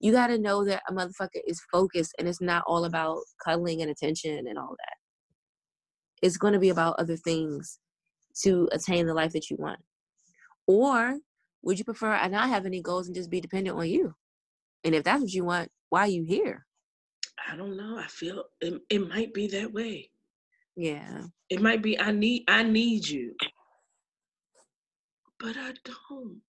You 0.00 0.12
got 0.12 0.26
to 0.26 0.38
know 0.38 0.64
that 0.64 0.82
a 0.88 0.92
motherfucker 0.92 1.40
is 1.46 1.62
focused 1.72 2.14
and 2.18 2.28
it's 2.28 2.40
not 2.40 2.64
all 2.66 2.84
about 2.84 3.18
cuddling 3.42 3.80
and 3.80 3.90
attention 3.90 4.46
and 4.46 4.58
all 4.58 4.76
that. 4.78 4.96
It's 6.20 6.36
going 6.36 6.52
to 6.52 6.58
be 6.58 6.70
about 6.70 6.98
other 6.98 7.16
things 7.16 7.78
to 8.42 8.68
attain 8.72 9.06
the 9.06 9.14
life 9.14 9.32
that 9.32 9.48
you 9.48 9.56
want. 9.58 9.80
Or 10.66 11.18
would 11.62 11.78
you 11.78 11.84
prefer 11.84 12.12
I 12.12 12.28
not 12.28 12.48
have 12.48 12.66
any 12.66 12.82
goals 12.82 13.06
and 13.06 13.14
just 13.14 13.30
be 13.30 13.40
dependent 13.40 13.76
on 13.76 13.88
you? 13.88 14.14
And 14.84 14.94
if 14.94 15.04
that's 15.04 15.22
what 15.22 15.32
you 15.32 15.44
want, 15.44 15.70
why 15.88 16.02
are 16.02 16.08
you 16.08 16.24
here? 16.24 16.66
I 17.50 17.56
don't 17.56 17.76
know. 17.76 17.98
I 17.98 18.06
feel 18.06 18.44
it, 18.60 18.80
it 18.90 19.08
might 19.08 19.32
be 19.32 19.46
that 19.48 19.72
way. 19.72 20.10
Yeah. 20.76 21.24
It 21.48 21.62
might 21.62 21.82
be 21.82 21.98
I 21.98 22.12
need 22.12 22.44
I 22.48 22.62
need 22.62 23.08
you. 23.08 23.34
But 25.38 25.56
I 25.56 25.72
don't. 25.84 26.40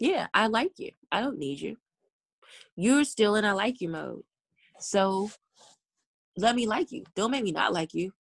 Yeah, 0.00 0.26
I 0.34 0.46
like 0.48 0.72
you. 0.78 0.90
I 1.12 1.20
don't 1.20 1.38
need 1.38 1.60
you. 1.60 1.76
You're 2.76 3.04
still 3.04 3.36
in 3.36 3.44
a 3.44 3.54
like 3.54 3.80
you 3.80 3.88
mode. 3.88 4.22
So 4.80 5.30
let 6.36 6.56
me 6.56 6.66
like 6.66 6.92
you. 6.92 7.04
Don't 7.14 7.30
make 7.30 7.44
me 7.44 7.52
not 7.52 7.72
like 7.72 7.94
you. 7.94 8.12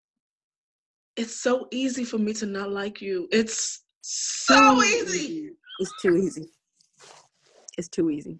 It's 1.15 1.35
so 1.35 1.67
easy 1.71 2.03
for 2.03 2.17
me 2.17 2.33
to 2.33 2.45
not 2.45 2.71
like 2.71 3.01
you. 3.01 3.27
It's 3.31 3.83
so 4.01 4.81
easy. 4.83 5.51
It's 5.79 5.93
too 6.01 6.17
easy. 6.17 6.49
It's 7.77 7.87
too 7.87 8.09
easy. 8.09 8.39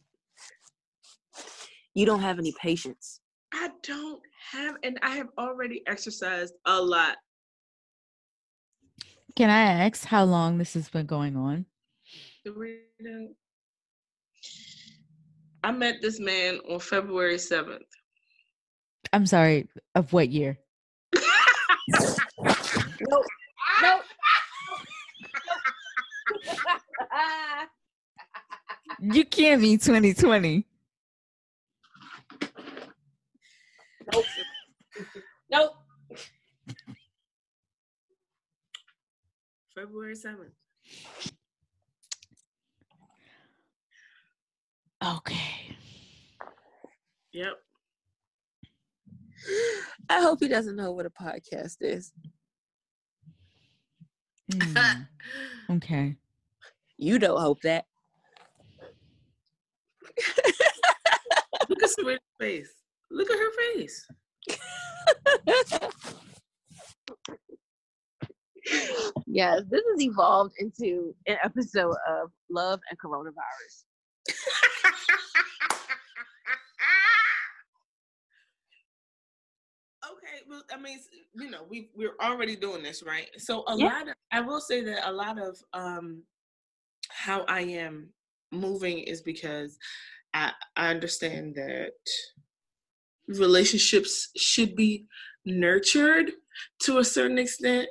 You 1.96 2.06
don't 2.06 2.22
have 2.22 2.40
any 2.40 2.54
patience. 2.60 3.20
I 3.54 3.70
don't 3.84 4.22
have, 4.54 4.76
and 4.84 5.00
I 5.02 5.16
have 5.16 5.30
already 5.38 5.82
exercised 5.88 6.54
a 6.66 6.82
lot. 6.82 7.18
Can 9.36 9.50
I 9.50 9.86
ask 9.86 10.06
how 10.06 10.26
long 10.26 10.58
this 10.58 10.76
has 10.76 10.90
been 10.90 11.08
going 11.08 11.36
on? 11.36 11.66
I 15.64 15.72
met 15.72 15.96
this 16.02 16.20
man 16.20 16.60
on 16.70 16.80
February 16.80 17.38
7th. 17.38 17.80
I'm 19.12 19.26
sorry, 19.26 19.68
of 19.96 20.14
what 20.14 20.30
year? 20.30 20.60
nope. 21.16 21.26
Nope. 23.82 24.02
you 29.00 29.26
can't 29.26 29.62
be 29.62 29.78
2020. 29.78 30.68
Nope. 34.12 34.26
nope. 35.52 35.72
February 39.76 40.16
7th. 40.16 40.52
Okay. 45.04 45.76
Yep. 47.34 47.54
I 50.10 50.22
hope 50.22 50.40
he 50.40 50.48
doesn't 50.48 50.76
know 50.76 50.92
what 50.92 51.06
a 51.06 51.10
podcast 51.10 51.78
is. 51.82 52.14
Mm. 54.52 55.08
okay. 55.72 56.16
You 56.98 57.20
don't 57.20 57.42
hope 57.42 57.62
that. 57.62 57.86
Look 61.70 61.84
at 61.84 61.90
Serena's 61.90 62.20
face. 62.40 62.83
Look 63.14 63.30
at 63.30 63.38
her 63.38 63.52
face. 63.76 64.08
yes, 69.28 69.62
this 69.70 69.84
has 69.92 70.02
evolved 70.02 70.56
into 70.58 71.14
an 71.28 71.38
episode 71.44 71.96
of 72.10 72.32
Love 72.50 72.80
and 72.90 72.98
Coronavirus. 73.00 73.84
okay, 80.12 80.42
well, 80.50 80.64
I 80.74 80.78
mean, 80.80 80.98
you 81.36 81.52
know, 81.52 81.66
we 81.70 81.90
we're 81.96 82.16
already 82.20 82.56
doing 82.56 82.82
this, 82.82 83.04
right? 83.04 83.30
So 83.38 83.64
a 83.68 83.76
Yeah. 83.76 83.86
lot 83.86 84.08
of 84.10 84.16
I 84.32 84.42
will 84.42 84.62
say 84.62 84.82
that 84.82 85.08
a 85.08 85.12
lot 85.12 85.40
of 85.40 85.56
um 85.74 86.24
how 87.10 87.46
I 87.48 87.62
am 87.62 88.10
moving 88.52 89.00
is 89.00 89.22
because 89.22 89.78
I 90.34 90.52
I 90.76 90.90
understand 90.90 91.54
that 91.56 91.92
relationships 93.28 94.30
should 94.36 94.76
be 94.76 95.06
nurtured 95.46 96.32
to 96.84 97.00
a 97.00 97.04
certain 97.04 97.38
extent. 97.38 97.88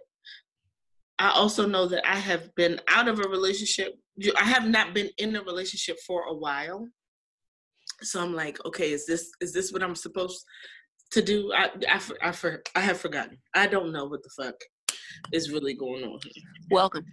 I 1.19 1.31
also 1.31 1.67
know 1.67 1.87
that 1.87 2.07
I 2.09 2.17
have 2.17 2.55
been 2.55 2.81
out 2.89 3.09
of 3.09 3.19
a 3.21 3.29
relationship. 3.29 3.95
I 4.39 4.45
have 4.45 4.67
not 4.67 4.95
been 4.95 5.11
in 5.19 5.37
a 5.37 5.43
relationship 5.43 5.97
for 6.07 6.25
a 6.25 6.35
while. 6.35 6.89
So 8.03 8.21
I'm 8.21 8.35
like, 8.35 8.65
okay, 8.67 8.93
is 8.93 9.07
this 9.07 9.31
is 9.41 9.53
this 9.53 9.73
what 9.73 9.83
I'm 9.83 9.95
supposed 9.95 10.45
to 11.13 11.23
do? 11.23 11.53
I 11.53 11.71
I 11.89 12.01
I, 12.23 12.33
for, 12.33 12.63
I 12.75 12.81
have 12.81 12.99
forgotten. 12.99 13.39
I 13.55 13.67
don't 13.67 13.93
know 13.93 14.07
what 14.07 14.23
the 14.23 14.31
fuck 14.31 14.55
is 15.33 15.53
really 15.53 15.75
going 15.75 16.03
on 16.05 16.19
here. 16.25 16.43
Welcome. 16.71 17.05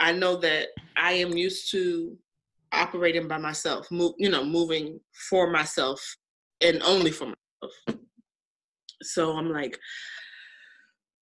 I 0.00 0.12
know 0.12 0.36
that 0.36 0.68
I 0.96 1.12
am 1.12 1.36
used 1.36 1.70
to 1.70 2.16
operating 2.72 3.28
by 3.28 3.38
myself, 3.38 3.88
move, 3.90 4.14
you 4.18 4.28
know, 4.28 4.44
moving 4.44 4.98
for 5.30 5.50
myself 5.50 6.00
and 6.64 6.82
only 6.82 7.10
for 7.10 7.26
myself. 7.26 8.00
So 9.02 9.36
I'm 9.36 9.50
like, 9.52 9.78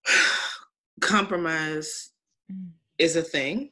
compromise 1.01 2.11
Mm. 2.51 2.71
is 2.99 3.15
a 3.17 3.23
thing. 3.23 3.71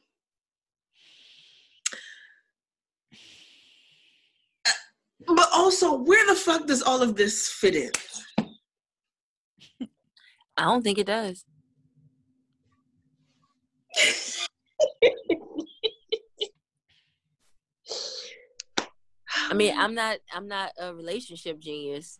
Uh, 4.65 4.71
But 5.27 5.49
also, 5.53 5.97
where 5.97 6.25
the 6.25 6.35
fuck 6.35 6.67
does 6.67 6.81
all 6.81 7.01
of 7.01 7.15
this 7.15 7.49
fit 7.49 7.75
in? 7.75 7.91
I 10.57 10.63
don't 10.63 10.83
think 10.83 10.97
it 10.97 11.07
does. 11.07 11.43
I 19.51 19.53
mean, 19.53 19.77
I'm 19.77 19.93
not 19.93 20.17
I'm 20.33 20.47
not 20.47 20.71
a 20.79 20.95
relationship 20.95 21.59
genius. 21.59 22.19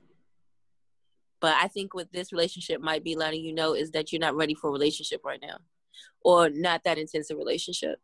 But 1.40 1.56
I 1.56 1.68
think 1.70 1.96
what 1.96 2.12
this 2.12 2.32
relationship 2.32 2.82
might 2.82 3.04
be 3.04 3.16
letting 3.16 3.44
you 3.44 3.54
know 3.54 3.74
is 3.74 3.92
that 3.92 4.12
you're 4.12 4.20
not 4.20 4.36
ready 4.36 4.54
for 4.54 4.68
a 4.68 4.72
relationship 4.72 5.22
right 5.26 5.40
now. 5.42 5.58
Or 6.24 6.50
not 6.50 6.84
that 6.84 7.00
intense 7.00 7.32
a 7.32 7.36
relationship. 7.36 8.00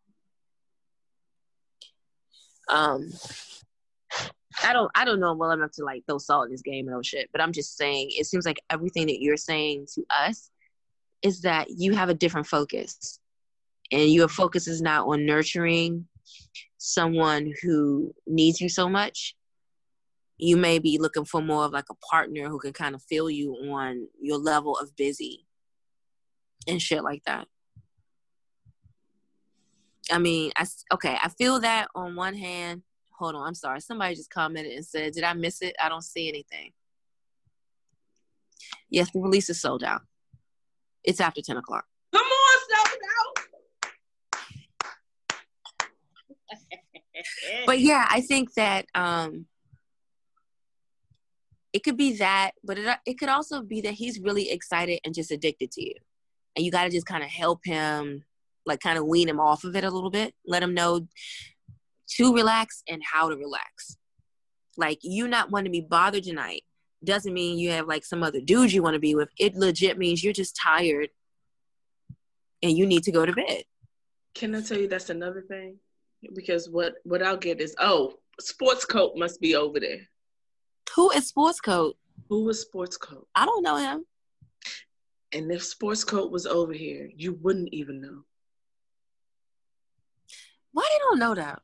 Um 2.69 3.11
I 4.63 4.73
don't 4.73 4.89
I 4.95 5.05
don't 5.05 5.19
know 5.19 5.33
well 5.33 5.51
enough 5.51 5.71
to 5.73 5.83
like 5.83 6.03
throw 6.07 6.17
salt 6.17 6.45
in 6.45 6.51
this 6.51 6.61
game 6.61 6.87
and 6.87 6.95
all 6.95 7.03
shit, 7.03 7.29
but 7.31 7.41
I'm 7.41 7.51
just 7.51 7.77
saying 7.77 8.09
it 8.11 8.25
seems 8.25 8.45
like 8.45 8.61
everything 8.69 9.07
that 9.07 9.21
you're 9.21 9.37
saying 9.37 9.87
to 9.93 10.05
us 10.09 10.49
is 11.21 11.41
that 11.41 11.67
you 11.69 11.93
have 11.93 12.09
a 12.09 12.13
different 12.13 12.47
focus. 12.47 13.19
And 13.91 14.11
your 14.11 14.27
focus 14.27 14.67
is 14.67 14.81
not 14.81 15.07
on 15.07 15.25
nurturing 15.25 16.07
someone 16.77 17.51
who 17.61 18.13
needs 18.25 18.61
you 18.61 18.69
so 18.69 18.89
much. 18.89 19.35
You 20.37 20.57
may 20.57 20.79
be 20.79 20.99
looking 20.99 21.25
for 21.25 21.41
more 21.41 21.65
of 21.65 21.71
like 21.71 21.89
a 21.89 21.95
partner 21.95 22.47
who 22.47 22.59
can 22.59 22.73
kind 22.73 22.93
of 22.93 23.01
feel 23.03 23.29
you 23.29 23.53
on 23.71 24.07
your 24.21 24.37
level 24.37 24.77
of 24.77 24.95
busy 24.95 25.47
and 26.67 26.81
shit 26.81 27.03
like 27.03 27.23
that. 27.25 27.47
I 30.11 30.19
mean, 30.19 30.51
i 30.55 30.65
okay, 30.93 31.17
I 31.21 31.29
feel 31.29 31.59
that 31.61 31.87
on 31.95 32.15
one 32.15 32.35
hand. 32.35 32.83
Hold 33.19 33.35
on, 33.35 33.47
I'm 33.47 33.55
sorry. 33.55 33.81
Somebody 33.81 34.15
just 34.15 34.29
commented 34.29 34.73
and 34.73 34.85
said, 34.85 35.13
"Did 35.13 35.23
I 35.23 35.33
miss 35.33 35.61
it? 35.61 35.75
I 35.81 35.89
don't 35.89 36.03
see 36.03 36.29
anything." 36.29 36.71
Yes, 38.89 39.11
the 39.11 39.19
release 39.19 39.49
is 39.49 39.59
sold 39.59 39.83
out. 39.83 40.01
It's 41.03 41.19
after 41.19 41.41
ten 41.41 41.57
o'clock. 41.57 41.85
Come 42.13 42.25
on, 42.25 42.59
sold 42.69 42.87
out. 42.87 43.47
but 47.65 47.79
yeah 47.79 48.05
i 48.09 48.21
think 48.21 48.53
that 48.53 48.85
um 48.95 49.45
it 51.73 51.83
could 51.83 51.97
be 51.97 52.17
that 52.17 52.51
but 52.63 52.77
it, 52.77 52.97
it 53.05 53.19
could 53.19 53.29
also 53.29 53.61
be 53.61 53.81
that 53.81 53.93
he's 53.93 54.19
really 54.19 54.51
excited 54.51 54.99
and 55.05 55.13
just 55.13 55.31
addicted 55.31 55.71
to 55.71 55.83
you 55.83 55.93
and 56.55 56.65
you 56.65 56.71
got 56.71 56.85
to 56.85 56.89
just 56.89 57.05
kind 57.05 57.23
of 57.23 57.29
help 57.29 57.61
him 57.65 58.23
like 58.65 58.79
kind 58.79 58.97
of 58.97 59.05
wean 59.05 59.29
him 59.29 59.39
off 59.39 59.63
of 59.63 59.75
it 59.75 59.83
a 59.83 59.89
little 59.89 60.09
bit 60.09 60.33
let 60.45 60.63
him 60.63 60.73
know 60.73 61.07
to 62.07 62.33
relax 62.33 62.83
and 62.87 63.01
how 63.03 63.29
to 63.29 63.35
relax 63.35 63.97
Like 64.77 64.99
you 65.01 65.27
not 65.27 65.51
want 65.51 65.65
to 65.65 65.71
be 65.71 65.81
bothered 65.81 66.23
tonight 66.23 66.63
doesn't 67.03 67.33
mean 67.33 67.59
you 67.59 67.71
have 67.71 67.87
like 67.87 68.05
some 68.05 68.23
other 68.23 68.41
dude 68.41 68.71
you 68.71 68.81
want 68.81 68.95
to 68.95 68.99
be 68.99 69.15
with. 69.15 69.29
It 69.37 69.55
legit 69.55 69.97
means 69.97 70.23
you're 70.23 70.33
just 70.33 70.55
tired 70.55 71.09
and 72.63 72.71
you 72.71 72.85
need 72.85 73.03
to 73.03 73.11
go 73.11 73.25
to 73.25 73.33
bed. 73.33 73.63
Can 74.33 74.55
I 74.55 74.61
tell 74.61 74.79
you 74.79 74.87
that's 74.87 75.09
another 75.09 75.41
thing? 75.41 75.77
Because 76.33 76.69
what 76.69 76.95
what 77.03 77.21
I'll 77.23 77.37
get 77.37 77.61
is 77.61 77.75
oh, 77.79 78.13
sports 78.39 78.85
coat 78.85 79.13
must 79.15 79.39
be 79.39 79.55
over 79.55 79.79
there. 79.79 80.01
Who 80.95 81.11
is 81.11 81.27
sports 81.27 81.59
coat? 81.59 81.95
Who 82.29 82.45
was 82.45 82.61
sports 82.61 82.97
coat? 82.97 83.27
I 83.35 83.45
don't 83.45 83.63
know 83.63 83.77
him. 83.77 84.05
And 85.33 85.51
if 85.51 85.63
sports 85.63 86.03
coat 86.03 86.31
was 86.31 86.45
over 86.45 86.73
here, 86.73 87.09
you 87.15 87.37
wouldn't 87.41 87.69
even 87.71 88.01
know. 88.01 88.23
Why 90.71 90.87
they 90.89 90.99
don't 90.99 91.19
know 91.19 91.35
that? 91.35 91.61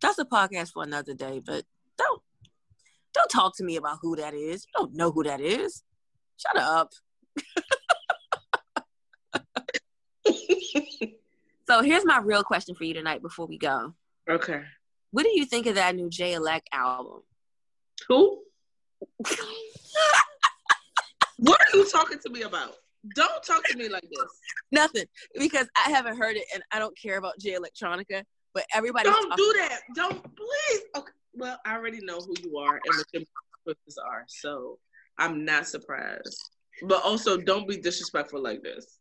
That's 0.00 0.18
a 0.18 0.24
podcast 0.24 0.72
for 0.72 0.82
another 0.82 1.14
day, 1.14 1.40
but 1.44 1.64
don't 1.96 2.22
don't 3.14 3.30
talk 3.30 3.56
to 3.56 3.64
me 3.64 3.76
about 3.76 3.98
who 4.02 4.16
that 4.16 4.34
is. 4.34 4.66
You 4.66 4.72
don't 4.76 4.94
know 4.94 5.10
who 5.10 5.22
that 5.24 5.40
is. 5.40 5.82
Shut 6.36 6.56
up. 6.56 6.90
so 11.68 11.82
here's 11.82 12.04
my 12.04 12.18
real 12.18 12.42
question 12.42 12.74
for 12.74 12.84
you 12.84 12.94
tonight 12.94 13.22
before 13.22 13.46
we 13.46 13.58
go. 13.58 13.94
Okay. 14.28 14.62
What 15.10 15.24
do 15.24 15.30
you 15.34 15.44
think 15.44 15.66
of 15.66 15.76
that 15.76 15.94
new 15.94 16.10
Jay 16.10 16.34
Elect 16.34 16.68
album? 16.72 17.22
Who? 18.08 18.42
what 21.38 21.60
are 21.60 21.76
you 21.76 21.88
talking 21.88 22.18
to 22.18 22.30
me 22.30 22.42
about? 22.42 22.74
Don't 23.14 23.42
talk 23.42 23.64
to 23.64 23.76
me 23.76 23.88
like 23.88 24.02
this. 24.02 24.40
Nothing, 24.72 25.04
because 25.38 25.68
I 25.76 25.90
haven't 25.90 26.16
heard 26.16 26.36
it 26.36 26.44
and 26.52 26.62
I 26.72 26.78
don't 26.78 26.96
care 26.98 27.18
about 27.18 27.38
Jay 27.38 27.56
Electronica. 27.56 28.22
But 28.54 28.64
everybody, 28.74 29.10
don't 29.10 29.36
do 29.36 29.54
that. 29.58 29.80
Don't 29.94 30.22
please. 30.34 30.80
Okay. 30.96 31.12
Well, 31.34 31.60
I 31.66 31.74
already 31.74 32.00
know 32.02 32.18
who 32.20 32.34
you 32.42 32.56
are 32.56 32.76
and 32.76 32.96
what 32.96 33.06
your 33.12 33.22
purposes 33.66 33.98
are, 33.98 34.24
so 34.28 34.78
I'm 35.18 35.44
not 35.44 35.68
surprised. 35.68 36.42
But 36.82 37.02
also, 37.04 37.36
don't 37.36 37.68
be 37.68 37.76
disrespectful 37.76 38.42
like 38.42 38.62
this. 38.62 38.98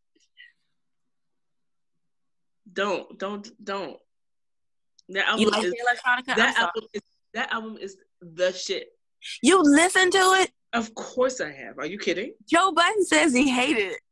Don't, 2.72 3.18
don't, 3.18 3.50
don't. 3.64 3.98
That 5.10 5.28
album 5.28 5.42
You 5.42 5.50
like 5.52 5.64
is, 5.64 5.74
Electronica? 5.74 6.36
That 6.36 6.58
album 6.58 6.84
is 6.94 7.02
that 7.34 7.54
album 7.54 7.78
is 7.80 7.98
the 8.22 8.52
shit. 8.54 8.88
You 9.42 9.62
listen 9.62 10.10
to 10.12 10.18
it? 10.18 10.52
Of 10.74 10.96
course 10.96 11.42
I 11.42 11.52
have. 11.52 11.78
Are 11.78 11.86
you 11.86 12.00
kidding? 12.00 12.34
Joe 12.50 12.72
Budden 12.72 13.06
says 13.06 13.34
he 13.34 13.50
hated 13.50 13.92
it. 13.94 14.00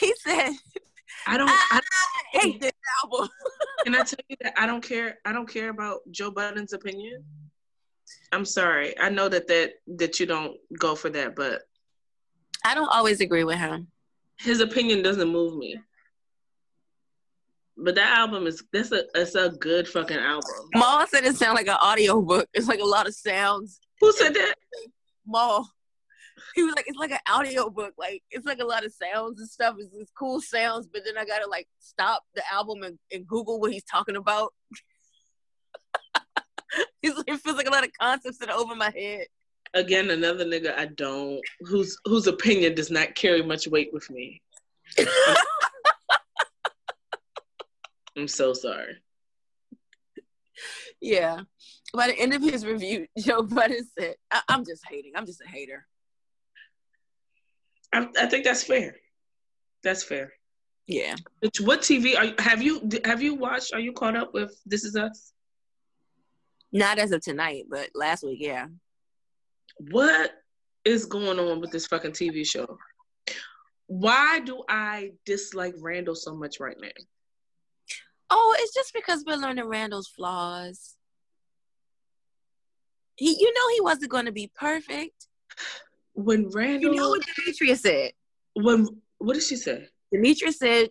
He 0.00 0.14
said, 0.24 0.52
I 1.26 1.36
don't. 1.36 1.50
I 1.50 1.80
I, 2.34 2.38
hate 2.38 2.60
this 2.60 2.72
album. 3.02 3.28
can 3.84 3.94
I 3.96 4.02
tell 4.02 4.20
you 4.28 4.36
that 4.42 4.54
I 4.56 4.66
don't 4.66 4.82
care? 4.82 5.18
I 5.24 5.32
don't 5.32 5.48
care 5.48 5.70
about 5.70 6.00
Joe 6.12 6.30
Budden's 6.30 6.72
opinion. 6.72 7.24
I'm 8.30 8.44
sorry. 8.44 8.98
I 9.00 9.08
know 9.08 9.28
that 9.28 9.48
that 9.48 9.72
that 9.96 10.20
you 10.20 10.26
don't 10.26 10.56
go 10.78 10.94
for 10.94 11.10
that, 11.10 11.34
but 11.34 11.62
I 12.64 12.74
don't 12.74 12.88
always 12.88 13.20
agree 13.20 13.44
with 13.44 13.58
him. 13.58 13.88
his 14.38 14.60
opinion 14.60 15.02
doesn't 15.02 15.28
move 15.28 15.56
me. 15.56 15.80
But 17.80 17.94
that 17.94 18.18
album 18.18 18.46
is 18.46 18.62
that's 18.72 18.90
a 18.90 19.04
it's 19.14 19.36
a 19.36 19.50
good 19.50 19.86
fucking 19.86 20.16
album. 20.16 20.50
Mal 20.74 21.06
said 21.06 21.24
it 21.24 21.36
sounded 21.36 21.60
like 21.60 21.68
an 21.68 21.78
audio 21.80 22.20
book. 22.20 22.48
It's 22.52 22.66
like 22.66 22.80
a 22.80 22.84
lot 22.84 23.06
of 23.06 23.14
sounds. 23.14 23.78
Who 24.00 24.12
said 24.12 24.34
that? 24.34 24.54
Mal. 25.24 25.70
He 26.54 26.64
was 26.64 26.74
like, 26.74 26.86
it's 26.88 26.98
like 26.98 27.12
an 27.12 27.18
audio 27.28 27.70
book. 27.70 27.94
Like 27.96 28.22
it's 28.32 28.46
like 28.46 28.58
a 28.58 28.64
lot 28.64 28.84
of 28.84 28.92
sounds 28.92 29.38
and 29.38 29.48
stuff. 29.48 29.76
It's, 29.78 29.94
it's 29.94 30.10
cool 30.10 30.40
sounds, 30.40 30.88
but 30.92 31.02
then 31.04 31.16
I 31.16 31.24
gotta 31.24 31.48
like 31.48 31.68
stop 31.78 32.24
the 32.34 32.42
album 32.52 32.82
and, 32.82 32.98
and 33.12 33.26
Google 33.26 33.60
what 33.60 33.72
he's 33.72 33.84
talking 33.84 34.16
about. 34.16 34.52
He's 37.00 37.14
like, 37.14 37.28
it 37.28 37.40
feels 37.40 37.56
like 37.56 37.66
a 37.66 37.70
lot 37.70 37.84
of 37.84 37.90
concepts 37.98 38.38
that 38.38 38.50
are 38.50 38.58
over 38.58 38.74
my 38.74 38.90
head. 38.90 39.26
Again, 39.72 40.10
another 40.10 40.44
nigga 40.44 40.76
I 40.76 40.86
don't 40.86 41.40
whose 41.60 41.96
whose 42.04 42.26
opinion 42.26 42.74
does 42.74 42.90
not 42.90 43.14
carry 43.14 43.42
much 43.42 43.68
weight 43.68 43.90
with 43.92 44.10
me. 44.10 44.42
I'm 48.18 48.28
so 48.28 48.52
sorry. 48.52 48.96
Yeah. 51.00 51.40
By 51.94 52.08
the 52.08 52.18
end 52.18 52.34
of 52.34 52.42
his 52.42 52.66
review, 52.66 53.06
Joe 53.18 53.42
Budden 53.42 53.86
said, 53.98 54.16
I- 54.30 54.42
I'm 54.48 54.64
just 54.64 54.82
hating. 54.88 55.12
I'm 55.14 55.24
just 55.26 55.40
a 55.40 55.48
hater. 55.48 55.86
I, 57.92 58.08
I 58.18 58.26
think 58.26 58.44
that's 58.44 58.64
fair. 58.64 58.96
That's 59.84 60.02
fair. 60.02 60.32
Yeah. 60.88 61.14
Which- 61.40 61.60
What 61.60 61.80
TV 61.82 62.18
are 62.18 62.24
you, 62.26 62.34
have 62.38 62.60
you 62.60 62.88
have 63.04 63.22
you 63.22 63.34
watched? 63.36 63.72
Are 63.72 63.78
you 63.80 63.92
caught 63.92 64.16
up 64.16 64.34
with 64.34 64.52
This 64.66 64.84
Is 64.84 64.96
Us? 64.96 65.32
Not 66.72 66.98
as 66.98 67.12
of 67.12 67.22
tonight, 67.22 67.64
but 67.70 67.88
last 67.94 68.24
week, 68.24 68.38
yeah. 68.42 68.66
What 69.92 70.32
is 70.84 71.06
going 71.06 71.38
on 71.38 71.60
with 71.60 71.70
this 71.70 71.86
fucking 71.86 72.12
TV 72.12 72.44
show? 72.44 72.78
Why 73.86 74.40
do 74.40 74.62
I 74.68 75.12
dislike 75.24 75.74
Randall 75.80 76.14
so 76.16 76.34
much 76.34 76.60
right 76.60 76.76
now? 76.80 76.88
Oh, 78.30 78.56
it's 78.60 78.74
just 78.74 78.92
because 78.94 79.24
we're 79.26 79.36
learning 79.36 79.64
Randall's 79.66 80.08
flaws. 80.08 80.94
He, 83.16 83.36
you 83.38 83.52
know, 83.52 83.74
he 83.74 83.80
wasn't 83.80 84.10
going 84.10 84.26
to 84.26 84.32
be 84.32 84.50
perfect. 84.54 85.26
When 86.14 86.48
Randall, 86.50 86.94
You 86.94 87.00
know 87.00 87.08
what 87.10 87.22
Demetria 87.36 87.76
said? 87.76 88.12
when 88.54 88.86
what 89.18 89.34
did 89.34 89.42
she 89.42 89.56
say? 89.56 89.86
Demetria 90.12 90.52
said 90.52 90.90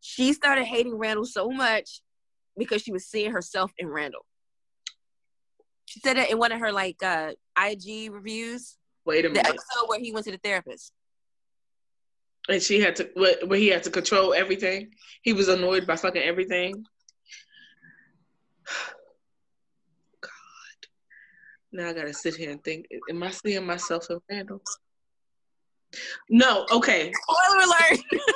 she 0.00 0.32
started 0.32 0.64
hating 0.64 0.96
Randall 0.96 1.24
so 1.24 1.48
much 1.50 2.00
because 2.56 2.82
she 2.82 2.92
was 2.92 3.06
seeing 3.06 3.30
herself 3.32 3.72
in 3.78 3.88
Randall. 3.88 4.24
She 5.86 6.00
said 6.00 6.16
it 6.16 6.30
in 6.30 6.38
one 6.38 6.50
of 6.52 6.58
her 6.60 6.72
like 6.72 7.02
uh 7.02 7.32
IG 7.60 8.10
reviews, 8.12 8.76
Wait 9.04 9.24
a 9.24 9.28
minute. 9.28 9.44
the 9.44 9.48
episode 9.48 9.86
where 9.88 10.00
he 10.00 10.12
went 10.12 10.26
to 10.26 10.32
the 10.32 10.38
therapist. 10.42 10.92
And 12.48 12.62
she 12.62 12.80
had 12.80 12.96
to 12.96 13.10
where 13.14 13.34
where 13.46 13.58
he 13.58 13.68
had 13.68 13.82
to 13.84 13.90
control 13.90 14.32
everything. 14.34 14.90
He 15.22 15.32
was 15.32 15.48
annoyed 15.48 15.86
by 15.86 15.96
fucking 15.96 16.22
everything. 16.22 16.84
God. 20.20 20.30
Now 21.72 21.88
I 21.88 21.92
gotta 21.92 22.14
sit 22.14 22.36
here 22.36 22.50
and 22.50 22.62
think, 22.62 22.86
am 23.10 23.22
I 23.22 23.30
seeing 23.30 23.66
myself 23.66 24.06
in 24.10 24.18
Randall? 24.30 24.62
No, 26.30 26.66
okay. 26.70 27.12
Spoiler 27.12 27.64
alert! 27.64 28.00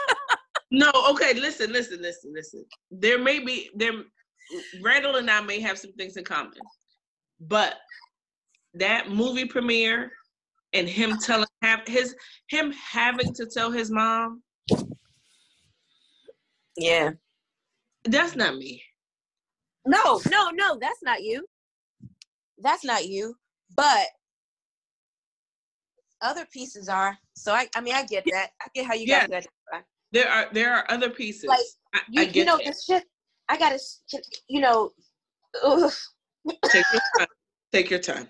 No, 0.73 0.91
okay, 1.11 1.35
listen, 1.35 1.73
listen, 1.73 2.01
listen, 2.01 2.33
listen. 2.33 2.65
There 2.93 3.19
may 3.19 3.41
be 3.41 3.71
there 3.75 3.93
Randall 4.83 5.17
and 5.17 5.31
I 5.31 5.41
may 5.41 5.61
have 5.61 5.79
some 5.79 5.93
things 5.93 6.17
in 6.17 6.25
common. 6.25 6.59
But 7.41 7.75
that 8.75 9.11
movie 9.11 9.47
premiere 9.47 10.13
and 10.73 10.89
him 10.89 11.19
telling 11.19 11.47
have 11.63 11.81
his 11.87 12.15
him 12.49 12.73
having 12.73 13.33
to 13.35 13.47
tell 13.47 13.71
his 13.71 13.91
mom, 13.91 14.43
yeah. 16.77 17.11
that's 18.05 18.37
not 18.37 18.57
me. 18.57 18.83
No, 19.87 20.21
no, 20.31 20.51
no, 20.51 20.79
that's 20.81 21.03
not 21.03 21.23
you. 21.23 21.45
That's 22.59 22.85
not 22.85 23.07
you. 23.07 23.35
But 23.77 24.07
other 26.21 26.47
pieces 26.53 26.89
are. 26.89 27.17
So 27.35 27.53
I, 27.53 27.69
I 27.75 27.81
mean, 27.81 27.95
I 27.95 28.05
get 28.05 28.25
that. 28.31 28.51
I 28.61 28.67
get 28.75 28.87
how 28.87 28.95
you 28.95 29.07
Yeah. 29.07 29.27
got 29.27 29.31
that. 29.73 29.85
There 30.13 30.29
are 30.29 30.47
there 30.53 30.75
are 30.75 30.85
other 30.91 31.09
pieces. 31.11 31.49
Like, 31.49 31.61
I, 31.95 32.01
You, 32.11 32.23
I 32.23 32.25
you 32.27 32.33
get 32.33 32.47
know, 32.47 32.59
that. 32.59 32.67
the 32.67 32.95
shit. 32.95 33.05
I 33.49 33.57
gotta, 33.59 33.79
you 34.49 34.61
know. 34.61 34.91
Ugh. 35.65 35.93
Take 36.71 36.85
your 36.93 37.01
time. 37.19 37.27
Take 37.73 37.91
your 37.91 37.99
time. 37.99 38.29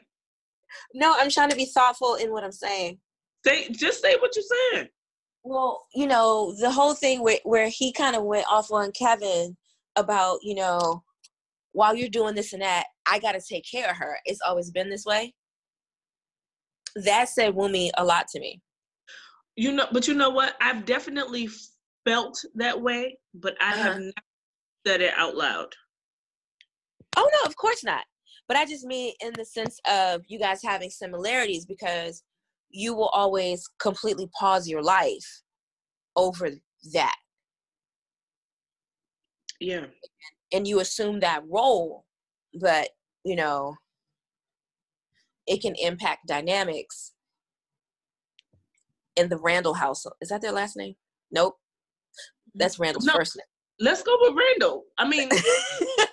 No, 0.94 1.14
I'm 1.18 1.30
trying 1.30 1.50
to 1.50 1.56
be 1.56 1.66
thoughtful 1.66 2.14
in 2.16 2.30
what 2.32 2.44
I'm 2.44 2.52
saying. 2.52 2.98
Say 3.46 3.68
just 3.70 4.02
say 4.02 4.16
what 4.16 4.34
you're 4.36 4.72
saying. 4.72 4.88
Well, 5.42 5.86
you 5.94 6.06
know, 6.06 6.54
the 6.60 6.70
whole 6.70 6.94
thing 6.94 7.22
where 7.22 7.38
where 7.44 7.68
he 7.68 7.92
kind 7.92 8.14
of 8.16 8.24
went 8.24 8.46
off 8.50 8.70
on 8.70 8.92
Kevin 8.92 9.56
about, 9.96 10.38
you 10.42 10.54
know, 10.54 11.02
while 11.72 11.94
you're 11.94 12.08
doing 12.08 12.34
this 12.34 12.52
and 12.52 12.62
that, 12.62 12.84
I 13.06 13.18
got 13.18 13.32
to 13.32 13.40
take 13.40 13.64
care 13.70 13.90
of 13.90 13.96
her. 13.96 14.18
It's 14.24 14.40
always 14.46 14.70
been 14.70 14.90
this 14.90 15.04
way. 15.04 15.34
That 16.96 17.28
said 17.28 17.54
Wumi 17.54 17.90
a 17.96 18.04
lot 18.04 18.26
to 18.28 18.40
me. 18.40 18.60
You 19.56 19.72
know, 19.72 19.86
but 19.92 20.08
you 20.08 20.14
know 20.14 20.30
what? 20.30 20.56
I've 20.60 20.84
definitely 20.84 21.48
felt 22.04 22.38
that 22.54 22.80
way, 22.80 23.18
but 23.34 23.56
I 23.60 23.70
have 23.76 23.92
Uh-huh. 23.96 23.98
not 24.00 24.24
said 24.86 25.00
it 25.00 25.12
out 25.16 25.36
loud. 25.36 25.72
Oh 27.16 27.28
no, 27.32 27.46
of 27.48 27.56
course 27.56 27.84
not. 27.84 28.04
But 28.50 28.56
I 28.56 28.64
just 28.66 28.84
mean 28.84 29.14
in 29.20 29.30
the 29.38 29.44
sense 29.44 29.78
of 29.88 30.22
you 30.26 30.36
guys 30.36 30.60
having 30.60 30.90
similarities 30.90 31.64
because 31.64 32.24
you 32.68 32.96
will 32.96 33.10
always 33.10 33.64
completely 33.78 34.28
pause 34.36 34.66
your 34.66 34.82
life 34.82 35.42
over 36.16 36.50
that. 36.92 37.14
Yeah. 39.60 39.86
and 40.52 40.66
you 40.66 40.80
assume 40.80 41.20
that 41.20 41.44
role, 41.48 42.06
but 42.60 42.88
you 43.24 43.36
know, 43.36 43.76
it 45.46 45.62
can 45.62 45.76
impact 45.76 46.26
dynamics 46.26 47.12
in 49.14 49.28
the 49.28 49.38
Randall 49.38 49.74
household. 49.74 50.14
Is 50.20 50.30
that 50.30 50.42
their 50.42 50.50
last 50.50 50.76
name? 50.76 50.96
Nope. 51.30 51.54
That's 52.56 52.80
Randall's 52.80 53.06
No. 53.06 53.12
first 53.12 53.36
name. 53.36 53.44
Let's 53.78 54.02
go 54.02 54.16
with 54.22 54.34
Randall. 54.34 54.86
I 54.98 55.06
mean, 55.06 55.28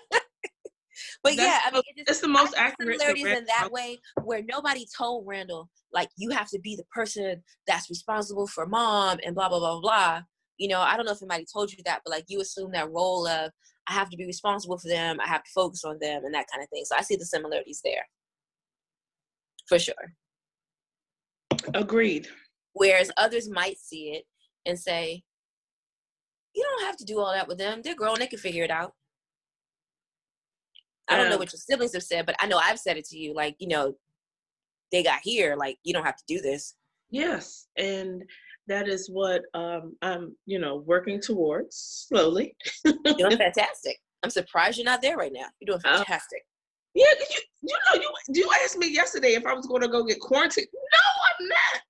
But 1.23 1.35
That's 1.35 1.41
yeah, 1.41 1.59
I 1.65 1.71
mean, 1.71 1.81
the- 1.95 2.01
it 2.01 2.07
just, 2.07 2.09
it's 2.09 2.19
the 2.21 2.27
most 2.27 2.53
accurate. 2.57 2.99
similarities 2.99 3.25
in 3.37 3.45
that 3.45 3.71
way 3.71 3.99
where 4.23 4.41
nobody 4.43 4.85
told 4.97 5.25
Randall 5.27 5.69
like 5.93 6.09
you 6.17 6.29
have 6.31 6.49
to 6.49 6.59
be 6.59 6.75
the 6.75 6.83
person 6.93 7.43
that's 7.65 7.89
responsible 7.89 8.47
for 8.47 8.65
mom 8.65 9.19
and 9.25 9.35
blah 9.35 9.49
blah 9.49 9.59
blah 9.59 9.79
blah, 9.79 9.81
blah. 9.81 10.21
You 10.57 10.69
know, 10.69 10.79
I 10.81 10.97
don't 10.97 11.05
know 11.05 11.11
if 11.11 11.21
anybody 11.21 11.45
told 11.51 11.71
you 11.71 11.79
that, 11.85 12.01
but 12.03 12.11
like 12.11 12.25
you 12.27 12.41
assume 12.41 12.71
that 12.71 12.91
role 12.91 13.27
of 13.27 13.51
I 13.87 13.93
have 13.93 14.09
to 14.09 14.17
be 14.17 14.25
responsible 14.25 14.77
for 14.77 14.89
them, 14.89 15.17
I 15.23 15.27
have 15.27 15.43
to 15.43 15.51
focus 15.53 15.83
on 15.85 15.97
them, 16.01 16.25
and 16.25 16.33
that 16.33 16.47
kind 16.51 16.61
of 16.63 16.69
thing. 16.69 16.83
So 16.85 16.95
I 16.97 17.01
see 17.03 17.15
the 17.15 17.25
similarities 17.25 17.79
there, 17.83 18.05
for 19.67 19.79
sure. 19.79 20.13
Agreed. 21.73 22.27
Whereas 22.73 23.11
others 23.17 23.49
might 23.49 23.77
see 23.79 24.11
it 24.11 24.25
and 24.65 24.77
say, 24.77 25.23
"You 26.53 26.63
don't 26.63 26.85
have 26.85 26.97
to 26.97 27.05
do 27.05 27.19
all 27.19 27.31
that 27.31 27.47
with 27.47 27.57
them. 27.57 27.81
They're 27.81 27.95
grown; 27.95 28.19
they 28.19 28.27
can 28.27 28.39
figure 28.39 28.63
it 28.63 28.71
out." 28.71 28.93
I 31.09 31.15
don't 31.15 31.27
know 31.29 31.33
Um, 31.35 31.39
what 31.39 31.53
your 31.53 31.59
siblings 31.59 31.93
have 31.93 32.03
said, 32.03 32.25
but 32.25 32.35
I 32.39 32.47
know 32.47 32.57
I've 32.57 32.79
said 32.79 32.97
it 32.97 33.05
to 33.05 33.17
you. 33.17 33.33
Like, 33.33 33.55
you 33.59 33.67
know, 33.67 33.95
they 34.91 35.03
got 35.03 35.19
here. 35.23 35.55
Like, 35.55 35.77
you 35.83 35.93
don't 35.93 36.05
have 36.05 36.17
to 36.17 36.23
do 36.27 36.41
this. 36.41 36.75
Yes, 37.09 37.67
and 37.77 38.23
that 38.67 38.87
is 38.89 39.09
what 39.09 39.43
um, 39.53 39.95
I'm, 40.01 40.35
you 40.45 40.59
know, 40.59 40.77
working 40.85 41.21
towards 41.21 42.05
slowly. 42.09 42.55
You're 42.83 43.15
doing 43.15 43.37
fantastic. 43.37 43.97
I'm 44.23 44.29
surprised 44.29 44.77
you're 44.77 44.85
not 44.85 45.01
there 45.01 45.15
right 45.15 45.31
now. 45.31 45.45
You're 45.59 45.77
doing 45.77 45.81
Oh. 45.85 45.97
fantastic. 45.99 46.41
Yeah, 46.93 47.05
'cause 47.17 47.27
you, 47.61 47.69
you 47.69 47.75
know, 47.93 48.01
you 48.01 48.11
you 48.41 48.49
asked 48.63 48.77
me 48.77 48.91
yesterday 48.91 49.33
if 49.35 49.45
I 49.45 49.53
was 49.53 49.67
going 49.67 49.81
to 49.83 49.87
go 49.87 50.03
get 50.03 50.19
quarantined. 50.19 50.67
No, 50.73 50.99
I'm 51.45 51.47
not. 51.47 51.81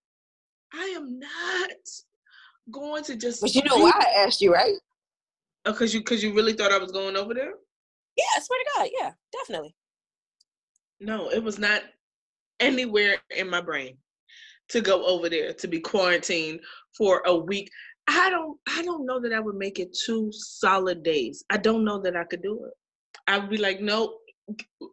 I 0.73 0.85
am 0.97 1.17
not 1.19 1.69
going 2.69 3.03
to 3.05 3.15
just. 3.15 3.41
But 3.41 3.55
you 3.55 3.63
know 3.63 3.77
why 3.77 3.91
I 3.95 4.23
asked 4.25 4.41
you, 4.41 4.53
right? 4.53 4.75
Because 5.63 5.93
you 5.93 6.01
because 6.01 6.21
you 6.21 6.33
really 6.33 6.53
thought 6.53 6.71
I 6.73 6.77
was 6.77 6.91
going 6.91 7.15
over 7.15 7.33
there. 7.33 7.53
Yeah, 8.17 8.25
I 8.35 8.41
swear 8.41 8.59
to 8.59 8.69
God. 8.75 8.89
Yeah, 8.99 9.11
definitely. 9.31 9.75
No, 10.99 11.29
it 11.29 11.43
was 11.43 11.59
not 11.59 11.83
anywhere 12.59 13.17
in 13.35 13.49
my 13.49 13.61
brain 13.61 13.97
to 14.69 14.81
go 14.81 15.05
over 15.05 15.29
there 15.29 15.53
to 15.53 15.67
be 15.67 15.79
quarantined 15.79 16.59
for 16.97 17.21
a 17.25 17.35
week. 17.35 17.69
I 18.07 18.29
don't 18.29 18.57
I 18.67 18.81
don't 18.83 19.05
know 19.05 19.19
that 19.19 19.33
I 19.33 19.39
would 19.39 19.55
make 19.55 19.79
it 19.79 19.95
two 20.05 20.31
solid 20.31 21.03
days. 21.03 21.43
I 21.49 21.57
don't 21.57 21.85
know 21.85 22.01
that 22.01 22.15
I 22.15 22.23
could 22.23 22.41
do 22.41 22.65
it. 22.65 22.73
I 23.27 23.37
would 23.37 23.49
be 23.49 23.57
like, 23.57 23.81
nope. 23.81 24.19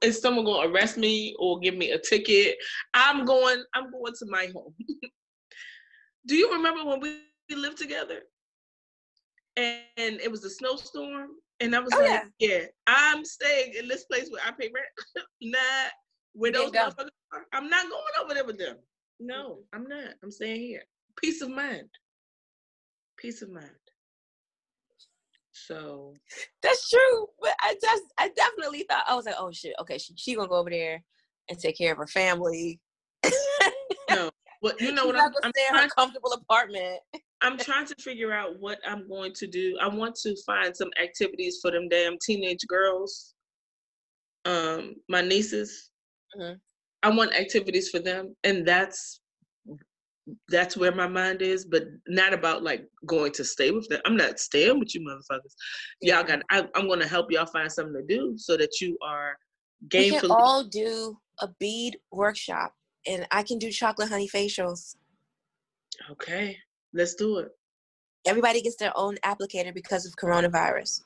Is 0.02 0.20
someone 0.20 0.44
gonna 0.44 0.68
arrest 0.68 0.98
me 0.98 1.34
or 1.38 1.60
give 1.60 1.76
me 1.76 1.92
a 1.92 1.98
ticket? 1.98 2.56
I'm 2.92 3.24
going, 3.24 3.62
I'm 3.74 3.90
going 3.90 4.12
to 4.18 4.26
my 4.26 4.48
home. 4.52 4.74
do 6.26 6.34
you 6.34 6.52
remember 6.52 6.84
when 6.84 7.01
we 7.01 7.20
lived 7.55 7.78
together? 7.78 8.22
And, 9.56 9.82
and 9.96 10.20
it 10.20 10.30
was 10.30 10.44
a 10.44 10.51
snowstorm, 10.51 11.28
and 11.60 11.74
I 11.74 11.81
was 11.81 11.93
Oh, 11.94 12.01
like, 12.01 12.24
yeah. 12.39 12.64
I'm 12.86 13.24
staying 13.24 13.74
in 13.78 13.89
this 13.89 14.05
place 14.05 14.28
where 14.31 14.43
I 14.44 14.51
pay 14.51 14.70
rent. 14.74 14.86
not 15.43 15.93
where 16.35 16.52
those 16.52 16.70
motherfuckers 16.70 17.09
are. 17.32 17.47
I'm 17.52 17.68
not 17.68 17.89
going 17.89 18.02
over 18.22 18.35
there 18.35 18.44
with 18.44 18.59
them. 18.59 18.76
No, 19.20 19.60
I'm 19.72 19.89
not. 19.89 20.14
I'm 20.22 20.31
staying 20.31 20.60
here. 20.60 20.82
Peace 21.16 21.40
of 21.43 21.51
mind. 21.51 21.89
Peace 23.16 23.43
of 23.43 23.51
mind. 23.51 23.70
So 25.52 26.14
That's 26.62 26.90
true. 26.90 27.26
But 27.40 27.55
I 27.60 27.76
just, 27.81 28.02
I 28.18 28.28
definitely 28.31 28.85
thought 28.89 29.05
I 29.09 29.14
was 29.14 29.24
like, 29.26 29.36
oh 29.39 29.52
shit, 29.52 29.74
okay, 29.81 29.98
she, 29.98 30.12
she 30.16 30.35
gonna 30.35 30.48
go 30.48 30.56
over 30.56 30.70
there 30.70 31.02
and 31.48 31.59
take 31.59 31.78
care 31.78 31.93
of 31.93 31.98
her 31.98 32.09
family. 32.09 32.81
no, 34.10 34.31
but 34.60 34.81
you 34.81 34.93
know 34.93 35.05
She's 35.05 35.12
what 35.12 35.22
I'm, 35.22 35.32
I'm 35.44 35.52
stay 35.52 35.66
in 35.70 35.78
her 35.78 35.89
comfortable 35.89 36.32
apartment. 36.32 37.01
I'm 37.44 37.58
trying 37.58 37.86
to 37.86 37.94
figure 37.96 38.32
out 38.32 38.58
what 38.58 38.78
I'm 38.86 39.06
going 39.06 39.32
to 39.34 39.46
do. 39.46 39.76
I 39.80 39.88
want 39.88 40.14
to 40.16 40.34
find 40.46 40.74
some 40.74 40.90
activities 41.00 41.58
for 41.60 41.70
them 41.70 41.88
damn 41.88 42.16
teenage 42.24 42.66
girls. 42.66 43.34
Um, 44.46 44.96
my 45.08 45.20
nieces. 45.20 45.90
Mhm. 46.36 46.58
I 47.02 47.10
want 47.10 47.34
activities 47.34 47.90
for 47.90 47.98
them, 47.98 48.34
and 48.44 48.66
that's 48.66 49.20
that's 50.48 50.74
where 50.74 50.94
my 50.94 51.06
mind 51.06 51.42
is, 51.42 51.66
but 51.66 51.84
not 52.08 52.32
about 52.32 52.62
like 52.62 52.88
going 53.06 53.30
to 53.32 53.44
stay 53.44 53.70
with 53.70 53.86
them. 53.88 54.00
I'm 54.06 54.16
not 54.16 54.38
staying 54.38 54.78
with 54.78 54.94
you 54.94 55.02
motherfuckers. 55.02 55.52
Y'all 56.00 56.24
got. 56.24 56.40
I, 56.50 56.66
I'm 56.74 56.86
going 56.86 57.00
to 57.00 57.08
help 57.08 57.30
y'all 57.30 57.44
find 57.44 57.70
something 57.70 57.94
to 57.94 58.16
do 58.16 58.34
so 58.38 58.56
that 58.56 58.80
you 58.80 58.96
are 59.02 59.36
game. 59.90 60.14
We 60.14 60.18
can 60.20 60.30
all 60.30 60.64
do 60.64 61.18
a 61.40 61.48
bead 61.60 61.98
workshop, 62.10 62.74
and 63.06 63.26
I 63.30 63.42
can 63.42 63.58
do 63.58 63.70
chocolate 63.70 64.08
honey 64.08 64.28
facials. 64.28 64.96
okay, 66.10 66.56
let's 66.94 67.14
do 67.14 67.38
it. 67.38 67.48
Everybody 68.26 68.62
gets 68.62 68.76
their 68.76 68.96
own 68.96 69.16
applicator 69.24 69.74
because 69.74 70.06
of 70.06 70.14
coronavirus. 70.16 71.02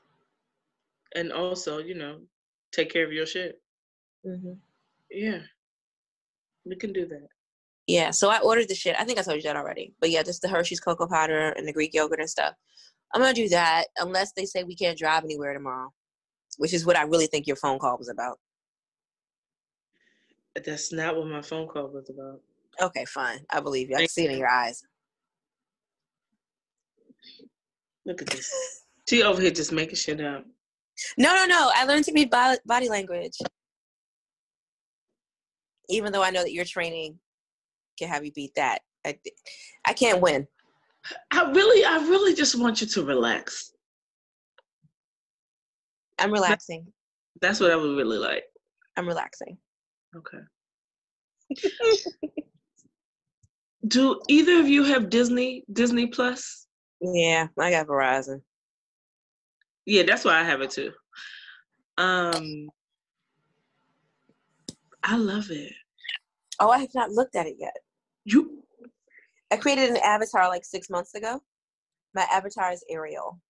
And 1.16 1.32
also, 1.32 1.78
you 1.78 1.94
know, 1.94 2.20
take 2.70 2.93
care 2.93 3.05
of 3.05 3.12
your 3.12 3.27
shit. 3.27 3.60
Mm-hmm. 4.24 4.52
Yeah, 5.10 5.39
we 6.65 6.77
can 6.77 6.93
do 6.93 7.06
that. 7.06 7.28
Yeah, 7.86 8.10
so 8.10 8.28
I 8.28 8.40
ordered 8.40 8.69
the 8.69 8.74
shit. 8.74 8.94
I 8.98 9.05
think 9.05 9.19
I 9.19 9.23
told 9.23 9.39
you 9.39 9.43
that 9.44 9.56
already. 9.56 9.94
But 10.01 10.10
yeah, 10.10 10.23
just 10.23 10.43
the 10.43 10.48
Hershey's 10.48 10.81
cocoa 10.81 11.09
powder 11.09 11.51
and 11.51 11.66
the 11.66 11.73
Greek 11.73 11.94
yogurt 11.94 12.20
and 12.20 12.28
stuff. 12.28 12.55
I'm 13.15 13.23
gonna 13.23 13.32
do 13.32 13.48
that 13.48 13.86
unless 13.98 14.32
they 14.32 14.44
say 14.44 14.62
we 14.62 14.77
can't 14.77 14.98
drive 14.98 15.24
anywhere 15.24 15.55
tomorrow, 15.55 15.90
which 16.59 16.74
is 16.74 16.85
what 16.85 16.97
I 16.97 17.02
really 17.05 17.27
think 17.27 17.47
your 17.47 17.56
phone 17.56 17.78
call 17.78 17.97
was 17.97 18.10
about. 18.10 18.39
That's 20.55 20.93
not 20.93 21.16
what 21.16 21.27
my 21.27 21.40
phone 21.40 21.66
call 21.66 21.89
was 21.89 22.10
about. 22.10 22.40
Okay, 22.82 23.06
fine. 23.06 23.40
I 23.48 23.60
believe 23.60 23.89
you. 23.89 23.97
I 23.97 24.01
can 24.01 24.09
see 24.09 24.24
it 24.27 24.32
in 24.32 24.39
your 24.39 24.51
eyes. 24.51 24.82
Look 28.09 28.22
at 28.22 28.28
this. 28.28 28.51
She 29.06 29.22
over 29.22 29.40
here 29.40 29.51
just 29.51 29.70
making 29.70 29.97
shit 29.97 30.20
up. 30.22 30.43
No, 31.18 31.35
no, 31.35 31.44
no. 31.44 31.70
I 31.74 31.85
learned 31.85 32.05
to 32.05 32.12
read 32.14 32.30
body 32.30 32.89
language. 32.89 33.36
Even 35.90 36.10
though 36.10 36.22
I 36.22 36.30
know 36.30 36.43
that 36.43 36.52
your 36.52 36.64
training 36.64 37.18
can 37.98 38.09
have 38.09 38.24
you 38.24 38.32
beat 38.32 38.52
that, 38.56 38.78
I, 39.06 39.18
I 39.86 39.93
can't 39.93 40.22
win. 40.22 40.48
I 41.30 41.51
really, 41.51 41.85
I 41.85 41.97
really 41.97 42.35
just 42.35 42.59
want 42.59 42.80
you 42.80 42.86
to 42.86 43.05
relax. 43.05 43.72
I'm 46.18 46.32
relaxing. 46.32 46.86
That's 47.43 47.60
what 47.60 47.70
I 47.70 47.76
would 47.76 47.97
really 47.97 48.18
like. 48.18 48.44
I'm 48.97 49.06
relaxing. 49.06 49.59
Okay. 50.16 50.39
Do 53.86 54.20
either 54.28 54.60
of 54.60 54.68
you 54.68 54.82
have 54.85 55.10
Disney 55.10 55.64
Disney 55.72 56.06
Plus? 56.06 56.68
Yeah, 57.01 57.49
I 57.59 57.70
got 57.70 57.87
Verizon. 57.87 58.43
Yeah, 59.87 60.03
that's 60.03 60.25
why 60.25 60.39
I 60.39 60.45
have 60.45 60.61
it 60.61 60.70
too. 60.70 60.93
Um 61.97 62.69
I 65.03 65.16
love 65.16 65.51
it. 65.51 65.73
Oh, 66.61 66.70
I 66.70 66.79
have 66.79 66.95
not 66.95 67.11
looked 67.11 67.37
at 67.37 67.47
it 67.47 67.57
yet. 67.59 67.77
You 68.25 68.62
I 69.51 69.57
created 69.57 69.91
an 69.91 69.99
avatar 69.99 70.49
like 70.49 70.65
six 70.65 70.91
months 70.91 71.15
ago. 71.15 71.43
My 72.15 72.27
avatar 72.33 72.73
is 72.73 72.85
Ariel. 72.91 73.41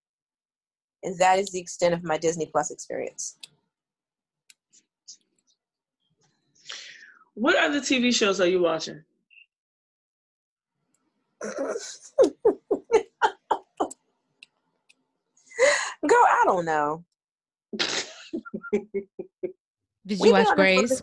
And 1.03 1.19
that 1.19 1.39
is 1.39 1.51
the 1.51 1.61
extent 1.61 1.95
of 1.95 2.03
my 2.05 2.19
Disney 2.19 2.47
Plus 2.47 2.71
experience. 2.71 3.39
what 7.39 7.57
other 7.57 7.81
TV 7.81 8.13
shows 8.13 8.41
are 8.41 8.49
you 8.49 8.61
watching? 8.61 9.01
Girl, 16.09 16.17
I 16.19 16.43
don't 16.45 16.65
know. 16.65 17.05
Did 20.07 20.19
you 20.19 20.19
been 20.19 20.33
watch 20.33 20.57
Grey's? 20.57 21.03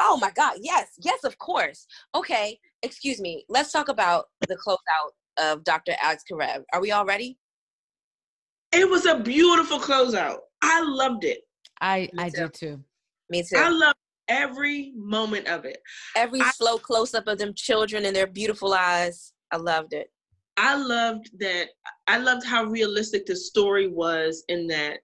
Oh 0.00 0.18
my 0.20 0.30
God. 0.32 0.58
Yes. 0.60 0.88
Yes, 1.02 1.24
of 1.24 1.38
course. 1.38 1.86
Okay. 2.14 2.58
Excuse 2.82 3.20
me. 3.20 3.44
Let's 3.48 3.72
talk 3.72 3.88
about 3.88 4.26
the 4.48 4.56
closeout 4.56 5.12
of 5.38 5.64
Dr. 5.64 5.92
Alex 6.02 6.24
Karev. 6.30 6.64
Are 6.72 6.80
we 6.80 6.90
all 6.90 7.04
ready? 7.06 7.38
It 8.72 8.88
was 8.90 9.06
a 9.06 9.20
beautiful 9.20 9.78
closeout. 9.78 10.38
I 10.60 10.82
loved 10.82 11.24
it. 11.24 11.40
I 11.80 12.08
Me 12.12 12.24
I 12.24 12.30
too. 12.30 12.36
do 12.36 12.48
too. 12.48 12.84
Me 13.30 13.42
too. 13.42 13.56
I 13.56 13.68
loved 13.68 13.98
every 14.28 14.92
moment 14.96 15.46
of 15.46 15.64
it. 15.64 15.78
Every 16.16 16.40
I- 16.40 16.50
slow 16.50 16.78
close 16.78 17.14
up 17.14 17.26
of 17.28 17.38
them 17.38 17.54
children 17.54 18.04
and 18.04 18.14
their 18.14 18.26
beautiful 18.26 18.74
eyes. 18.74 19.32
I 19.52 19.56
loved 19.56 19.92
it. 19.92 20.10
I 20.56 20.76
loved 20.76 21.30
that. 21.38 21.68
I 22.06 22.18
loved 22.18 22.46
how 22.46 22.64
realistic 22.64 23.26
the 23.26 23.36
story 23.36 23.88
was 23.88 24.44
in 24.48 24.66
that 24.68 25.00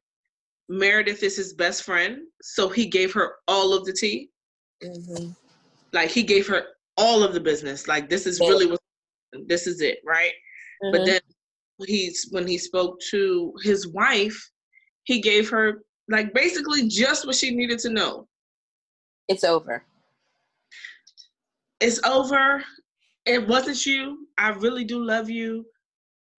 Meredith 0.68 1.22
is 1.22 1.36
his 1.36 1.52
best 1.52 1.82
friend, 1.82 2.18
so 2.42 2.68
he 2.68 2.86
gave 2.86 3.12
her 3.12 3.34
all 3.48 3.74
of 3.74 3.84
the 3.84 3.92
tea. 3.92 4.30
hmm 4.82 5.30
Like 5.92 6.10
he 6.10 6.22
gave 6.22 6.46
her 6.48 6.64
all 6.96 7.22
of 7.22 7.34
the 7.34 7.40
business. 7.40 7.88
Like 7.88 8.08
this 8.08 8.26
is 8.26 8.40
really 8.40 8.66
what 8.66 8.80
this 9.46 9.66
is 9.66 9.80
it, 9.80 9.98
right? 10.04 10.32
Mm-hmm. 10.82 10.92
But 10.92 11.06
then 11.06 11.20
he's 11.86 12.28
when 12.30 12.46
he 12.46 12.58
spoke 12.58 13.00
to 13.10 13.52
his 13.62 13.88
wife, 13.88 14.50
he 15.04 15.20
gave 15.20 15.50
her 15.50 15.82
like 16.08 16.32
basically 16.34 16.88
just 16.88 17.26
what 17.26 17.36
she 17.36 17.54
needed 17.54 17.78
to 17.80 17.90
know. 17.90 18.26
it's 19.28 19.44
over. 19.44 19.84
It's 21.80 22.00
over. 22.04 22.62
It 23.26 23.46
wasn't 23.46 23.84
you. 23.86 24.26
I 24.38 24.50
really 24.50 24.84
do 24.84 25.02
love 25.04 25.30
you. 25.30 25.66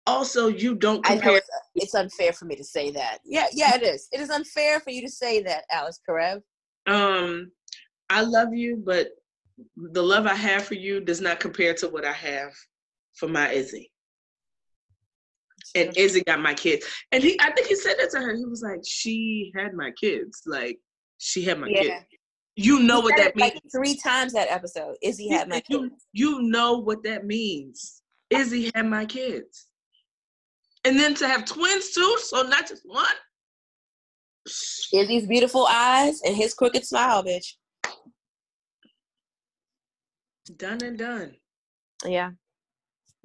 Also, 0.06 0.48
you 0.48 0.74
don't 0.74 1.04
compare. 1.04 1.36
it's, 1.36 1.50
it's 1.76 1.94
unfair 1.94 2.32
for 2.32 2.44
me 2.44 2.56
to 2.56 2.64
say 2.64 2.90
that. 2.90 3.18
Yeah, 3.24 3.46
yeah, 3.52 3.76
it 3.76 3.82
is. 3.82 4.08
It 4.12 4.20
is 4.20 4.30
unfair 4.30 4.80
for 4.80 4.90
you 4.90 5.00
to 5.02 5.08
say 5.08 5.42
that, 5.44 5.64
Alex 5.70 6.00
Karev. 6.08 6.42
Um, 6.86 7.52
I 8.10 8.22
love 8.22 8.52
you, 8.52 8.82
but 8.84 9.10
the 9.76 10.02
love 10.02 10.26
I 10.26 10.34
have 10.34 10.64
for 10.64 10.74
you 10.74 11.00
does 11.00 11.20
not 11.20 11.38
compare 11.38 11.72
to 11.74 11.88
what 11.88 12.04
I 12.04 12.12
have 12.12 12.52
for 13.14 13.28
my 13.28 13.50
Izzy. 13.52 13.92
And 15.76 15.96
Izzy 15.96 16.22
got 16.24 16.40
my 16.40 16.52
kids, 16.52 16.84
and 17.12 17.22
he, 17.22 17.38
I 17.40 17.50
think 17.52 17.68
he 17.68 17.76
said 17.76 17.94
that 17.98 18.10
to 18.10 18.20
her. 18.20 18.34
He 18.36 18.44
was 18.44 18.60
like, 18.62 18.80
"She 18.84 19.52
had 19.56 19.72
my 19.72 19.90
kids. 19.92 20.42
Like 20.44 20.78
she 21.18 21.42
had 21.42 21.60
my 21.60 21.68
Yeah. 21.68 21.82
kids. 21.82 22.04
You 22.56 22.80
know 22.80 23.00
what 23.00 23.16
that 23.16 23.28
it, 23.28 23.36
like, 23.36 23.54
means. 23.54 23.72
three 23.74 23.96
times 23.96 24.32
that 24.34 24.50
episode. 24.50 24.96
Izzie 25.02 25.28
had 25.28 25.48
my 25.48 25.62
you, 25.68 25.88
kids. 25.88 26.06
you 26.12 26.42
know 26.42 26.78
what 26.78 27.02
that 27.04 27.24
means. 27.24 28.02
Izzie 28.30 28.70
had 28.74 28.86
my 28.86 29.06
kids, 29.06 29.68
and 30.84 30.98
then 30.98 31.14
to 31.14 31.28
have 31.28 31.44
twins 31.44 31.92
too. 31.92 32.18
So 32.22 32.42
not 32.42 32.68
just 32.68 32.82
one. 32.84 33.06
Izzie's 34.92 35.26
beautiful 35.26 35.66
eyes 35.70 36.20
and 36.26 36.36
his 36.36 36.52
crooked 36.52 36.84
smile, 36.84 37.24
bitch. 37.24 37.54
Done 40.56 40.82
and 40.82 40.98
done. 40.98 41.36
Yeah. 42.04 42.30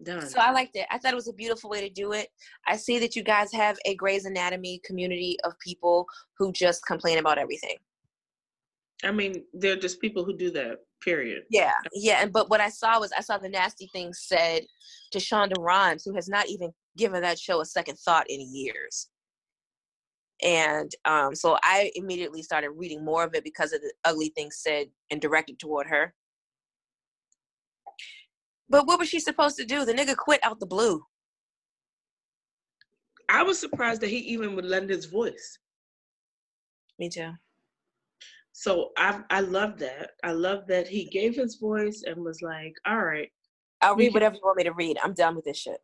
Done. 0.03 0.29
So 0.29 0.39
I 0.39 0.51
liked 0.51 0.75
it. 0.75 0.85
I 0.91 0.99
thought 0.99 1.13
it 1.13 1.15
was 1.15 1.27
a 1.27 1.33
beautiful 1.33 1.71
way 1.71 1.81
to 1.81 1.89
do 1.89 2.13
it. 2.13 2.29
I 2.67 2.77
see 2.77 2.99
that 2.99 3.15
you 3.15 3.23
guys 3.23 3.51
have 3.51 3.77
a 3.85 3.95
Grey's 3.95 4.25
Anatomy 4.25 4.79
community 4.85 5.37
of 5.43 5.53
people 5.59 6.05
who 6.37 6.51
just 6.51 6.85
complain 6.85 7.17
about 7.17 7.39
everything. 7.39 7.77
I 9.03 9.11
mean, 9.11 9.43
they're 9.53 9.75
just 9.75 10.01
people 10.01 10.23
who 10.25 10.35
do 10.35 10.51
that. 10.51 10.77
Period. 11.03 11.43
Yeah, 11.51 11.73
yeah. 11.93 12.23
And 12.23 12.33
but 12.33 12.49
what 12.49 12.59
I 12.59 12.69
saw 12.69 12.99
was 12.99 13.11
I 13.11 13.21
saw 13.21 13.37
the 13.37 13.49
nasty 13.49 13.87
things 13.93 14.25
said 14.27 14.63
to 15.11 15.19
Shonda 15.19 15.53
Rhimes, 15.59 16.03
who 16.03 16.15
has 16.15 16.27
not 16.27 16.49
even 16.49 16.71
given 16.97 17.21
that 17.21 17.37
show 17.37 17.61
a 17.61 17.65
second 17.65 17.97
thought 17.99 18.25
in 18.29 18.41
years. 18.41 19.09
And 20.43 20.91
um, 21.05 21.35
so 21.35 21.57
I 21.63 21.91
immediately 21.95 22.41
started 22.41 22.71
reading 22.71 23.05
more 23.05 23.23
of 23.23 23.35
it 23.35 23.43
because 23.43 23.73
of 23.73 23.81
the 23.81 23.93
ugly 24.05 24.31
things 24.35 24.57
said 24.59 24.87
and 25.11 25.21
directed 25.21 25.59
toward 25.59 25.87
her. 25.87 26.13
But 28.69 28.85
what 28.85 28.99
was 28.99 29.07
she 29.07 29.19
supposed 29.19 29.57
to 29.57 29.65
do? 29.65 29.85
The 29.85 29.93
nigga 29.93 30.15
quit 30.15 30.39
out 30.43 30.59
the 30.59 30.65
blue. 30.65 31.03
I 33.29 33.43
was 33.43 33.59
surprised 33.59 34.01
that 34.01 34.09
he 34.09 34.17
even 34.17 34.55
would 34.55 34.65
lend 34.65 34.89
his 34.89 35.05
voice. 35.05 35.59
Me 36.99 37.09
too. 37.09 37.31
So 38.59 38.89
I 38.97 39.21
I 39.29 39.41
love 39.41 39.77
that. 39.77 40.13
I 40.23 40.31
love 40.31 40.65
that 40.65 40.87
he 40.87 41.05
gave 41.05 41.35
his 41.35 41.57
voice 41.57 42.03
and 42.07 42.25
was 42.25 42.41
like, 42.41 42.73
"All 42.87 43.03
right, 43.03 43.31
I'll 43.83 43.95
read 43.95 44.15
whatever 44.15 44.33
you 44.33 44.41
want 44.43 44.57
me 44.57 44.63
to 44.63 44.73
read. 44.73 44.97
I'm 45.03 45.13
done 45.13 45.35
with 45.35 45.45
this 45.45 45.57
shit. 45.57 45.79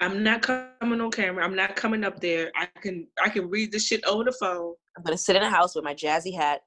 I'm 0.00 0.22
not 0.22 0.40
coming 0.40 0.98
on 1.02 1.10
camera. 1.10 1.44
I'm 1.44 1.54
not 1.54 1.76
coming 1.76 2.04
up 2.04 2.20
there. 2.20 2.50
I 2.56 2.68
can 2.80 3.06
I 3.22 3.28
can 3.28 3.50
read 3.50 3.70
this 3.70 3.86
shit 3.86 4.02
over 4.06 4.24
the 4.24 4.32
phone. 4.32 4.72
I'm 4.96 5.02
gonna 5.02 5.18
sit 5.18 5.36
in 5.36 5.42
a 5.42 5.50
house 5.50 5.74
with 5.74 5.84
my 5.84 5.94
jazzy 5.94 6.34
hat 6.34 6.62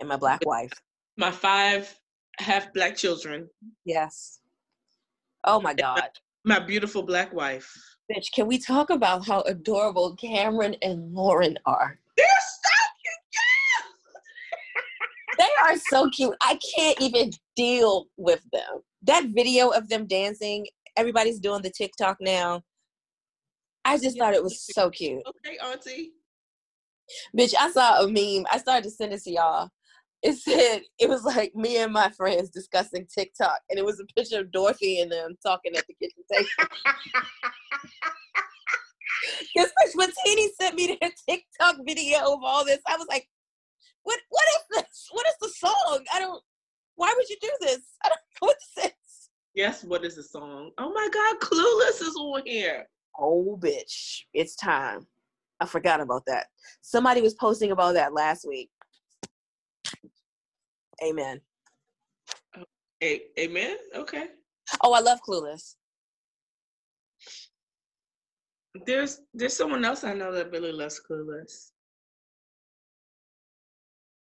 and 0.00 0.08
my 0.08 0.16
black 0.16 0.40
wife. 0.46 0.72
My 1.18 1.30
five 1.30 1.94
half 2.38 2.72
black 2.72 2.96
children, 2.96 3.46
Yes. 3.84 4.40
Oh 5.44 5.60
my 5.60 5.74
god. 5.74 6.08
my 6.46 6.58
beautiful 6.60 7.02
black 7.02 7.30
wife. 7.34 7.70
Bitch, 8.10 8.32
can 8.32 8.46
we 8.46 8.56
talk 8.56 8.88
about 8.88 9.26
how 9.26 9.42
adorable 9.42 10.16
Cameron 10.16 10.76
and 10.80 11.12
Lauren 11.12 11.58
are? 11.66 11.98
They're 12.16 12.26
so 12.62 12.75
They 15.38 15.48
are 15.64 15.76
so 15.90 16.08
cute. 16.10 16.34
I 16.42 16.58
can't 16.76 17.00
even 17.00 17.30
deal 17.54 18.06
with 18.16 18.42
them. 18.52 18.80
That 19.02 19.26
video 19.34 19.68
of 19.70 19.88
them 19.88 20.06
dancing, 20.06 20.66
everybody's 20.96 21.40
doing 21.40 21.62
the 21.62 21.70
TikTok 21.70 22.18
now. 22.20 22.62
I 23.84 23.98
just 23.98 24.18
thought 24.18 24.34
it 24.34 24.42
was 24.42 24.66
so 24.74 24.90
cute. 24.90 25.22
Okay, 25.26 25.58
Auntie. 25.58 26.12
Bitch, 27.38 27.54
I 27.58 27.70
saw 27.70 28.02
a 28.02 28.06
meme. 28.08 28.46
I 28.50 28.58
started 28.58 28.84
to 28.84 28.90
send 28.90 29.12
it 29.12 29.22
to 29.22 29.30
y'all. 29.30 29.68
It 30.22 30.34
said 30.34 30.80
it 30.98 31.08
was 31.08 31.22
like 31.24 31.54
me 31.54 31.76
and 31.76 31.92
my 31.92 32.10
friends 32.10 32.50
discussing 32.50 33.06
TikTok, 33.06 33.60
and 33.70 33.78
it 33.78 33.84
was 33.84 34.00
a 34.00 34.06
picture 34.14 34.40
of 34.40 34.50
Dorothy 34.50 35.00
and 35.00 35.12
them 35.12 35.36
talking 35.44 35.76
at 35.76 35.84
the 35.86 35.94
kitchen 35.94 36.24
table. 36.32 36.48
Because 39.54 39.70
when 39.94 40.10
Teeny 40.24 40.50
sent 40.60 40.74
me 40.74 40.98
their 41.00 41.10
TikTok 41.28 41.76
video 41.86 42.18
of 42.34 42.40
all 42.42 42.64
this, 42.64 42.80
I 42.86 42.96
was 42.96 43.06
like, 43.08 43.28
"What? 44.06 44.20
What 44.30 44.44
is 44.48 44.62
this? 44.76 45.08
What 45.12 45.26
is 45.26 45.34
the 45.40 45.48
song? 45.48 46.04
I 46.14 46.20
don't. 46.20 46.42
Why 46.94 47.12
would 47.16 47.28
you 47.28 47.36
do 47.40 47.50
this? 47.60 47.80
I 48.04 48.08
don't 48.08 48.18
know 48.18 48.46
what 48.48 48.56
this 48.76 48.86
is." 48.86 48.92
Yes, 49.54 49.84
what 49.84 50.04
is 50.04 50.16
the 50.16 50.22
song? 50.22 50.70
Oh 50.78 50.92
my 50.92 51.08
God, 51.12 51.40
Clueless 51.40 52.02
is 52.06 52.14
on 52.16 52.42
here. 52.44 52.86
Oh, 53.18 53.58
bitch, 53.60 54.20
it's 54.34 54.54
time. 54.54 55.06
I 55.60 55.66
forgot 55.66 56.00
about 56.00 56.24
that. 56.26 56.48
Somebody 56.82 57.22
was 57.22 57.34
posting 57.34 57.70
about 57.72 57.94
that 57.94 58.12
last 58.12 58.46
week. 58.46 58.68
Amen. 61.02 61.40
A- 63.02 63.22
amen. 63.38 63.76
Okay. 63.94 64.26
Oh, 64.82 64.92
I 64.92 65.00
love 65.00 65.20
Clueless. 65.26 65.76
There's 68.84 69.20
there's 69.32 69.56
someone 69.56 69.84
else 69.84 70.04
I 70.04 70.12
know 70.12 70.32
that 70.32 70.50
really 70.50 70.72
loves 70.72 71.00
Clueless. 71.08 71.70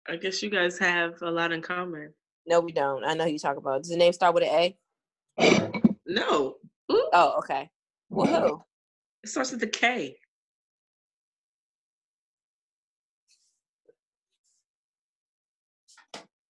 I 0.10 0.16
guess 0.16 0.42
you 0.42 0.50
guys 0.50 0.78
have 0.80 1.22
a 1.22 1.30
lot 1.32 1.52
in 1.52 1.62
common. 1.62 2.14
No, 2.46 2.62
we 2.62 2.72
don't. 2.72 3.04
I 3.04 3.14
know 3.14 3.26
who 3.26 3.32
you 3.32 3.40
talk 3.40 3.58
about. 3.58 3.82
Does 3.84 3.90
the 3.92 3.98
name 3.98 4.14
start 4.14 4.34
with 4.34 4.44
an 4.44 4.50
A? 5.40 5.92
No. 6.08 6.56
Ooh, 6.92 7.10
Oh, 7.14 7.36
okay. 7.40 7.70
Well, 8.10 8.26
who? 8.48 8.62
it 9.24 9.30
starts 9.30 9.52
with 9.52 9.62
a 9.64 9.68
K. 9.68 10.18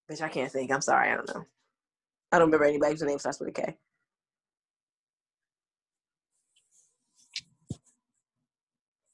Bitch, 0.10 0.22
I 0.22 0.30
can't 0.30 0.52
think. 0.52 0.72
I'm 0.72 0.82
sorry. 0.82 1.12
I 1.12 1.16
don't 1.16 1.28
know. 1.34 1.46
I 2.32 2.40
don't 2.40 2.48
remember 2.48 2.66
anybody 2.66 2.94
whose 2.94 3.02
name 3.04 3.20
starts 3.20 3.40
with 3.40 3.50
a 3.50 3.52
K. 3.52 3.78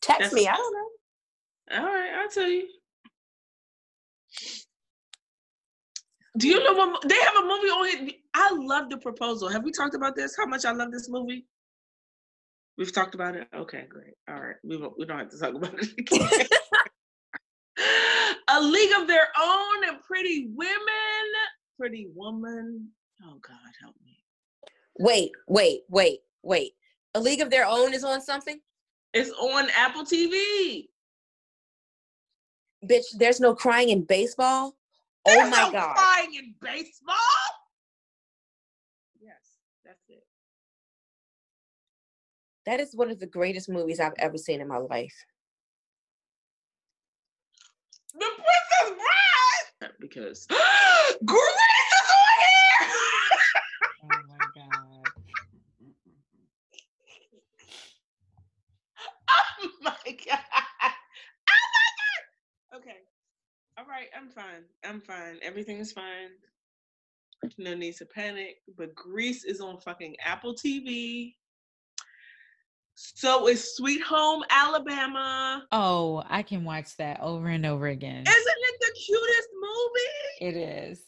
Text 0.02 0.20
That's- 0.20 0.34
me. 0.34 0.48
I 0.48 0.56
don't 0.56 0.74
know. 0.74 1.78
All 1.80 1.86
right, 1.86 2.14
I'll 2.22 2.30
tell 2.30 2.48
you. 2.50 2.68
Do 6.38 6.48
you 6.48 6.64
know 6.64 6.74
what 6.74 7.08
they 7.08 7.16
have 7.16 7.44
a 7.44 7.48
movie 7.48 7.68
on 7.68 8.08
it? 8.08 8.16
I 8.34 8.52
love 8.54 8.90
the 8.90 8.98
proposal. 8.98 9.50
Have 9.50 9.64
we 9.64 9.72
talked 9.72 9.94
about 9.94 10.16
this? 10.16 10.36
How 10.36 10.48
much 10.48 10.66
I 10.66 10.72
love 10.72 10.92
this 10.92 11.08
movie? 11.10 11.46
We've 12.78 12.94
talked 12.94 13.14
about 13.14 13.36
it. 13.36 13.48
Okay, 13.56 13.86
great. 13.88 14.16
All 14.28 14.42
right, 14.42 14.56
we 14.64 14.78
won't, 14.78 14.98
we 14.98 15.06
don't 15.06 15.20
have 15.20 15.30
to 15.30 15.38
talk 15.38 15.54
about 15.54 15.76
it 15.76 15.94
again. 16.00 16.48
a 18.50 18.62
League 18.62 18.94
of 19.00 19.08
Their 19.08 19.28
Own 19.40 19.88
and 19.88 20.02
Pretty 20.02 20.50
Women, 20.56 20.78
Pretty 21.80 22.08
Woman. 22.16 22.90
Oh 23.24 23.38
God, 23.42 23.72
help 23.80 23.96
me! 24.04 24.18
Wait, 25.00 25.32
wait, 25.48 25.82
wait, 25.90 26.20
wait. 26.42 26.72
A 27.14 27.20
League 27.20 27.42
of 27.42 27.52
Their 27.52 27.68
Own 27.68 27.94
is 27.94 28.04
on 28.04 28.22
something? 28.22 28.60
It's 29.14 29.30
on 29.32 29.68
Apple 29.78 30.04
TV. 30.04 30.88
Bitch, 32.90 33.04
there's 33.18 33.40
no 33.40 33.54
crying 33.54 33.90
in 33.90 34.04
baseball? 34.04 34.76
Oh 35.26 35.32
There's 35.36 35.52
my 35.52 35.64
no 35.64 35.72
God. 35.72 35.96
crying 35.96 36.34
in 36.36 36.56
baseball. 36.62 37.16
Yes, 39.22 39.58
that's 39.86 40.04
it. 40.10 40.24
That 42.66 42.80
is 42.80 42.96
one 42.96 43.12
of 43.12 43.20
the 43.20 43.28
greatest 43.28 43.70
movies 43.70 44.00
I've 44.00 44.14
ever 44.18 44.38
seen 44.38 44.62
in 44.62 44.68
my 44.68 44.78
life. 44.78 45.16
The 48.14 48.20
Princess 48.20 48.98
Bride. 48.98 49.92
Because 50.00 50.48
Grease 51.26 51.42
is 51.42 52.12
on 52.12 52.40
here. 52.40 52.90
Oh 54.04 54.24
my 54.28 54.46
god. 54.56 55.12
oh 59.62 59.70
my 59.82 59.96
god. 60.28 60.40
Oh 61.52 61.68
my 61.74 61.92
god. 62.72 62.78
Okay. 62.78 62.98
All 63.78 63.86
right. 63.86 64.08
I'm 64.16 64.30
fine. 64.30 64.64
I'm 64.84 65.02
fine. 65.02 65.40
Everything 65.42 65.78
is 65.78 65.92
fine. 65.92 66.30
No 67.58 67.74
need 67.74 67.96
to 67.98 68.06
panic. 68.06 68.58
But 68.78 68.94
Grease 68.96 69.44
is 69.44 69.62
on 69.62 69.80
fucking 69.80 70.16
Apple 70.24 70.54
TV. 70.54 71.34
So 72.96 73.48
is 73.48 73.76
Sweet 73.76 74.04
Home 74.04 74.44
Alabama. 74.50 75.64
Oh, 75.72 76.24
I 76.30 76.44
can 76.44 76.64
watch 76.64 76.96
that 76.98 77.20
over 77.22 77.48
and 77.48 77.66
over 77.66 77.88
again. 77.88 78.22
Isn't 78.22 78.28
it 78.28 78.76
the 78.80 78.94
cutest 79.06 79.48
movie? 79.62 80.56
It 80.56 80.58
is. 80.58 81.02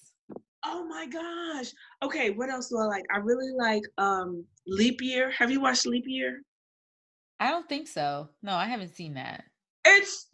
Oh 0.66 0.84
my 0.86 1.06
gosh. 1.06 1.72
Okay, 2.02 2.32
what 2.32 2.50
else 2.50 2.70
do 2.70 2.80
I 2.80 2.86
like? 2.86 3.04
I 3.14 3.18
really 3.18 3.52
like 3.56 3.84
um 4.00 4.44
Leap 4.66 5.00
Year. 5.02 5.30
Have 5.38 5.52
you 5.52 5.62
watched 5.62 5.86
Leap 5.86 6.06
Year? 6.08 6.42
I 7.40 7.52
don't 7.52 7.70
think 7.70 7.88
so. 7.88 8.30
No, 8.42 8.54
I 8.56 8.66
haven't 8.66 8.96
seen 8.96 9.14
that. 9.14 9.44
It's 9.86 10.28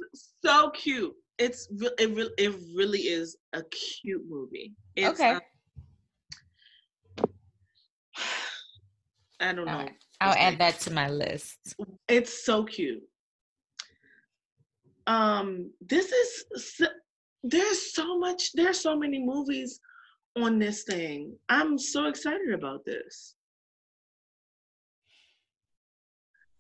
so 0.44 0.70
cute. 0.70 1.14
It's 1.42 1.68
it, 1.98 2.16
re- 2.16 2.30
it 2.38 2.54
really 2.76 3.00
is 3.00 3.36
a 3.54 3.64
cute 3.64 4.22
movie. 4.30 4.74
It's, 4.96 5.20
okay. 5.20 5.32
um, 5.32 5.40
I 9.40 9.54
don't 9.54 9.66
know. 9.66 9.78
Right. 9.78 9.94
I'll 10.22 10.38
add 10.38 10.60
that 10.60 10.80
to 10.82 10.94
my 10.94 11.10
list. 11.10 11.76
It's 12.08 12.46
so 12.46 12.64
cute. 12.64 13.02
Um, 15.08 15.72
this 15.82 16.12
is 16.12 16.76
so, 16.76 16.86
there's 17.44 17.92
so 17.92 18.20
much. 18.20 18.52
There's 18.54 18.80
so 18.80 18.96
many 18.96 19.18
movies 19.18 19.80
on 20.36 20.60
this 20.60 20.84
thing. 20.84 21.36
I'm 21.50 21.80
so 21.80 22.06
excited 22.06 22.54
about 22.54 22.86
this. 22.86 23.34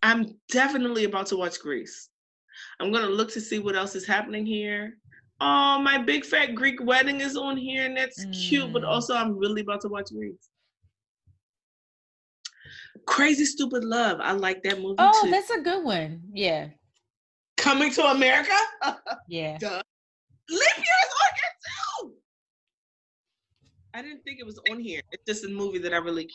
I'm 0.01 0.39
definitely 0.49 1.03
about 1.03 1.27
to 1.27 1.37
watch 1.37 1.59
Grease. 1.59 2.09
I'm 2.79 2.91
gonna 2.91 3.07
look 3.07 3.31
to 3.33 3.41
see 3.41 3.59
what 3.59 3.75
else 3.75 3.95
is 3.95 4.05
happening 4.05 4.45
here. 4.45 4.97
Oh, 5.39 5.79
my 5.79 5.97
big 5.97 6.23
fat 6.23 6.53
Greek 6.53 6.83
wedding 6.83 7.19
is 7.19 7.35
on 7.35 7.57
here, 7.57 7.85
and 7.85 7.97
that's 7.97 8.23
mm. 8.23 8.49
cute. 8.49 8.71
But 8.71 8.83
mm. 8.83 8.87
also, 8.87 9.15
I'm 9.15 9.37
really 9.37 9.61
about 9.61 9.81
to 9.81 9.87
watch 9.87 10.09
Grease. 10.13 10.49
Crazy 13.07 13.45
Stupid 13.45 13.83
Love. 13.83 14.19
I 14.21 14.33
like 14.33 14.61
that 14.63 14.79
movie. 14.79 14.95
Oh, 14.99 15.21
too. 15.23 15.31
that's 15.31 15.49
a 15.49 15.61
good 15.61 15.83
one. 15.83 16.21
Yeah. 16.33 16.67
Coming 17.57 17.91
to 17.93 18.03
America. 18.05 18.55
yeah. 19.27 19.57
Duh. 19.57 19.81
Leap 20.49 20.77
Year 20.77 20.97
is 21.05 21.13
on 21.21 21.31
here 21.35 21.53
too. 21.65 22.13
I 23.93 24.01
didn't 24.01 24.23
think 24.23 24.39
it 24.39 24.45
was 24.45 24.59
on 24.69 24.79
here. 24.79 25.01
It's 25.11 25.23
just 25.25 25.45
a 25.45 25.49
movie 25.49 25.79
that 25.79 25.93
I 25.93 25.97
really, 25.97 26.27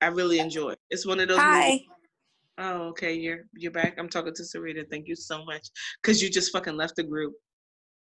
I 0.00 0.06
really 0.06 0.38
enjoy. 0.38 0.74
It's 0.90 1.06
one 1.06 1.20
of 1.20 1.28
those. 1.28 1.38
Hi. 1.38 1.70
Movies. 1.70 1.86
Oh, 2.60 2.88
okay. 2.88 3.14
You're 3.14 3.46
you're 3.56 3.72
back. 3.72 3.94
I'm 3.98 4.08
talking 4.08 4.34
to 4.34 4.42
Sarita. 4.42 4.84
Thank 4.90 5.08
you 5.08 5.16
so 5.16 5.44
much. 5.44 5.66
Cause 6.02 6.20
you 6.20 6.28
just 6.28 6.52
fucking 6.52 6.76
left 6.76 6.96
the 6.96 7.02
group. 7.02 7.32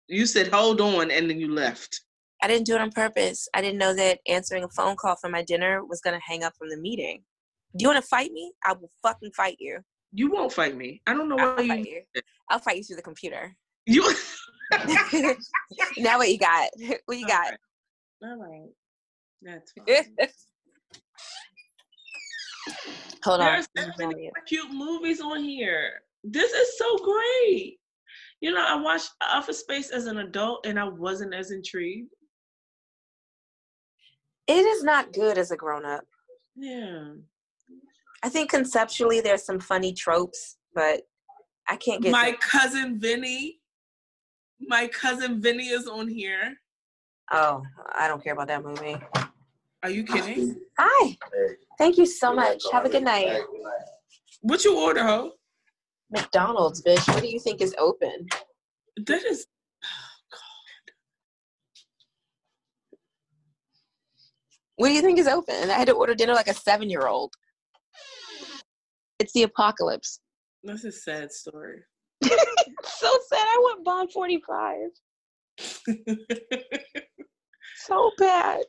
You 0.07 0.25
said 0.25 0.49
hold 0.49 0.81
on, 0.81 1.09
and 1.09 1.29
then 1.29 1.39
you 1.39 1.53
left. 1.53 2.01
I 2.43 2.47
didn't 2.47 2.65
do 2.65 2.75
it 2.75 2.81
on 2.81 2.91
purpose. 2.91 3.47
I 3.53 3.61
didn't 3.61 3.77
know 3.77 3.95
that 3.95 4.19
answering 4.27 4.65
a 4.65 4.69
phone 4.69 4.97
call 4.97 5.15
for 5.15 5.29
my 5.29 5.41
dinner 5.43 5.85
was 5.85 6.01
gonna 6.01 6.19
hang 6.25 6.43
up 6.43 6.53
from 6.57 6.69
the 6.69 6.77
meeting. 6.77 7.23
Do 7.77 7.83
you 7.83 7.89
want 7.89 8.03
to 8.03 8.07
fight 8.07 8.33
me? 8.33 8.51
I 8.65 8.73
will 8.73 8.89
fucking 9.01 9.31
fight 9.31 9.55
you. 9.59 9.79
You 10.11 10.29
won't 10.29 10.51
fight 10.51 10.75
me. 10.75 11.01
I 11.07 11.13
don't 11.13 11.29
know 11.29 11.37
why 11.37 11.55
I'll 11.55 11.61
you... 11.61 11.67
Fight 11.69 11.85
you. 11.85 12.21
I'll 12.49 12.59
fight 12.59 12.77
you 12.77 12.83
through 12.83 12.97
the 12.97 13.01
computer. 13.01 13.55
You. 13.85 14.03
now 15.97 16.17
what 16.17 16.29
you 16.29 16.37
got? 16.37 16.69
What 17.05 17.17
you 17.17 17.27
got? 17.27 17.53
All 18.23 18.37
right. 18.37 18.69
All 19.47 19.53
right. 19.53 20.05
That's 20.17 20.47
fine. 22.75 22.97
Hold 23.23 23.41
on. 23.41 23.63
There's 23.75 23.91
so 23.97 24.07
many 24.07 24.31
cute 24.47 24.71
movies 24.71 25.21
on 25.21 25.43
here. 25.43 26.01
This 26.23 26.51
is 26.51 26.77
so 26.77 26.97
great. 26.97 27.77
You 28.41 28.51
know, 28.51 28.65
I 28.67 28.75
watched 28.75 29.11
Office 29.21 29.59
Space 29.59 29.91
as 29.91 30.07
an 30.07 30.17
adult 30.17 30.65
and 30.65 30.79
I 30.79 30.87
wasn't 30.87 31.33
as 31.33 31.51
intrigued. 31.51 32.09
It 34.47 34.65
is 34.65 34.83
not 34.83 35.13
good 35.13 35.37
as 35.37 35.51
a 35.51 35.55
grown 35.55 35.85
up. 35.85 36.03
Yeah. 36.55 37.11
I 38.23 38.29
think 38.29 38.49
conceptually 38.49 39.21
there's 39.21 39.45
some 39.45 39.59
funny 39.59 39.93
tropes, 39.93 40.57
but 40.73 41.01
I 41.69 41.75
can't 41.75 42.01
get 42.01 42.11
My 42.11 42.35
cousin 42.41 42.99
Vinny. 42.99 43.59
My 44.59 44.87
cousin 44.87 45.41
Vinny 45.41 45.69
is 45.69 45.87
on 45.87 46.07
here. 46.07 46.55
Oh, 47.31 47.61
I 47.95 48.07
don't 48.07 48.23
care 48.23 48.33
about 48.33 48.47
that 48.49 48.63
movie. 48.63 48.97
Are 49.83 49.89
you 49.89 50.03
kidding? 50.03 50.57
Hi. 50.77 51.17
Thank 51.77 51.97
you 51.97 52.05
so 52.05 52.33
much. 52.33 52.61
Have 52.71 52.85
a 52.85 52.89
good 52.89 53.03
night. 53.03 53.41
What 54.41 54.63
you 54.63 54.77
order, 54.77 55.03
ho? 55.03 55.31
McDonald's, 56.11 56.83
bitch. 56.83 57.07
What 57.07 57.21
do 57.21 57.29
you 57.29 57.39
think 57.39 57.61
is 57.61 57.73
open? 57.79 58.27
That 59.07 59.23
is. 59.23 59.47
Oh, 59.83 60.37
what 64.75 64.89
do 64.89 64.93
you 64.93 65.01
think 65.01 65.17
is 65.17 65.27
open? 65.27 65.69
I 65.69 65.73
had 65.73 65.87
to 65.87 65.93
order 65.93 66.13
dinner 66.13 66.33
like 66.33 66.47
a 66.47 66.53
seven 66.53 66.89
year 66.89 67.07
old. 67.07 67.33
It's 69.19 69.33
the 69.33 69.43
apocalypse. 69.43 70.19
That's 70.63 70.83
a 70.83 70.91
sad 70.91 71.31
story. 71.31 71.79
so 72.23 72.29
sad. 72.29 73.47
I 73.47 73.57
want 73.61 73.83
Bond 73.83 74.11
45. 74.11 74.77
so 77.85 78.11
bad. 78.19 78.61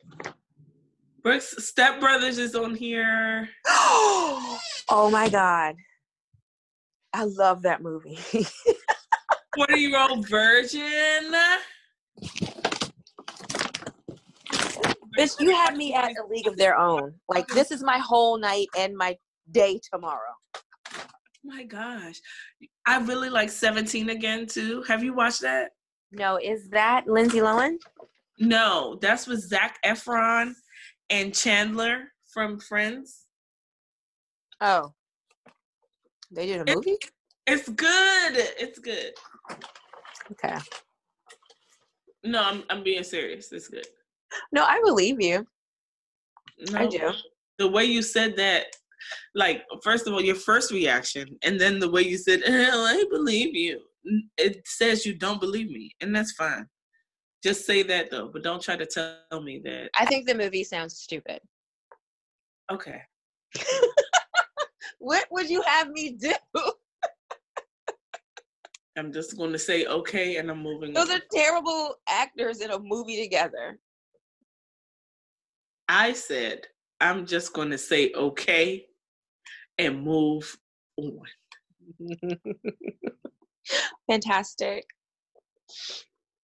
Brooks 1.23 1.55
Step 1.65 2.01
Brothers 2.01 2.37
is 2.37 2.53
on 2.53 2.75
here. 2.75 3.47
oh 3.67 5.09
my 5.09 5.29
god. 5.29 5.75
I 7.13 7.23
love 7.23 7.61
that 7.61 7.81
movie. 7.81 8.19
20 9.55 9.79
year 9.79 9.99
old 9.99 10.27
virgin. 10.27 11.33
Bitch, 15.17 15.39
you 15.39 15.51
have 15.51 15.77
me 15.77 15.93
at 15.93 16.11
a 16.11 16.25
league 16.29 16.47
of 16.47 16.57
their 16.57 16.77
own. 16.77 17.13
Like 17.29 17.47
this 17.47 17.71
is 17.71 17.83
my 17.83 17.99
whole 17.99 18.37
night 18.37 18.67
and 18.77 18.97
my 18.97 19.15
day 19.51 19.79
tomorrow. 19.93 20.19
Oh 20.57 21.05
my 21.43 21.63
gosh. 21.63 22.19
I 22.85 22.97
really 22.97 23.29
like 23.29 23.49
17 23.49 24.09
again 24.09 24.45
too. 24.45 24.83
Have 24.89 25.03
you 25.03 25.13
watched 25.13 25.41
that? 25.41 25.71
No, 26.11 26.37
is 26.37 26.67
that 26.71 27.07
Lindsay 27.07 27.39
Lohan? 27.39 27.77
No, 28.39 28.97
that's 29.01 29.25
with 29.25 29.39
Zac 29.39 29.77
Efron 29.85 30.53
and 31.09 31.33
Chandler 31.33 32.11
from 32.33 32.59
Friends. 32.59 33.25
Oh. 34.61 34.93
They 36.31 36.47
did 36.47 36.67
a 36.67 36.75
movie? 36.75 36.97
It's 37.45 37.69
good. 37.69 38.33
It's 38.35 38.79
good. 38.79 39.13
Okay. 40.31 40.57
No, 42.23 42.41
I'm 42.41 42.63
I'm 42.69 42.83
being 42.83 43.03
serious. 43.03 43.51
It's 43.51 43.67
good. 43.67 43.85
No, 44.51 44.63
I 44.63 44.81
believe 44.83 45.21
you. 45.21 45.45
No, 46.71 46.79
I 46.79 46.87
do. 46.87 47.11
The 47.59 47.67
way 47.67 47.85
you 47.85 48.01
said 48.01 48.35
that, 48.37 48.67
like, 49.35 49.63
first 49.83 50.07
of 50.07 50.13
all, 50.13 50.21
your 50.21 50.35
first 50.35 50.71
reaction, 50.71 51.37
and 51.43 51.59
then 51.59 51.79
the 51.79 51.89
way 51.89 52.01
you 52.01 52.17
said, 52.17 52.41
"Hell, 52.45 52.85
I 52.85 53.03
believe 53.11 53.55
you," 53.55 53.81
it 54.37 54.65
says 54.65 55.05
you 55.05 55.15
don't 55.15 55.41
believe 55.41 55.69
me, 55.69 55.91
and 56.01 56.15
that's 56.15 56.31
fine. 56.31 56.67
Just 57.43 57.65
say 57.65 57.83
that 57.83 58.09
though, 58.09 58.29
but 58.31 58.41
don't 58.41 58.61
try 58.61 58.77
to 58.77 58.85
tell 58.85 59.41
me 59.41 59.59
that. 59.65 59.89
I 59.99 60.05
think 60.05 60.27
the 60.27 60.35
movie 60.35 60.63
sounds 60.63 60.97
stupid. 60.97 61.41
Okay. 62.71 63.01
what 64.99 65.25
would 65.29 65.49
you 65.49 65.61
have 65.63 65.89
me 65.89 66.11
do? 66.11 66.33
I'm 68.97 69.11
just 69.11 69.35
going 69.37 69.51
to 69.51 69.59
say 69.59 69.85
okay, 69.85 70.37
and 70.37 70.49
I'm 70.49 70.63
moving. 70.63 70.93
Those 70.93 71.09
on. 71.09 71.17
are 71.17 71.21
terrible 71.33 71.95
actors 72.07 72.61
in 72.61 72.71
a 72.71 72.79
movie 72.79 73.21
together. 73.21 73.79
I 75.89 76.13
said 76.13 76.67
I'm 77.01 77.25
just 77.25 77.51
going 77.53 77.71
to 77.71 77.77
say 77.77 78.13
okay, 78.13 78.85
and 79.77 80.01
move 80.01 80.55
on. 80.97 81.19
Fantastic. 84.09 84.85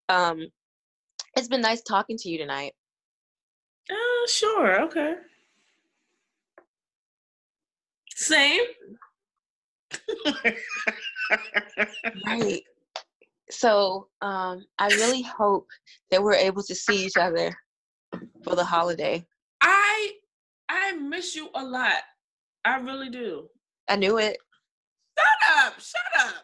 Um, 0.09 0.47
it's 1.39 1.47
been 1.47 1.61
nice 1.61 1.81
talking 1.81 2.17
to 2.17 2.29
you 2.29 2.37
tonight. 2.37 2.73
Uh, 3.89 4.27
sure. 4.27 4.81
Okay. 4.83 5.15
Same. 8.13 8.61
right. 12.25 12.61
So, 13.49 14.09
um, 14.21 14.65
I 14.77 14.89
really 14.89 15.21
hope 15.21 15.67
that 16.11 16.21
we're 16.21 16.33
able 16.33 16.61
to 16.63 16.75
see 16.75 17.05
each 17.05 17.17
other 17.17 17.55
for 18.43 18.55
the 18.55 18.65
holiday. 18.65 19.25
I 19.61 20.11
I 20.67 20.91
miss 20.97 21.35
you 21.35 21.49
a 21.55 21.63
lot. 21.63 22.03
I 22.65 22.77
really 22.79 23.09
do. 23.09 23.47
I 23.87 23.95
knew 23.95 24.17
it. 24.19 24.37
Shut 25.17 25.65
up. 25.65 25.79
Shut 25.79 26.27
up. 26.27 26.43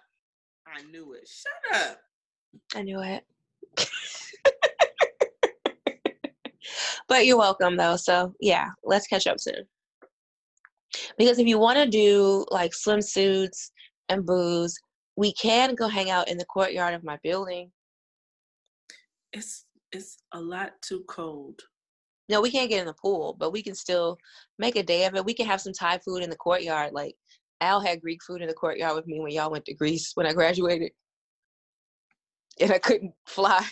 I 0.65 0.81
knew 0.89 1.13
it. 1.13 1.27
Shut 1.27 1.81
up. 1.81 1.99
I 2.73 2.81
knew 2.81 3.01
it. 3.01 3.25
but 7.07 7.25
you're 7.25 7.37
welcome 7.37 7.77
though. 7.77 7.95
So 7.95 8.33
yeah, 8.39 8.69
let's 8.83 9.07
catch 9.07 9.27
up 9.27 9.39
soon. 9.39 9.63
Because 11.17 11.39
if 11.39 11.47
you 11.47 11.59
want 11.59 11.77
to 11.77 11.87
do 11.87 12.45
like 12.51 12.71
swimsuits 12.71 13.71
and 14.09 14.25
booze, 14.25 14.77
we 15.15 15.33
can 15.33 15.75
go 15.75 15.87
hang 15.87 16.09
out 16.09 16.29
in 16.29 16.37
the 16.37 16.45
courtyard 16.45 16.93
of 16.93 17.03
my 17.03 17.17
building. 17.23 17.71
It's 19.33 19.65
it's 19.91 20.17
a 20.33 20.39
lot 20.39 20.73
too 20.81 21.03
cold. 21.07 21.61
No, 22.27 22.41
we 22.41 22.51
can't 22.51 22.69
get 22.69 22.79
in 22.79 22.87
the 22.87 22.93
pool, 22.93 23.35
but 23.39 23.51
we 23.51 23.61
can 23.61 23.75
still 23.75 24.17
make 24.57 24.75
a 24.75 24.83
day 24.83 25.05
of 25.05 25.15
it. 25.15 25.25
We 25.25 25.33
can 25.33 25.45
have 25.45 25.61
some 25.61 25.73
Thai 25.73 25.99
food 25.99 26.23
in 26.23 26.29
the 26.29 26.35
courtyard. 26.35 26.91
Like 26.91 27.15
Al 27.61 27.79
had 27.79 28.01
Greek 28.01 28.23
food 28.23 28.41
in 28.41 28.47
the 28.47 28.53
courtyard 28.53 28.95
with 28.95 29.07
me 29.07 29.19
when 29.19 29.31
y'all 29.31 29.51
went 29.51 29.65
to 29.65 29.73
Greece 29.73 30.11
when 30.15 30.25
I 30.25 30.33
graduated. 30.33 30.91
And 32.59 32.71
I 32.71 32.79
couldn't 32.79 33.13
fly. 33.27 33.65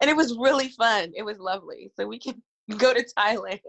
And 0.00 0.10
it 0.10 0.16
was 0.16 0.36
really 0.38 0.68
fun. 0.70 1.12
It 1.14 1.22
was 1.22 1.38
lovely. 1.38 1.90
So 1.96 2.06
we 2.06 2.18
can 2.18 2.42
go 2.78 2.92
to 2.94 3.04
Thailand. 3.16 3.60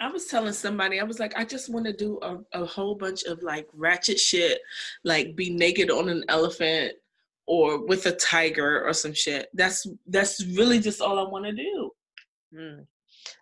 I 0.00 0.10
was 0.10 0.26
telling 0.26 0.54
somebody, 0.54 0.98
I 0.98 1.04
was 1.04 1.18
like, 1.18 1.36
I 1.36 1.44
just 1.44 1.68
want 1.70 1.84
to 1.84 1.92
do 1.92 2.18
a, 2.22 2.38
a 2.54 2.64
whole 2.64 2.94
bunch 2.94 3.24
of 3.24 3.42
like 3.42 3.68
ratchet 3.74 4.18
shit, 4.18 4.58
like 5.04 5.36
be 5.36 5.50
naked 5.50 5.90
on 5.90 6.08
an 6.08 6.24
elephant 6.28 6.94
or 7.46 7.84
with 7.84 8.06
a 8.06 8.12
tiger 8.12 8.82
or 8.86 8.94
some 8.94 9.12
shit. 9.12 9.48
That's 9.52 9.86
that's 10.06 10.44
really 10.46 10.78
just 10.80 11.02
all 11.02 11.18
I 11.18 11.28
want 11.28 11.44
to 11.44 11.52
do. 11.52 11.90
Mm. 12.54 12.86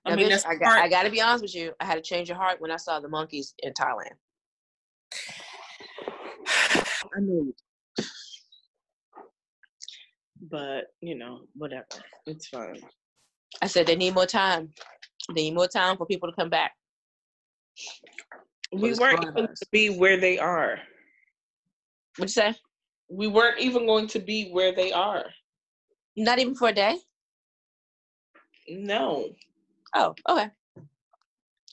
I 0.04 0.10
Now, 0.10 0.16
mean, 0.16 0.30
bitch, 0.30 0.44
I, 0.46 0.56
got, 0.56 0.64
part- 0.64 0.80
I 0.82 0.88
got 0.88 1.04
to 1.04 1.10
be 1.10 1.20
honest 1.20 1.42
with 1.42 1.54
you. 1.54 1.72
I 1.78 1.84
had 1.84 1.94
to 1.94 2.00
change 2.00 2.28
your 2.28 2.36
heart 2.36 2.60
when 2.60 2.72
I 2.72 2.76
saw 2.76 2.98
the 2.98 3.08
monkeys 3.08 3.54
in 3.60 3.72
Thailand. 3.72 4.16
I 7.16 7.20
knew. 7.20 7.54
But 10.40 10.86
you 11.00 11.16
know, 11.16 11.40
whatever. 11.54 11.86
It's 12.26 12.48
fine. 12.48 12.80
I 13.62 13.66
said 13.66 13.86
they 13.86 13.96
need 13.96 14.14
more 14.14 14.26
time. 14.26 14.70
They 15.34 15.42
need 15.42 15.54
more 15.54 15.68
time 15.68 15.96
for 15.96 16.06
people 16.06 16.28
to 16.28 16.34
come 16.34 16.50
back. 16.50 16.72
We 18.72 18.92
weren't 18.94 19.22
even 19.22 19.34
going 19.34 19.48
to 19.48 19.66
be 19.72 19.88
where 19.88 20.18
they 20.18 20.38
are. 20.38 20.78
What'd 22.16 22.28
you 22.36 22.42
say? 22.42 22.54
We 23.10 23.26
weren't 23.26 23.60
even 23.60 23.86
going 23.86 24.06
to 24.08 24.18
be 24.18 24.50
where 24.50 24.74
they 24.74 24.92
are. 24.92 25.24
Not 26.16 26.38
even 26.38 26.54
for 26.54 26.68
a 26.68 26.72
day? 26.72 26.98
No. 28.68 29.30
Oh, 29.94 30.14
okay. 30.28 30.50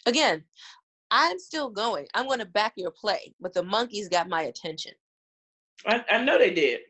Again, 0.05 0.43
I'm 1.11 1.39
still 1.39 1.69
going. 1.69 2.07
I'm 2.13 2.27
going 2.27 2.39
to 2.39 2.45
back 2.45 2.73
your 2.77 2.91
play, 2.91 3.33
but 3.41 3.53
the 3.53 3.63
monkeys 3.63 4.07
got 4.07 4.29
my 4.29 4.43
attention. 4.43 4.93
I, 5.85 6.03
I 6.09 6.23
know 6.23 6.37
they 6.37 6.53
did. 6.53 6.81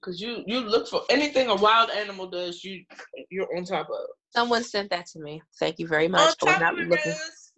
Cause 0.00 0.20
you 0.20 0.44
you 0.46 0.60
look 0.60 0.88
for 0.88 1.02
anything 1.10 1.48
a 1.48 1.54
wild 1.54 1.90
animal 1.90 2.28
does, 2.28 2.62
you 2.62 2.84
you're 3.30 3.48
on 3.56 3.64
top 3.64 3.88
of. 3.90 4.06
Someone 4.30 4.62
sent 4.62 4.90
that 4.90 5.06
to 5.06 5.18
me. 5.18 5.42
Thank 5.58 5.78
you 5.78 5.88
very 5.88 6.08
much. 6.08 6.34
On 6.46 6.54
top 6.54 6.74
of 6.74 6.78
it, 6.78 6.88
looking. 6.88 7.12
Riz. 7.12 7.52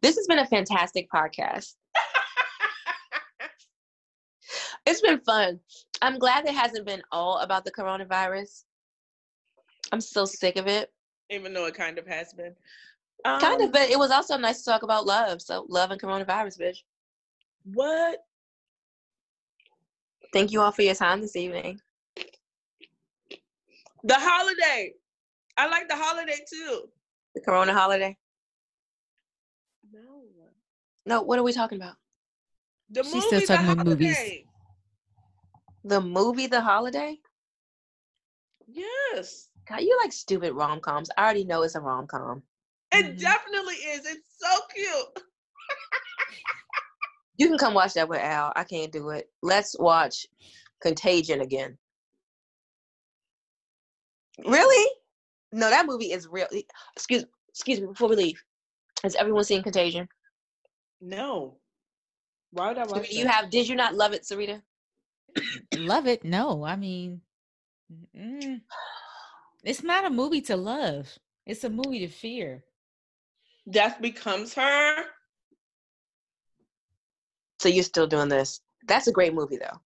This 0.00 0.16
has 0.16 0.26
been 0.26 0.38
a 0.38 0.46
fantastic 0.46 1.08
podcast. 1.10 1.74
it's 4.86 5.00
been 5.00 5.20
fun. 5.20 5.60
I'm 6.02 6.18
glad 6.18 6.46
it 6.46 6.54
hasn't 6.54 6.86
been 6.86 7.02
all 7.12 7.38
about 7.38 7.64
the 7.64 7.72
coronavirus. 7.72 8.64
I'm 9.92 10.00
so 10.00 10.24
sick 10.24 10.56
of 10.56 10.66
it. 10.66 10.90
Even 11.30 11.54
though 11.54 11.66
it 11.66 11.74
kind 11.74 11.98
of 11.98 12.06
has 12.06 12.32
been. 12.32 12.54
kind 13.24 13.60
Um, 13.60 13.68
of, 13.68 13.72
but 13.72 13.88
it 13.88 13.98
was 13.98 14.10
also 14.10 14.36
nice 14.36 14.62
to 14.62 14.70
talk 14.70 14.82
about 14.82 15.06
love. 15.06 15.40
So 15.40 15.66
love 15.68 15.90
and 15.90 16.00
coronavirus, 16.00 16.60
bitch. 16.60 16.78
What? 17.64 18.18
Thank 20.34 20.50
you 20.50 20.60
all 20.60 20.72
for 20.72 20.82
your 20.82 20.96
time 20.96 21.20
this 21.20 21.36
evening. 21.36 21.80
The 24.02 24.16
holiday. 24.18 24.92
I 25.56 25.68
like 25.68 25.88
the 25.88 25.94
holiday 25.94 26.38
too. 26.50 26.88
The 27.36 27.40
corona 27.40 27.72
holiday. 27.72 28.18
No. 29.92 30.24
No, 31.06 31.22
what 31.22 31.38
are 31.38 31.44
we 31.44 31.52
talking 31.52 31.80
about? 31.80 31.94
The 32.90 33.04
She's 33.04 33.14
movie, 33.14 33.26
still 33.26 33.40
The 33.42 33.46
talking 33.46 33.70
about 33.70 33.86
movies. 33.86 34.18
The 35.84 36.00
movie 36.00 36.48
The 36.48 36.60
Holiday? 36.60 37.20
Yes. 38.66 39.50
God, 39.68 39.82
you 39.82 39.96
like 40.02 40.12
stupid 40.12 40.52
rom 40.52 40.80
coms. 40.80 41.10
I 41.16 41.22
already 41.22 41.44
know 41.44 41.62
it's 41.62 41.76
a 41.76 41.80
rom 41.80 42.08
com. 42.08 42.42
It 42.90 43.04
Mhm. 43.04 43.20
definitely 43.20 43.74
is. 43.74 44.04
It's 44.04 44.36
so 44.36 44.66
cute. 44.74 45.22
You 47.36 47.48
can 47.48 47.58
come 47.58 47.74
watch 47.74 47.94
that 47.94 48.08
with 48.08 48.20
Al. 48.20 48.52
I 48.54 48.64
can't 48.64 48.92
do 48.92 49.10
it. 49.10 49.28
Let's 49.42 49.76
watch 49.78 50.26
Contagion 50.80 51.40
again. 51.40 51.76
Really? 54.44 54.90
No, 55.52 55.70
that 55.70 55.86
movie 55.86 56.12
is 56.12 56.28
real. 56.28 56.46
Excuse 56.94 57.24
excuse 57.48 57.80
me 57.80 57.86
before 57.86 58.08
we 58.08 58.16
leave. 58.16 58.42
Has 59.02 59.14
everyone 59.16 59.44
seen 59.44 59.62
Contagion? 59.62 60.08
No. 61.00 61.58
Why 62.50 62.68
would 62.68 62.78
I 62.78 62.86
watch 62.86 63.10
Sarita, 63.10 63.12
you 63.12 63.24
that? 63.24 63.34
have 63.34 63.50
did 63.50 63.68
you 63.68 63.76
not 63.76 63.94
love 63.94 64.12
it, 64.12 64.22
Sarita? 64.22 64.62
Love 65.76 66.06
it? 66.06 66.24
No, 66.24 66.64
I 66.64 66.76
mean, 66.76 67.20
mm, 68.16 68.60
it's 69.64 69.82
not 69.82 70.04
a 70.04 70.10
movie 70.10 70.42
to 70.42 70.56
love. 70.56 71.18
It's 71.44 71.64
a 71.64 71.70
movie 71.70 71.98
to 72.00 72.08
fear. 72.08 72.62
Death 73.68 74.00
becomes 74.00 74.54
her. 74.54 75.04
So 77.64 77.70
you're 77.70 77.82
still 77.82 78.06
doing 78.06 78.28
this. 78.28 78.60
That's 78.86 79.06
a 79.06 79.12
great 79.12 79.32
movie 79.32 79.56
though. 79.56 79.80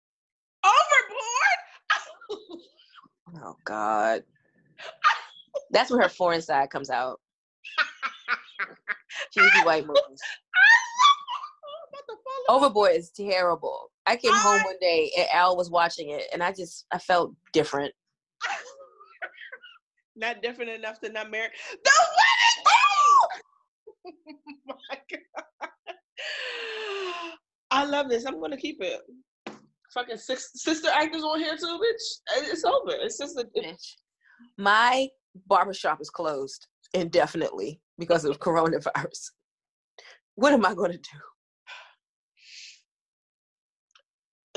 Overboard. 0.65 2.61
Oh 3.45 3.55
God. 3.67 4.25
That's 5.71 5.91
where 5.91 6.01
her 6.01 6.09
foreign 6.09 6.41
side 6.41 6.71
comes 6.71 6.89
out. 6.89 7.21
Cheesy 9.35 9.61
white 9.65 9.87
movies. 9.87 10.23
I'm 10.57 11.89
about 11.91 12.07
to 12.09 12.17
fall 12.25 12.57
off. 12.57 12.63
Overboard 12.63 12.93
is 12.93 13.11
terrible. 13.11 13.91
I 14.07 14.17
came 14.17 14.33
home 14.33 14.63
one 14.63 14.79
day 14.81 15.13
and 15.19 15.27
Al 15.35 15.55
was 15.55 15.69
watching 15.69 16.09
it, 16.09 16.23
and 16.33 16.43
I 16.43 16.53
just 16.53 16.87
I 16.91 16.99
felt 16.99 17.35
different. 17.53 17.93
not 20.17 20.41
different 20.41 20.71
enough 20.71 20.99
to 21.01 21.13
not 21.13 21.31
marry. 21.31 21.51
The 21.85 21.91
wedding. 22.17 22.65
oh 24.71 24.77
my 24.89 24.99
god! 25.11 25.26
I 27.77 27.85
love 27.85 28.09
this. 28.09 28.25
I'm 28.25 28.41
gonna 28.41 28.57
keep 28.57 28.79
it. 28.81 29.03
Fucking 29.93 30.17
six, 30.17 30.51
sister 30.55 30.89
actors 30.89 31.23
on 31.23 31.39
here 31.39 31.55
too, 31.59 31.79
bitch. 31.79 32.49
It's 32.51 32.65
over. 32.65 32.93
It's 33.03 33.19
just 33.19 33.39
a. 33.39 33.45
Bitch. 33.55 33.97
My 34.57 35.09
barbershop 35.47 36.01
is 36.01 36.09
closed 36.09 36.69
indefinitely 36.95 37.83
because 37.99 38.25
of 38.25 38.41
coronavirus. 38.41 39.31
What 40.37 40.55
am 40.55 40.65
I 40.65 40.73
going 40.75 40.93
to 40.93 40.99
do? 40.99 41.19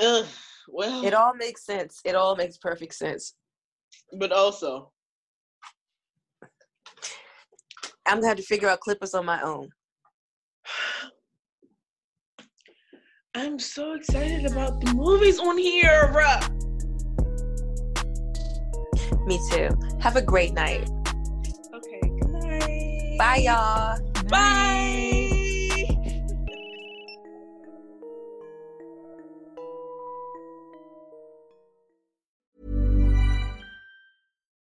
ugh, 0.02 0.26
well, 0.68 1.04
It 1.04 1.12
all 1.12 1.34
makes 1.34 1.66
sense. 1.66 2.00
It 2.06 2.14
all 2.14 2.36
makes 2.36 2.56
perfect 2.56 2.94
sense. 2.94 3.34
but 4.18 4.32
also, 4.32 4.92
I'm 8.06 8.16
gonna 8.16 8.28
have 8.28 8.38
to 8.38 8.42
figure 8.42 8.70
out 8.70 8.80
clippers 8.80 9.12
on 9.12 9.26
my 9.26 9.42
own. 9.42 9.68
I'm 13.34 13.60
so 13.60 13.92
excited 13.92 14.44
about 14.44 14.80
the 14.80 14.92
movies 14.92 15.38
on 15.38 15.56
here. 15.56 16.10
bruh. 16.12 16.40
Me 19.26 19.38
too. 19.52 19.68
Have 20.00 20.16
a 20.16 20.22
great 20.22 20.52
night. 20.52 20.88
Okay. 21.72 22.00
Good 22.00 22.30
night. 22.30 23.16
Bye, 23.18 23.42
y'all. 23.44 24.00
Bye. 24.28 25.19